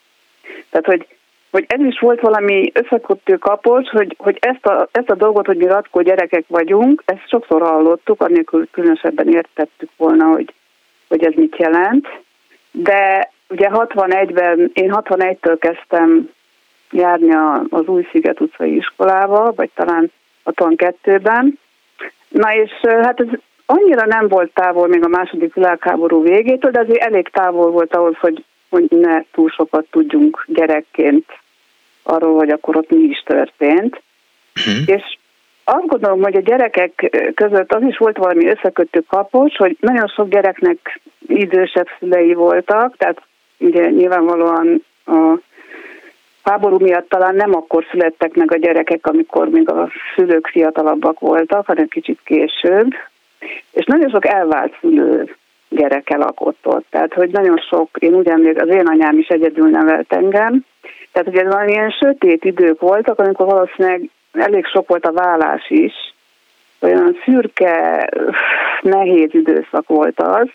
Tehát, 0.70 0.86
hogy, 0.86 1.07
hogy 1.51 1.65
ez 1.69 1.81
is 1.81 1.99
volt 1.99 2.20
valami 2.20 2.73
összekötő 2.74 3.36
kapocs, 3.36 3.89
hogy, 3.89 4.15
hogy 4.19 4.39
ezt, 4.41 4.66
a, 4.66 4.89
ezt 4.93 5.11
a 5.11 5.15
dolgot, 5.15 5.47
hogy 5.47 5.57
mi 5.57 5.66
ratkó 5.66 6.01
gyerekek 6.01 6.45
vagyunk, 6.49 7.03
ezt 7.05 7.28
sokszor 7.28 7.62
hallottuk, 7.62 8.20
annélkül 8.20 8.69
különösebben 8.70 9.28
értettük 9.28 9.91
volna, 9.97 10.24
hogy, 10.24 10.55
hogy 11.09 11.24
ez 11.24 11.32
mit 11.36 11.57
jelent. 11.57 12.09
De 12.70 13.31
ugye 13.49 13.69
61-ben, 13.73 14.70
én 14.73 14.93
61-től 14.95 15.57
kezdtem 15.59 16.31
járni 16.94 17.34
az 17.68 17.86
Új 17.86 18.06
Sziget 18.10 18.40
utcai 18.40 18.76
iskolába, 18.76 19.52
vagy 19.56 19.70
talán 19.74 20.12
62-ben. 20.44 21.58
Na 22.28 22.54
és 22.54 22.70
hát 22.82 23.20
ez 23.20 23.26
annyira 23.66 24.06
nem 24.06 24.28
volt 24.28 24.50
távol 24.54 24.88
még 24.88 25.04
a 25.04 25.08
második 25.08 25.54
világháború 25.54 26.22
végétől, 26.22 26.70
de 26.70 26.80
azért 26.80 27.02
elég 27.02 27.28
távol 27.28 27.70
volt 27.70 27.94
ahhoz, 27.94 28.16
hogy, 28.20 28.44
hogy 28.68 28.86
ne 28.88 29.22
túl 29.32 29.48
sokat 29.48 29.86
tudjunk 29.90 30.44
gyerekként 30.48 31.24
arról, 32.02 32.34
hogy 32.34 32.50
akkor 32.50 32.76
ott 32.76 32.90
mi 32.90 33.02
is 33.02 33.22
történt. 33.26 34.02
Hmm. 34.64 34.82
És 34.86 35.16
azt 35.64 35.86
gondolom, 35.86 36.22
hogy 36.22 36.36
a 36.36 36.40
gyerekek 36.40 37.16
között 37.34 37.72
az 37.72 37.82
is 37.82 37.96
volt 37.96 38.16
valami 38.16 38.46
összekötő 38.46 39.00
kapocs, 39.08 39.56
hogy 39.56 39.76
nagyon 39.80 40.06
sok 40.06 40.28
gyereknek 40.28 41.00
idősebb 41.26 41.88
szülei 41.98 42.34
voltak, 42.34 42.96
tehát 42.96 43.22
ugye 43.58 43.90
nyilvánvalóan 43.90 44.84
a 45.06 45.38
háború 46.44 46.78
miatt 46.78 47.08
talán 47.08 47.34
nem 47.34 47.54
akkor 47.54 47.84
születtek 47.90 48.34
meg 48.34 48.52
a 48.52 48.56
gyerekek, 48.56 49.06
amikor 49.06 49.48
még 49.48 49.70
a 49.70 49.88
szülők 50.14 50.46
fiatalabbak 50.46 51.20
voltak, 51.20 51.66
hanem 51.66 51.88
kicsit 51.88 52.20
később. 52.24 52.94
És 53.70 53.84
nagyon 53.84 54.10
sok 54.10 54.26
elvált 54.26 54.76
szülő 54.80 55.34
gyereke 55.68 56.16
lakott 56.16 56.66
ott. 56.66 56.86
Tehát, 56.90 57.12
hogy 57.12 57.30
nagyon 57.30 57.56
sok, 57.56 57.88
én 57.98 58.14
úgy 58.14 58.28
emlékszem, 58.28 58.68
az 58.68 58.74
én 58.74 58.86
anyám 58.86 59.18
is 59.18 59.28
egyedül 59.28 59.68
nevelt 59.68 60.12
engem, 60.12 60.64
tehát, 61.12 61.28
hogy 61.28 61.38
ez 61.38 61.68
ilyen 61.68 61.90
sötét 61.90 62.44
idők 62.44 62.80
voltak, 62.80 63.18
amikor 63.18 63.46
valószínűleg 63.46 64.10
elég 64.32 64.66
sok 64.66 64.88
volt 64.88 65.06
a 65.06 65.12
vállás 65.12 65.70
is, 65.70 65.92
olyan 66.80 67.18
szürke, 67.24 68.08
nehéz 68.82 69.34
időszak 69.34 69.88
volt 69.88 70.20
az, 70.20 70.48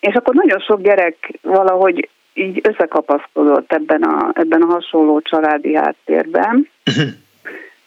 és 0.00 0.14
akkor 0.14 0.34
nagyon 0.34 0.58
sok 0.58 0.80
gyerek 0.80 1.30
valahogy 1.42 2.08
így 2.34 2.60
összekapaszkodott 2.62 3.72
ebben 3.72 4.02
a, 4.02 4.30
ebben 4.34 4.62
a 4.62 4.72
hasonló 4.72 5.20
családi 5.20 5.74
háttérben. 5.74 6.68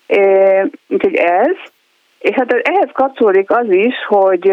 É, 0.08 0.62
úgyhogy 0.88 1.16
ez, 1.16 1.56
és 2.20 2.36
hát 2.36 2.52
ehhez 2.52 2.90
kapcsolódik 2.94 3.52
az 3.52 3.70
is, 3.70 3.96
hogy, 4.08 4.52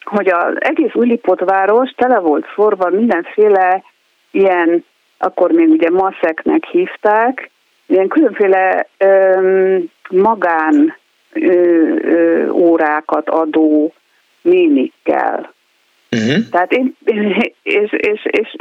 hogy 0.00 0.28
az 0.28 0.54
egész 0.58 0.94
Újlipot 0.94 1.40
város 1.40 1.90
tele 1.90 2.18
volt 2.18 2.46
forva 2.46 2.90
mindenféle 2.90 3.82
ilyen, 4.30 4.84
akkor 5.18 5.50
még 5.50 5.68
ugye 5.68 5.90
maszeknek 5.90 6.64
hívták, 6.64 7.50
ilyen 7.86 8.08
különféle 8.08 8.86
öm, 8.98 9.90
magán 10.10 10.96
ö, 11.32 11.50
ö, 12.00 12.48
órákat 12.48 13.28
adó 13.28 13.92
nénikkel. 14.42 15.52
Uh-huh. 16.10 16.48
Tehát 16.50 16.72
én, 16.72 16.96
és, 17.04 17.50
és, 17.62 17.92
és, 17.92 18.24
és 18.24 18.56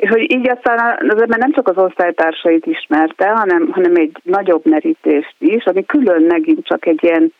és 0.00 0.08
hogy 0.08 0.32
így 0.32 0.48
aztán 0.48 0.98
az 1.08 1.20
ember 1.20 1.38
nem 1.38 1.52
csak 1.52 1.68
az 1.68 1.76
osztálytársait 1.76 2.66
ismerte, 2.66 3.28
hanem, 3.28 3.68
hanem 3.72 3.94
egy 3.94 4.16
nagyobb 4.22 4.66
merítést 4.66 5.34
is, 5.38 5.64
ami 5.64 5.86
külön 5.86 6.22
megint 6.22 6.66
csak 6.66 6.86
egy 6.86 7.02
ilyen 7.02 7.32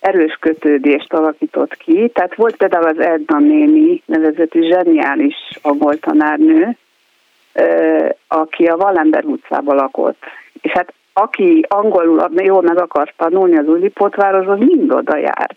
erős 0.00 0.36
kötődést 0.40 1.12
alakított 1.12 1.76
ki. 1.76 2.10
Tehát 2.14 2.34
volt 2.34 2.56
például 2.56 2.86
az 2.86 2.98
Edna 2.98 3.38
néni 3.38 4.02
nevezetű 4.06 4.60
zseniális 4.60 5.34
angol 5.62 5.98
tanárnő, 5.98 6.76
aki 8.28 8.64
a 8.64 8.74
Wallenberg 8.74 9.28
utcában 9.28 9.76
lakott. 9.76 10.22
És 10.60 10.70
hát 10.70 10.92
aki 11.12 11.64
angolul 11.68 12.30
jól 12.34 12.62
meg 12.62 12.80
akart 12.80 13.14
tanulni 13.16 13.56
az 13.56 13.68
Újlipótvárosban, 13.68 14.58
mind 14.58 14.92
oda 14.92 15.16
járt. 15.16 15.56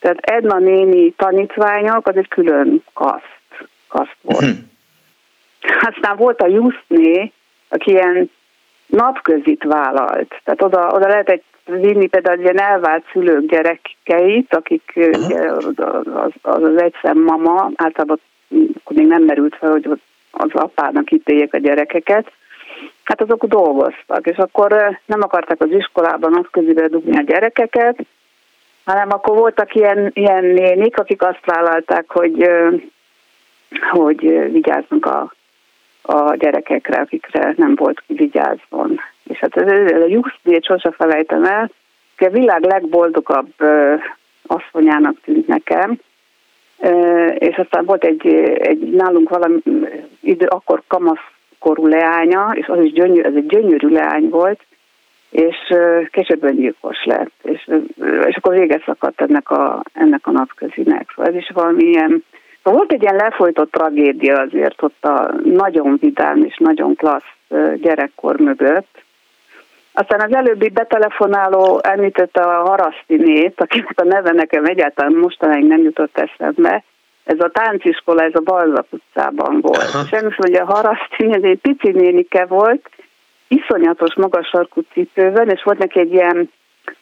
Tehát 0.00 0.18
Edna 0.20 0.58
néni 0.58 1.10
tanítványok, 1.10 2.06
az 2.06 2.16
egy 2.16 2.28
külön 2.28 2.82
kaszt, 2.92 3.68
kaszt 3.88 4.16
volt. 4.20 4.72
Aztán 5.80 6.16
volt 6.16 6.40
a 6.40 6.46
Justné, 6.46 7.32
aki 7.68 7.90
ilyen 7.90 8.30
napközit 8.86 9.62
vállalt. 9.62 10.40
Tehát 10.44 10.62
oda, 10.62 10.88
oda 10.92 11.08
lehetett 11.08 11.42
vinni 11.64 12.06
például 12.06 12.40
ilyen 12.40 12.60
elvált 12.60 13.04
szülők 13.12 13.46
gyerekeit, 13.46 14.54
akik 14.54 14.98
az, 15.56 15.74
az, 16.14 16.32
az 16.42 16.82
egyszem 16.82 17.18
mama, 17.18 17.70
általában 17.74 18.20
akkor 18.74 18.96
még 18.96 19.06
nem 19.06 19.22
merült 19.22 19.56
fel, 19.56 19.70
hogy 19.70 19.88
az 20.30 20.50
apának 20.52 21.10
ítéljék 21.10 21.54
a 21.54 21.58
gyerekeket, 21.58 22.32
hát 23.04 23.20
azok 23.20 23.44
dolgoztak, 23.44 24.26
és 24.26 24.36
akkor 24.36 24.98
nem 25.06 25.22
akarták 25.22 25.60
az 25.60 25.70
iskolában 25.70 26.34
azt 26.34 26.50
közébe 26.50 26.88
dugni 26.88 27.16
a 27.16 27.22
gyerekeket, 27.22 27.98
hanem 28.84 29.10
akkor 29.10 29.36
voltak 29.36 29.74
ilyen, 29.74 30.10
ilyen 30.14 30.44
nénik, 30.44 30.98
akik 30.98 31.22
azt 31.22 31.44
vállalták, 31.44 32.10
hogy, 32.10 32.50
hogy 33.90 34.50
vigyázzunk 34.52 35.06
a, 35.06 35.32
a 36.06 36.34
gyerekekre, 36.34 37.00
akikre 37.00 37.54
nem 37.56 37.74
volt 37.74 38.02
ki 38.06 38.14
vigyázzon. 38.14 39.00
És 39.24 39.38
hát 39.38 39.56
ez, 39.56 39.92
a 40.02 40.06
Juxdét 40.06 40.64
sose 40.64 40.90
felejtem 40.90 41.44
el, 41.44 41.70
a 42.16 42.28
világ 42.28 42.62
legboldogabb 42.62 43.52
asszonyának 44.46 45.16
tűnt 45.24 45.46
nekem, 45.46 45.98
és 47.34 47.56
aztán 47.56 47.84
volt 47.84 48.04
egy, 48.04 48.26
egy 48.58 48.78
nálunk 48.78 49.28
valami 49.28 49.60
idő, 50.20 50.46
akkor 50.46 50.82
kamaszkorú 50.86 51.86
leánya, 51.86 52.50
és 52.54 52.66
az 52.66 52.84
is 52.84 52.92
gyönyörű, 52.92 53.20
ez 53.20 53.34
egy 53.34 53.46
gyönyörű 53.46 53.88
leány 53.88 54.28
volt, 54.28 54.60
és 55.30 55.56
később 56.10 56.42
öngyilkos 56.42 57.04
lett, 57.04 57.32
és, 57.42 57.70
és 58.26 58.36
akkor 58.36 58.54
vége 58.54 58.82
szakadt 58.86 59.20
ennek 59.20 59.50
a, 59.50 59.82
ennek 59.92 60.26
a 60.26 60.30
napközinek. 60.30 61.12
Szóval 61.14 61.32
ez 61.32 61.38
is 61.38 61.50
valami 61.54 61.84
ilyen, 61.84 62.24
volt 62.70 62.92
egy 62.92 63.02
ilyen 63.02 63.16
lefolytott 63.16 63.70
tragédia 63.70 64.40
azért 64.40 64.82
ott 64.82 65.04
a 65.04 65.30
nagyon 65.44 65.96
vidám 66.00 66.44
és 66.44 66.56
nagyon 66.56 66.94
klassz 66.96 67.34
gyerekkor 67.76 68.36
mögött, 68.40 69.02
aztán 69.96 70.20
az 70.20 70.34
előbbi 70.34 70.68
betelefonáló 70.68 71.80
említette 71.82 72.40
a 72.40 72.68
Harasztinét, 72.68 73.60
akinek 73.60 74.00
a 74.00 74.04
neve 74.04 74.32
nekem 74.32 74.64
egyáltalán 74.64 75.12
mostanáig 75.12 75.64
nem 75.64 75.82
jutott 75.82 76.18
eszembe. 76.18 76.84
Ez 77.24 77.40
a 77.40 77.50
tánciskola, 77.52 78.22
ez 78.22 78.34
a 78.34 78.40
Balzak 78.40 78.86
utcában 78.90 79.60
volt. 79.60 79.76
Aha. 79.76 80.02
És 80.04 80.10
emlékszem, 80.10 80.50
hogy 80.50 80.54
a 80.54 80.64
Harasztin, 80.64 81.34
ez 81.34 81.42
egy 81.42 81.58
pici 81.58 81.90
nénike 81.90 82.44
volt, 82.44 82.88
iszonyatos 83.48 84.14
magas 84.14 84.48
sarkú 84.48 84.80
cipőben, 84.92 85.48
és 85.48 85.62
volt 85.62 85.78
neki 85.78 85.98
egy 85.98 86.12
ilyen 86.12 86.50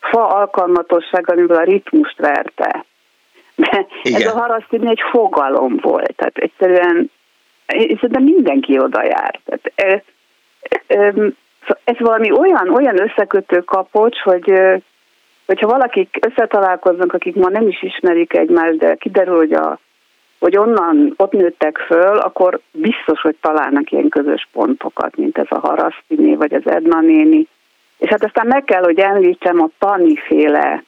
fa 0.01 0.29
alkalmatosság, 0.29 1.31
amivel 1.31 1.57
a 1.57 1.65
ritmust 1.65 2.19
verte. 2.19 2.85
De 3.55 3.87
Igen. 4.03 4.21
ez 4.21 4.35
a 4.35 4.39
Harasztin 4.39 4.89
egy 4.89 5.01
fogalom 5.11 5.77
volt, 5.81 6.15
tehát 6.17 6.37
egyszerűen 6.37 7.11
szerintem 7.67 8.23
mindenki 8.23 8.79
oda 8.79 9.05
járt. 9.05 9.41
Tehát, 9.45 9.73
e, 9.75 10.05
ez 11.85 11.99
valami 11.99 12.31
olyan, 12.31 12.69
olyan 12.69 13.01
összekötő 13.01 13.61
kapocs, 13.61 14.19
hogy 14.19 14.53
hogyha 15.47 15.67
valakik 15.67 16.19
összetalálkoznak, 16.21 17.13
akik 17.13 17.35
ma 17.35 17.49
nem 17.49 17.69
is 17.69 17.83
ismerik 17.83 18.35
egymást, 18.35 18.79
de 18.79 18.95
kiderül, 18.95 19.37
hogy, 19.37 19.53
a, 19.53 19.79
hogy 20.39 20.57
onnan 20.57 21.15
ott 21.17 21.33
nőttek 21.33 21.79
föl, 21.79 22.19
akkor 22.19 22.61
biztos, 22.71 23.21
hogy 23.21 23.37
találnak 23.41 23.91
ilyen 23.91 24.09
közös 24.09 24.49
pontokat, 24.53 25.17
mint 25.17 25.39
ez 25.39 25.47
a 25.49 25.59
Harasztiné, 25.59 26.35
vagy 26.35 26.55
az 26.55 26.67
Edna 26.67 27.01
néni. 27.01 27.47
És 27.99 28.09
hát 28.09 28.25
aztán 28.25 28.47
meg 28.47 28.65
kell, 28.65 28.83
hogy 28.83 28.99
említsem 28.99 29.61
a 29.61 29.69
taniféle 29.79 30.85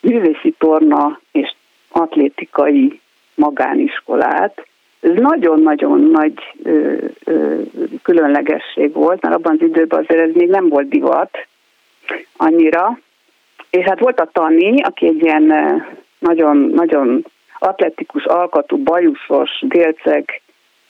művészi 0.00 0.54
torna 0.58 1.20
és 1.32 1.54
atlétikai 2.00 3.00
magániskolát, 3.34 4.66
ez 5.00 5.10
nagyon-nagyon 5.14 6.00
nagy 6.00 6.54
ö, 6.62 6.94
ö, 7.24 7.60
különlegesség 8.02 8.92
volt, 8.92 9.22
mert 9.22 9.34
abban 9.34 9.56
az 9.60 9.66
időben 9.68 9.98
azért 9.98 10.28
ez 10.28 10.34
még 10.34 10.48
nem 10.48 10.68
volt 10.68 10.88
divat 10.88 11.46
annyira. 12.36 12.98
És 13.70 13.84
hát 13.84 13.98
volt 13.98 14.20
a 14.20 14.28
Tani, 14.32 14.82
aki 14.82 15.06
egy 15.06 15.22
ilyen 15.22 15.52
nagyon-nagyon 16.18 17.24
atletikus, 17.58 18.24
alkatú, 18.24 18.76
bajuszos, 18.76 19.50
délceg 19.60 20.42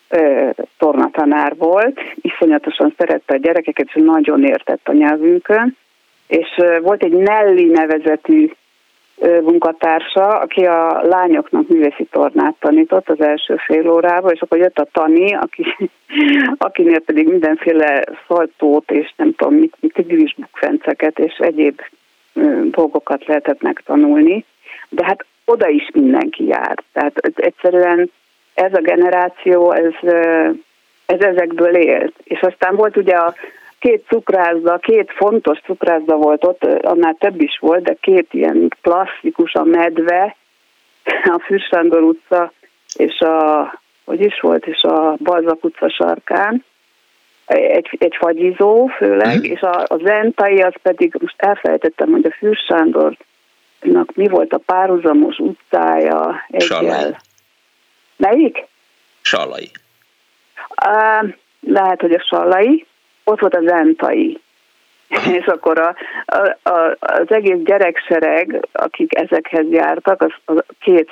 ö, 0.09 0.51
tornatanár 0.79 1.57
volt, 1.57 2.01
iszonyatosan 2.15 2.95
szerette 2.99 3.35
a 3.35 3.39
gyerekeket, 3.39 3.87
és 3.95 4.03
nagyon 4.05 4.45
értett 4.45 4.89
a 4.89 4.93
nyelvünkön. 4.93 5.77
És 6.27 6.49
ö, 6.57 6.79
volt 6.81 7.03
egy 7.05 7.13
Nelly 7.13 7.65
nevezetű 7.65 8.51
munkatársa, 9.21 10.29
aki 10.29 10.65
a 10.65 11.01
lányoknak 11.03 11.69
művészi 11.69 12.05
tornát 12.11 12.55
tanított 12.61 13.09
az 13.09 13.21
első 13.21 13.57
fél 13.57 13.91
órában, 13.91 14.33
és 14.33 14.41
akkor 14.41 14.59
jött 14.59 14.79
a 14.79 14.89
Tani, 14.93 15.35
aki, 15.35 15.67
akinél 16.69 17.01
pedig 17.01 17.29
mindenféle 17.29 18.05
szaltót 18.29 18.91
és 18.91 19.13
nem 19.17 19.35
tudom 19.35 19.55
mit, 19.55 19.77
mit 19.81 19.93
tigrisbukfenceket 19.93 21.19
és 21.19 21.37
egyéb 21.39 21.81
dolgokat 22.71 23.27
lehetett 23.27 23.63
megtanulni, 23.63 24.45
de 24.89 25.05
hát 25.05 25.25
oda 25.45 25.69
is 25.69 25.91
mindenki 25.93 26.47
jár. 26.47 26.83
Tehát 26.93 27.19
egyszerűen 27.35 28.11
ez 28.55 28.75
a 28.75 28.81
generáció, 28.81 29.73
ez, 29.73 29.93
ez 31.07 31.21
ezekből 31.21 31.75
élt. 31.77 32.15
És 32.25 32.41
aztán 32.41 32.77
volt 32.77 32.97
ugye 32.97 33.15
a 33.15 33.35
két 33.87 34.05
cukrászda, 34.09 34.79
két 34.79 35.13
fontos 35.13 35.59
cukrászda 35.65 36.17
volt 36.17 36.45
ott, 36.45 36.65
annál 36.65 37.17
több 37.19 37.41
is 37.41 37.59
volt, 37.61 37.83
de 37.83 37.97
két 38.01 38.29
ilyen 38.31 38.69
klasszikus, 38.81 39.53
a 39.55 39.65
medve, 39.65 40.37
a 41.37 41.43
Fürsándor 41.47 42.03
utca 42.03 42.53
és 42.97 43.21
a, 43.21 43.81
hogy 44.05 44.21
is 44.21 44.41
volt, 44.41 44.67
és 44.67 44.83
a 44.83 45.17
Balzak 45.19 45.65
utca 45.65 45.91
sarkán, 45.91 46.65
egy, 47.47 47.89
egy 47.99 48.17
fagyizó 48.19 48.87
főleg, 48.87 49.39
mm. 49.39 49.43
és 49.43 49.61
a, 49.61 49.85
a 49.87 49.97
zentai 50.05 50.61
az 50.63 50.75
pedig, 50.83 51.17
most 51.21 51.43
elfelejtettem, 51.43 52.11
hogy 52.11 52.25
a 52.25 52.35
Fürsándornak 52.39 54.15
mi 54.15 54.29
volt 54.29 54.53
a 54.53 54.59
párhuzamos 54.67 55.39
utcája. 55.39 56.47
Salai. 56.59 57.17
Melyik? 58.17 58.67
Salai. 59.21 59.71
Uh, 60.87 61.35
lehet, 61.61 62.01
hogy 62.01 62.13
a 62.13 62.25
Salai 62.29 62.87
ott 63.27 63.41
volt 63.41 63.55
a 63.55 63.63
zentai. 63.67 64.41
És 65.09 65.47
akkor 65.47 65.79
a, 65.79 65.95
a, 66.27 66.71
a, 66.71 66.97
az 67.01 67.31
egész 67.31 67.59
gyereksereg, 67.65 68.67
akik 68.73 69.19
ezekhez 69.19 69.71
jártak, 69.71 70.23
az, 70.23 70.33
az 70.45 70.65
két 70.81 71.11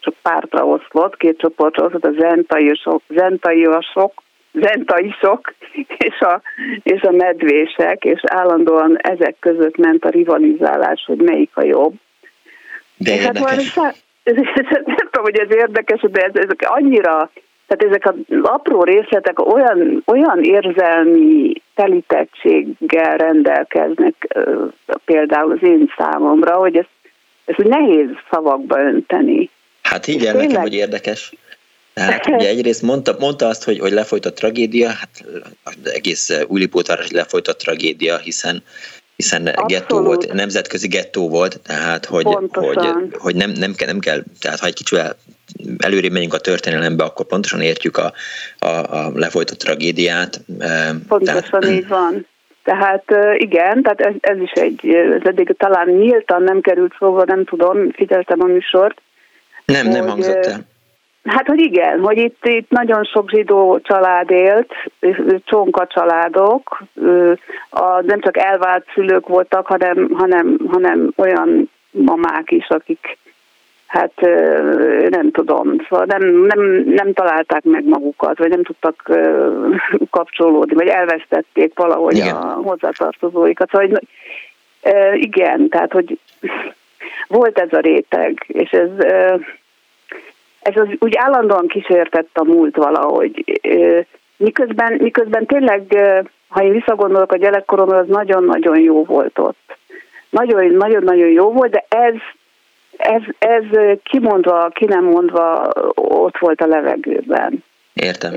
csak 0.00 0.14
pártra 0.22 0.66
oszlott, 0.66 1.16
két 1.16 1.38
csoportra 1.38 1.84
oszlott, 1.84 2.04
a 2.04 2.12
zentaiosok, 2.18 3.02
zentaiosok, 3.08 4.22
zentaisok 4.52 5.54
és 5.98 6.20
a, 6.20 6.40
és 6.82 7.02
a 7.02 7.10
medvések, 7.10 8.04
és 8.04 8.20
állandóan 8.26 8.98
ezek 9.00 9.36
között 9.40 9.76
ment 9.76 10.04
a 10.04 10.08
rivalizálás, 10.08 11.04
hogy 11.06 11.18
melyik 11.18 11.50
a 11.54 11.64
jobb. 11.64 11.94
De 12.96 13.14
és 13.14 13.24
hát 13.24 13.36
érdekes. 13.36 13.74
Hát, 13.74 13.96
nem 14.86 15.08
tudom, 15.10 15.22
hogy 15.22 15.38
ez 15.38 15.56
érdekes, 15.56 16.00
de 16.00 16.20
ez, 16.20 16.32
ezek 16.34 16.64
annyira 16.68 17.30
tehát 17.66 17.94
ezek 17.94 18.06
az 18.06 18.38
apró 18.42 18.82
részletek 18.82 19.52
olyan, 19.54 20.02
olyan 20.06 20.42
érzelmi 20.42 21.52
telítettséggel 21.74 23.16
rendelkeznek 23.16 24.36
például 25.04 25.52
az 25.52 25.62
én 25.68 25.92
számomra, 25.96 26.54
hogy 26.56 26.76
ezt, 26.76 26.88
ezt 27.44 27.68
nehéz 27.68 28.08
szavakba 28.30 28.80
önteni. 28.80 29.50
Hát 29.82 30.06
így 30.06 30.24
el 30.24 30.34
nekem, 30.34 30.60
hogy 30.60 30.74
érdekes. 30.74 31.32
Hát 31.94 32.26
ugye 32.26 32.48
egyrészt 32.48 32.82
mondta, 32.82 33.16
mondta 33.18 33.46
azt, 33.46 33.64
hogy, 33.64 33.78
hogy 33.78 33.92
lefolyt 33.92 34.26
a 34.26 34.32
tragédia, 34.32 34.88
hát 34.88 35.24
az 35.64 35.92
egész 35.92 36.44
Újlipótváros 36.46 37.10
lefolyt 37.10 37.48
a 37.48 37.56
tragédia, 37.56 38.16
hiszen 38.16 38.62
hiszen 39.16 39.46
Abszolút. 39.46 39.70
gettó 39.70 40.00
volt, 40.00 40.32
nemzetközi 40.32 40.88
gettó 40.88 41.28
volt, 41.28 41.60
tehát 41.60 42.04
hogy, 42.04 42.26
hogy, 42.52 42.78
hogy 43.12 43.36
nem, 43.36 43.50
nem, 43.50 43.74
kell, 43.74 43.86
nem 43.86 43.98
kell, 43.98 44.22
tehát 44.40 44.60
ha 44.60 44.66
egy 44.66 44.74
kicsivel 44.74 45.16
előrébb 45.78 46.12
megyünk 46.12 46.34
a 46.34 46.38
történelembe, 46.38 47.04
akkor 47.04 47.26
pontosan 47.26 47.60
értjük 47.60 47.96
a, 47.96 48.12
a, 48.58 48.66
a 48.66 49.10
lefolytott 49.14 49.58
tragédiát. 49.58 50.40
Pontosan 51.08 51.60
tehát, 51.60 51.76
így 51.76 51.88
van. 51.88 52.26
Tehát 52.64 53.04
igen, 53.36 53.82
tehát 53.82 54.00
ez, 54.00 54.14
ez 54.20 54.38
is 54.38 54.50
egy, 54.50 54.88
ez 54.88 55.20
eddig 55.24 55.54
talán 55.58 55.88
nyíltan 55.88 56.42
nem 56.42 56.60
került 56.60 56.94
szóba, 56.98 57.24
nem 57.24 57.44
tudom, 57.44 57.90
figyeltem 57.92 58.40
a 58.40 58.46
műsort. 58.46 59.00
Nem, 59.64 59.86
hogy, 59.86 59.94
nem 59.94 60.08
hangzott 60.08 60.46
el. 60.46 60.72
Hát, 61.24 61.46
hogy 61.46 61.60
igen, 61.60 62.00
hogy 62.00 62.18
itt, 62.18 62.46
itt 62.46 62.70
nagyon 62.70 63.04
sok 63.04 63.30
zsidó 63.30 63.80
család 63.82 64.30
élt, 64.30 64.72
csonka 65.44 65.86
családok, 65.86 66.82
a, 67.70 68.00
nem 68.02 68.20
csak 68.20 68.36
elvált 68.38 68.86
szülők 68.94 69.26
voltak, 69.26 69.66
hanem, 69.66 70.10
hanem, 70.14 70.58
hanem 70.70 71.12
olyan 71.16 71.70
mamák 71.90 72.50
is, 72.50 72.68
akik 72.68 73.18
hát 73.86 74.12
nem 75.08 75.30
tudom, 75.30 75.76
szóval 75.88 76.04
nem, 76.04 76.22
nem, 76.22 76.60
nem 76.86 77.12
találták 77.12 77.62
meg 77.62 77.84
magukat, 77.84 78.38
vagy 78.38 78.48
nem 78.48 78.62
tudtak 78.62 79.10
kapcsolódni, 80.16 80.74
vagy 80.74 80.88
elvesztették 80.88 81.78
valahogy 81.78 82.16
igen. 82.16 82.34
a 82.34 82.52
hozzátartozóikat. 82.52 83.70
Szóval 83.70 83.88
hogy, 83.88 84.08
igen, 85.22 85.68
tehát 85.68 85.92
hogy 85.92 86.18
volt 87.28 87.58
ez 87.58 87.72
a 87.72 87.80
réteg, 87.80 88.44
és 88.46 88.70
ez, 88.70 88.88
ez 90.64 90.76
az 90.76 90.88
úgy 90.98 91.16
állandóan 91.16 91.66
kísértett 91.66 92.30
a 92.32 92.44
múlt 92.44 92.76
valahogy. 92.76 93.60
Miközben, 94.36 94.92
miközben 94.92 95.46
tényleg, 95.46 95.82
ha 96.48 96.62
én 96.62 96.72
visszagondolok 96.72 97.32
a 97.32 97.36
gyerekkoromra, 97.36 97.96
az 97.98 98.08
nagyon-nagyon 98.08 98.80
jó 98.80 99.04
volt 99.04 99.38
ott. 99.38 99.76
Nagyon-nagyon 100.30 101.28
jó 101.28 101.52
volt, 101.52 101.70
de 101.70 101.84
ez 101.88 102.14
ez, 102.96 103.22
ez 103.38 103.64
kimondva, 104.02 104.68
ki 104.68 104.84
nem 104.84 105.04
mondva 105.04 105.72
ott 105.94 106.38
volt 106.38 106.60
a 106.60 106.66
levegőben. 106.66 107.64
Értem. 107.92 108.34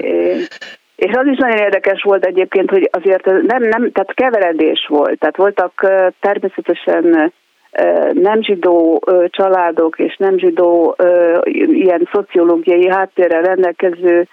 És 0.95 1.11
az 1.11 1.25
is 1.25 1.37
nagyon 1.37 1.57
érdekes 1.57 2.01
volt 2.01 2.25
egyébként, 2.25 2.69
hogy 2.69 2.89
azért 2.91 3.25
nem, 3.25 3.63
nem, 3.63 3.91
tehát 3.91 4.13
keveredés 4.13 4.85
volt. 4.89 5.19
Tehát 5.19 5.35
voltak 5.35 5.85
természetesen 6.19 7.33
nem 8.13 8.41
zsidó 8.41 9.03
családok 9.29 9.99
és 9.99 10.15
nem 10.17 10.37
zsidó 10.37 10.95
ilyen 11.65 12.09
szociológiai 12.11 12.87
háttérrel 12.89 13.41
rendelkező 13.41 14.27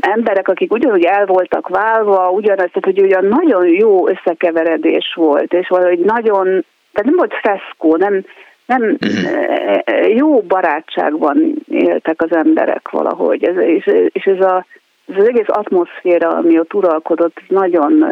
emberek, 0.00 0.48
akik 0.48 0.72
ugyanúgy 0.72 1.04
el 1.04 1.26
voltak 1.26 1.68
válva, 1.68 2.30
ugyanaz, 2.30 2.68
tehát 2.72 2.84
hogy 2.84 3.00
ugyan 3.00 3.24
nagyon 3.24 3.66
jó 3.66 4.08
összekeveredés 4.08 5.12
volt, 5.14 5.52
és 5.52 5.68
valahogy 5.68 5.98
nagyon, 5.98 6.44
tehát 6.92 7.04
nem 7.04 7.16
volt 7.16 7.34
feszkó, 7.42 7.96
nem, 7.96 8.24
nem 8.66 8.82
uh-huh. 8.82 10.16
jó 10.16 10.40
barátságban 10.40 11.54
éltek 11.68 12.22
az 12.22 12.36
emberek 12.36 12.90
valahogy, 12.90 13.44
ez, 13.44 13.56
és, 13.56 13.90
és 14.12 14.24
ez, 14.24 14.40
a, 14.40 14.66
ez 15.06 15.14
az 15.18 15.28
egész 15.28 15.48
atmoszféra, 15.48 16.28
ami 16.28 16.58
ott 16.58 16.74
uralkodott, 16.74 17.40
nagyon, 17.48 18.04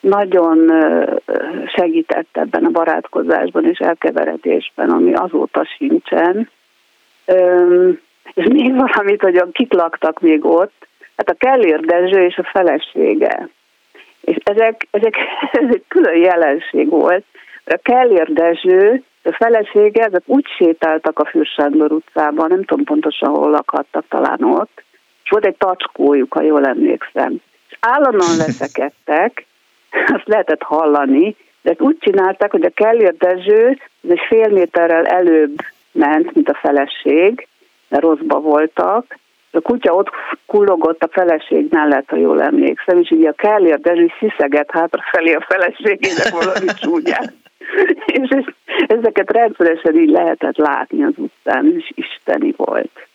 nagyon 0.00 0.72
segített 1.66 2.28
ebben 2.32 2.64
a 2.64 2.70
barátkozásban 2.70 3.64
és 3.64 3.78
elkeveredésben, 3.78 4.90
ami 4.90 5.12
azóta 5.12 5.64
sincsen. 5.76 6.50
És 8.34 8.44
még 8.44 8.74
valamit, 8.74 9.22
hogy 9.22 9.42
kik 9.52 9.72
laktak 9.72 10.20
még 10.20 10.44
ott, 10.44 10.86
hát 11.16 11.30
a 11.30 11.34
Kellér 11.34 11.80
Dezső 11.80 12.24
és 12.24 12.36
a 12.36 12.42
felesége. 12.52 13.48
És 14.20 14.36
ezek, 14.42 14.88
ezek, 14.90 15.14
ez 15.62 15.68
egy 15.68 15.84
külön 15.88 16.16
jelenség 16.16 16.88
volt. 16.88 17.24
A 17.64 17.78
Kellér 17.82 18.32
Dezső 18.32 19.02
a 19.22 19.32
felesége, 19.32 20.04
ezek 20.04 20.22
úgy 20.26 20.46
sétáltak 20.56 21.18
a 21.18 21.24
Fürsándor 21.24 21.92
utcában, 21.92 22.48
nem 22.48 22.64
tudom 22.64 22.84
pontosan 22.84 23.28
hol 23.28 23.50
lakhattak, 23.50 24.04
talán 24.08 24.42
ott, 24.42 24.82
és 25.24 25.30
volt 25.30 25.46
egy 25.46 25.56
tacskójuk, 25.56 26.32
ha 26.32 26.42
jól 26.42 26.66
emlékszem. 26.66 27.36
És 27.68 27.76
állandóan 27.80 28.36
veszekedtek, 28.46 29.46
azt 29.90 30.26
lehetett 30.26 30.62
hallani, 30.62 31.36
de 31.62 31.70
ezt 31.70 31.80
úgy 31.80 31.96
csinálták, 32.00 32.50
hogy 32.50 32.64
a 32.64 32.70
Kellér 32.74 33.16
Dezső 33.16 33.68
ez 34.04 34.10
egy 34.10 34.20
fél 34.28 34.48
méterrel 34.48 35.06
előbb 35.06 35.54
ment, 35.92 36.34
mint 36.34 36.48
a 36.48 36.58
feleség, 36.60 37.46
mert 37.88 38.02
rosszba 38.02 38.40
voltak, 38.40 39.18
a 39.50 39.60
kutya 39.60 39.94
ott 39.94 40.10
kullogott 40.46 41.02
a 41.02 41.08
feleség 41.08 41.66
mellett, 41.70 42.08
ha 42.08 42.16
jól 42.16 42.42
emlékszem, 42.42 42.98
és 42.98 43.10
így 43.10 43.26
a 43.26 43.32
Kellér 43.32 43.80
Dezső 43.80 44.12
sziszeget 44.18 44.70
hátrafelé 44.70 45.32
a 45.32 45.46
feleségének 45.48 46.28
valami 46.30 46.66
csúnyát. 46.80 47.32
és 48.06 48.44
ezeket 48.86 49.30
rendszeresen 49.30 49.98
így 49.98 50.10
lehetett 50.10 50.56
látni 50.56 51.02
az 51.02 51.12
utcán, 51.16 51.74
és 51.76 51.92
isteni 51.94 52.54
volt. 52.56 53.06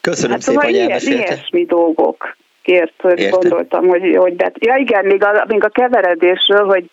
Köszönöm 0.00 0.30
hát, 0.30 0.40
szépen, 0.40 0.62
szóval 0.62 0.64
hogy 0.64 0.76
elmesélte. 0.76 1.24
Ilyesmi 1.24 1.64
dolgok 1.64 2.36
kért, 2.64 3.04
Értem. 3.04 3.30
gondoltam, 3.30 3.86
hogy, 3.86 4.16
hogy 4.16 4.34
bet... 4.34 4.56
ja 4.58 4.76
igen, 4.76 5.04
még 5.04 5.24
a, 5.24 5.44
még 5.48 5.64
a 5.64 5.68
keveredésről, 5.68 6.64
hogy, 6.64 6.84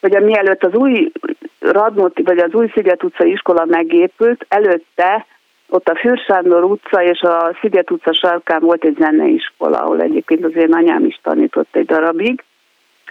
hogy 0.00 0.22
mielőtt 0.22 0.64
az 0.64 0.74
új 0.74 1.12
Radnóti, 1.60 2.22
vagy 2.22 2.38
az 2.38 2.52
új 2.52 2.70
Sziget 2.74 3.02
utca 3.02 3.24
iskola 3.24 3.64
megépült, 3.64 4.46
előtte 4.48 5.26
ott 5.68 5.88
a 5.88 5.96
Fürsándor 5.96 6.64
utca 6.64 7.02
és 7.02 7.20
a 7.20 7.56
Sziget 7.60 7.90
utca 7.90 8.12
sarkán 8.12 8.60
volt 8.60 8.84
egy 8.84 8.96
zeneiskola, 8.98 9.82
ahol 9.82 10.00
egyébként 10.00 10.44
az 10.44 10.56
én 10.56 10.72
anyám 10.72 11.04
is 11.04 11.20
tanított 11.22 11.76
egy 11.76 11.86
darabig, 11.86 12.44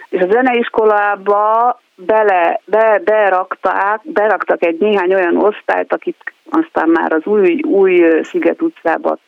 és 0.08 0.20
a 0.20 0.30
zeneiskolába 0.30 1.80
bele, 1.94 2.60
be, 2.64 3.00
berakták, 3.04 4.00
beraktak 4.02 4.64
egy 4.64 4.76
néhány 4.78 5.14
olyan 5.14 5.36
osztályt, 5.36 5.92
akik 5.92 6.34
aztán 6.50 6.88
már 6.88 7.12
az 7.12 7.26
új, 7.26 7.60
új 7.62 8.22
Sziget 8.22 8.62
utcába 8.62 9.18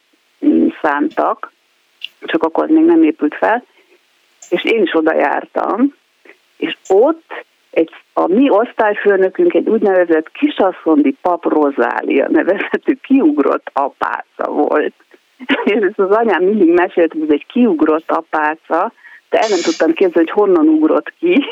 szántak, 0.82 1.52
csak 2.20 2.42
akkor 2.42 2.68
még 2.68 2.84
nem 2.84 3.02
épült 3.02 3.34
fel, 3.34 3.64
és 4.48 4.64
én 4.64 4.82
is 4.82 4.94
oda 4.94 5.14
jártam, 5.14 5.94
és 6.56 6.76
ott 6.88 7.44
egy, 7.70 7.90
a 8.12 8.26
mi 8.26 8.50
osztályfőnökünk 8.50 9.54
egy 9.54 9.68
úgynevezett 9.68 10.30
kisasszondi 10.32 11.16
pap 11.22 11.44
Rozália 11.44 12.28
nevezetű 12.28 12.94
kiugrott 13.02 13.70
apáca 13.72 14.50
volt. 14.50 14.94
És 15.64 15.80
ezt 15.80 15.98
az 15.98 16.10
anyám 16.10 16.42
mindig 16.42 16.68
mesélt, 16.68 17.12
hogy 17.12 17.22
ez 17.22 17.30
egy 17.30 17.46
kiugrott 17.46 18.10
apáca, 18.10 18.92
de 19.30 19.38
el 19.38 19.48
nem 19.48 19.60
tudtam 19.62 19.92
képzelni, 19.92 20.28
hogy 20.28 20.44
honnan 20.44 20.68
ugrott 20.68 21.12
ki, 21.18 21.44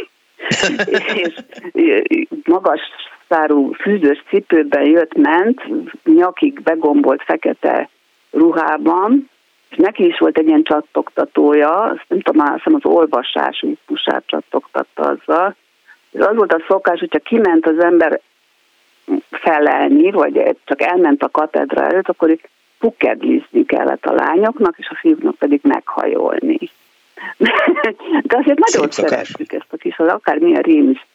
és 1.14 1.34
magas 2.44 2.80
szárú 3.28 3.72
fűzős 3.72 4.22
cipőben 4.28 4.84
jött, 4.84 5.14
ment, 5.14 5.62
nyakig 6.04 6.62
begombolt 6.62 7.22
fekete 7.22 7.88
ruhában, 8.30 9.30
neki 9.76 10.06
is 10.06 10.18
volt 10.18 10.38
egy 10.38 10.46
ilyen 10.46 10.62
csattogtatója, 10.62 11.70
azt 11.70 12.04
nem 12.08 12.20
tudom, 12.20 12.46
azt 12.46 12.66
az 12.66 12.84
olvasás, 12.84 13.64
pusát 13.86 14.22
csattogtatta 14.26 15.02
azzal, 15.02 15.54
és 16.10 16.20
az 16.20 16.36
volt 16.36 16.52
a 16.52 16.64
szokás, 16.68 16.98
hogyha 16.98 17.18
kiment 17.18 17.66
az 17.66 17.78
ember 17.78 18.20
felelni, 19.30 20.10
vagy 20.10 20.56
csak 20.64 20.82
elment 20.82 21.22
a 21.22 21.28
katedra 21.28 21.86
előtt, 21.86 22.08
akkor 22.08 22.38
pukedlizni 22.78 23.64
kellett 23.64 24.06
a 24.06 24.12
lányoknak, 24.12 24.78
és 24.78 24.88
a 24.88 24.94
fiúknak 24.94 25.34
pedig 25.34 25.60
meghajolni. 25.62 26.58
De 28.28 28.36
azért 28.36 28.58
nagyon 28.58 28.90
Szép 28.90 29.06
szerettük 29.06 29.52
ezt 29.52 29.72
a 29.72 29.76
kis, 29.76 29.98
akármilyen 29.98 30.62
rémis 30.62 31.06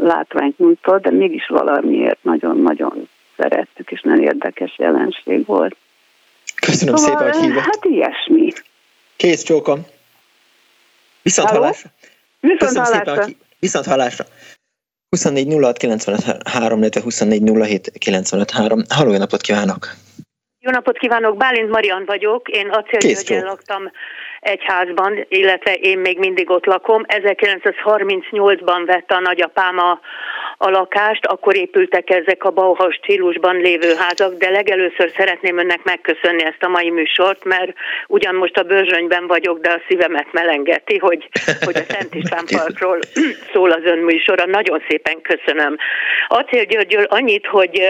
látványt 0.00 0.58
nyújtott, 0.58 1.02
de 1.02 1.10
mégis 1.10 1.46
valamiért 1.46 2.18
nagyon-nagyon 2.22 3.08
szerettük, 3.36 3.90
és 3.90 4.00
nagyon 4.00 4.22
érdekes 4.22 4.78
jelenség 4.78 5.46
volt. 5.46 5.76
Köszönöm 6.70 6.96
szóval, 6.96 7.18
szépen, 7.18 7.32
hogy 7.32 7.42
hívott. 7.42 7.62
Hát 7.62 7.84
ilyesmi. 7.84 8.52
Kész 9.16 9.42
csókom. 9.42 9.86
Viszont 11.22 11.48
Halló? 11.48 11.60
hallásra. 11.60 11.90
Viszont 12.40 12.58
Köszönöm 12.60 12.84
hallásra. 12.84 13.22
Szépen, 13.22 13.36
viszont 13.58 13.86
hallásra. 13.86 14.24
24 15.08 15.54
06 15.60 15.76
95 15.76 16.42
illetve 16.76 17.00
24 17.00 17.42
07 17.42 17.92
95 17.98 18.50
Halló, 18.88 19.10
jó 19.10 19.18
napot 19.18 19.40
kívánok! 19.40 19.88
Jó 20.60 20.70
napot 20.70 20.98
kívánok, 20.98 21.36
Bálint 21.36 21.70
Marian 21.70 22.04
vagyok, 22.06 22.48
én 22.48 22.68
Acélgyörgyen 22.68 23.44
laktam 23.44 23.90
egy 24.40 24.60
házban, 24.64 25.26
illetve 25.28 25.74
én 25.74 25.98
még 25.98 26.18
mindig 26.18 26.50
ott 26.50 26.64
lakom. 26.64 27.04
1938-ban 27.06 28.82
vette 28.86 29.14
a 29.14 29.20
nagyapám 29.20 29.78
a, 29.78 30.00
a 30.60 30.70
lakást, 30.70 31.26
akkor 31.26 31.56
épültek 31.56 32.10
ezek 32.10 32.44
a 32.44 32.50
Bauhaus 32.50 32.94
stílusban 32.94 33.56
lévő 33.56 33.94
házak, 33.94 34.34
de 34.38 34.50
legelőször 34.50 35.12
szeretném 35.16 35.58
önnek 35.58 35.84
megköszönni 35.84 36.44
ezt 36.44 36.62
a 36.62 36.68
mai 36.68 36.90
műsort, 36.90 37.44
mert 37.44 37.72
ugyan 38.06 38.34
most 38.34 38.56
a 38.58 38.62
bőrzsönyben 38.62 39.26
vagyok, 39.26 39.60
de 39.60 39.70
a 39.70 39.80
szívemet 39.88 40.26
melengeti, 40.32 40.98
hogy, 40.98 41.28
hogy 41.60 41.76
a 41.76 41.92
Szent 41.92 42.14
István 42.14 42.44
Parkról 42.56 42.98
szól 43.52 43.70
az 43.70 43.84
ön 43.84 43.98
műsora. 43.98 44.46
Nagyon 44.46 44.82
szépen 44.88 45.20
köszönöm. 45.20 45.76
Acél 46.28 46.64
Györgyől 46.64 47.04
annyit, 47.04 47.46
hogy 47.46 47.82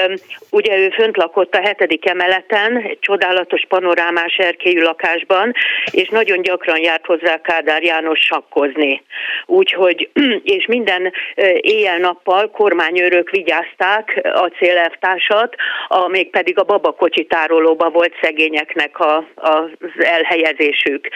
ugye 0.50 0.78
ő 0.78 0.88
fönt 0.88 1.16
lakott 1.16 1.54
a 1.54 1.60
hetedik 1.60 2.08
emeleten, 2.08 2.76
egy 2.76 2.98
csodálatos 3.00 3.64
panorámás 3.68 4.36
erkélyű 4.36 4.82
lakásban, 4.82 5.52
és 5.90 6.08
nagyon 6.08 6.42
gyakran 6.42 6.82
járt 6.82 7.06
hozzá 7.06 7.40
Kádár 7.40 7.82
János 7.82 8.20
sakkozni. 8.20 9.02
Úgyhogy, 9.46 10.10
és 10.42 10.66
minden 10.66 11.12
éjjel-nappal 11.60 12.50
kormányőrök 12.58 13.30
vigyázták 13.30 14.20
a 14.34 14.46
célelvtársat, 14.58 15.54
a, 15.88 16.08
még 16.08 16.30
pedig 16.30 16.58
a 16.58 16.64
babakocsi 16.64 17.24
tárolóba 17.24 17.90
volt 17.90 18.14
szegényeknek 18.22 18.98
a, 18.98 19.16
az 19.34 19.70
elhelyezésük. 19.98 21.08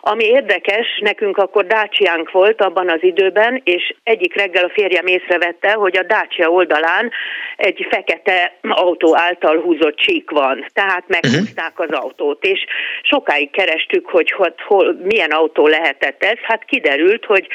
Ami 0.00 0.24
érdekes, 0.24 0.86
nekünk 1.02 1.36
akkor 1.36 1.66
dácsiánk 1.66 2.30
volt 2.30 2.62
abban 2.62 2.88
az 2.90 3.02
időben, 3.02 3.60
és 3.64 3.94
egyik 4.02 4.34
reggel 4.36 4.64
a 4.64 4.70
férjem 4.70 5.06
észrevette, 5.06 5.72
hogy 5.72 5.96
a 5.96 6.02
dácsia 6.02 6.48
oldalán 6.48 7.10
egy 7.56 7.86
fekete 7.90 8.58
autó 8.68 9.16
által 9.16 9.60
húzott 9.60 9.96
csík 9.96 10.30
van. 10.30 10.66
Tehát 10.72 11.04
meghúzták 11.06 11.78
az 11.78 11.90
autót, 11.90 12.44
és 12.44 12.64
sokáig 13.02 13.50
kerestük, 13.50 14.06
hogy 14.06 14.30
hol, 14.30 14.54
hol 14.66 14.96
milyen 15.02 15.30
autó 15.30 15.66
lehetett 15.66 16.22
ez. 16.24 16.38
Hát 16.42 16.64
kiderült, 16.64 17.24
hogy 17.24 17.46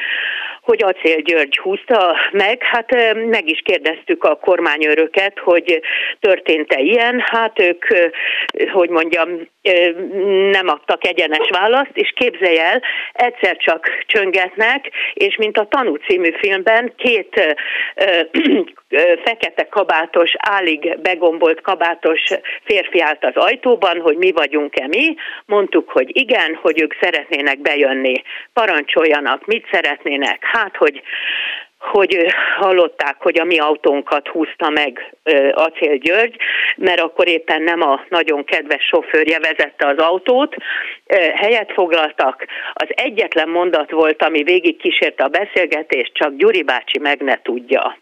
hogy 0.66 0.84
Acél 0.84 1.22
György 1.22 1.58
húzta 1.58 2.16
meg, 2.32 2.64
hát 2.64 2.92
meg 3.30 3.50
is 3.50 3.62
kérdeztük 3.64 4.24
a 4.24 4.36
kormányőröket, 4.36 5.40
hogy 5.40 5.82
történt-e 6.20 6.80
ilyen, 6.80 7.20
hát 7.26 7.60
ők, 7.60 7.86
hogy 8.72 8.90
mondjam, 8.90 9.30
nem 10.52 10.68
adtak 10.68 11.08
egyenes 11.08 11.50
választ, 11.50 11.92
és 11.94 12.14
képzelj 12.16 12.60
el, 12.60 12.82
egyszer 13.14 13.58
csak 13.58 13.90
csöngetnek, 14.06 14.92
és 15.14 15.36
mint 15.36 15.58
a 15.58 15.68
Tanú 15.68 15.96
című 15.96 16.32
filmben 16.32 16.94
két 16.96 17.56
fekete 19.24 19.68
kabátos, 19.68 20.32
álig 20.38 21.00
begombolt 21.02 21.62
kabátos 21.62 22.22
férfi 22.64 23.02
állt 23.02 23.26
az 23.26 23.36
ajtóban, 23.36 24.00
hogy 24.00 24.18
mi 24.18 24.32
vagyunk-e 24.32 24.88
mi, 24.88 25.16
mondtuk, 25.46 25.90
hogy 25.90 26.18
igen, 26.18 26.60
hogy 26.62 26.82
ők 26.82 26.94
szeretnének 27.02 27.60
bejönni, 27.60 28.24
parancsoljanak, 28.54 29.46
mit 29.46 29.68
szeretnének, 29.72 30.40
hát, 30.42 30.76
hogy 30.76 31.02
hogy 31.92 32.34
hallották, 32.58 33.16
hogy 33.20 33.40
a 33.40 33.44
mi 33.44 33.60
autónkat 33.60 34.28
húzta 34.28 34.70
meg 34.70 35.16
Acél 35.54 35.98
György, 35.98 36.36
mert 36.76 37.00
akkor 37.00 37.28
éppen 37.28 37.62
nem 37.62 37.82
a 37.82 38.06
nagyon 38.10 38.44
kedves 38.44 38.84
sofőrje 38.84 39.40
vezette 39.40 39.88
az 39.88 39.98
autót, 39.98 40.56
helyet 41.36 41.72
foglaltak. 41.72 42.46
Az 42.74 42.88
egyetlen 42.90 43.50
mondat 43.50 43.92
volt, 43.92 44.24
ami 44.24 44.44
végig 44.44 44.78
kísérte 44.78 45.24
a 45.24 45.28
beszélgetést, 45.28 46.14
csak 46.14 46.36
Gyuri 46.36 46.64
bácsi 46.64 47.00
meg 47.00 47.22
ne 47.22 47.42
tudja. 47.42 47.98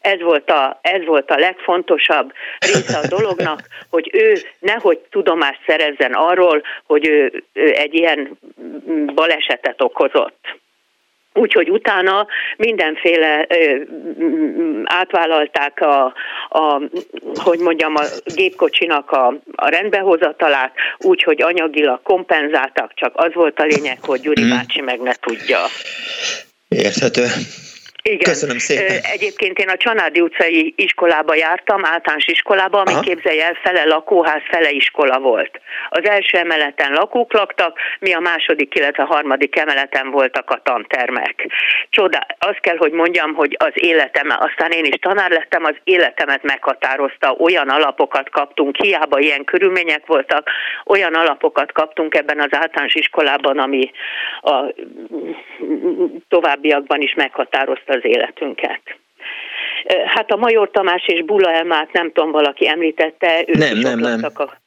Ez 0.00 0.20
volt, 0.20 0.50
a, 0.50 0.78
ez 0.82 1.04
volt 1.04 1.30
a 1.30 1.38
legfontosabb 1.38 2.32
része 2.58 2.98
a 2.98 3.06
dolognak, 3.06 3.60
hogy 3.90 4.10
ő 4.12 4.34
nehogy 4.58 4.98
tudomást 5.10 5.60
szerezzen 5.66 6.12
arról, 6.12 6.62
hogy 6.86 7.08
ő, 7.08 7.44
ő 7.52 7.72
egy 7.72 7.94
ilyen 7.94 8.38
balesetet 9.14 9.82
okozott. 9.82 10.60
Úgyhogy 11.34 11.70
utána 11.70 12.26
mindenféle 12.56 13.46
ö, 13.48 13.80
átvállalták 14.84 15.80
a, 15.80 16.04
a, 16.48 16.80
hogy 17.34 17.58
mondjam, 17.58 17.94
a 17.96 18.02
gépkocsinak 18.34 19.10
a, 19.10 19.26
a 19.54 19.68
rendbehozatalát, 19.68 20.72
úgyhogy 20.98 21.42
anyagilag 21.42 22.02
kompenzáltak, 22.02 22.94
csak 22.94 23.12
az 23.16 23.34
volt 23.34 23.58
a 23.58 23.64
lényeg, 23.64 23.98
hogy 24.00 24.20
Gyuri 24.20 24.44
mm. 24.44 24.48
bácsi 24.48 24.80
meg 24.80 25.00
ne 25.00 25.12
tudja. 25.12 25.58
Érthető. 26.68 27.26
Igen. 28.02 28.18
Köszönöm 28.18 28.58
szépen. 28.58 28.96
Egyébként 29.12 29.58
én 29.58 29.68
a 29.68 29.76
Csanádi 29.76 30.20
utcai 30.20 30.74
iskolába 30.76 31.34
jártam, 31.34 31.84
általános 31.84 32.26
iskolába, 32.26 32.80
ami 32.80 32.92
Aha. 32.92 33.00
képzelj 33.00 33.40
el, 33.40 33.58
fele 33.62 33.84
lakóház, 33.84 34.42
fele 34.50 34.70
iskola 34.70 35.18
volt. 35.18 35.60
Az 35.90 36.08
első 36.08 36.38
emeleten 36.38 36.92
lakók 36.92 37.32
laktak, 37.32 37.78
mi 37.98 38.12
a 38.12 38.20
második, 38.20 38.74
illetve 38.74 39.02
a 39.02 39.06
harmadik 39.06 39.56
emeleten 39.56 40.10
voltak 40.10 40.50
a 40.50 40.60
tantermek. 40.62 41.46
Csoda, 41.90 42.26
azt 42.38 42.60
kell, 42.60 42.76
hogy 42.76 42.92
mondjam, 42.92 43.34
hogy 43.34 43.56
az 43.58 43.72
életem, 43.74 44.28
aztán 44.38 44.70
én 44.70 44.84
is 44.84 44.98
tanár 45.00 45.30
lettem, 45.30 45.64
az 45.64 45.74
életemet 45.84 46.42
meghatározta, 46.42 47.30
olyan 47.30 47.68
alapokat 47.68 48.30
kaptunk, 48.30 48.76
hiába 48.76 49.18
ilyen 49.18 49.44
körülmények 49.44 50.06
voltak, 50.06 50.50
olyan 50.84 51.14
alapokat 51.14 51.72
kaptunk 51.72 52.14
ebben 52.14 52.40
az 52.40 52.50
általános 52.50 52.94
iskolában, 52.94 53.58
ami 53.58 53.90
a 54.40 54.74
továbbiakban 56.28 57.00
is 57.00 57.14
meghatározta 57.14 57.91
az 57.92 58.00
életünket. 58.02 58.80
Hát 60.04 60.30
a 60.30 60.36
Major 60.36 60.70
Tamás 60.70 61.06
és 61.06 61.24
Bula 61.24 61.52
Elmát 61.52 61.92
nem 61.92 62.12
tudom, 62.12 62.30
valaki 62.30 62.68
említette, 62.68 63.44
ők 63.46 63.56
nem, 63.56 63.76
is 63.76 63.82
nem, 63.82 63.98
nem. 63.98 64.20
A, 64.34 64.60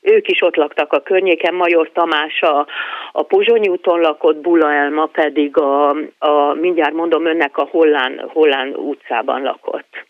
ők 0.00 0.28
is 0.28 0.42
ott 0.42 0.56
laktak 0.56 0.92
a 0.92 1.02
környéken, 1.02 1.54
Major 1.54 1.90
Tamás 1.92 2.40
a, 2.40 2.66
a 3.12 3.22
Pozsonyi 3.22 3.68
úton 3.68 4.00
lakott, 4.00 4.36
Bula 4.36 4.72
Elma 4.72 5.06
pedig 5.06 5.56
a, 5.56 5.88
a 6.18 6.54
mindjárt 6.60 6.94
mondom 6.94 7.26
önnek 7.26 7.56
a 7.56 7.68
Hollán, 7.70 8.24
Hollán 8.28 8.74
utcában 8.74 9.42
lakott. 9.42 10.04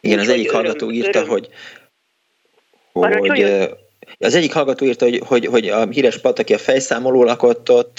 Igen, 0.00 0.18
Úgy, 0.18 0.24
az 0.24 0.30
egyik 0.30 0.52
hallgató 0.52 0.90
írta, 0.90 1.18
öröm. 1.18 1.30
hogy, 1.30 1.48
hogy 2.92 3.42
az 4.18 4.34
egyik 4.34 4.52
hallgató 4.52 4.86
írta, 4.86 5.04
hogy, 5.04 5.20
hogy, 5.26 5.46
hogy 5.46 5.68
a 5.68 5.86
híres 5.86 6.20
Pataki 6.20 6.54
a 6.54 6.58
fejszámoló 6.58 7.24
lakott 7.24 7.70
ott, 7.70 7.98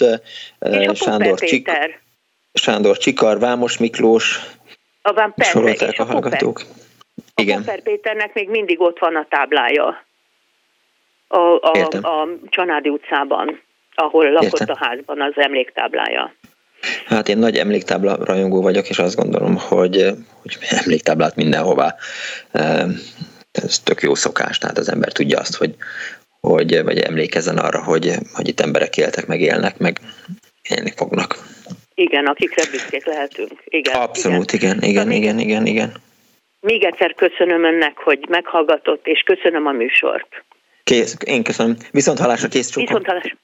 és 0.59 0.97
Sándor, 0.97 1.39
Csik, 1.39 1.71
Sándor 2.59 2.97
Csikar, 2.97 3.39
Vámos 3.39 3.77
Miklós, 3.77 4.39
a 5.01 5.13
van 5.13 5.33
persze, 5.33 5.85
és 5.87 5.99
a, 5.99 6.03
a 6.03 6.05
hallgatók. 6.05 6.61
A 7.15 7.41
Igen. 7.41 7.57
Popper 7.57 7.81
Péternek 7.81 8.33
még 8.33 8.49
mindig 8.49 8.81
ott 8.81 8.99
van 8.99 9.15
a 9.15 9.25
táblája 9.29 10.05
a, 11.27 11.37
a, 11.37 11.87
a 12.01 12.27
Csanádi 12.49 12.89
utcában, 12.89 13.61
ahol 13.95 14.31
lakott 14.31 14.59
Értem. 14.59 14.75
a 14.79 14.85
házban 14.85 15.21
az 15.21 15.33
emléktáblája. 15.35 16.33
Hát 17.05 17.27
én 17.27 17.37
nagy 17.37 17.57
emléktábla 17.57 18.25
rajongó 18.25 18.61
vagyok, 18.61 18.89
és 18.89 18.99
azt 18.99 19.15
gondolom, 19.15 19.57
hogy, 19.57 20.09
hogy 20.41 20.57
emléktáblát 20.69 21.35
mindenhová. 21.35 21.95
Ez 23.51 23.79
tök 23.79 24.01
jó 24.01 24.15
szokás, 24.15 24.57
tehát 24.57 24.77
az 24.77 24.91
ember 24.91 25.11
tudja 25.11 25.39
azt, 25.39 25.55
hogy, 25.55 25.75
hogy 26.39 26.83
vagy 26.83 26.99
emlékezzen 26.99 27.57
arra, 27.57 27.83
hogy, 27.83 28.15
hogy 28.33 28.47
itt 28.47 28.59
emberek 28.59 28.97
éltek, 28.97 29.27
meg 29.27 29.41
élnek, 29.41 29.77
meg 29.77 29.99
élni 30.69 30.93
fognak. 30.95 31.37
Igen, 31.95 32.25
akikre 32.25 32.63
büszkék 32.71 33.05
lehetünk. 33.05 33.51
Igen, 33.65 34.01
Abszolút, 34.01 34.53
igen, 34.53 34.81
igen, 34.81 35.11
igen, 35.11 35.39
igen, 35.39 35.65
igen. 35.65 35.91
Még 36.59 36.83
egyszer 36.83 37.13
köszönöm 37.13 37.63
önnek, 37.63 37.97
hogy 37.97 38.25
meghallgatott, 38.29 39.07
és 39.07 39.23
köszönöm 39.25 39.65
a 39.65 39.71
műsort. 39.71 40.43
Kész, 40.83 41.17
én 41.25 41.43
köszönöm. 41.43 41.75
Viszont 41.91 42.19
halásra 42.19 42.47
kész 42.47 42.69
csókom. 42.69 42.85
Viszont 42.85 43.05
halásra. 43.05 43.37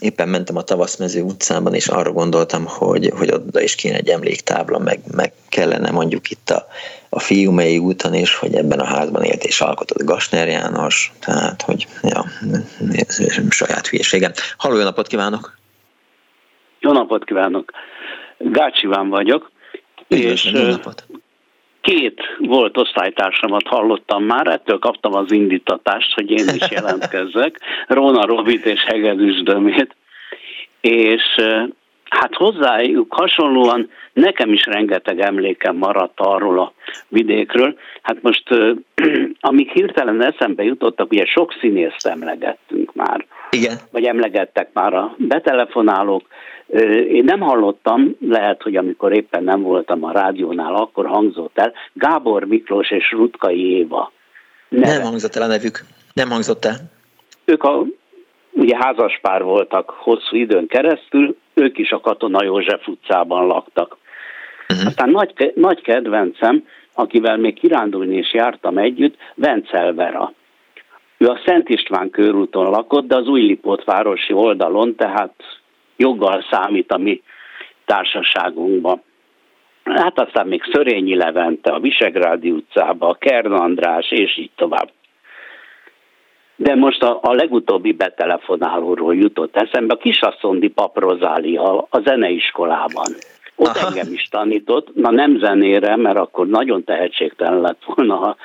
Éppen 0.00 0.28
mentem 0.28 0.56
a 0.56 0.62
Tavaszmező 0.62 1.22
utcában, 1.22 1.74
és 1.74 1.86
arra 1.86 2.12
gondoltam, 2.12 2.66
hogy, 2.66 3.10
hogy 3.16 3.32
oda 3.32 3.60
is 3.60 3.74
kéne 3.74 3.96
egy 3.96 4.08
emléktábla, 4.08 4.78
meg, 4.78 5.00
meg 5.14 5.32
kellene 5.48 5.90
mondjuk 5.90 6.30
itt 6.30 6.50
a, 6.50 6.66
a 7.08 7.20
Fiumei 7.20 7.78
úton 7.78 8.14
is, 8.14 8.34
hogy 8.34 8.54
ebben 8.54 8.80
a 8.80 8.84
házban 8.84 9.22
élt 9.22 9.44
és 9.44 9.60
alkotott 9.60 10.02
Gasner 10.02 10.48
János, 10.48 11.12
tehát, 11.20 11.62
hogy 11.62 11.86
ja, 12.02 12.24
saját 13.50 13.86
hülyeségem. 13.86 14.32
Halló, 14.56 14.82
napot 14.82 15.06
kívánok! 15.06 15.60
Jó 16.82 16.92
napot 16.92 17.24
kívánok! 17.24 17.70
Gács 18.38 18.82
Iván 18.82 19.08
vagyok. 19.08 19.50
Üdvözlöm, 20.08 20.32
és 20.32 20.50
jó 20.52 20.70
napot. 20.70 21.06
két 21.80 22.20
volt 22.38 22.76
osztálytársamat 22.76 23.66
hallottam 23.66 24.24
már, 24.24 24.46
ettől 24.46 24.78
kaptam 24.78 25.14
az 25.14 25.32
indítatást, 25.32 26.14
hogy 26.14 26.30
én 26.30 26.48
is 26.54 26.70
jelentkezzek, 26.70 27.60
Róna 27.88 28.26
Robit 28.26 28.66
és 28.66 28.84
Hegedűs 28.84 29.42
Dömét, 29.42 29.96
és 30.80 31.22
hát 32.08 32.34
hozzájuk 32.34 33.14
hasonlóan 33.14 33.90
nekem 34.12 34.52
is 34.52 34.64
rengeteg 34.64 35.20
emlékem 35.20 35.76
maradt 35.76 36.20
arról 36.20 36.60
a 36.60 36.72
vidékről. 37.08 37.78
Hát 38.02 38.22
most, 38.22 38.48
amik 39.40 39.70
hirtelen 39.70 40.22
eszembe 40.22 40.62
jutottak, 40.62 41.10
ugye 41.10 41.24
sok 41.24 41.54
színészt 41.60 42.06
emlegettünk 42.06 42.94
már. 42.94 43.26
Igen. 43.56 43.76
Vagy 43.90 44.04
emlegettek 44.04 44.68
már 44.72 44.94
a 44.94 45.14
betelefonálók. 45.18 46.22
Én 47.08 47.24
nem 47.24 47.40
hallottam, 47.40 48.16
lehet, 48.20 48.62
hogy 48.62 48.76
amikor 48.76 49.12
éppen 49.12 49.44
nem 49.44 49.62
voltam 49.62 50.04
a 50.04 50.12
rádiónál, 50.12 50.74
akkor 50.74 51.06
hangzott 51.06 51.58
el, 51.58 51.72
Gábor 51.92 52.44
Miklós 52.44 52.90
és 52.90 53.10
Rutkai 53.10 53.76
Éva. 53.76 54.12
Neve. 54.68 54.92
Nem 54.92 55.02
hangzott 55.02 55.36
el 55.36 55.42
a 55.42 55.46
nevük. 55.46 55.80
Nem 56.12 56.30
hangzott 56.30 56.64
el. 56.64 56.76
Ők 57.44 57.62
a, 57.62 57.84
ugye 58.50 58.76
házaspár 58.76 59.42
voltak 59.42 59.90
hosszú 59.90 60.36
időn 60.36 60.66
keresztül, 60.66 61.36
ők 61.54 61.78
is 61.78 61.90
a 61.90 62.00
Katona 62.00 62.44
József 62.44 62.86
utcában 62.86 63.46
laktak. 63.46 63.96
Uh-huh. 64.68 64.86
Aztán 64.86 65.10
nagy, 65.10 65.52
nagy 65.54 65.80
kedvencem, 65.80 66.64
akivel 66.94 67.36
még 67.36 67.54
kirándulni 67.54 68.16
is 68.16 68.32
jártam 68.32 68.78
együtt, 68.78 69.16
Vencel 69.34 69.94
Vera. 69.94 70.32
Ő 71.22 71.28
a 71.28 71.40
Szent 71.44 71.68
István 71.68 72.10
körúton 72.10 72.70
lakott, 72.70 73.06
de 73.06 73.16
az 73.16 73.28
Újlipót 73.28 73.84
városi 73.84 74.32
oldalon, 74.32 74.94
tehát 74.94 75.34
joggal 75.96 76.44
számít 76.50 76.92
a 76.92 76.98
mi 76.98 77.22
társaságunkban. 77.84 79.02
Hát 79.84 80.20
aztán 80.20 80.46
még 80.46 80.62
Szörényi 80.72 81.16
Levente, 81.16 81.70
a 81.70 81.80
Visegrádi 81.80 82.50
utcába, 82.50 83.08
a 83.08 83.14
Kern 83.14 83.52
András, 83.52 84.10
és 84.10 84.38
így 84.38 84.50
tovább. 84.56 84.90
De 86.56 86.74
most 86.74 87.02
a, 87.02 87.18
a 87.22 87.32
legutóbbi 87.32 87.92
betelefonálóról 87.92 89.14
jutott 89.14 89.56
eszembe, 89.56 89.94
a 89.94 90.02
Kisaszondi 90.02 90.68
Pap 90.68 90.98
Rozália 90.98 91.78
a 91.78 92.00
zeneiskolában. 92.04 93.12
Ott 93.56 93.76
Aha. 93.76 93.86
engem 93.86 94.12
is 94.12 94.28
tanított, 94.30 94.94
na 94.94 95.10
nem 95.10 95.38
zenére, 95.38 95.96
mert 95.96 96.18
akkor 96.18 96.46
nagyon 96.46 96.84
tehetségtelen 96.84 97.60
lett 97.60 97.82
volna, 97.84 98.14
ha 98.14 98.36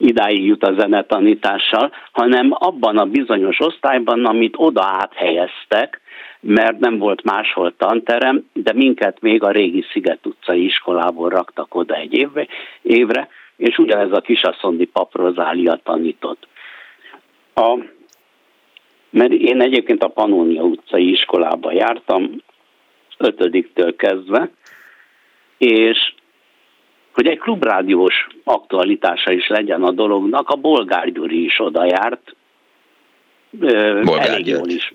idáig 0.00 0.44
jut 0.44 0.62
a 0.62 0.74
zenetanítással, 0.78 1.92
hanem 2.12 2.50
abban 2.52 2.98
a 2.98 3.04
bizonyos 3.04 3.60
osztályban, 3.60 4.24
amit 4.24 4.54
oda 4.56 4.82
áthelyeztek, 4.84 6.00
mert 6.40 6.78
nem 6.78 6.98
volt 6.98 7.22
máshol 7.22 7.74
tanterem, 7.76 8.46
de 8.52 8.72
minket 8.72 9.20
még 9.20 9.42
a 9.42 9.50
régi 9.50 9.84
Sziget 9.92 10.26
utcai 10.26 10.64
iskolából 10.64 11.28
raktak 11.28 11.74
oda 11.74 11.94
egy 11.94 12.14
évre, 12.14 12.46
évre 12.82 13.28
és 13.56 13.78
ugyanez 13.78 14.12
a 14.12 14.20
kisaszondi 14.20 14.84
pap 14.84 15.14
Rozália 15.14 15.80
tanított. 15.82 16.46
A, 17.54 17.78
mert 19.10 19.32
én 19.32 19.60
egyébként 19.60 20.02
a 20.02 20.08
Panónia 20.08 20.62
utcai 20.62 21.10
iskolába 21.10 21.72
jártam, 21.72 22.42
ötödiktől 23.18 23.96
kezdve, 23.96 24.50
és 25.58 26.14
hogy 27.14 27.26
egy 27.26 27.38
klubrádiós 27.38 28.26
aktualitása 28.44 29.32
is 29.32 29.48
legyen 29.48 29.82
a 29.82 29.90
dolognak, 29.90 30.48
a 30.48 30.56
Bolgár 30.56 31.12
Gyuri 31.12 31.44
is 31.44 31.60
oda 31.60 31.84
járt. 31.84 32.34
Bolgár 34.04 34.28
elég 34.28 34.46
jól 34.46 34.68
is. 34.68 34.92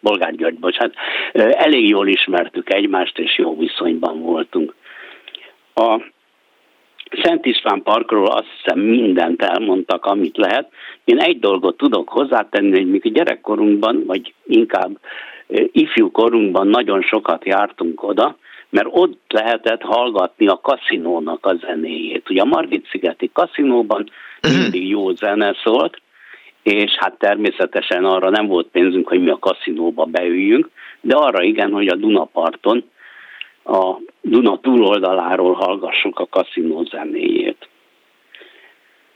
Bolgár 0.00 0.34
György, 0.34 0.58
bocsánat. 0.58 0.94
Elég 1.32 1.88
jól 1.88 2.08
ismertük 2.08 2.72
egymást, 2.72 3.18
és 3.18 3.38
jó 3.38 3.56
viszonyban 3.58 4.20
voltunk. 4.20 4.74
A 5.74 6.00
Szent 7.22 7.46
István 7.46 7.82
Parkról 7.82 8.26
azt 8.26 8.46
hiszem 8.56 8.78
mindent 8.78 9.42
elmondtak, 9.42 10.06
amit 10.06 10.36
lehet. 10.36 10.72
Én 11.04 11.18
egy 11.18 11.38
dolgot 11.38 11.76
tudok 11.76 12.08
hozzátenni, 12.08 12.70
hogy 12.70 12.90
mi 12.90 12.98
gyerekkorunkban, 12.98 14.04
vagy 14.06 14.34
inkább 14.46 14.98
ifjú 15.72 16.10
korunkban 16.10 16.66
nagyon 16.66 17.02
sokat 17.02 17.44
jártunk 17.44 18.02
oda, 18.02 18.36
mert 18.70 18.88
ott 18.90 19.20
lehetett 19.28 19.82
hallgatni 19.82 20.46
a 20.46 20.60
kaszinónak 20.62 21.46
a 21.46 21.54
zenéjét. 21.54 22.30
Ugye 22.30 22.40
a 22.40 22.44
Margit-szigeti 22.44 23.30
kaszinóban 23.32 24.10
mhm. 24.42 24.60
mindig 24.60 24.88
jó 24.88 25.14
zene 25.14 25.56
szólt, 25.62 26.00
és 26.62 26.96
hát 26.98 27.18
természetesen 27.18 28.04
arra 28.04 28.30
nem 28.30 28.46
volt 28.46 28.66
pénzünk, 28.66 29.08
hogy 29.08 29.22
mi 29.22 29.30
a 29.30 29.38
kaszinóba 29.38 30.04
beüljünk, 30.04 30.70
de 31.00 31.14
arra 31.14 31.42
igen, 31.42 31.72
hogy 31.72 31.88
a 31.88 31.96
Dunaparton, 31.96 32.84
a 33.64 33.96
Duna 34.20 34.60
túloldaláról 34.60 35.52
hallgassuk 35.52 36.18
a 36.18 36.26
kaszinó 36.26 36.84
zenéjét. 36.84 37.68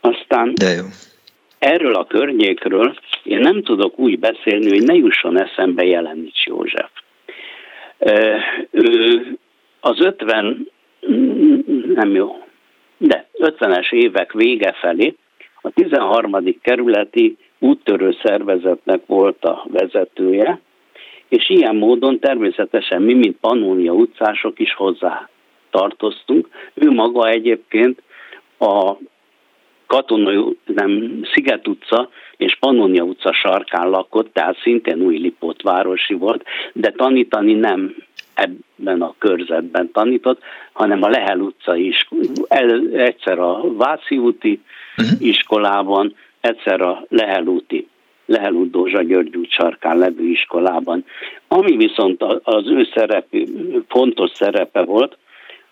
Aztán 0.00 0.52
de 0.54 0.70
jó. 0.70 0.84
erről 1.58 1.94
a 1.94 2.06
környékről 2.06 2.94
én 3.22 3.38
nem 3.38 3.62
tudok 3.62 3.98
úgy 3.98 4.18
beszélni, 4.18 4.68
hogy 4.68 4.82
ne 4.82 4.94
jusson 4.94 5.40
eszembe 5.40 5.84
Jelenics 5.84 6.44
József. 6.44 6.90
Ő 8.70 9.38
az 9.84 10.00
50, 10.00 10.68
nem 11.94 12.14
jó, 12.14 12.44
de 12.96 13.28
50-es 13.38 13.92
évek 13.92 14.32
vége 14.32 14.72
felé 14.72 15.14
a 15.60 15.70
13. 15.70 16.60
kerületi 16.62 17.36
úttörő 17.58 18.16
szervezetnek 18.22 19.00
volt 19.06 19.44
a 19.44 19.64
vezetője, 19.68 20.60
és 21.28 21.48
ilyen 21.50 21.76
módon 21.76 22.18
természetesen 22.18 23.02
mi, 23.02 23.14
mint 23.14 23.36
Pannonia 23.40 23.92
utcások 23.92 24.58
is 24.58 24.74
hozzá 24.74 25.28
tartoztunk. 25.70 26.48
Ő 26.74 26.90
maga 26.90 27.28
egyébként 27.28 28.02
a 28.58 28.94
Katonai, 29.86 30.56
nem, 30.64 31.20
Sziget 31.32 31.68
utca 31.68 32.08
és 32.36 32.56
Pannonia 32.60 33.02
utca 33.02 33.32
sarkán 33.32 33.88
lakott, 33.88 34.32
tehát 34.32 34.60
szintén 34.62 35.00
új 35.00 35.34
városi 35.62 36.14
volt, 36.14 36.44
de 36.72 36.90
tanítani 36.90 37.52
nem 37.52 37.94
ebben 38.34 39.02
a 39.02 39.14
körzetben 39.18 39.90
tanított, 39.92 40.42
hanem 40.72 41.02
a 41.02 41.08
Lehel 41.08 41.38
utca 41.38 41.76
is, 41.76 42.08
egyszer 42.92 43.38
a 43.38 43.74
Váci 43.76 44.18
úti 44.18 44.60
uh-huh. 44.96 45.26
iskolában, 45.26 46.14
egyszer 46.40 46.80
a 46.80 47.04
Lehel 47.08 47.46
úti 47.46 47.88
Lehel 48.26 48.52
út 48.52 48.70
Dózsa 48.70 49.02
György 49.02 49.36
út 49.36 49.50
sarkán 49.50 49.98
levő 49.98 50.24
iskolában. 50.24 51.04
Ami 51.48 51.76
viszont 51.76 52.22
az 52.42 52.66
ő 52.66 52.88
szerepe, 52.94 53.38
fontos 53.88 54.30
szerepe 54.30 54.82
volt, 54.82 55.16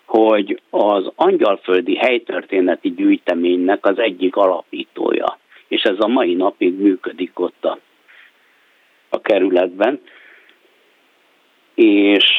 hogy 0.05 0.61
az 0.71 1.11
angyalföldi 1.15 1.97
helytörténeti 1.97 2.95
gyűjteménynek 2.95 3.87
az 3.87 3.99
egyik 3.99 4.37
alapítója, 4.37 5.39
és 5.69 5.83
ez 5.83 5.97
a 5.99 6.07
mai 6.07 6.35
napig 6.35 6.81
működik 6.81 7.41
ott 7.41 7.65
a, 7.65 7.79
a 9.09 9.21
kerületben 9.21 10.01
és 11.75 12.39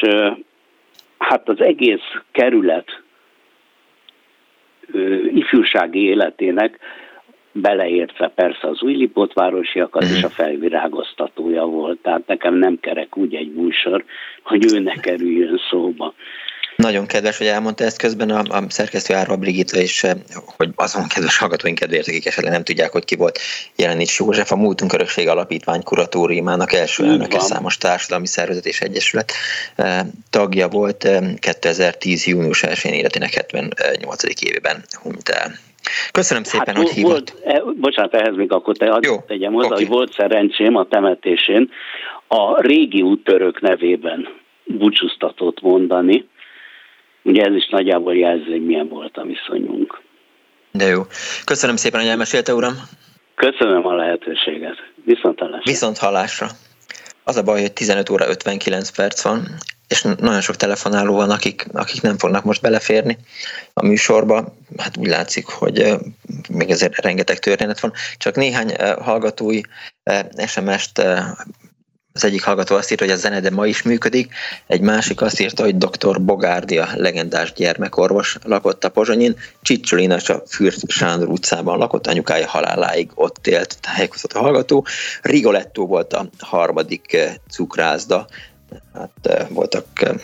hát 1.18 1.48
az 1.48 1.60
egész 1.60 2.20
kerület 2.32 3.02
ifjúsági 5.34 6.00
életének 6.00 6.78
beleértve 7.52 8.28
persze 8.28 8.68
az 8.68 8.82
új 8.82 8.94
Lipótvárosiakat 8.94 10.02
és 10.02 10.22
a 10.22 10.28
felvirágoztatója 10.28 11.64
volt. 11.64 11.98
Tehát 12.02 12.26
nekem 12.26 12.54
nem 12.54 12.80
kerek 12.80 13.16
úgy 13.16 13.34
egy 13.34 13.52
műsor, 13.52 14.04
hogy 14.42 14.72
ő 14.72 14.78
ne 14.78 14.94
kerüljön 14.94 15.60
szóba. 15.70 16.14
Nagyon 16.76 17.06
kedves, 17.06 17.38
hogy 17.38 17.46
elmondta 17.46 17.84
ezt 17.84 17.98
közben 17.98 18.30
a, 18.30 18.56
a 18.56 18.62
szerkesztő 18.68 19.14
Árva 19.14 19.36
Brigitta 19.36 19.80
is, 19.80 20.04
eh, 20.04 20.12
hogy 20.56 20.70
azon 20.74 21.08
kedves 21.08 21.38
hallgatóink 21.38 21.78
kedvéért, 21.78 22.08
akik 22.08 22.26
esetleg 22.26 22.52
nem 22.52 22.64
tudják, 22.64 22.92
hogy 22.92 23.04
ki 23.04 23.16
volt 23.16 23.38
Jelenics 23.76 24.18
József, 24.18 24.52
a 24.52 24.56
Múltunk 24.56 24.92
Örökség 24.92 25.28
Alapítvány 25.28 25.82
kuratóriumának 25.82 26.72
első 26.72 27.04
elnöke, 27.04 27.40
számos 27.40 27.78
társadalmi 27.78 28.26
szervezet 28.26 28.66
és 28.66 28.80
egyesület 28.80 29.32
eh, 29.76 30.00
tagja 30.30 30.68
volt 30.68 31.08
2010. 31.38 32.22
Eh, 32.22 32.28
június 32.28 32.62
1-én 32.66 32.92
életének 32.92 33.32
78. 33.34 34.42
évében 34.42 34.84
hunyt 35.02 35.28
el. 35.28 35.52
Köszönöm 36.12 36.42
szépen, 36.42 36.74
hát, 36.74 36.84
hogy 36.84 36.92
hívott. 36.92 37.30
Volt, 37.30 37.56
e, 37.56 37.62
bocsánat, 37.76 38.14
ehhez 38.14 38.36
még 38.36 38.52
akkor 38.52 38.76
te 38.76 38.98
Jó, 39.00 39.16
tegyem 39.26 39.52
hozzá, 39.52 39.66
okay. 39.66 39.84
hogy 39.84 39.94
volt 39.94 40.12
szerencsém 40.12 40.76
a 40.76 40.84
temetésén 40.84 41.70
a 42.28 42.60
régi 42.60 43.02
úttörők 43.02 43.60
nevében 43.60 44.28
búcsúztatót 44.64 45.60
mondani, 45.60 46.28
Ugye 47.24 47.44
ez 47.44 47.54
is 47.54 47.68
nagyjából 47.68 48.16
jelzi, 48.16 48.50
hogy 48.50 48.64
milyen 48.64 48.88
volt 48.88 49.16
a 49.16 49.22
viszonyunk. 49.22 50.02
De 50.72 50.84
jó. 50.84 51.02
Köszönöm 51.44 51.76
szépen, 51.76 52.00
hogy 52.00 52.08
elmesélte, 52.08 52.54
uram. 52.54 52.74
Köszönöm 53.34 53.86
a 53.86 53.94
lehetőséget. 53.94 54.76
Viszont 55.04 55.38
hallásra. 55.38 55.70
Viszont 55.70 55.98
hallásra. 55.98 56.46
Az 57.24 57.36
a 57.36 57.42
baj, 57.42 57.60
hogy 57.60 57.72
15 57.72 58.10
óra 58.10 58.28
59 58.28 58.90
perc 58.90 59.22
van, 59.22 59.46
és 59.88 60.02
nagyon 60.02 60.40
sok 60.40 60.56
telefonáló 60.56 61.14
van, 61.14 61.30
akik, 61.30 61.66
akik 61.72 62.02
nem 62.02 62.18
fognak 62.18 62.44
most 62.44 62.62
beleférni 62.62 63.16
a 63.72 63.86
műsorba. 63.86 64.54
Hát 64.76 64.96
úgy 64.96 65.06
látszik, 65.06 65.46
hogy 65.46 65.94
még 66.50 66.70
ezért 66.70 66.96
rengeteg 66.96 67.38
történet 67.38 67.80
van. 67.80 67.92
Csak 68.16 68.36
néhány 68.36 68.74
hallgatói 69.00 69.60
SMS-t 70.46 71.02
az 72.16 72.24
egyik 72.24 72.44
hallgató 72.44 72.76
azt 72.76 72.90
írta, 72.90 73.04
hogy 73.04 73.12
a 73.12 73.16
zene 73.16 73.40
de 73.40 73.50
ma 73.50 73.66
is 73.66 73.82
működik, 73.82 74.34
egy 74.66 74.80
másik 74.80 75.20
azt 75.20 75.40
írta, 75.40 75.62
hogy 75.62 75.76
dr. 75.76 76.20
Bogárdia, 76.20 76.88
legendás 76.94 77.52
gyermekorvos 77.52 78.38
lakott 78.44 78.84
a 78.84 78.88
Pozsonyin, 78.88 79.36
Csicsolina 79.62 80.16
a 80.26 80.42
Fürt 80.46 80.90
Sándor 80.90 81.28
utcában 81.28 81.78
lakott, 81.78 82.06
anyukája 82.06 82.48
haláláig 82.48 83.10
ott 83.14 83.46
élt, 83.46 83.78
tájékozott 83.80 84.32
a 84.32 84.40
hallgató. 84.40 84.86
Rigoletto 85.22 85.86
volt 85.86 86.12
a 86.12 86.28
harmadik 86.38 87.12
eh, 87.12 87.34
cukrászda, 87.50 88.26
hát 88.92 89.10
eh, 89.22 89.46
voltak 89.48 89.86
eh, 89.94 90.14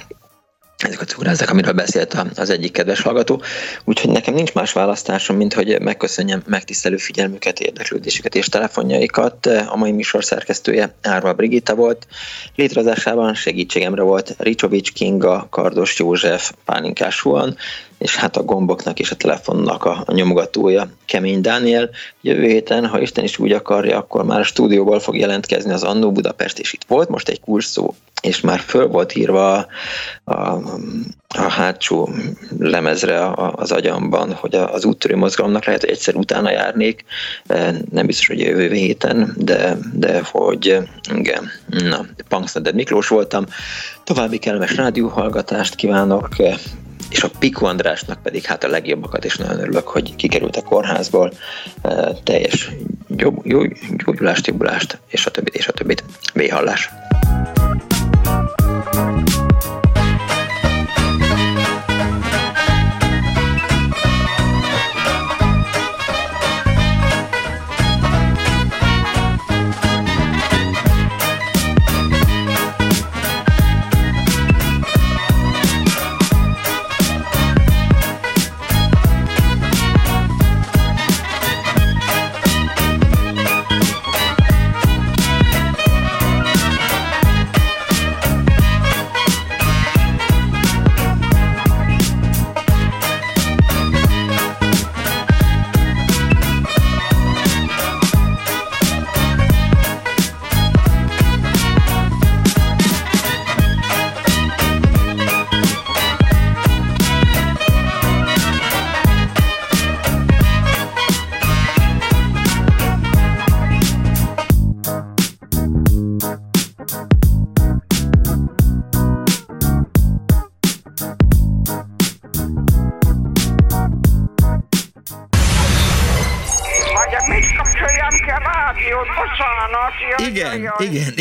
ezek 0.83 1.01
a 1.01 1.05
cukrázzák, 1.05 1.51
amiről 1.51 1.73
beszélt 1.73 2.17
az 2.35 2.51
egyik 2.51 2.73
kedves 2.73 3.01
hallgató. 3.01 3.43
Úgyhogy 3.85 4.11
nekem 4.11 4.35
nincs 4.35 4.53
más 4.53 4.73
választásom, 4.73 5.37
mint 5.37 5.55
hogy 5.55 5.81
megköszönjem 5.81 6.43
megtisztelő 6.47 6.97
figyelmüket, 6.97 7.61
érdeklődésüket 7.61 8.35
és 8.35 8.49
telefonjaikat. 8.49 9.47
A 9.47 9.77
mai 9.77 9.93
műsor 9.93 10.25
szerkesztője 10.25 10.95
Árva 11.03 11.35
Brigitta 11.35 11.75
volt. 11.75 12.07
Létrehozásában 12.55 13.35
segítségemre 13.35 14.03
volt 14.03 14.35
Ricsovics 14.39 14.93
Kinga, 14.93 15.47
Kardos 15.51 15.99
József, 15.99 16.53
Pálinkás 16.65 17.21
Huan, 17.21 17.57
és 18.01 18.17
hát 18.17 18.37
a 18.37 18.43
gomboknak 18.43 18.99
és 18.99 19.11
a 19.11 19.17
telefonnak 19.17 19.85
a, 19.85 20.03
a 20.07 20.13
nyomogatója 20.13 20.89
Kemény 21.07 21.41
Dániel. 21.41 21.91
Jövő 22.21 22.47
héten, 22.47 22.87
ha 22.87 23.01
Isten 23.01 23.25
is 23.25 23.39
úgy 23.39 23.53
akarja, 23.53 23.99
akkor 23.99 24.25
már 24.25 24.41
a 24.41 24.45
stúdióból 24.45 25.01
fog 25.01 25.17
jelentkezni 25.17 25.73
az 25.73 25.83
Annó 25.83 26.13
Budapest, 26.13 26.59
és 26.59 26.73
itt 26.73 26.85
volt 26.87 27.09
most 27.09 27.29
egy 27.29 27.41
kurszó, 27.41 27.95
és 28.23 28.41
már 28.41 28.61
föl 28.61 28.87
volt 28.87 29.17
írva 29.17 29.53
a, 29.53 29.67
a, 30.25 30.61
a 31.29 31.49
hátsó 31.49 32.09
lemezre 32.59 33.33
az 33.53 33.73
agyamban, 33.73 34.33
hogy 34.33 34.55
az 34.55 34.85
úttörő 34.85 35.17
mozgalomnak 35.17 35.65
lehet, 35.65 35.81
hogy 35.81 35.91
egyszer 35.91 36.15
utána 36.15 36.51
járnék, 36.51 37.05
e, 37.47 37.75
nem 37.91 38.07
biztos, 38.07 38.27
hogy 38.27 38.41
jövő 38.41 38.73
héten, 38.73 39.35
de, 39.37 39.77
de 39.93 40.21
hogy 40.25 40.79
igen, 41.15 41.51
na, 41.67 42.07
Punksneded 42.29 42.75
Miklós 42.75 43.09
voltam, 43.09 43.45
további 44.05 44.39
kellemes 44.39 44.77
rádióhallgatást 44.77 45.75
kívánok, 45.75 46.29
és 47.11 47.23
a 47.23 47.31
Piku 47.39 47.65
Andrásnak 47.65 48.23
pedig 48.23 48.45
hát 48.45 48.65
a 48.65 48.69
legjobbakat, 48.69 49.25
és 49.25 49.37
nagyon 49.37 49.61
örülök, 49.61 49.89
hogy 49.89 50.17
kikerült 50.17 50.57
a 50.57 50.63
kórházból, 50.63 51.33
e, 51.83 52.13
teljes 52.25 52.71
gyógyulást, 54.05 54.47
jobbulást, 54.47 54.99
és 55.07 55.27
a 55.27 55.31
többit, 55.31 55.55
és 55.55 55.69
a 55.69 55.73
többit. 55.73 56.05
Véhallás! 56.33 56.91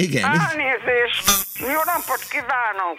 Igen. 0.01 0.23
Elnézést. 0.23 1.23
Jó 1.59 1.81
napot 1.85 2.23
kívánok. 2.29 2.97